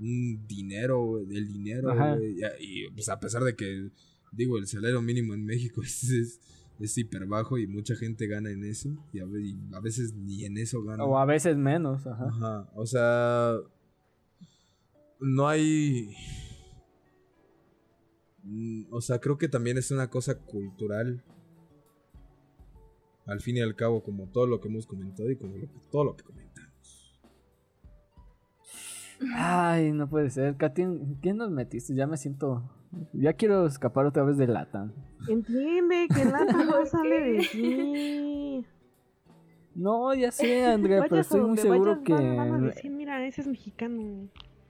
un 0.00 0.46
dinero, 0.46 1.24
del 1.26 1.46
dinero, 1.46 1.94
güey. 1.94 2.40
Y, 2.60 2.84
y, 2.84 2.90
pues 2.90 3.08
a 3.08 3.20
pesar 3.20 3.42
de 3.44 3.54
que, 3.54 3.90
digo, 4.32 4.58
el 4.58 4.66
salario 4.66 5.00
mínimo 5.02 5.34
en 5.34 5.44
México 5.44 5.82
es, 5.84 6.04
es, 6.10 6.40
es 6.78 6.98
hiper 6.98 7.26
bajo 7.26 7.58
y 7.58 7.66
mucha 7.66 7.94
gente 7.96 8.26
gana 8.26 8.50
en 8.50 8.64
eso. 8.64 8.90
Y 9.12 9.20
a, 9.20 9.24
y 9.24 9.56
a 9.72 9.80
veces 9.80 10.14
ni 10.14 10.44
en 10.44 10.58
eso 10.58 10.82
gana. 10.82 11.04
O 11.04 11.18
a 11.18 11.24
veces 11.24 11.56
menos, 11.56 12.06
ajá. 12.06 12.26
Ajá, 12.28 12.70
o 12.74 12.86
sea, 12.86 13.56
no 15.20 15.48
hay... 15.48 16.10
Mm, 18.44 18.84
O 18.92 19.00
sea, 19.00 19.18
creo 19.20 19.38
que 19.38 19.48
también 19.48 19.78
es 19.78 19.90
una 19.90 20.08
cosa 20.10 20.38
cultural. 20.38 21.22
Al 23.26 23.40
fin 23.40 23.56
y 23.56 23.60
al 23.60 23.74
cabo, 23.74 24.02
como 24.02 24.26
todo 24.26 24.46
lo 24.46 24.60
que 24.60 24.68
hemos 24.68 24.86
comentado 24.86 25.30
y 25.30 25.36
como 25.36 25.56
lo 25.56 25.62
que- 25.66 25.80
todo 25.90 26.04
lo 26.04 26.14
que 26.16 26.24
comentamos. 26.24 27.18
Ay, 29.34 29.92
no 29.92 30.08
puede 30.08 30.28
ser. 30.30 30.56
Katy, 30.56 30.82
¿en 30.82 31.20
qué 31.22 31.32
nos 31.32 31.50
metiste? 31.50 31.94
Ya 31.94 32.06
me 32.06 32.16
siento. 32.16 32.62
Ya 33.12 33.32
quiero 33.32 33.66
escapar 33.66 34.06
otra 34.06 34.22
vez 34.24 34.36
de 34.36 34.46
lata. 34.46 34.92
Entiende 35.28 36.06
que 36.14 36.24
la 36.26 36.44
no 36.44 36.70
¿Por 36.76 36.86
sale 36.86 37.20
de 37.20 37.38
ti. 37.50 38.66
No, 39.74 40.14
ya 40.14 40.30
sé, 40.30 40.66
Andrea, 40.66 41.04
pero 41.08 41.20
estoy 41.22 41.40
muy 41.40 41.56
seguro 41.56 41.96
vayas, 42.02 42.08
van- 42.08 42.36
van 42.36 42.54
a 42.54 42.58
que. 42.58 42.74
decir, 42.74 42.90
mira, 42.92 43.26
ese 43.26 43.40
es 43.40 43.46
mexicano. 43.48 44.28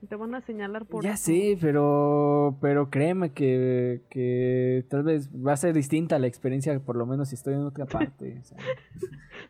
Te 0.09 0.15
van 0.15 0.35
a 0.35 0.41
señalar 0.41 0.85
por 0.85 1.03
Ya 1.03 1.13
eso. 1.13 1.25
sé, 1.25 1.57
pero, 1.59 2.57
pero 2.61 2.89
créeme 2.89 3.31
que, 3.31 4.03
que 4.09 4.85
tal 4.89 5.03
vez 5.03 5.29
va 5.31 5.53
a 5.53 5.57
ser 5.57 5.73
distinta 5.73 6.19
la 6.19 6.27
experiencia, 6.27 6.77
por 6.79 6.95
lo 6.95 7.05
menos 7.05 7.29
si 7.29 7.35
estoy 7.35 7.53
en 7.55 7.61
otra 7.61 7.85
parte. 7.85 8.39
o 8.41 8.43
sea. 8.43 8.57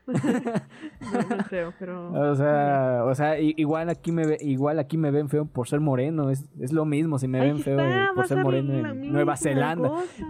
No, 0.07 1.19
no 1.37 1.43
creo, 1.49 1.73
pero... 1.79 2.11
O 2.31 2.35
sea, 2.35 3.01
o 3.05 3.15
sea, 3.15 3.39
i- 3.39 3.53
igual 3.57 3.89
aquí 3.89 4.11
me 4.11 4.25
ve, 4.25 4.37
igual 4.41 4.77
aquí 4.79 4.97
me 4.97 5.09
ven 5.11 5.29
feo 5.29 5.45
por 5.45 5.67
ser 5.67 5.79
moreno, 5.79 6.29
es, 6.29 6.45
es 6.59 6.71
lo 6.73 6.85
mismo 6.85 7.17
si 7.17 7.27
me 7.27 7.39
Ahí 7.41 7.47
ven 7.51 7.59
feo 7.59 7.79
está, 7.79 8.11
por 8.13 8.23
a 8.25 8.27
ser 8.27 8.37
moreno 8.43 8.91
en 8.91 9.11
Nueva 9.11 9.35
Zelanda. 9.35 9.89
cosa. 9.89 10.27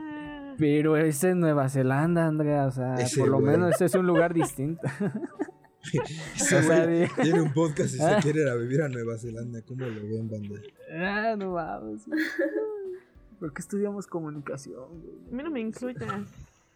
Pero 0.57 0.95
ese 0.95 1.31
es 1.31 1.35
Nueva 1.35 1.67
Zelanda, 1.67 2.27
Andrea, 2.27 2.65
o 2.67 2.71
sea, 2.71 2.95
Ese 2.95 3.19
por 3.19 3.29
lo 3.29 3.39
güey. 3.41 3.51
menos 3.51 3.71
ese 3.75 3.85
es 3.85 3.95
un 3.95 4.07
lugar 4.07 4.33
distinto. 4.33 4.81
Ese 6.35 6.61
güey 6.61 7.07
tiene 7.21 7.41
un 7.41 7.53
podcast 7.53 7.95
y 7.95 7.97
se 7.97 8.03
Ah. 8.05 8.19
quiere 8.21 8.41
ir 8.41 8.47
a 8.47 8.55
vivir 8.55 8.81
a 8.81 8.89
Nueva 8.89 9.17
Zelanda. 9.17 9.61
¿Cómo 9.61 9.85
lo 9.85 10.01
ven, 10.07 10.29
banda? 10.29 10.59
ah, 10.93 11.35
no 11.37 11.53
vamos. 11.53 12.01
¿Por 13.39 13.53
qué 13.53 13.61
estudiamos 13.61 14.07
comunicación? 14.07 15.01
güey? 15.01 15.15
A 15.31 15.35
mí 15.35 15.43
no 15.43 15.51
me 15.51 15.59
incluyas. 15.61 16.03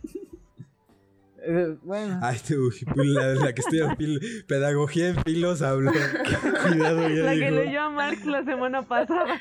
Eh, 1.42 1.78
bueno, 1.84 2.20
Ay, 2.22 2.38
tú, 2.46 2.70
la, 2.98 3.34
la 3.34 3.54
que 3.54 3.62
estudia 3.62 3.96
pedagogía 4.46 5.08
en 5.08 5.24
filos 5.24 5.62
habló. 5.62 5.90
Cuidado, 5.94 7.08
ya 7.08 7.24
La 7.24 7.34
que 7.34 7.50
leyó 7.50 7.80
a 7.84 7.90
Mark 7.90 8.26
la 8.26 8.44
semana 8.44 8.86
pasada. 8.86 9.40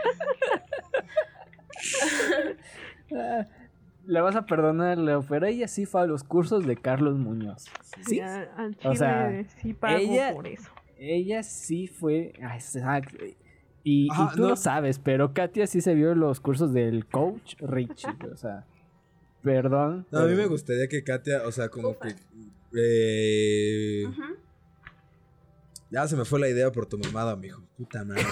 Le 4.09 4.21
vas 4.23 4.35
a 4.37 4.47
perdonar, 4.47 4.97
Leo, 4.99 5.23
pero 5.29 5.47
ella 5.47 5.69
sí 5.69 5.85
fue 5.85 6.01
a 6.01 6.07
los 6.07 6.25
cursos 6.25 6.67
de 6.67 6.77
Carlos 6.77 7.19
Muñoz. 7.19 7.67
Sí, 8.07 8.21
al 8.21 8.77
O 8.85 8.95
sea, 8.97 9.45
sí 9.61 9.75
pago 9.75 9.99
ella- 9.99 10.33
por 10.35 10.47
eso. 10.47 10.71
Ella 10.99 11.43
sí 11.43 11.87
fue. 11.87 12.33
ah, 12.43 12.57
Exacto. 12.57 13.17
Y, 13.85 14.09
tú 14.35 14.41
no. 14.43 14.49
lo 14.51 14.57
sabes, 14.57 14.99
pero 14.99 15.33
Katia 15.33 15.67
sí 15.67 15.81
se 15.81 15.95
vio 15.95 16.15
los 16.15 16.41
cursos 16.41 16.73
del 16.73 17.07
coach 17.07 17.55
Richie. 17.61 18.09
o 18.33 18.37
sea, 18.37 18.67
perdón. 19.43 20.07
No, 20.11 20.21
a 20.21 20.25
mí 20.27 20.35
me 20.35 20.47
gustaría 20.47 20.89
que 20.89 21.05
Katia, 21.05 21.43
o 21.47 21.53
sea, 21.53 21.69
como 21.69 21.97
que. 21.99 22.15
eh, 22.77 24.05
ya 25.91 26.07
se 26.09 26.17
me 26.17 26.25
fue 26.25 26.41
la 26.41 26.49
idea 26.49 26.71
por 26.73 26.87
tu 26.87 26.99
mamada, 26.99 27.37
mijo. 27.37 27.63
Puta 27.77 28.05
madre. 28.05 28.23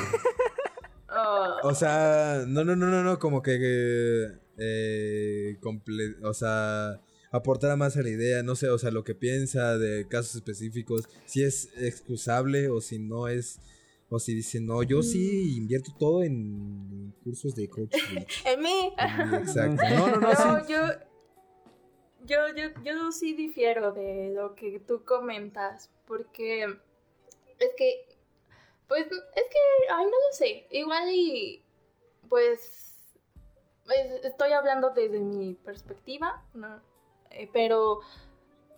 Oh, 1.08 1.56
O 1.68 1.74
sea, 1.74 2.44
no, 2.46 2.64
no, 2.64 2.74
no, 2.76 2.86
no, 2.86 3.02
no, 3.02 3.18
como 3.18 3.42
que. 3.42 3.56
Eh, 3.60 4.38
comple- 5.60 6.16
o 6.22 6.32
sea, 6.34 7.00
aportara 7.30 7.76
más 7.76 7.96
a 7.96 8.02
la 8.02 8.08
idea, 8.08 8.42
no 8.42 8.54
sé, 8.56 8.68
o 8.70 8.78
sea, 8.78 8.90
lo 8.90 9.04
que 9.04 9.14
piensa 9.14 9.76
de 9.78 10.06
casos 10.08 10.34
específicos, 10.36 11.08
si 11.26 11.42
es 11.42 11.70
excusable 11.78 12.68
o 12.70 12.80
si 12.80 12.98
no 12.98 13.28
es. 13.28 13.58
O 14.08 14.20
si 14.20 14.34
dice, 14.36 14.60
no, 14.60 14.84
yo 14.84 15.02
sí 15.02 15.56
invierto 15.56 15.90
todo 15.98 16.22
en 16.22 17.12
cursos 17.24 17.56
de 17.56 17.68
coach. 17.68 17.92
en 18.44 18.60
mí. 18.62 18.92
Exacto. 19.40 19.82
No, 19.90 20.06
no, 20.12 20.16
no, 20.20 20.30
sí. 20.64 20.72
Yo, 20.72 20.78
yo, 22.24 22.36
yo, 22.56 22.82
yo 22.84 23.10
sí 23.10 23.34
difiero 23.34 23.90
de 23.92 24.32
lo 24.32 24.54
que 24.54 24.78
tú 24.78 25.02
comentas, 25.04 25.90
porque 26.06 26.62
es 26.64 27.70
que, 27.76 28.06
pues, 28.86 29.06
es 29.06 29.10
que, 29.50 29.58
ay, 29.92 30.04
no 30.04 30.10
lo 30.10 30.32
sé, 30.36 30.66
igual 30.70 31.08
y, 31.12 31.62
pues, 32.28 32.60
es- 32.60 32.85
estoy 34.22 34.52
hablando 34.52 34.90
desde 34.90 35.20
mi 35.20 35.54
perspectiva, 35.54 36.42
¿no? 36.54 36.80
Eh, 37.30 37.48
pero 37.52 38.00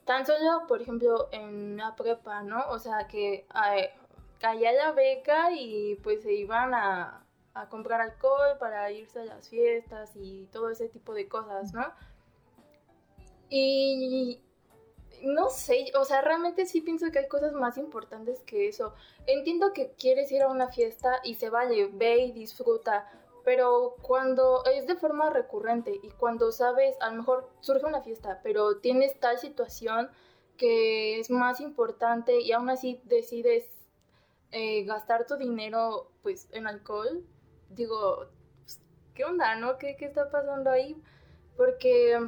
tan 0.04 0.26
solo, 0.26 0.66
por 0.66 0.82
ejemplo, 0.82 1.28
en 1.32 1.76
la 1.76 1.94
prepa, 1.96 2.42
¿no? 2.42 2.68
O 2.70 2.78
sea, 2.78 3.06
que 3.08 3.46
ay, 3.50 3.84
caía 4.40 4.72
la 4.72 4.92
beca 4.92 5.52
y 5.52 5.96
pues 5.96 6.22
se 6.22 6.32
iban 6.32 6.74
a, 6.74 7.24
a 7.54 7.68
comprar 7.68 8.00
alcohol 8.00 8.56
para 8.58 8.90
irse 8.90 9.20
a 9.20 9.24
las 9.24 9.48
fiestas 9.48 10.12
y 10.16 10.46
todo 10.52 10.70
ese 10.70 10.88
tipo 10.88 11.14
de 11.14 11.28
cosas, 11.28 11.72
¿no? 11.72 11.84
Y 13.50 14.40
no 15.22 15.50
sé, 15.50 15.90
o 15.98 16.04
sea, 16.04 16.20
realmente 16.20 16.66
sí 16.66 16.80
pienso 16.80 17.10
que 17.10 17.20
hay 17.20 17.28
cosas 17.28 17.52
más 17.52 17.76
importantes 17.78 18.42
que 18.42 18.68
eso. 18.68 18.94
Entiendo 19.26 19.72
que 19.72 19.92
quieres 19.98 20.30
ir 20.32 20.42
a 20.42 20.48
una 20.48 20.68
fiesta 20.68 21.20
y 21.24 21.34
se 21.34 21.50
vale, 21.50 21.88
ve 21.92 22.18
y 22.18 22.32
disfruta, 22.32 23.10
pero 23.48 23.96
cuando 24.02 24.62
es 24.66 24.86
de 24.86 24.94
forma 24.94 25.30
recurrente 25.30 25.98
y 26.02 26.10
cuando 26.10 26.52
sabes, 26.52 26.98
a 27.00 27.08
lo 27.08 27.16
mejor 27.16 27.48
surge 27.60 27.86
una 27.86 28.02
fiesta, 28.02 28.40
pero 28.42 28.76
tienes 28.76 29.18
tal 29.20 29.38
situación 29.38 30.10
que 30.58 31.18
es 31.18 31.30
más 31.30 31.58
importante 31.62 32.42
y 32.42 32.52
aún 32.52 32.68
así 32.68 33.00
decides 33.04 33.64
eh, 34.52 34.84
gastar 34.84 35.26
tu 35.26 35.36
dinero 35.36 36.10
pues 36.22 36.50
en 36.52 36.66
alcohol, 36.66 37.24
digo, 37.70 38.26
pues, 38.64 38.82
¿qué 39.14 39.24
onda, 39.24 39.56
no? 39.56 39.78
¿Qué, 39.78 39.96
qué 39.96 40.04
está 40.04 40.30
pasando 40.30 40.68
ahí? 40.68 41.02
Porque, 41.56 42.20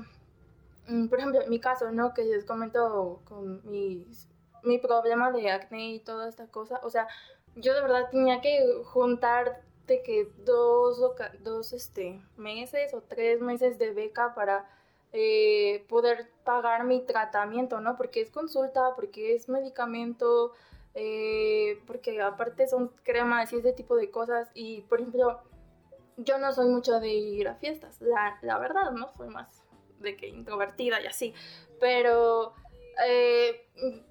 mm, 0.89 1.09
por 1.09 1.19
ejemplo, 1.19 1.43
en 1.43 1.51
mi 1.51 1.61
caso, 1.61 1.93
¿no? 1.93 2.15
Que 2.15 2.25
les 2.25 2.47
comento 2.47 3.21
con 3.27 3.61
mis, 3.71 4.27
mi 4.63 4.79
problema 4.79 5.31
de 5.33 5.51
acné 5.51 5.97
y 5.97 6.01
toda 6.01 6.31
esta 6.31 6.47
cosa, 6.47 6.81
o 6.83 6.89
sea, 6.89 7.09
yo 7.57 7.75
de 7.75 7.83
verdad 7.83 8.09
tenía 8.11 8.41
que 8.41 8.65
juntar 8.85 9.69
de 9.87 10.03
que 10.03 10.29
dos, 10.45 11.01
dos 11.41 11.73
este, 11.73 12.21
meses 12.37 12.95
o 12.95 13.01
tres 13.03 13.41
meses 13.41 13.79
de 13.79 13.93
beca 13.93 14.35
para 14.35 14.69
eh, 15.13 15.85
poder 15.89 16.31
pagar 16.45 16.85
mi 16.85 17.01
tratamiento, 17.01 17.81
¿no? 17.81 17.97
Porque 17.97 18.21
es 18.21 18.31
consulta, 18.31 18.95
porque 18.95 19.35
es 19.35 19.49
medicamento, 19.49 20.53
eh, 20.95 21.81
porque 21.87 22.21
aparte 22.23 22.69
son 22.69 22.89
cremas 23.03 23.53
y 23.53 23.57
ese 23.57 23.73
tipo 23.73 23.97
de 23.97 24.11
cosas. 24.11 24.51
Y, 24.55 24.83
por 24.83 25.01
ejemplo, 25.01 25.41
yo 26.17 26.39
no 26.39 26.53
soy 26.53 26.69
mucho 26.69 27.01
de 27.01 27.09
ir 27.09 27.49
a 27.49 27.57
fiestas, 27.57 28.01
la, 28.01 28.39
la 28.43 28.59
verdad, 28.59 28.93
¿no? 28.93 29.13
Soy 29.17 29.29
más 29.29 29.65
de 29.99 30.17
que 30.17 30.29
introvertida 30.29 31.01
y 31.01 31.07
así. 31.07 31.35
Pero 31.81 32.55
eh, 33.07 33.67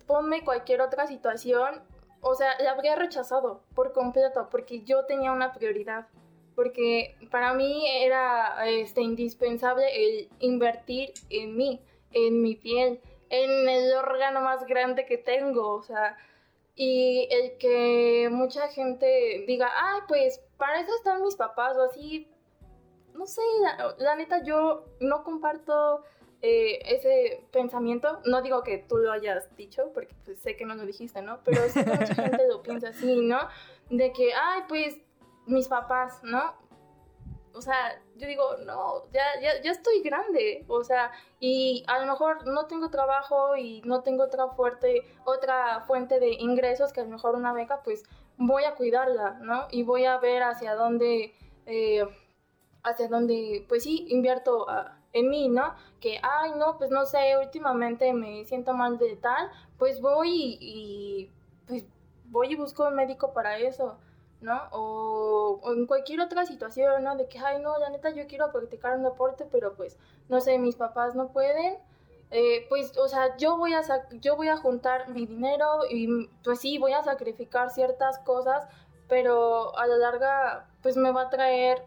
ponme 0.07 0.43
cualquier 0.43 0.81
otra 0.81 1.07
situación, 1.07 1.81
o 2.21 2.35
sea, 2.35 2.59
la 2.59 2.71
habría 2.71 2.95
rechazado 2.95 3.63
por 3.75 3.93
completo, 3.93 4.47
porque 4.51 4.81
yo 4.81 5.05
tenía 5.05 5.31
una 5.31 5.53
prioridad. 5.53 6.07
Porque 6.55 7.15
para 7.31 7.53
mí 7.53 7.87
era 7.87 8.67
este, 8.67 9.01
indispensable 9.01 9.85
el 9.95 10.29
invertir 10.39 11.13
en 11.29 11.55
mí, 11.55 11.81
en 12.11 12.41
mi 12.41 12.55
piel, 12.55 12.99
en 13.29 13.69
el 13.69 13.93
órgano 13.93 14.41
más 14.41 14.65
grande 14.65 15.05
que 15.05 15.17
tengo, 15.17 15.75
o 15.75 15.81
sea, 15.81 16.17
y 16.75 17.27
el 17.31 17.57
que 17.57 18.29
mucha 18.31 18.67
gente 18.69 19.43
diga, 19.47 19.69
ay, 19.73 20.01
pues 20.07 20.41
para 20.57 20.81
eso 20.81 20.93
están 20.95 21.21
mis 21.21 21.35
papás 21.35 21.77
o 21.77 21.83
así, 21.83 22.27
no 23.13 23.25
sé, 23.25 23.41
la, 23.61 23.95
la 23.97 24.15
neta 24.15 24.43
yo 24.43 24.85
no 24.99 25.23
comparto 25.23 26.03
eh, 26.41 26.79
ese 26.85 27.45
pensamiento, 27.51 28.21
no 28.25 28.41
digo 28.41 28.63
que 28.63 28.77
tú 28.77 28.97
lo 28.97 29.11
hayas 29.11 29.53
dicho, 29.57 29.91
porque 29.93 30.15
pues, 30.23 30.39
sé 30.39 30.55
que 30.55 30.65
no 30.65 30.75
lo 30.75 30.85
dijiste, 30.85 31.21
¿no? 31.21 31.39
Pero 31.43 31.61
que 31.73 31.83
mucha 31.83 32.15
gente 32.15 32.47
lo 32.47 32.63
piensa 32.63 32.89
así, 32.89 33.21
¿no? 33.21 33.39
De 33.89 34.13
que, 34.13 34.33
ay, 34.33 34.61
pues 34.69 34.97
mis 35.47 35.67
papás, 35.67 36.23
¿no? 36.23 36.53
O 37.53 37.61
sea, 37.61 38.01
yo 38.15 38.27
digo, 38.27 38.55
no, 38.65 39.03
ya, 39.11 39.23
ya, 39.41 39.61
ya 39.61 39.71
estoy 39.71 40.01
grande, 40.01 40.63
o 40.69 40.83
sea, 40.83 41.11
y 41.41 41.83
a 41.87 41.99
lo 41.99 42.05
mejor 42.05 42.47
no 42.47 42.67
tengo 42.67 42.89
trabajo 42.89 43.57
y 43.57 43.81
no 43.83 44.01
tengo 44.01 44.23
otra 44.23 44.47
fuerte, 44.49 45.03
otra 45.25 45.81
fuente 45.81 46.19
de 46.21 46.29
ingresos 46.33 46.93
que 46.93 47.01
a 47.01 47.03
lo 47.03 47.09
mejor 47.09 47.35
una 47.35 47.51
beca, 47.51 47.81
pues 47.83 48.03
voy 48.37 48.63
a 48.63 48.75
cuidarla, 48.75 49.39
¿no? 49.41 49.67
Y 49.71 49.83
voy 49.83 50.05
a 50.05 50.17
ver 50.19 50.43
hacia 50.43 50.75
dónde, 50.75 51.33
eh, 51.65 52.07
hacia 52.83 53.09
dónde, 53.09 53.65
pues 53.67 53.83
sí, 53.83 54.05
invierto 54.09 54.69
a, 54.69 54.98
en 55.13 55.29
mí, 55.29 55.49
¿no? 55.49 55.73
Que, 55.99 56.19
ay, 56.21 56.51
no, 56.57 56.77
pues 56.77 56.91
no 56.91 57.05
sé, 57.05 57.37
últimamente 57.37 58.13
me 58.13 58.45
siento 58.45 58.73
mal 58.73 58.97
de 58.97 59.15
tal, 59.15 59.49
pues 59.77 60.01
voy 60.01 60.57
y, 60.59 61.31
pues 61.67 61.85
voy 62.25 62.53
y 62.53 62.55
busco 62.55 62.87
un 62.87 62.95
médico 62.95 63.33
para 63.33 63.57
eso, 63.57 63.97
¿no? 64.41 64.61
O, 64.71 65.59
o, 65.61 65.73
en 65.73 65.85
cualquier 65.87 66.21
otra 66.21 66.45
situación, 66.45 67.03
¿no? 67.03 67.15
De 67.17 67.27
que, 67.27 67.39
ay, 67.39 67.61
no, 67.61 67.77
la 67.79 67.89
neta 67.89 68.11
yo 68.11 68.27
quiero 68.27 68.51
practicar 68.51 68.97
un 68.97 69.03
deporte, 69.03 69.45
pero 69.51 69.73
pues, 69.75 69.97
no 70.29 70.41
sé, 70.41 70.57
mis 70.59 70.75
papás 70.75 71.15
no 71.15 71.29
pueden. 71.29 71.77
Eh, 72.31 72.67
pues, 72.69 72.95
o 72.97 73.07
sea, 73.07 73.35
yo 73.37 73.57
voy, 73.57 73.73
a 73.73 73.81
yo 74.19 74.35
voy 74.35 74.49
a 74.49 74.57
juntar 74.57 75.09
mi 75.09 75.25
dinero 75.25 75.79
y 75.89 76.27
pues 76.43 76.59
sí, 76.59 76.77
voy 76.77 76.93
a 76.93 77.03
sacrificar 77.03 77.71
ciertas 77.71 78.19
cosas, 78.19 78.67
pero 79.07 79.75
a 79.77 79.87
la 79.87 79.97
larga, 79.97 80.67
pues 80.83 80.95
me 80.95 81.11
va 81.11 81.23
a 81.23 81.29
traer 81.29 81.83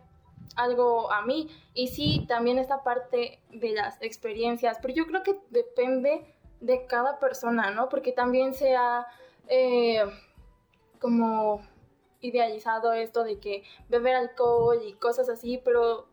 algo 0.57 1.11
a 1.11 1.23
mí. 1.23 1.49
Y 1.75 1.89
sí, 1.89 2.25
también 2.29 2.59
esta 2.59 2.83
parte 2.83 3.41
de 3.51 3.71
las 3.73 4.01
experiencias, 4.03 4.79
pero 4.81 4.95
yo 4.95 5.07
creo 5.07 5.23
que 5.23 5.41
depende 5.51 6.27
de 6.61 6.87
cada 6.87 7.19
persona, 7.19 7.71
¿no? 7.71 7.89
Porque 7.89 8.13
también 8.13 8.55
se 8.55 8.77
ha 8.77 9.07
eh, 9.49 10.05
como 11.01 11.61
idealizado 12.21 12.93
esto 12.93 13.25
de 13.25 13.41
que 13.41 13.65
beber 13.89 14.15
alcohol 14.15 14.81
y 14.87 14.95
cosas 14.95 15.29
así, 15.29 15.61
pero 15.65 16.07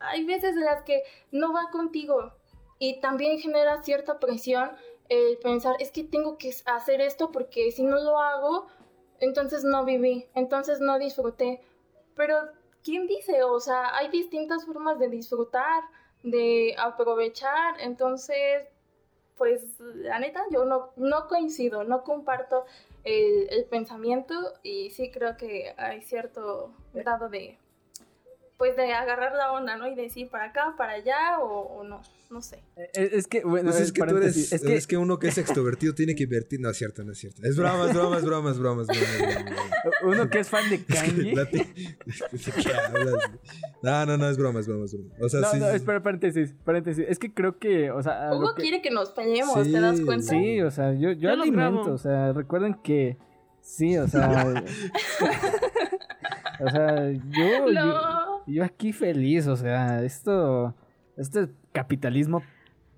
hay 0.00 0.24
veces 0.24 0.56
en 0.56 0.64
las 0.64 0.82
que 0.82 1.02
no 1.30 1.52
va 1.52 1.70
contigo 1.70 2.32
y 2.78 3.00
también 3.00 3.38
genera 3.38 3.82
cierta 3.82 4.18
presión 4.18 4.70
el 5.08 5.38
pensar, 5.38 5.76
es 5.78 5.90
que 5.90 6.04
tengo 6.04 6.36
que 6.36 6.52
hacer 6.66 7.00
esto 7.00 7.30
porque 7.32 7.72
si 7.72 7.82
no 7.82 7.98
lo 7.98 8.18
hago, 8.18 8.66
entonces 9.20 9.64
no 9.64 9.84
viví, 9.84 10.28
entonces 10.34 10.80
no 10.80 10.98
disfruté. 10.98 11.62
Pero 12.14 12.36
¿quién 12.88 13.06
dice? 13.06 13.42
O 13.42 13.60
sea, 13.60 13.94
hay 13.94 14.08
distintas 14.08 14.64
formas 14.64 14.98
de 14.98 15.10
disfrutar, 15.10 15.82
de 16.22 16.74
aprovechar, 16.78 17.78
entonces, 17.80 18.66
pues 19.36 19.78
la 19.78 20.18
neta, 20.18 20.42
yo 20.50 20.64
no, 20.64 20.92
no 20.96 21.28
coincido, 21.28 21.84
no 21.84 22.02
comparto 22.02 22.64
el, 23.04 23.46
el 23.50 23.66
pensamiento 23.66 24.34
y 24.62 24.88
sí 24.88 25.10
creo 25.10 25.36
que 25.36 25.74
hay 25.76 26.00
cierto 26.00 26.72
grado 26.94 27.28
de 27.28 27.58
pues 28.58 28.76
de 28.76 28.92
agarrar 28.92 29.32
la 29.34 29.52
onda, 29.52 29.76
¿no? 29.76 29.86
Y 29.86 29.94
decir 29.94 30.28
para 30.30 30.46
acá, 30.46 30.74
para 30.76 30.94
allá 30.94 31.38
o, 31.40 31.60
o 31.78 31.84
no, 31.84 32.02
no 32.28 32.42
sé. 32.42 32.60
Es, 32.92 33.12
es 33.12 33.26
que, 33.28 33.42
bueno, 33.44 33.70
Pues 33.70 33.80
es 33.80 33.92
que 33.92 34.00
tú 34.00 34.04
eres, 34.04 34.14
paréntesis, 34.14 34.52
es, 34.52 34.64
es 34.64 34.86
que, 34.86 34.90
que 34.90 34.96
uno 34.96 35.18
que 35.20 35.28
es 35.28 35.38
extrovertido 35.38 35.94
tiene 35.94 36.16
que 36.16 36.24
invertir. 36.24 36.60
No 36.60 36.68
es 36.70 36.76
cierto, 36.76 37.04
no 37.04 37.12
es 37.12 37.18
cierto. 37.18 37.40
Es 37.44 37.56
broma, 37.56 37.86
es 37.86 37.94
broma, 37.94 38.18
es 38.18 38.24
broma, 38.24 38.50
es 38.50 38.58
broma, 38.58 38.82
es 38.82 38.88
uno 40.02 40.28
que 40.28 40.40
es 40.40 40.48
fan 40.48 40.68
de 40.68 40.74
Es 40.76 40.84
que 40.84 40.94
Kanye. 40.94 41.34
No, 43.82 44.06
no, 44.06 44.16
no, 44.18 44.28
es 44.28 44.36
broma, 44.36 44.58
es 44.60 44.66
broma, 44.66 44.84
es 44.86 44.92
broma. 44.94 45.10
O 45.20 45.28
sea, 45.28 45.40
No, 45.40 45.50
sí. 45.52 45.58
no, 45.60 45.68
espera, 45.68 46.02
paréntesis, 46.02 46.52
paréntesis. 46.64 47.04
Es 47.08 47.18
que 47.20 47.32
creo 47.32 47.58
que, 47.58 47.92
o 47.92 48.02
sea, 48.02 48.30
Hugo 48.34 48.54
que- 48.56 48.62
quiere 48.62 48.82
que 48.82 48.90
nos 48.90 49.12
peleemos, 49.12 49.64
Sí, 49.64 49.70
¿te 49.72 49.80
das 49.80 50.00
cuenta? 50.00 50.26
Sí, 50.30 50.60
o 50.62 50.70
sea, 50.72 50.92
yo, 50.94 51.12
yo, 51.12 51.14
Yo 51.14 51.30
alimento, 51.30 51.92
o 51.92 51.98
sea, 51.98 52.32
recuerden 52.32 52.74
que 52.82 53.16
sí, 53.60 53.96
o 53.98 54.08
sea, 54.08 54.28
o 56.60 56.68
sea, 56.70 57.10
yo, 57.12 57.70
yo, 57.72 58.27
Yo 58.48 58.64
aquí 58.64 58.92
feliz, 58.92 59.46
o 59.46 59.56
sea, 59.56 60.02
esto, 60.02 60.74
esto 61.16 61.40
es 61.40 61.50
capitalismo 61.72 62.42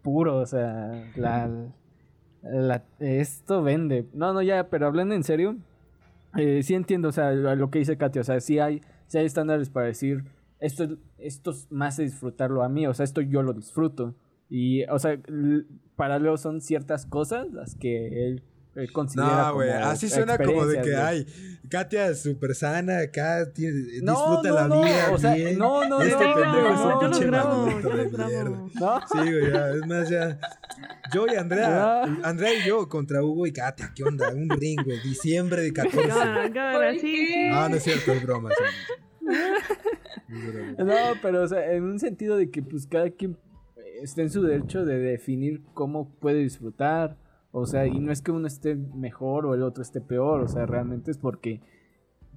puro, 0.02 0.38
o 0.38 0.46
sea, 0.46 1.10
la, 1.16 2.82
esto 3.00 3.62
vende. 3.62 4.06
No, 4.14 4.32
no, 4.32 4.42
ya, 4.42 4.68
pero 4.70 4.86
hablando 4.86 5.14
en 5.14 5.24
serio, 5.24 5.56
eh, 6.36 6.62
sí 6.62 6.74
entiendo, 6.74 7.08
o 7.08 7.12
sea, 7.12 7.32
lo 7.32 7.70
que 7.70 7.80
dice 7.80 7.96
Katia, 7.96 8.20
o 8.22 8.24
sea, 8.24 8.40
sí 8.40 8.58
hay, 8.58 8.80
sí 9.08 9.18
hay 9.18 9.26
estándares 9.26 9.70
para 9.70 9.86
decir, 9.86 10.24
esto, 10.60 10.84
es- 10.84 10.90
esto 11.18 11.50
es 11.50 11.66
más 11.70 11.96
de 11.96 12.04
disfrutarlo 12.04 12.62
a 12.62 12.68
mí, 12.68 12.86
o 12.86 12.94
sea, 12.94 13.04
esto 13.04 13.20
yo 13.20 13.42
lo 13.42 13.52
disfruto. 13.52 14.14
Y, 14.48 14.84
o 14.84 14.98
sea, 14.98 15.18
para 15.96 16.18
Leo 16.18 16.36
son 16.36 16.60
ciertas 16.60 17.06
cosas 17.06 17.50
las 17.52 17.74
que 17.76 18.26
él 18.26 18.42
considera 18.88 19.48
No, 19.48 19.54
güey, 19.54 19.70
así 19.70 20.08
suena 20.08 20.36
como 20.38 20.66
de 20.66 20.74
que, 20.82 20.90
experiencias, 20.90 21.36
ay, 21.36 21.60
Katia 21.68 22.08
es 22.08 22.20
súper 22.22 22.54
sana, 22.54 22.98
No, 24.02 24.12
disfruta 24.12 24.48
no, 24.48 24.54
la 24.54 24.68
no, 24.68 24.82
vida 24.82 25.10
o 25.12 25.18
sea, 25.18 25.34
bien. 25.34 25.58
no, 25.58 25.88
no, 25.88 26.02
Este 26.02 26.24
no, 26.24 26.34
pendejo 26.34 26.52
no, 26.52 26.74
es 26.74 26.80
no, 26.80 26.84
un 26.84 27.00
yo 27.00 27.00
los 27.08 27.10
pinche 27.10 27.26
grabo, 27.26 27.66
maldito 27.66 27.90
yo 27.90 27.96
de 27.96 28.02
los 28.04 28.12
grabo. 28.12 28.30
mierda. 28.30 28.50
¿no? 28.80 29.00
Sí, 29.12 29.18
güey, 29.32 29.52
ya, 29.52 29.70
es 29.70 29.86
más, 29.86 30.08
ya. 30.10 30.38
Yo 31.12 31.26
y 31.26 31.36
Andrea. 31.36 32.02
Andrea 32.24 32.54
y 32.54 32.68
yo 32.68 32.88
contra 32.88 33.22
Hugo 33.22 33.46
y 33.46 33.52
Katia, 33.52 33.92
¿qué 33.94 34.04
onda? 34.04 34.30
Un 34.32 34.48
ring, 34.50 34.82
güey, 34.84 35.00
diciembre 35.02 35.62
de 35.62 35.72
14. 35.72 36.08
Cámara, 36.08 36.52
cámara, 36.52 36.90
¿Por 36.92 37.00
sí, 37.00 37.00
qué? 37.00 37.26
sí. 37.26 37.50
Ah, 37.52 37.68
no 37.70 37.76
es 37.76 37.82
cierto, 37.82 38.12
es 38.12 38.22
broma. 38.22 38.50
sí. 38.50 38.64
Es 40.28 40.52
broma. 40.52 40.72
No, 40.94 41.20
pero 41.22 41.42
o 41.42 41.48
sea, 41.48 41.72
en 41.72 41.84
un 41.84 41.98
sentido 41.98 42.36
de 42.36 42.50
que 42.50 42.62
pues 42.62 42.86
cada 42.86 43.10
quien 43.10 43.36
está 44.02 44.22
en 44.22 44.30
su 44.30 44.42
derecho 44.42 44.84
de 44.84 44.98
definir 44.98 45.62
cómo 45.74 46.08
puede 46.20 46.38
disfrutar. 46.38 47.16
O 47.52 47.66
sea, 47.66 47.86
y 47.86 47.98
no 47.98 48.12
es 48.12 48.22
que 48.22 48.30
uno 48.30 48.46
esté 48.46 48.76
mejor 48.76 49.44
o 49.46 49.54
el 49.54 49.62
otro 49.62 49.82
esté 49.82 50.00
peor, 50.00 50.40
o 50.42 50.48
sea, 50.48 50.66
realmente 50.66 51.10
es 51.10 51.18
porque 51.18 51.60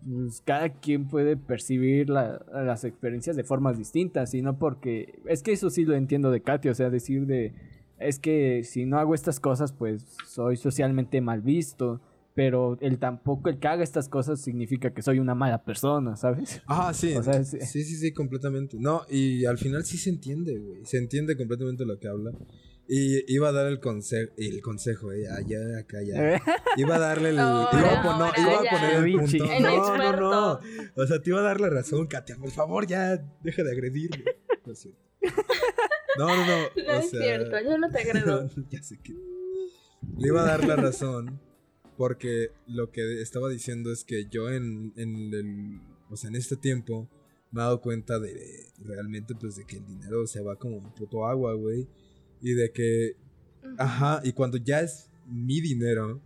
pues, 0.05 0.41
cada 0.41 0.69
quien 0.69 1.07
puede 1.07 1.37
percibir 1.37 2.09
la- 2.09 2.43
las 2.51 2.83
experiencias 2.83 3.35
de 3.35 3.43
formas 3.43 3.77
distintas 3.77 4.33
y 4.33 4.41
no 4.41 4.57
porque... 4.57 5.19
Es 5.27 5.43
que 5.43 5.51
eso 5.53 5.69
sí 5.69 5.85
lo 5.85 5.93
entiendo 5.95 6.31
de 6.31 6.41
Katy, 6.41 6.69
o 6.69 6.73
sea, 6.75 6.89
decir 6.89 7.25
de... 7.27 7.53
Es 7.99 8.19
que 8.19 8.63
si 8.63 8.85
no 8.85 8.97
hago 8.97 9.13
estas 9.15 9.39
cosas, 9.39 9.71
pues 9.71 10.03
soy 10.25 10.57
socialmente 10.57 11.21
mal 11.21 11.41
visto, 11.41 12.01
pero 12.35 12.77
el 12.81 12.97
tampoco 12.97 13.47
el 13.49 13.59
que 13.59 13.67
haga 13.67 13.83
estas 13.83 14.09
cosas 14.09 14.41
significa 14.41 14.91
que 14.93 15.03
soy 15.03 15.19
una 15.19 15.35
mala 15.35 15.63
persona, 15.63 16.15
¿sabes? 16.17 16.61
Ah, 16.65 16.91
sí. 16.93 17.13
O 17.17 17.23
sea, 17.23 17.43
sí. 17.43 17.59
sí, 17.61 17.83
sí, 17.83 17.95
sí, 17.95 18.11
completamente. 18.11 18.77
No, 18.79 19.03
y 19.09 19.45
al 19.45 19.57
final 19.59 19.85
sí 19.85 19.97
se 19.97 20.09
entiende, 20.09 20.57
güey. 20.57 20.83
Se 20.85 20.97
entiende 20.97 21.37
completamente 21.37 21.85
lo 21.85 21.97
que 21.99 22.07
habla. 22.09 22.31
Y 22.87 23.33
iba 23.33 23.49
a 23.49 23.51
dar 23.53 23.67
el 23.67 23.79
consejo, 23.79 24.31
el 24.37 24.61
consejo, 24.61 25.13
eh, 25.13 25.27
allá, 25.29 25.79
acá, 25.79 25.99
ya. 26.03 26.41
Iba 26.75 26.95
a 26.95 26.99
darle 26.99 27.29
el. 27.29 27.35
Iba, 27.35 27.69
a 27.71 28.33
iba 28.37 28.63
ya. 28.63 28.71
poner 28.71 28.95
el 29.05 29.13
punto. 29.19 29.45
El 29.45 29.63
No, 29.63 29.69
no, 29.69 29.95
experto. 29.95 30.21
no. 30.21 30.59
O 31.01 31.07
sea, 31.07 31.21
te 31.21 31.29
iba 31.29 31.39
a 31.39 31.43
dar 31.43 31.61
la 31.61 31.69
razón, 31.69 32.07
Katia. 32.07 32.35
Por 32.35 32.51
favor, 32.51 32.85
ya 32.85 33.17
deja 33.41 33.63
de 33.63 33.71
agredirme. 33.71 34.23
No. 34.65 34.73
No, 36.17 36.27
no, 36.27 36.45
no. 36.45 36.57
No 36.87 36.93
o 36.93 36.99
es 36.99 37.09
sea, 37.09 37.21
cierto, 37.21 37.55
yo 37.63 37.77
no 37.77 37.89
te 37.89 37.99
agredo. 37.99 38.43
no, 38.43 38.63
ya 38.69 38.83
sé 38.83 38.99
que. 39.01 39.13
Le 39.13 40.27
iba 40.27 40.41
a 40.41 40.45
dar 40.45 40.65
la 40.67 40.75
razón. 40.75 41.39
Porque 41.95 42.49
lo 42.67 42.91
que 42.91 43.21
estaba 43.21 43.49
diciendo 43.49 43.91
es 43.93 44.03
que 44.03 44.25
yo 44.29 44.49
en, 44.49 44.93
en 44.97 45.33
el. 45.33 45.79
O 46.09 46.17
sea, 46.17 46.29
en 46.29 46.35
este 46.35 46.57
tiempo. 46.57 47.09
Me 47.51 47.61
he 47.61 47.65
dado 47.65 47.81
cuenta 47.81 48.17
de 48.17 48.33
realmente, 48.83 49.35
pues, 49.35 49.55
de 49.55 49.63
que 49.65 49.77
el 49.77 49.85
dinero 49.85 50.25
se 50.25 50.41
va 50.41 50.55
como 50.55 50.77
un 50.77 50.91
puto 50.95 51.27
agua, 51.27 51.53
güey. 51.53 51.87
Y 52.43 52.53
de 52.53 52.71
que 52.71 53.15
Ajá, 53.77 54.21
y 54.23 54.33
cuando 54.33 54.57
ya 54.57 54.81
es 54.81 55.09
mi 55.27 55.61
dinero 55.61 56.21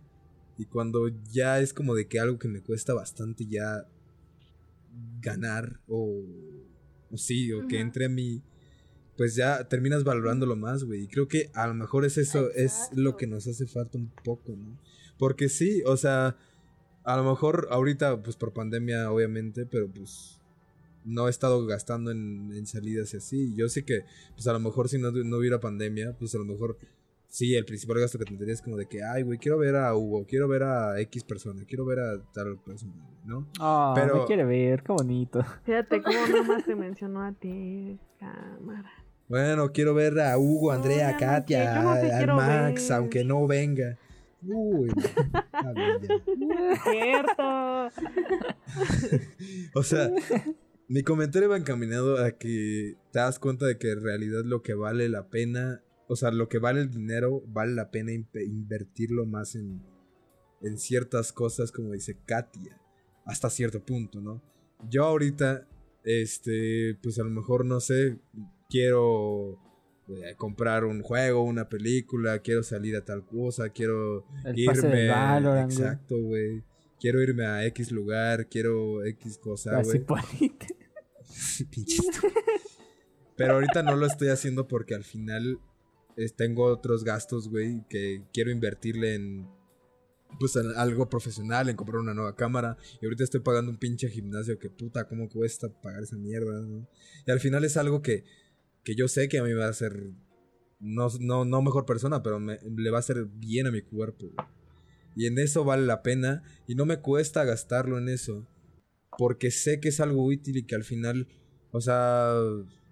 y 0.58 0.64
cuando 0.64 1.08
ya 1.30 1.60
es 1.60 1.72
como 1.72 1.94
de 1.94 2.08
que 2.08 2.18
algo 2.18 2.38
que 2.38 2.48
me 2.48 2.60
cuesta 2.60 2.94
bastante 2.94 3.46
ya 3.46 3.86
ganar 5.20 5.80
o, 5.86 6.24
o 7.10 7.16
sí, 7.16 7.52
o 7.52 7.66
que 7.68 7.80
entre 7.80 8.06
a 8.06 8.08
mí, 8.08 8.42
pues 9.16 9.36
ya 9.36 9.68
terminas 9.68 10.04
valorándolo 10.04 10.56
más, 10.56 10.84
güey. 10.84 11.04
Y 11.04 11.08
creo 11.08 11.28
que 11.28 11.50
a 11.54 11.66
lo 11.68 11.74
mejor 11.74 12.04
es 12.04 12.18
eso, 12.18 12.50
es 12.52 12.90
lo 12.92 13.16
que 13.16 13.26
nos 13.26 13.46
hace 13.46 13.66
falta 13.66 13.98
un 13.98 14.10
poco, 14.24 14.56
¿no? 14.56 14.78
Porque 15.16 15.48
sí, 15.48 15.82
o 15.86 15.96
sea, 15.96 16.36
a 17.04 17.16
lo 17.16 17.24
mejor 17.24 17.68
ahorita, 17.70 18.22
pues 18.22 18.36
por 18.36 18.52
pandemia, 18.52 19.10
obviamente, 19.10 19.64
pero 19.64 19.88
pues 19.88 20.37
no 21.08 21.26
he 21.26 21.30
estado 21.30 21.64
gastando 21.66 22.10
en, 22.10 22.52
en 22.54 22.66
salidas 22.66 23.14
y 23.14 23.16
así. 23.16 23.54
Yo 23.54 23.68
sé 23.68 23.84
que, 23.84 24.00
pues 24.34 24.46
a 24.46 24.52
lo 24.52 24.60
mejor 24.60 24.88
si 24.88 24.98
no, 24.98 25.10
no 25.10 25.36
hubiera 25.38 25.58
pandemia, 25.60 26.14
pues 26.18 26.34
a 26.34 26.38
lo 26.38 26.44
mejor 26.44 26.76
sí, 27.28 27.54
el 27.54 27.64
principal 27.64 27.98
gasto 28.00 28.18
que 28.18 28.24
tendría 28.24 28.52
es 28.54 28.62
como 28.62 28.76
de 28.76 28.86
que, 28.86 29.02
ay, 29.02 29.22
güey, 29.22 29.38
quiero 29.38 29.58
ver 29.58 29.76
a 29.76 29.94
Hugo, 29.96 30.26
quiero 30.26 30.48
ver 30.48 30.62
a 30.64 30.98
X 31.00 31.24
persona, 31.24 31.64
quiero 31.66 31.84
ver 31.84 31.98
a 32.00 32.22
tal 32.32 32.58
persona, 32.64 32.94
¿no? 33.24 33.48
Ah, 33.60 33.92
Pero- 33.94 34.20
me 34.20 34.24
quiere 34.26 34.44
ver, 34.44 34.82
qué 34.82 34.92
bonito. 34.92 35.42
Fíjate 35.64 36.02
cómo 36.02 36.26
nomás 36.26 36.64
te 36.64 36.74
mencionó 36.74 37.22
a 37.24 37.32
ti, 37.32 37.98
cámara. 38.18 38.90
Bueno, 39.28 39.72
quiero 39.72 39.92
ver 39.94 40.18
a 40.20 40.38
Hugo, 40.38 40.72
Andrea, 40.72 41.16
Katia, 41.18 41.82
no 41.82 41.90
al 41.90 42.26
Max, 42.28 42.88
ver. 42.88 42.98
aunque 42.98 43.24
no 43.24 43.46
venga. 43.46 43.98
Uy, 44.42 44.88
está 44.96 45.72
bien, 45.74 46.00
ya. 46.48 46.82
Cierto. 46.90 47.88
O 49.74 49.82
sea, 49.82 50.10
mi 50.88 51.02
comentario 51.02 51.50
va 51.50 51.58
encaminado 51.58 52.22
a 52.22 52.32
que 52.32 52.96
te 53.12 53.18
das 53.18 53.38
cuenta 53.38 53.66
de 53.66 53.78
que 53.78 53.92
en 53.92 54.02
realidad 54.02 54.42
lo 54.44 54.62
que 54.62 54.74
vale 54.74 55.08
la 55.08 55.28
pena, 55.28 55.82
o 56.08 56.16
sea, 56.16 56.30
lo 56.30 56.48
que 56.48 56.58
vale 56.58 56.80
el 56.80 56.90
dinero, 56.90 57.42
vale 57.46 57.72
la 57.74 57.90
pena 57.90 58.12
invertirlo 58.12 59.26
más 59.26 59.54
en, 59.54 59.82
en 60.62 60.78
ciertas 60.78 61.32
cosas, 61.32 61.72
como 61.72 61.92
dice 61.92 62.18
Katia, 62.24 62.80
hasta 63.26 63.50
cierto 63.50 63.84
punto, 63.84 64.20
¿no? 64.20 64.42
Yo 64.88 65.04
ahorita, 65.04 65.66
este, 66.04 66.96
pues 67.02 67.18
a 67.18 67.24
lo 67.24 67.30
mejor 67.30 67.66
no 67.66 67.80
sé, 67.80 68.18
quiero 68.70 69.58
eh, 70.08 70.34
comprar 70.38 70.86
un 70.86 71.02
juego, 71.02 71.42
una 71.42 71.68
película, 71.68 72.38
quiero 72.38 72.62
salir 72.62 72.96
a 72.96 73.04
tal 73.04 73.26
cosa, 73.26 73.68
quiero 73.68 74.24
El 74.44 74.64
pase 74.64 74.88
de 74.88 75.08
Valorant, 75.08 75.70
exacto, 75.70 76.16
güey. 76.18 76.62
Quiero 77.00 77.22
irme 77.22 77.46
a 77.46 77.64
X 77.66 77.92
lugar, 77.92 78.48
quiero 78.48 79.04
X 79.04 79.38
cosa, 79.38 79.70
güey. 79.84 79.98
Pero 83.36 83.54
ahorita 83.54 83.82
no 83.82 83.96
lo 83.96 84.06
estoy 84.06 84.28
haciendo 84.28 84.66
porque 84.66 84.94
al 84.94 85.04
final 85.04 85.60
eh, 86.16 86.28
tengo 86.36 86.64
otros 86.64 87.04
gastos, 87.04 87.48
güey, 87.48 87.84
que 87.88 88.24
quiero 88.32 88.50
invertirle 88.50 89.14
en 89.14 89.48
pues 90.40 90.56
en 90.56 90.70
algo 90.76 91.08
profesional, 91.08 91.68
en 91.70 91.76
comprar 91.76 92.00
una 92.00 92.12
nueva 92.14 92.34
cámara. 92.36 92.76
Y 93.00 93.06
ahorita 93.06 93.24
estoy 93.24 93.40
pagando 93.40 93.70
un 93.70 93.78
pinche 93.78 94.08
gimnasio 94.08 94.58
que 94.58 94.68
puta, 94.68 95.08
¿cómo 95.08 95.28
cuesta 95.28 95.68
pagar 95.80 96.02
esa 96.02 96.16
mierda? 96.16 96.60
no? 96.60 96.86
Y 97.26 97.30
al 97.30 97.40
final 97.40 97.64
es 97.64 97.76
algo 97.78 98.02
que, 98.02 98.24
que 98.84 98.94
yo 98.94 99.08
sé 99.08 99.28
que 99.28 99.38
a 99.38 99.42
mí 99.42 99.48
me 99.50 99.54
va 99.60 99.66
a 99.66 99.70
hacer, 99.70 100.10
no, 100.80 101.08
no, 101.20 101.44
no 101.46 101.62
mejor 101.62 101.86
persona, 101.86 102.22
pero 102.22 102.38
me- 102.40 102.58
le 102.76 102.90
va 102.90 102.98
a 102.98 103.00
hacer 103.00 103.24
bien 103.24 103.68
a 103.68 103.70
mi 103.70 103.80
cuerpo. 103.82 104.26
güey. 104.34 104.48
Y 105.18 105.26
en 105.26 105.36
eso 105.40 105.64
vale 105.64 105.84
la 105.84 106.04
pena 106.04 106.44
y 106.68 106.76
no 106.76 106.86
me 106.86 107.00
cuesta 107.00 107.42
gastarlo 107.42 107.98
en 107.98 108.08
eso. 108.08 108.46
Porque 109.18 109.50
sé 109.50 109.80
que 109.80 109.88
es 109.88 109.98
algo 109.98 110.24
útil 110.24 110.58
y 110.58 110.62
que 110.62 110.76
al 110.76 110.84
final, 110.84 111.26
o 111.72 111.80
sea, 111.80 112.34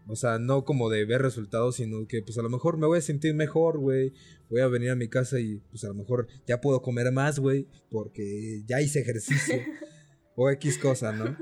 o 0.08 0.16
sea, 0.16 0.40
no 0.40 0.64
como 0.64 0.90
de 0.90 1.04
ver 1.04 1.22
resultados, 1.22 1.76
sino 1.76 2.08
que 2.08 2.22
pues 2.22 2.36
a 2.36 2.42
lo 2.42 2.50
mejor 2.50 2.78
me 2.78 2.88
voy 2.88 2.98
a 2.98 3.02
sentir 3.02 3.32
mejor, 3.32 3.78
güey. 3.78 4.12
Voy 4.50 4.60
a 4.60 4.66
venir 4.66 4.90
a 4.90 4.96
mi 4.96 5.06
casa 5.06 5.38
y 5.38 5.62
pues 5.70 5.84
a 5.84 5.88
lo 5.88 5.94
mejor 5.94 6.26
ya 6.48 6.60
puedo 6.60 6.82
comer 6.82 7.12
más, 7.12 7.38
güey, 7.38 7.68
porque 7.90 8.64
ya 8.66 8.80
hice 8.80 9.02
ejercicio. 9.02 9.60
o 10.34 10.50
X 10.50 10.78
cosa, 10.78 11.12
¿no? 11.12 11.36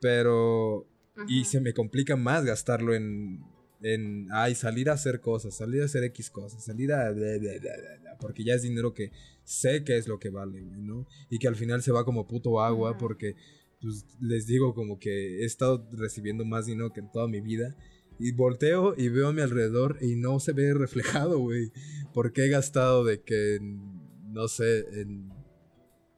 Pero 0.00 0.88
y 1.28 1.44
se 1.44 1.60
me 1.60 1.74
complica 1.74 2.16
más 2.16 2.42
gastarlo 2.46 2.94
en, 2.94 3.44
en, 3.82 4.28
ay, 4.32 4.54
salir 4.54 4.88
a 4.88 4.94
hacer 4.94 5.20
cosas, 5.20 5.54
salir 5.54 5.82
a 5.82 5.84
hacer 5.84 6.04
X 6.04 6.30
cosas, 6.30 6.64
salir 6.64 6.94
a... 6.94 7.10
bla, 7.10 7.36
bla, 7.36 7.52
bla, 7.58 7.60
bla, 7.60 7.98
bla, 8.00 8.16
porque 8.18 8.44
ya 8.44 8.54
es 8.54 8.62
dinero 8.62 8.94
que 8.94 9.12
sé 9.46 9.84
que 9.84 9.96
es 9.96 10.08
lo 10.08 10.18
que 10.18 10.28
vale, 10.28 10.60
güey, 10.60 10.82
¿no? 10.82 11.06
Y 11.30 11.38
que 11.38 11.48
al 11.48 11.56
final 11.56 11.82
se 11.82 11.92
va 11.92 12.04
como 12.04 12.26
puto 12.26 12.60
agua 12.60 12.98
porque, 12.98 13.36
pues, 13.80 14.04
les 14.20 14.46
digo 14.46 14.74
como 14.74 14.98
que 14.98 15.40
he 15.40 15.44
estado 15.44 15.88
recibiendo 15.92 16.44
más 16.44 16.66
dinero 16.66 16.92
que 16.92 17.00
en 17.00 17.10
toda 17.10 17.28
mi 17.28 17.40
vida. 17.40 17.74
Y 18.18 18.32
volteo 18.32 18.94
y 18.96 19.08
veo 19.08 19.28
a 19.28 19.32
mi 19.32 19.42
alrededor 19.42 19.98
y 20.00 20.16
no 20.16 20.40
se 20.40 20.52
ve 20.52 20.74
reflejado, 20.74 21.38
güey. 21.38 21.70
Porque 22.12 22.44
he 22.44 22.48
gastado 22.48 23.04
de 23.04 23.22
que, 23.22 23.58
no 23.60 24.48
sé, 24.48 24.80
en 25.00 25.30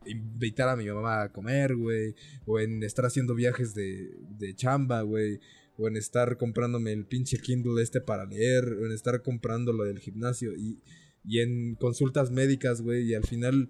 invitar 0.06 0.70
a 0.70 0.76
mi 0.76 0.86
mamá 0.86 1.22
a 1.22 1.32
comer, 1.32 1.76
güey. 1.76 2.14
O 2.46 2.59
en 2.59 2.82
estar 2.82 3.05
haciendo 3.05 3.34
viajes 3.34 3.74
de, 3.74 4.10
de 4.38 4.55
chamba, 4.55 5.02
güey. 5.02 5.38
O 5.76 5.86
en 5.86 5.96
estar 5.96 6.38
comprándome 6.38 6.92
el 6.92 7.05
pinche 7.05 7.38
Kindle 7.38 7.82
este 7.82 8.00
para 8.00 8.24
leer. 8.24 8.64
O 8.64 8.86
en 8.86 8.92
estar 8.92 9.20
comprando 9.22 9.72
lo 9.72 9.84
del 9.84 9.98
gimnasio. 9.98 10.55
Y, 10.56 10.80
y 11.24 11.40
en 11.40 11.74
consultas 11.77 12.31
médicas, 12.31 12.81
güey. 12.82 13.03
Y 13.11 13.15
al 13.15 13.24
final, 13.24 13.69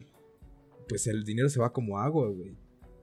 pues 0.89 1.07
el 1.07 1.25
dinero 1.25 1.49
se 1.49 1.61
va 1.61 1.73
como 1.73 1.99
agua, 1.99 2.29
güey. 2.29 2.57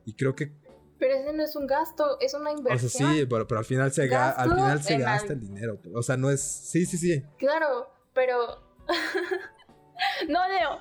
Y 0.05 0.13
creo 0.13 0.35
que, 0.35 0.51
Pero 0.99 1.15
ese 1.15 1.33
no 1.33 1.43
es 1.43 1.55
un 1.55 1.67
gasto, 1.67 2.19
es 2.19 2.33
una 2.33 2.51
o 2.51 2.57
inversión. 2.57 2.89
sea, 2.89 3.11
sí, 3.13 3.25
pero, 3.29 3.47
pero 3.47 3.59
al 3.59 3.65
final 3.65 3.91
se, 3.91 4.09
ga- 4.09 4.33
al 4.37 4.49
final 4.51 4.81
se 4.83 4.97
gasta 4.97 5.33
el 5.33 5.39
dinero. 5.41 5.79
O 5.93 6.01
sea, 6.03 6.15
no 6.17 6.29
es... 6.29 6.41
Sí, 6.41 6.85
sí, 6.85 6.97
sí. 6.97 7.23
Claro, 7.37 7.87
pero... 8.13 8.63
no, 10.29 10.39
Leo. 10.47 10.79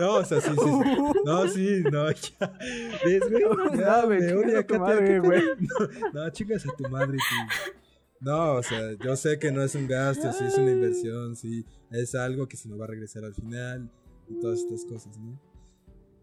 No, 0.00 0.14
o 0.16 0.24
sea, 0.24 0.40
sí, 0.40 0.50
sí. 0.50 0.56
sí. 0.56 1.12
No, 1.24 1.48
sí, 1.48 1.82
no, 1.90 2.10
ya. 2.12 2.58
¿Ves, 3.04 3.30
güey? 3.30 3.42
No, 3.82 4.06
me. 4.06 4.18
No, 4.20 6.10
no, 6.12 6.30
chingas 6.30 6.66
a 6.66 6.76
tu 6.76 6.88
madre, 6.88 7.16
tú. 7.16 7.81
No, 8.22 8.54
o 8.54 8.62
sea, 8.62 8.92
yo 9.04 9.16
sé 9.16 9.38
que 9.40 9.50
no 9.50 9.62
es 9.62 9.74
un 9.74 9.88
gasto, 9.88 10.32
sí 10.32 10.44
es 10.44 10.56
una 10.56 10.70
inversión, 10.70 11.34
sí. 11.34 11.66
Es 11.90 12.14
algo 12.14 12.46
que 12.46 12.56
se 12.56 12.68
nos 12.68 12.80
va 12.80 12.84
a 12.84 12.88
regresar 12.88 13.24
al 13.24 13.34
final 13.34 13.90
y 14.28 14.40
todas 14.40 14.60
estas 14.60 14.84
cosas, 14.84 15.18
¿no? 15.18 15.38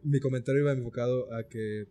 Mi 0.04 0.22
comentario 0.22 0.62
iba 0.62 0.72
enfocado 0.72 1.34
a 1.34 1.44
que. 1.44 1.88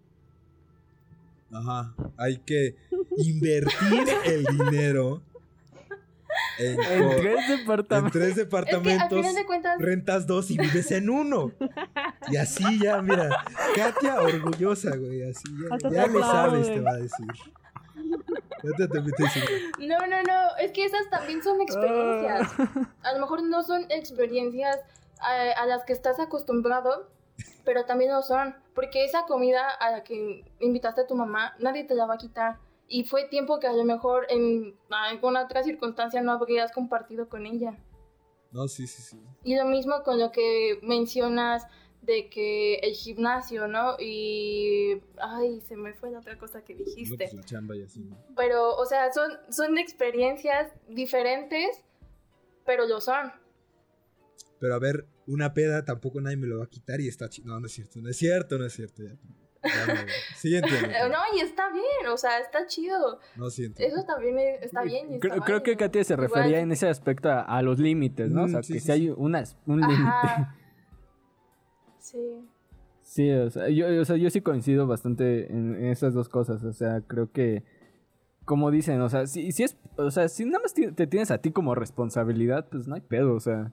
Ajá, 1.53 1.95
hay 2.17 2.39
que 2.39 2.77
invertir 3.19 4.05
el 4.25 4.45
dinero 4.45 5.23
en, 6.59 6.81
En 6.81 7.11
tres 7.21 7.51
en 7.51 7.59
departamentos. 7.59 8.13
tres 8.13 8.29
Es 8.29 8.35
que 8.35 8.41
al 8.41 8.47
departamentos 8.47 9.09
final 9.09 9.35
de 9.35 9.47
cuentas, 9.47 9.79
rentas 9.79 10.27
dos 10.27 10.51
y 10.51 10.59
vives 10.59 10.91
en 10.91 11.11
uno. 11.11 11.53
Y 12.31 12.37
así 12.37 12.65
ya, 12.83 13.01
mira, 13.03 13.29
Katia 13.75 14.23
orgullosa, 14.23 14.97
güey, 14.97 15.23
así 15.23 15.45
ya, 15.61 15.75
Hasta 15.75 15.91
ya 15.91 16.07
le 16.07 16.21
sabes, 16.21 16.67
te 16.67 16.81
va 16.81 16.93
a 16.93 16.97
decir. 16.97 17.27
No, 19.79 19.99
no, 20.07 20.23
no, 20.23 20.57
es 20.59 20.73
que 20.73 20.85
esas 20.85 21.09
también 21.11 21.43
son 21.43 21.61
experiencias. 21.61 22.53
Ah. 22.59 22.91
A 23.03 23.13
lo 23.13 23.21
mejor 23.21 23.43
no 23.43 23.63
son 23.63 23.87
experiencias 23.91 24.79
a, 25.21 25.63
a 25.63 25.67
las 25.67 25.85
que 25.85 25.93
estás 25.93 26.21
acostumbrado, 26.21 27.09
pero 27.65 27.85
también 27.85 28.13
lo 28.13 28.23
son. 28.23 28.55
Porque 28.75 29.05
esa 29.05 29.25
comida 29.27 29.69
a 29.71 29.91
la 29.91 30.05
que 30.05 30.45
invitaste 30.61 31.03
a 31.03 31.07
tu 31.07 31.15
mamá, 31.15 31.55
nadie 31.59 31.85
te 31.85 31.95
la 31.95 32.07
va 32.07 32.15
a 32.15 32.19
quitar. 32.19 32.59
Y 32.89 33.05
fue 33.05 33.25
tiempo 33.25 33.61
que 33.61 33.67
a 33.67 33.73
lo 33.73 33.85
mejor 33.85 34.27
en 34.31 34.75
alguna 34.91 35.45
otra 35.45 35.63
circunstancia 35.63 36.23
no 36.23 36.33
habrías 36.33 36.73
compartido 36.73 37.29
con 37.29 37.45
ella. 37.45 37.77
No, 38.51 38.67
sí, 38.67 38.87
sí, 38.87 39.03
sí. 39.03 39.23
Y 39.45 39.57
lo 39.57 39.67
mismo 39.67 40.03
con 40.03 40.19
lo 40.19 40.33
que 40.33 40.79
mencionas 40.83 41.67
de 42.03 42.29
que 42.31 42.77
el 42.77 42.95
gimnasio, 42.95 43.69
¿no? 43.69 43.97
Y... 43.99 45.03
Ay, 45.21 45.61
se 45.63 45.77
me 45.77 45.93
fue 45.95 46.11
la 46.11 46.21
otra 46.21 46.39
cosa 46.39 46.63
que 46.65 46.75
No, 46.75 46.85
dijiste. 46.85 47.17
pues 47.17 47.35
la 47.35 47.43
chamba 47.43 47.77
y 47.77 47.83
así. 47.83 48.01
¿no? 48.01 48.17
Pero, 48.37 48.75
o 48.77 48.87
sea, 48.87 49.13
son, 49.13 49.31
son 49.51 49.77
experiencias 49.79 50.73
diferentes, 50.89 51.85
pero 52.65 52.87
lo 52.87 53.01
son. 53.01 53.33
Pero 54.61 54.75
a 54.75 54.79
ver, 54.79 55.07
una 55.27 55.53
peda 55.55 55.85
tampoco 55.85 56.21
nadie 56.21 56.37
me 56.37 56.47
lo 56.47 56.59
va 56.59 56.65
a 56.65 56.69
quitar 56.69 57.01
y 57.01 57.09
está 57.09 57.29
chido. 57.29 57.49
No, 57.49 57.61
no 57.61 57.67
es 57.67 57.73
cierto, 57.73 58.01
no 58.01 58.09
es 58.09 58.17
cierto, 58.17 58.59
no 58.59 58.65
es 58.67 58.73
cierto. 58.73 59.03
Ya, 59.03 59.15
sí 60.37 60.55
entiendo. 60.57 60.89
No, 61.11 61.19
y 61.37 61.41
está 61.41 61.71
bien, 61.73 62.07
o 62.11 62.17
sea, 62.17 62.39
está 62.39 62.67
chido. 62.67 63.19
No, 63.37 63.51
sí 63.51 63.65
entiendo. 63.65 63.97
Eso 63.97 64.07
también 64.07 64.39
es- 64.39 64.63
está 64.63 64.83
bien. 64.83 65.11
y 65.11 65.15
está 65.17 65.29
Creo, 65.29 65.43
creo 65.43 65.63
que. 65.63 65.77
Katia 65.77 66.05
se 66.05 66.15
Igual- 66.15 66.29
refería 66.29 66.61
en 66.61 66.73
ese 66.73 66.89
aspecto 66.89 67.29
a, 67.29 67.43
a 67.43 67.61
los 67.63 67.79
límites, 67.79 68.31
¿no? 68.31 68.45
o 68.45 68.47
Mm, 68.47 68.51
sea, 68.51 68.63
sí, 68.63 68.73
que 68.75 68.81
sí, 68.81 68.87
si 68.87 68.93
hay 68.93 69.11
unas, 69.11 69.57
un 69.67 69.81
límite. 69.81 70.03
Sí. 72.11 72.45
Sí, 73.03 73.31
o 73.31 73.51
sea, 73.51 73.71
yo, 73.71 73.87
o 74.01 74.05
sea, 74.05 74.17
yo 74.17 74.29
sí 74.29 74.43
coincido 74.43 74.87
bastante 74.87 75.51
en, 75.51 75.75
en 75.77 75.87
esas 75.87 76.13
dos 76.13 76.29
cosas. 76.29 76.63
O 76.65 76.73
sea, 76.73 77.01
creo 77.01 77.33
que, 77.33 77.65
como 78.45 78.71
dicen, 78.71 79.01
o 79.01 79.09
sea, 79.09 79.27
si, 79.27 79.51
si 79.53 79.63
es, 79.63 79.79
o 79.97 80.11
sea, 80.11 80.29
si 80.29 80.45
nada 80.45 80.61
más 80.63 80.75
te 80.75 81.07
tienes 81.07 81.31
a 81.31 81.39
ti 81.39 81.51
como 81.51 81.75
responsabilidad, 81.75 82.67
pues 82.71 82.87
no 82.87 82.95
hay 82.95 83.01
pedo, 83.01 83.35
o 83.35 83.41
sea, 83.41 83.73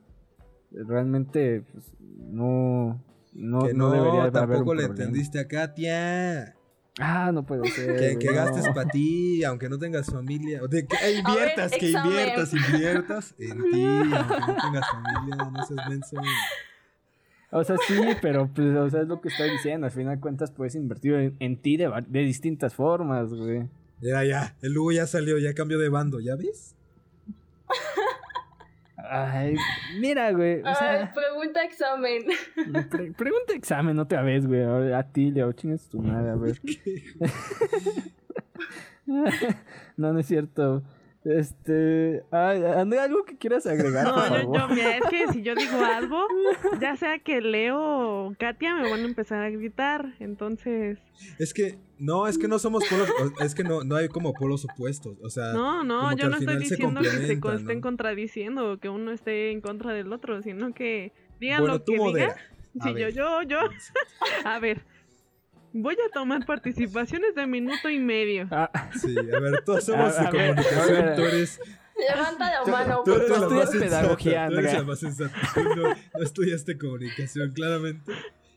realmente, 0.71 1.63
pues, 1.73 1.93
no, 1.99 3.03
no, 3.33 3.59
que 3.59 3.73
no, 3.73 3.89
no, 3.89 3.91
debería 3.91 4.11
de 4.11 4.27
haber 4.27 4.27
un 4.27 4.33
tampoco 4.33 4.73
le 4.73 4.83
problema. 4.85 5.03
entendiste 5.03 5.39
a 5.39 5.47
Katia. 5.47 6.55
Ah, 6.97 7.31
no 7.33 7.45
puede 7.45 7.67
ser. 7.71 7.87
Que, 7.97 8.13
güey, 8.13 8.19
que 8.19 8.27
no. 8.27 8.33
gastes 8.35 8.69
para 8.69 8.89
ti, 8.89 9.43
aunque 9.43 9.67
no 9.67 9.77
tengas 9.77 10.07
familia. 10.07 10.61
O 10.63 10.69
de 10.69 10.87
que 10.87 10.95
eh, 10.95 11.19
inviertas, 11.19 11.71
que 11.73 11.87
examen. 11.87 12.11
inviertas, 12.11 12.53
inviertas 12.53 13.35
en 13.37 13.63
ti, 13.63 13.83
aunque 13.83 14.39
no 14.39 14.55
tengas 14.61 14.85
familia. 14.89 15.51
No 15.51 15.65
seas 15.65 15.89
menso. 15.89 16.15
O 17.57 17.63
sea, 17.63 17.77
sí, 17.87 17.95
pero 18.21 18.49
pues, 18.53 18.75
o 18.75 18.89
sea, 18.89 19.01
es 19.03 19.07
lo 19.07 19.21
que 19.21 19.29
estoy 19.29 19.49
diciendo. 19.49 19.85
Al 19.87 19.91
final 19.93 20.15
de 20.15 20.21
cuentas 20.21 20.51
puedes 20.51 20.75
invertir 20.75 21.13
en, 21.13 21.35
en 21.39 21.55
ti 21.55 21.77
de, 21.77 21.89
de 22.07 22.19
distintas 22.19 22.73
formas, 22.73 23.33
güey. 23.33 23.63
Ya, 24.01 24.25
ya, 24.25 24.55
el 24.61 24.77
Hugo 24.77 24.91
ya 24.91 25.07
salió, 25.07 25.37
ya 25.37 25.53
cambió 25.53 25.79
de 25.79 25.87
bando, 25.87 26.19
¿ya 26.19 26.35
ves? 26.35 26.75
Ay, 28.97 29.55
mira, 29.99 30.31
güey. 30.33 30.61
O 30.61 30.65
Ay, 30.65 31.09
pregunta 31.15 31.63
examen. 31.63 32.23
pre- 32.89 33.11
pregunta 33.13 33.53
examen 33.53 33.99
otra 33.99 34.21
vez, 34.21 34.45
güey. 34.45 34.61
A 34.63 34.97
a 34.99 35.03
ti, 35.03 35.31
Leo, 35.31 35.51
chingas 35.53 35.87
tu 35.87 36.01
madre, 36.01 36.31
a 36.31 36.35
ver. 36.35 36.59
no, 39.95 40.11
no 40.13 40.19
es 40.19 40.25
cierto. 40.25 40.83
Este. 41.25 42.23
Ay, 42.29 42.63
Andrea, 42.63 43.03
¿algo 43.03 43.25
que 43.25 43.35
quieras 43.35 43.65
agregar? 43.65 44.05
No, 44.05 44.13
por 44.13 44.29
yo, 44.29 44.35
favor? 44.35 44.59
yo, 44.59 44.75
mira, 44.75 44.97
es 44.97 45.03
que 45.09 45.27
si 45.33 45.41
yo 45.41 45.55
digo 45.55 45.83
algo, 45.83 46.27
ya 46.79 46.95
sea 46.95 47.17
que 47.17 47.41
Leo 47.41 47.79
o 47.79 48.35
Katia 48.37 48.75
me 48.75 48.89
van 48.89 49.01
a 49.01 49.05
empezar 49.05 49.41
a 49.41 49.49
gritar. 49.49 50.13
Entonces, 50.19 50.99
Es 51.39 51.53
que, 51.53 51.79
no, 51.97 52.27
es 52.27 52.37
que 52.37 52.47
no 52.47 52.59
somos 52.59 52.83
polos, 52.87 53.09
es 53.39 53.55
que 53.55 53.63
no, 53.63 53.83
no 53.83 53.95
hay 53.95 54.07
como 54.07 54.33
polos 54.33 54.65
opuestos, 54.65 55.17
o 55.23 55.29
sea, 55.29 55.53
no, 55.53 55.83
no, 55.83 56.15
yo 56.15 56.29
no 56.29 56.37
estoy 56.37 56.53
se 56.55 56.59
diciendo 56.59 57.01
que 57.01 57.09
se 57.09 57.33
estén 57.33 57.81
contradiciendo 57.81 58.73
o 58.73 58.77
que 58.77 58.89
uno 58.89 59.11
esté 59.11 59.51
en 59.51 59.61
contra 59.61 59.93
del 59.93 60.13
otro, 60.13 60.43
sino 60.43 60.73
que 60.73 61.11
digan 61.39 61.61
bueno, 61.61 61.75
lo 61.75 61.81
tú 61.81 61.93
que 61.93 62.19
digan. 62.19 62.35
Sí, 62.83 62.93
yo, 62.99 63.09
yo, 63.09 63.41
yo. 63.43 63.59
A 64.45 64.59
ver, 64.59 64.81
voy 65.81 65.95
a 65.95 66.09
tomar 66.11 66.45
participaciones 66.45 67.35
de 67.35 67.45
minuto 67.47 67.89
y 67.89 67.99
medio. 67.99 68.47
Ah, 68.51 68.71
Sí, 68.99 69.15
a 69.17 69.39
ver, 69.39 69.63
todos 69.65 69.83
somos 69.85 70.17
de 70.17 70.25
comunicación, 70.29 71.15
tú 71.15 71.21
eres, 71.31 71.59
Levanta 71.97 72.51
la 72.51 72.71
mano, 72.71 73.03
tú 73.05 73.11
por 73.11 73.21
eres 73.21 73.29
la 73.29 73.37
estudias 73.37 73.69
pedagogía, 73.71 74.47
tú 74.49 74.57
eres 74.57 74.73
la 74.73 74.83
más 74.83 74.99
sensata, 74.99 75.35
tú 75.53 75.63
no, 75.63 75.89
no 75.89 76.23
estudiaste 76.23 76.77
comunicación, 76.77 77.51
claramente, 77.53 78.11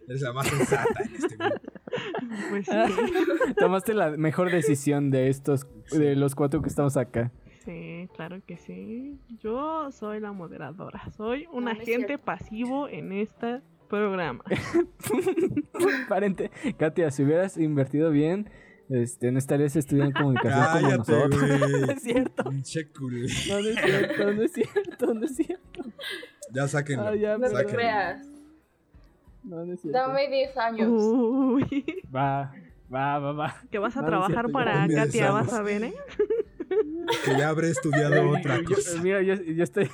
eres 0.09 0.23
la 0.23 0.33
más 0.33 0.49
sensata 0.49 1.03
en 1.05 1.15
este 1.15 1.37
grupo. 1.37 1.61
Pues 2.51 2.67
sí, 2.67 2.73
tomaste 3.59 3.95
la 3.95 4.11
mejor 4.11 4.51
decisión 4.51 5.11
de 5.11 5.29
estos, 5.29 5.67
de 5.93 6.17
los 6.17 6.35
cuatro 6.35 6.63
que 6.63 6.69
estamos 6.69 6.97
acá. 6.97 7.31
sí, 7.65 8.09
claro 8.15 8.41
que 8.47 8.57
sí. 8.59 9.21
Yo 9.41 9.91
soy 9.93 10.19
la 10.21 10.33
moderadora, 10.33 11.03
soy 11.17 11.47
un 11.53 11.65
No, 11.65 11.71
agente 11.71 12.19
pasivo 12.19 12.89
en 12.89 13.13
este 13.13 13.61
programa. 13.89 14.45
Parente, 16.09 16.51
Katia, 16.79 17.11
si 17.11 17.23
hubieras 17.25 17.57
invertido 17.57 18.11
bien, 18.11 18.51
este, 18.89 19.31
no 19.33 19.39
estarías 19.39 19.77
estudiando 19.77 20.19
comunicación 20.19 20.63
como 20.65 20.73
Cállate, 20.81 20.97
nosotros. 20.99 21.41
güey. 21.59 21.81
No 21.87 21.93
es 21.93 22.03
cierto. 22.03 22.43
No, 22.45 22.51
no 22.53 22.59
es 23.29 23.35
cierto, 23.35 24.33
no 24.35 24.43
es 24.43 24.53
cierto, 24.53 25.15
no 25.15 25.25
es 25.27 25.37
cierto. 25.37 25.85
Ya 26.53 26.69
sáquenlo, 26.69 27.09
Ah, 27.09 27.15
ya, 27.17 27.37
No 27.39 27.49
te 27.51 27.67
creas. 27.67 28.27
No, 29.45 29.65
no 29.65 29.73
es 29.75 29.81
cierto. 29.81 29.99
Dame 29.99 30.29
10 30.29 30.57
años. 30.57 30.89
Uy, 30.91 31.85
Va, 32.15 32.53
va, 32.93 33.19
va, 33.19 33.33
va. 33.33 33.57
que 33.71 33.79
vas 33.79 33.97
a 33.97 34.03
No, 34.03 34.03
no 34.03 34.09
es 34.09 34.11
trabajar 34.11 34.35
cierto, 34.47 34.53
para 34.53 34.89
Katia, 34.89 35.31
vas 35.31 35.53
a 35.53 35.63
ver, 35.63 35.85
¿eh? 35.85 35.95
Que 37.25 37.37
ya 37.39 37.49
habré 37.49 37.71
estudiado 37.71 38.31
otra 38.31 38.59
Yo- 38.61 38.65
cosa. 38.75 39.01
mira, 39.03 39.23
yo, 39.23 39.35
yo 39.35 39.65
estoy. 39.65 39.89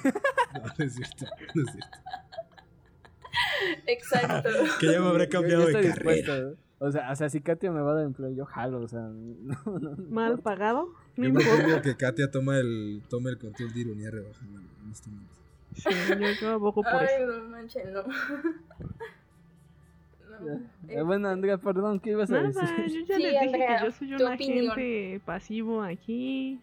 No, 0.54 0.62
no 0.78 0.84
es 0.84 0.94
cierto, 0.94 1.26
no 1.54 1.62
es 1.62 1.70
cierto. 1.72 1.98
Exacto. 3.86 4.48
Que 4.80 4.92
ya 4.92 5.00
me 5.00 5.08
habré 5.08 5.28
cambiado 5.28 5.70
yo 5.70 5.78
de 5.78 5.88
carrera. 5.88 6.52
O 6.78 6.90
sea, 6.90 7.10
o 7.12 7.16
sea, 7.16 7.28
si 7.30 7.40
Katia 7.40 7.70
me 7.70 7.80
va 7.80 7.92
a 7.92 7.94
dar 7.94 8.04
empleo, 8.04 8.30
yo 8.30 8.44
jalo, 8.44 8.80
o 8.80 8.88
sea, 8.88 9.00
no, 9.00 9.56
no, 9.66 9.78
no. 9.78 9.96
Mal 10.10 10.38
pagado, 10.40 10.92
no 11.16 11.22
Yo 11.24 11.28
importa. 11.30 11.48
propongo 11.56 11.82
que 11.82 11.96
Katia 11.96 12.30
toma 12.30 12.58
el, 12.58 13.02
tome 13.08 13.30
el 13.30 13.38
control 13.38 13.72
de 13.72 13.80
ironía 13.80 14.10
rebajada 14.10 14.46
en 14.84 14.90
este 14.90 15.08
momento. 15.10 15.34
Sí, 15.74 15.88
yo, 16.40 16.50
abogo 16.50 16.82
por 16.82 16.94
Ay, 16.94 17.08
eso. 17.20 17.26
no 17.38 17.48
manches, 17.48 17.90
no. 17.90 18.02
No, 20.40 20.60
Eh, 20.88 21.02
bueno, 21.02 21.28
Andrea, 21.28 21.58
perdón, 21.58 22.00
¿qué 22.00 22.10
ibas 22.10 22.30
a 22.30 22.42
Nada, 22.42 22.48
decir? 22.48 23.02
yo 23.02 23.06
ya 23.06 23.16
Sí, 23.16 23.22
les 23.22 23.32
dije 23.32 23.38
Andrea, 23.46 23.78
que 23.78 23.84
yo 23.86 23.92
soy 23.92 24.14
un 24.14 24.22
agente 24.32 25.20
pasivo 25.24 25.82
aquí 25.82 26.60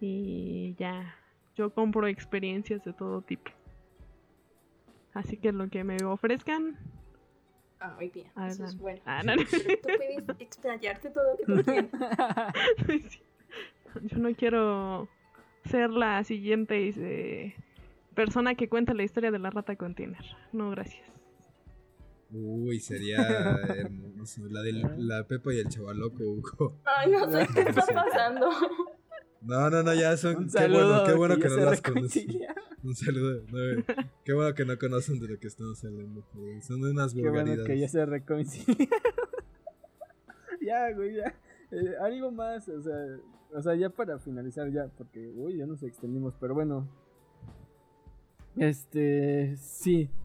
y 0.00 0.74
ya, 0.78 1.14
yo 1.56 1.70
compro 1.70 2.06
experiencias 2.06 2.82
de 2.84 2.92
todo 2.92 3.20
tipo. 3.22 3.50
Así 5.12 5.36
que 5.36 5.52
lo 5.52 5.68
que 5.68 5.84
me 5.84 5.96
ofrezcan, 6.04 6.78
Ah, 7.82 7.94
muy 7.96 8.10
bien. 8.10 8.28
Eso 8.46 8.64
es 8.64 8.76
bueno. 8.78 9.00
Ah, 9.04 9.22
no, 9.24 9.34
Tú 9.34 9.44
puedes 9.50 10.24
explayarte 10.38 11.10
todo 11.10 11.24
lo 11.32 11.36
que 11.36 11.44
tú 11.44 11.64
quieras. 11.64 12.52
Sí. 13.10 13.20
Yo 14.02 14.18
no 14.18 14.32
quiero 14.34 15.08
ser 15.64 15.90
la 15.90 16.22
siguiente 16.22 16.88
eh, 16.96 17.56
persona 18.14 18.54
que 18.54 18.68
cuenta 18.68 18.94
la 18.94 19.02
historia 19.02 19.32
de 19.32 19.40
la 19.40 19.50
rata 19.50 19.74
container. 19.74 20.24
No, 20.52 20.70
gracias. 20.70 21.04
Uy, 22.30 22.78
sería 22.78 23.16
hermoso. 23.76 24.42
La 24.48 24.62
de 24.62 24.72
la 24.98 25.24
Pepa 25.24 25.52
y 25.52 25.58
el 25.58 25.68
chavaloco, 25.68 26.22
Hugo. 26.22 26.80
Ay, 26.84 27.10
no 27.10 27.28
sé 27.28 27.48
qué 27.52 27.60
está 27.62 27.84
pasando. 27.84 28.48
No, 29.44 29.70
no, 29.70 29.82
no, 29.82 29.94
ya 29.94 30.16
son. 30.16 30.36
Un 30.36 30.48
qué 30.50 30.68
bueno, 30.68 31.04
qué 31.04 31.12
bueno 31.14 31.36
que, 31.38 31.48
no 31.48 31.56
las 31.56 31.80
conocen. 31.82 32.28
reconciliaron. 32.28 32.62
Un 32.84 32.94
saludo. 32.96 33.42
no, 33.52 33.84
qué 34.24 34.32
bueno 34.32 34.54
que 34.54 34.64
no 34.64 34.76
conocen 34.78 35.20
de 35.20 35.28
lo 35.28 35.38
que 35.38 35.46
estamos 35.46 35.84
hablando. 35.84 36.24
Son 36.62 36.82
unas 36.82 37.14
Qué 37.14 37.20
bueno 37.20 37.32
vulgaridades. 37.42 37.66
que 37.66 37.78
ya 37.78 37.88
se 37.88 38.04
reconciliaron. 38.06 38.88
ya, 40.60 40.90
güey, 40.92 41.14
ya. 41.16 41.34
Eh, 41.70 41.94
algo 42.00 42.30
más, 42.32 42.68
o 42.68 42.82
sea, 42.82 42.96
o 43.54 43.62
sea, 43.62 43.74
ya 43.76 43.88
para 43.88 44.18
finalizar 44.18 44.70
ya, 44.70 44.88
porque, 44.98 45.32
uy, 45.36 45.58
ya 45.58 45.66
nos 45.66 45.82
extendimos, 45.82 46.34
pero 46.40 46.54
bueno. 46.54 46.88
Este, 48.56 49.56
sí. 49.56 50.08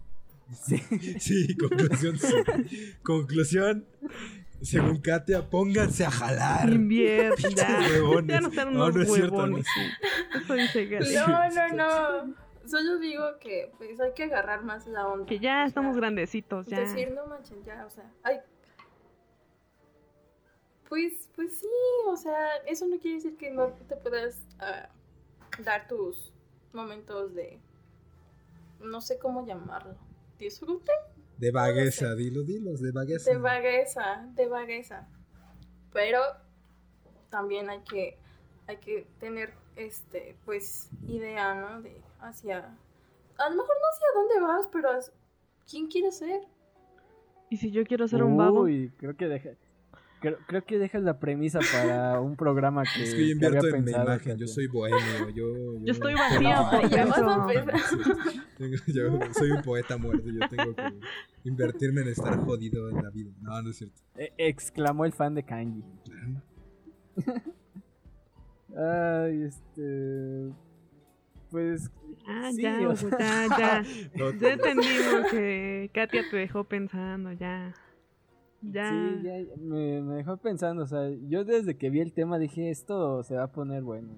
Sí. 0.50 0.78
Sí, 1.20 1.58
conclusión, 1.58 2.18
sí. 2.18 2.34
Conclusión. 3.04 3.86
Según 4.62 5.02
Katia, 5.02 5.50
pónganse 5.50 6.06
a 6.06 6.12
jalar. 6.12 6.70
Huevones. 6.70 7.46
Ya 7.56 8.42
no 8.42 8.50
No, 8.50 8.86
unos 8.86 8.96
no 8.96 9.02
es 9.02 9.14
cierto, 9.14 9.48
no 9.48 9.56
huevones. 9.58 9.68
es 10.36 10.48
dice 10.48 10.86
Gaby. 10.88 11.16
No, 11.16 11.50
no, 11.50 12.26
no. 12.26 12.36
Solo 12.66 12.98
digo 13.00 13.24
que 13.40 13.72
pues 13.78 14.00
hay 14.00 14.14
que 14.14 14.24
agarrar 14.24 14.64
más 14.64 14.88
la 14.88 15.08
onda. 15.08 15.26
Que 15.26 15.40
ya 15.40 15.64
O 15.64 15.68
estamos 15.68 15.94
sea, 15.94 16.02
grandecitos, 16.02 16.68
ya. 16.68 16.80
Decir 16.82 17.12
no 17.12 17.26
manches, 17.28 17.64
ya, 17.64 17.86
o 17.86 17.90
sea, 17.90 18.12
ay. 18.24 18.40
Pues, 20.90 21.30
pues 21.36 21.58
sí, 21.60 21.68
o 22.08 22.16
sea, 22.16 22.58
eso 22.66 22.88
no 22.88 22.98
quiere 23.00 23.16
decir 23.18 23.38
que 23.38 23.52
no 23.52 23.68
te 23.88 23.96
puedas 23.98 24.42
ah, 24.60 24.90
dar 25.64 25.88
tus 25.88 26.34
momentos 26.74 27.34
de, 27.36 27.60
no 28.80 29.02
sé 29.02 29.18
cómo 29.20 29.46
llamarlo, 29.46 29.96
disfrute, 30.40 30.92
De 31.38 31.52
vagueza, 31.52 32.16
dilo, 32.16 32.44
dilos, 32.44 32.82
de 32.82 32.92
vagueza. 32.92 33.32
de 33.32 33.38
vagueza, 33.38 34.28
de 34.34 34.48
vagueza. 34.48 35.08
Pero 35.94 36.20
también 37.30 37.70
hay 37.70 37.82
que, 37.82 38.18
hay 38.68 38.78
que 38.78 39.08
tener, 39.20 39.54
este, 39.76 40.36
pues, 40.46 40.90
idea, 41.08 41.54
¿no? 41.54 41.82
De 41.82 42.02
hacia, 42.20 42.58
a 43.38 43.50
lo 43.50 43.56
mejor 43.56 43.76
no 43.76 43.88
hacia 43.94 44.08
dónde 44.16 44.40
vas, 44.42 44.68
pero 44.72 44.90
¿quién 45.70 45.88
quieres 45.88 46.18
ser? 46.18 46.42
Y 47.50 47.58
si 47.58 47.72
yo 47.72 47.86
quiero 47.86 48.08
ser 48.08 48.24
un 48.24 48.36
babo, 48.38 48.62
Uy, 48.62 48.92
creo 48.98 49.16
que 49.16 49.28
deja. 49.28 49.52
Creo, 50.20 50.38
creo 50.48 50.66
que 50.66 50.80
dejas 50.80 51.04
la 51.04 51.20
premisa 51.20 51.60
para 51.72 52.20
un 52.20 52.36
programa 52.36 52.84
que, 52.84 52.90
Es 53.04 53.14
que 53.14 53.20
yo 53.22 53.26
que 53.26 53.32
invierto 53.34 53.58
había 53.60 53.70
en 53.70 53.76
mi 53.78 53.92
pensado, 53.92 54.06
imagen, 54.14 54.38
yo 54.38 54.48
soy 54.48 54.68
bohemio, 54.68 55.30
yo... 55.30 55.80
yo 55.84 55.92
estoy 55.92 56.14
vacía 56.16 56.40
No, 56.72 56.88
ya 56.90 57.06
vas 57.06 57.18
a. 57.20 57.48
Tengo- 58.58 58.78
yo 58.88 59.20
soy 59.34 59.52
un 59.52 59.62
poeta 59.62 59.98
muerto, 59.98 60.28
yo 60.30 60.48
tengo 60.50 60.74
que 60.76 60.94
invertirme 61.44 62.02
en 62.02 62.08
estar 62.10 62.36
jodido 62.38 62.90
en 62.90 62.96
la 63.04 63.10
vida. 63.12 63.32
No, 63.42 63.62
no 63.62 63.70
es 63.70 63.78
cierto. 63.78 64.02
Eh, 64.16 64.34
exclamó 64.38 65.06
el 65.06 65.14
fan 65.14 65.36
de 65.36 65.44
Kanji. 65.44 65.84
Ay, 68.76 69.44
este. 69.44 70.52
Pues. 71.50 71.90
Ah, 72.28 72.50
sí, 72.54 72.62
ya, 72.62 72.88
o 72.90 72.96
sea, 72.96 73.10
ya, 73.18 73.48
ya. 73.58 73.84
No, 74.16 74.32
Ya 74.34 74.52
entendimos 74.54 75.32
que 75.32 75.90
Katia 75.94 76.24
te 76.30 76.38
dejó 76.38 76.64
pensando, 76.66 77.32
ya. 77.32 77.74
Ya. 78.72 78.90
Sí, 78.90 79.24
ya 79.24 79.56
me, 79.58 80.02
me 80.02 80.16
dejó 80.16 80.38
pensando, 80.38 80.84
o 80.84 80.88
sea, 80.88 81.10
yo 81.28 81.46
desde 81.46 81.78
que 81.78 81.90
vi 81.90 82.00
el 82.00 82.14
tema 82.14 82.38
dije, 82.38 82.70
esto 82.70 83.24
se 83.24 83.36
va 83.36 83.44
a 83.44 83.52
poner 83.52 83.84
bueno. 83.84 84.10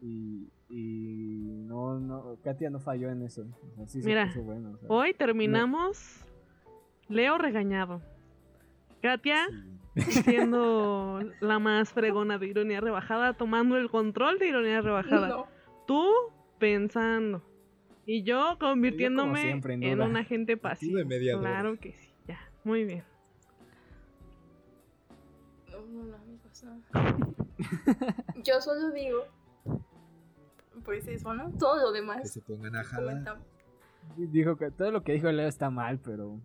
Y, 0.00 0.48
y 0.68 1.64
no, 1.66 1.98
no, 2.00 2.36
Katia 2.42 2.70
no 2.70 2.80
falló 2.80 3.10
en 3.10 3.22
eso. 3.22 3.42
O 3.42 3.74
sea, 3.76 3.86
sí 3.86 4.02
se 4.02 4.08
Mira, 4.08 4.26
puso 4.26 4.42
bueno, 4.42 4.72
o 4.72 4.78
sea. 4.78 4.88
Hoy 4.88 5.14
terminamos 5.14 6.24
Leo 7.08 7.38
regañado. 7.38 8.00
Katia 9.00 9.46
siendo 9.96 11.20
la 11.40 11.58
más 11.58 11.92
fregona 11.92 12.38
de 12.38 12.46
ironía 12.46 12.80
rebajada, 12.80 13.34
tomando 13.34 13.76
el 13.76 13.90
control 13.90 14.38
de 14.38 14.48
ironía 14.48 14.80
rebajada. 14.80 15.28
No. 15.28 15.46
Tú 15.86 16.08
pensando. 16.58 17.42
Y 18.06 18.22
yo 18.22 18.56
convirtiéndome 18.58 19.42
siempre, 19.42 19.74
en 19.74 19.82
en 19.82 20.00
un 20.00 20.16
agente 20.16 20.56
pasivo. 20.56 20.98
Claro 21.40 21.78
que 21.78 21.92
sí, 21.92 22.12
ya. 22.26 22.40
Muy 22.64 22.84
bien. 22.84 23.04
No, 25.86 26.04
no, 26.04 26.16
amigos, 26.16 26.64
no. 26.64 26.82
Yo 28.42 28.60
solo 28.60 28.90
digo, 28.90 29.26
pues 30.84 31.06
eso, 31.08 31.34
¿no? 31.34 31.50
Todo 31.58 31.86
lo 31.86 31.92
Que 31.92 32.00
demás. 32.00 32.30
se 32.30 32.40
pongan 32.40 32.76
a 32.76 32.84
jalar. 32.84 33.38
Dijo 34.16 34.56
que 34.56 34.70
todo 34.70 34.90
lo 34.90 35.02
que 35.04 35.12
dijo 35.12 35.30
Leo 35.30 35.48
está 35.48 35.70
mal, 35.70 35.98
pero. 35.98 36.40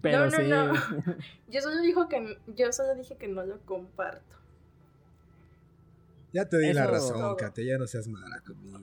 Pero 0.00 0.26
no, 0.26 0.30
sí. 0.30 0.42
no. 0.48 0.72
Yo 1.48 1.60
solo 1.60 1.80
dijo 1.80 2.08
que 2.08 2.38
yo 2.54 2.72
solo 2.72 2.94
dije 2.94 3.16
que 3.16 3.28
no 3.28 3.44
lo 3.44 3.60
comparto. 3.60 4.36
Ya 6.32 6.48
te 6.48 6.58
di 6.58 6.72
la 6.72 6.86
razón, 6.86 7.16
Todo. 7.18 7.36
Katia, 7.36 7.64
ya 7.64 7.78
no 7.78 7.86
seas 7.86 8.08
mala 8.08 8.40
conmigo. 8.40 8.80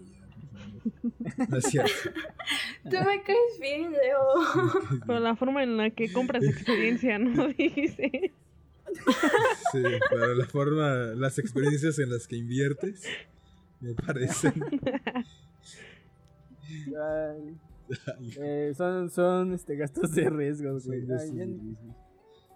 No 1.49 1.57
es 1.57 1.65
cierto. 1.65 1.91
Tú 2.83 2.97
me 3.05 3.21
caes 3.23 3.59
bien, 3.59 3.91
Leo. 3.91 4.19
Pero 5.05 5.19
la 5.19 5.35
forma 5.35 5.61
en 5.61 5.75
la 5.77 5.89
que 5.89 6.11
compras 6.11 6.43
experiencia, 6.43 7.19
¿no? 7.19 7.49
Dice. 7.49 8.33
Sí, 9.71 9.83
pero 10.09 10.35
la 10.35 10.45
forma, 10.45 10.89
las 11.15 11.39
experiencias 11.39 11.97
en 11.99 12.09
las 12.09 12.27
que 12.27 12.35
inviertes, 12.35 13.03
me 13.79 13.93
parecen. 13.93 14.53
Ay, 16.87 17.57
eh, 18.37 18.73
son, 18.75 19.09
son 19.09 19.53
este, 19.53 19.75
gastos 19.75 20.13
de 20.13 20.29
riesgo, 20.29 20.77
güey. 20.79 21.01
Ay, 21.11 21.35
ya-. 21.35 22.00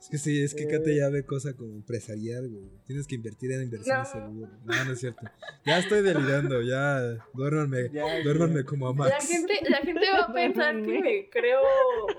Es 0.05 0.09
que 0.11 0.17
sí, 0.19 0.43
es 0.43 0.53
que 0.53 0.63
Eh. 0.63 0.67
Katia 0.67 0.93
ya 0.95 1.09
ve 1.09 1.25
cosa 1.25 1.53
como 1.53 1.73
empresarial, 1.73 2.47
güey. 2.47 2.69
Tienes 2.85 3.07
que 3.07 3.15
invertir 3.15 3.51
en 3.53 3.63
inversiones 3.63 4.07
No. 4.13 4.21
seguras. 4.21 4.51
No, 4.63 4.85
no 4.85 4.91
es 4.93 4.99
cierto. 4.99 5.21
Ya 5.65 5.79
estoy 5.79 6.03
delirando, 6.03 6.61
ya. 6.61 7.17
Duérmanme, 7.33 7.89
ya- 7.91 8.21
duérmanme 8.23 8.63
como 8.65 8.87
a 8.87 8.91
La 8.91 8.95
Max. 8.95 9.27
gente, 9.27 9.53
la 9.67 9.77
gente 9.77 10.05
va 10.13 10.19
a 10.25 10.33
pensar 10.33 10.75
que 10.81 10.99
me 11.01 11.29
creo 11.31 11.61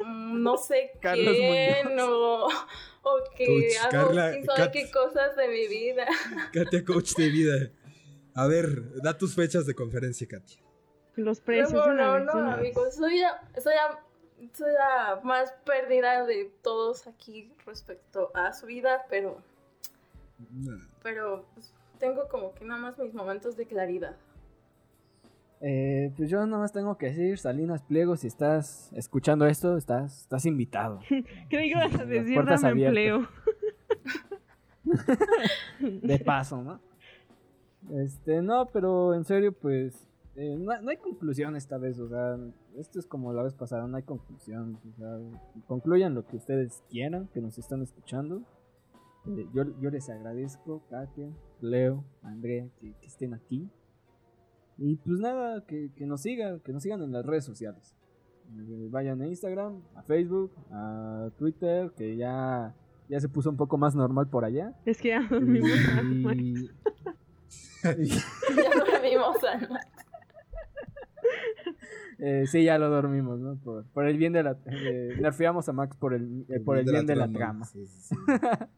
mm, 0.04 0.42
no 0.42 0.56
sé 0.56 0.90
Carlos 1.00 1.32
quién 1.36 1.88
Muñoz. 1.90 2.08
o, 2.10 2.48
o 3.02 3.18
que 3.36 3.46
Coach 3.46 3.76
hago 3.82 3.90
Carla- 4.08 4.32
quién 4.32 4.44
sabe 4.46 4.58
Kat- 4.58 4.72
qué 4.72 4.90
cosas 4.90 5.36
de 5.36 5.48
mi 5.48 5.68
vida. 5.68 6.06
Katia, 6.52 6.84
coach 6.84 7.12
de 7.14 7.28
vida. 7.28 7.70
A 8.34 8.48
ver, 8.48 9.00
da 9.02 9.16
tus 9.16 9.34
fechas 9.36 9.64
de 9.64 9.74
conferencia, 9.76 10.26
Katia. 10.26 10.58
Los 11.14 11.40
precios 11.40 11.72
no, 11.72 11.94
no, 11.94 12.18
no, 12.18 12.50
amigos, 12.52 12.94
soy 12.96 13.18
la, 13.20 13.40
soy, 13.62 13.72
la, 13.74 13.98
soy 14.52 14.73
la 14.73 15.20
más 15.23 15.52
perdida 15.64 16.24
de 16.27 16.51
todos 16.62 17.06
aquí 17.06 17.52
respecto 17.64 18.31
a 18.35 18.52
su 18.52 18.66
vida, 18.66 19.06
pero, 19.09 19.39
pero 21.02 21.44
pues, 21.55 21.73
tengo 21.98 22.28
como 22.28 22.55
que 22.55 22.64
nada 22.64 22.81
más 22.81 22.98
mis 22.98 23.14
momentos 23.14 23.56
de 23.56 23.66
claridad. 23.66 24.16
Eh, 25.60 26.12
pues 26.16 26.28
yo 26.28 26.44
nada 26.47 26.59
más 26.59 26.73
tengo 26.73 26.98
que 26.98 27.06
decir, 27.06 27.39
Salinas 27.39 27.82
Pliego, 27.82 28.16
si 28.16 28.27
estás 28.27 28.93
escuchando 28.93 29.47
esto, 29.47 29.77
estás, 29.77 30.23
estás 30.23 30.44
invitado. 30.44 31.01
Creí 31.48 31.73
que 31.73 31.78
ibas 31.78 31.94
a 31.94 32.05
decir 32.05 32.35
puertas 32.35 32.62
dame 32.62 32.86
abiertas. 32.86 33.28
empleo. 34.85 36.02
De 36.02 36.18
paso, 36.18 36.62
¿no? 36.62 36.81
Este, 37.94 38.43
no, 38.43 38.66
pero 38.66 39.14
en 39.14 39.24
serio, 39.24 39.52
pues, 39.52 40.09
eh, 40.36 40.56
no, 40.58 40.80
no 40.82 40.90
hay 40.90 40.96
conclusión 40.98 41.56
esta 41.56 41.78
vez, 41.78 41.98
o 41.98 42.08
sea, 42.08 42.38
esto 42.76 42.98
es 42.98 43.06
como 43.06 43.32
la 43.32 43.42
vez 43.42 43.54
pasada, 43.54 43.86
no 43.86 43.96
hay 43.96 44.02
conclusión, 44.02 44.78
o 44.92 44.96
sea, 44.96 45.18
concluyan 45.66 46.14
lo 46.14 46.26
que 46.26 46.36
ustedes 46.36 46.82
quieran, 46.90 47.28
que 47.32 47.40
nos 47.40 47.58
están 47.58 47.82
escuchando. 47.82 48.42
Eh, 49.26 49.48
yo, 49.54 49.64
yo 49.80 49.90
les 49.90 50.08
agradezco, 50.10 50.82
Katia, 50.90 51.30
Leo, 51.60 52.04
Andrea, 52.22 52.68
que, 52.78 52.94
que 53.00 53.06
estén 53.06 53.34
aquí. 53.34 53.70
Y 54.78 54.96
pues 54.96 55.18
nada, 55.18 55.64
que, 55.66 55.90
que 55.96 56.06
nos 56.06 56.20
sigan, 56.20 56.60
que 56.60 56.72
nos 56.72 56.82
sigan 56.82 57.02
en 57.02 57.12
las 57.12 57.24
redes 57.24 57.44
sociales. 57.44 57.96
Eh, 58.58 58.88
vayan 58.90 59.20
a 59.22 59.26
Instagram, 59.26 59.82
a 59.94 60.02
Facebook, 60.02 60.52
a 60.70 61.30
Twitter, 61.38 61.90
que 61.96 62.16
ya, 62.16 62.74
ya 63.08 63.20
se 63.20 63.28
puso 63.28 63.50
un 63.50 63.56
poco 63.56 63.78
más 63.78 63.94
normal 63.94 64.28
por 64.28 64.44
allá. 64.44 64.74
Es 64.84 65.00
que 65.00 65.08
ya 65.08 65.20
a 65.20 66.02
Max. 66.02 66.36
Y, 66.38 66.70
Ya 67.86 68.70
dormimos 68.84 69.36
a 69.44 69.95
eh, 72.18 72.44
sí, 72.47 72.64
ya 72.64 72.78
lo 72.78 72.88
dormimos, 72.88 73.38
¿no? 73.38 73.56
Por, 73.56 73.84
por 73.86 74.06
el 74.06 74.16
bien 74.16 74.32
de 74.32 74.43
la... 74.43 74.56
eh, 74.66 75.16
nerfeamos 75.20 75.68
a 75.68 75.72
Max 75.72 75.97
por 75.97 76.14
el, 76.14 76.44
eh, 76.48 76.60
por 76.60 76.78
el 76.78 76.84
bien 76.84 77.06
de 77.06 77.16
la 77.16 77.30
trama. 77.30 77.64
Sí, 77.64 77.86
sí, 77.86 78.01
sí. 78.09 78.16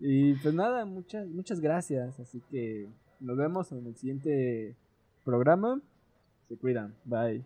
Y 0.00 0.34
pues 0.34 0.54
nada, 0.54 0.84
muchas, 0.84 1.26
muchas 1.26 1.60
gracias. 1.60 2.20
Así 2.20 2.40
que 2.50 2.88
nos 3.20 3.36
vemos 3.36 3.72
en 3.72 3.86
el 3.86 3.96
siguiente 3.96 4.76
programa. 5.24 5.80
Se 6.48 6.56
cuidan. 6.56 6.94
Bye. 7.04 7.44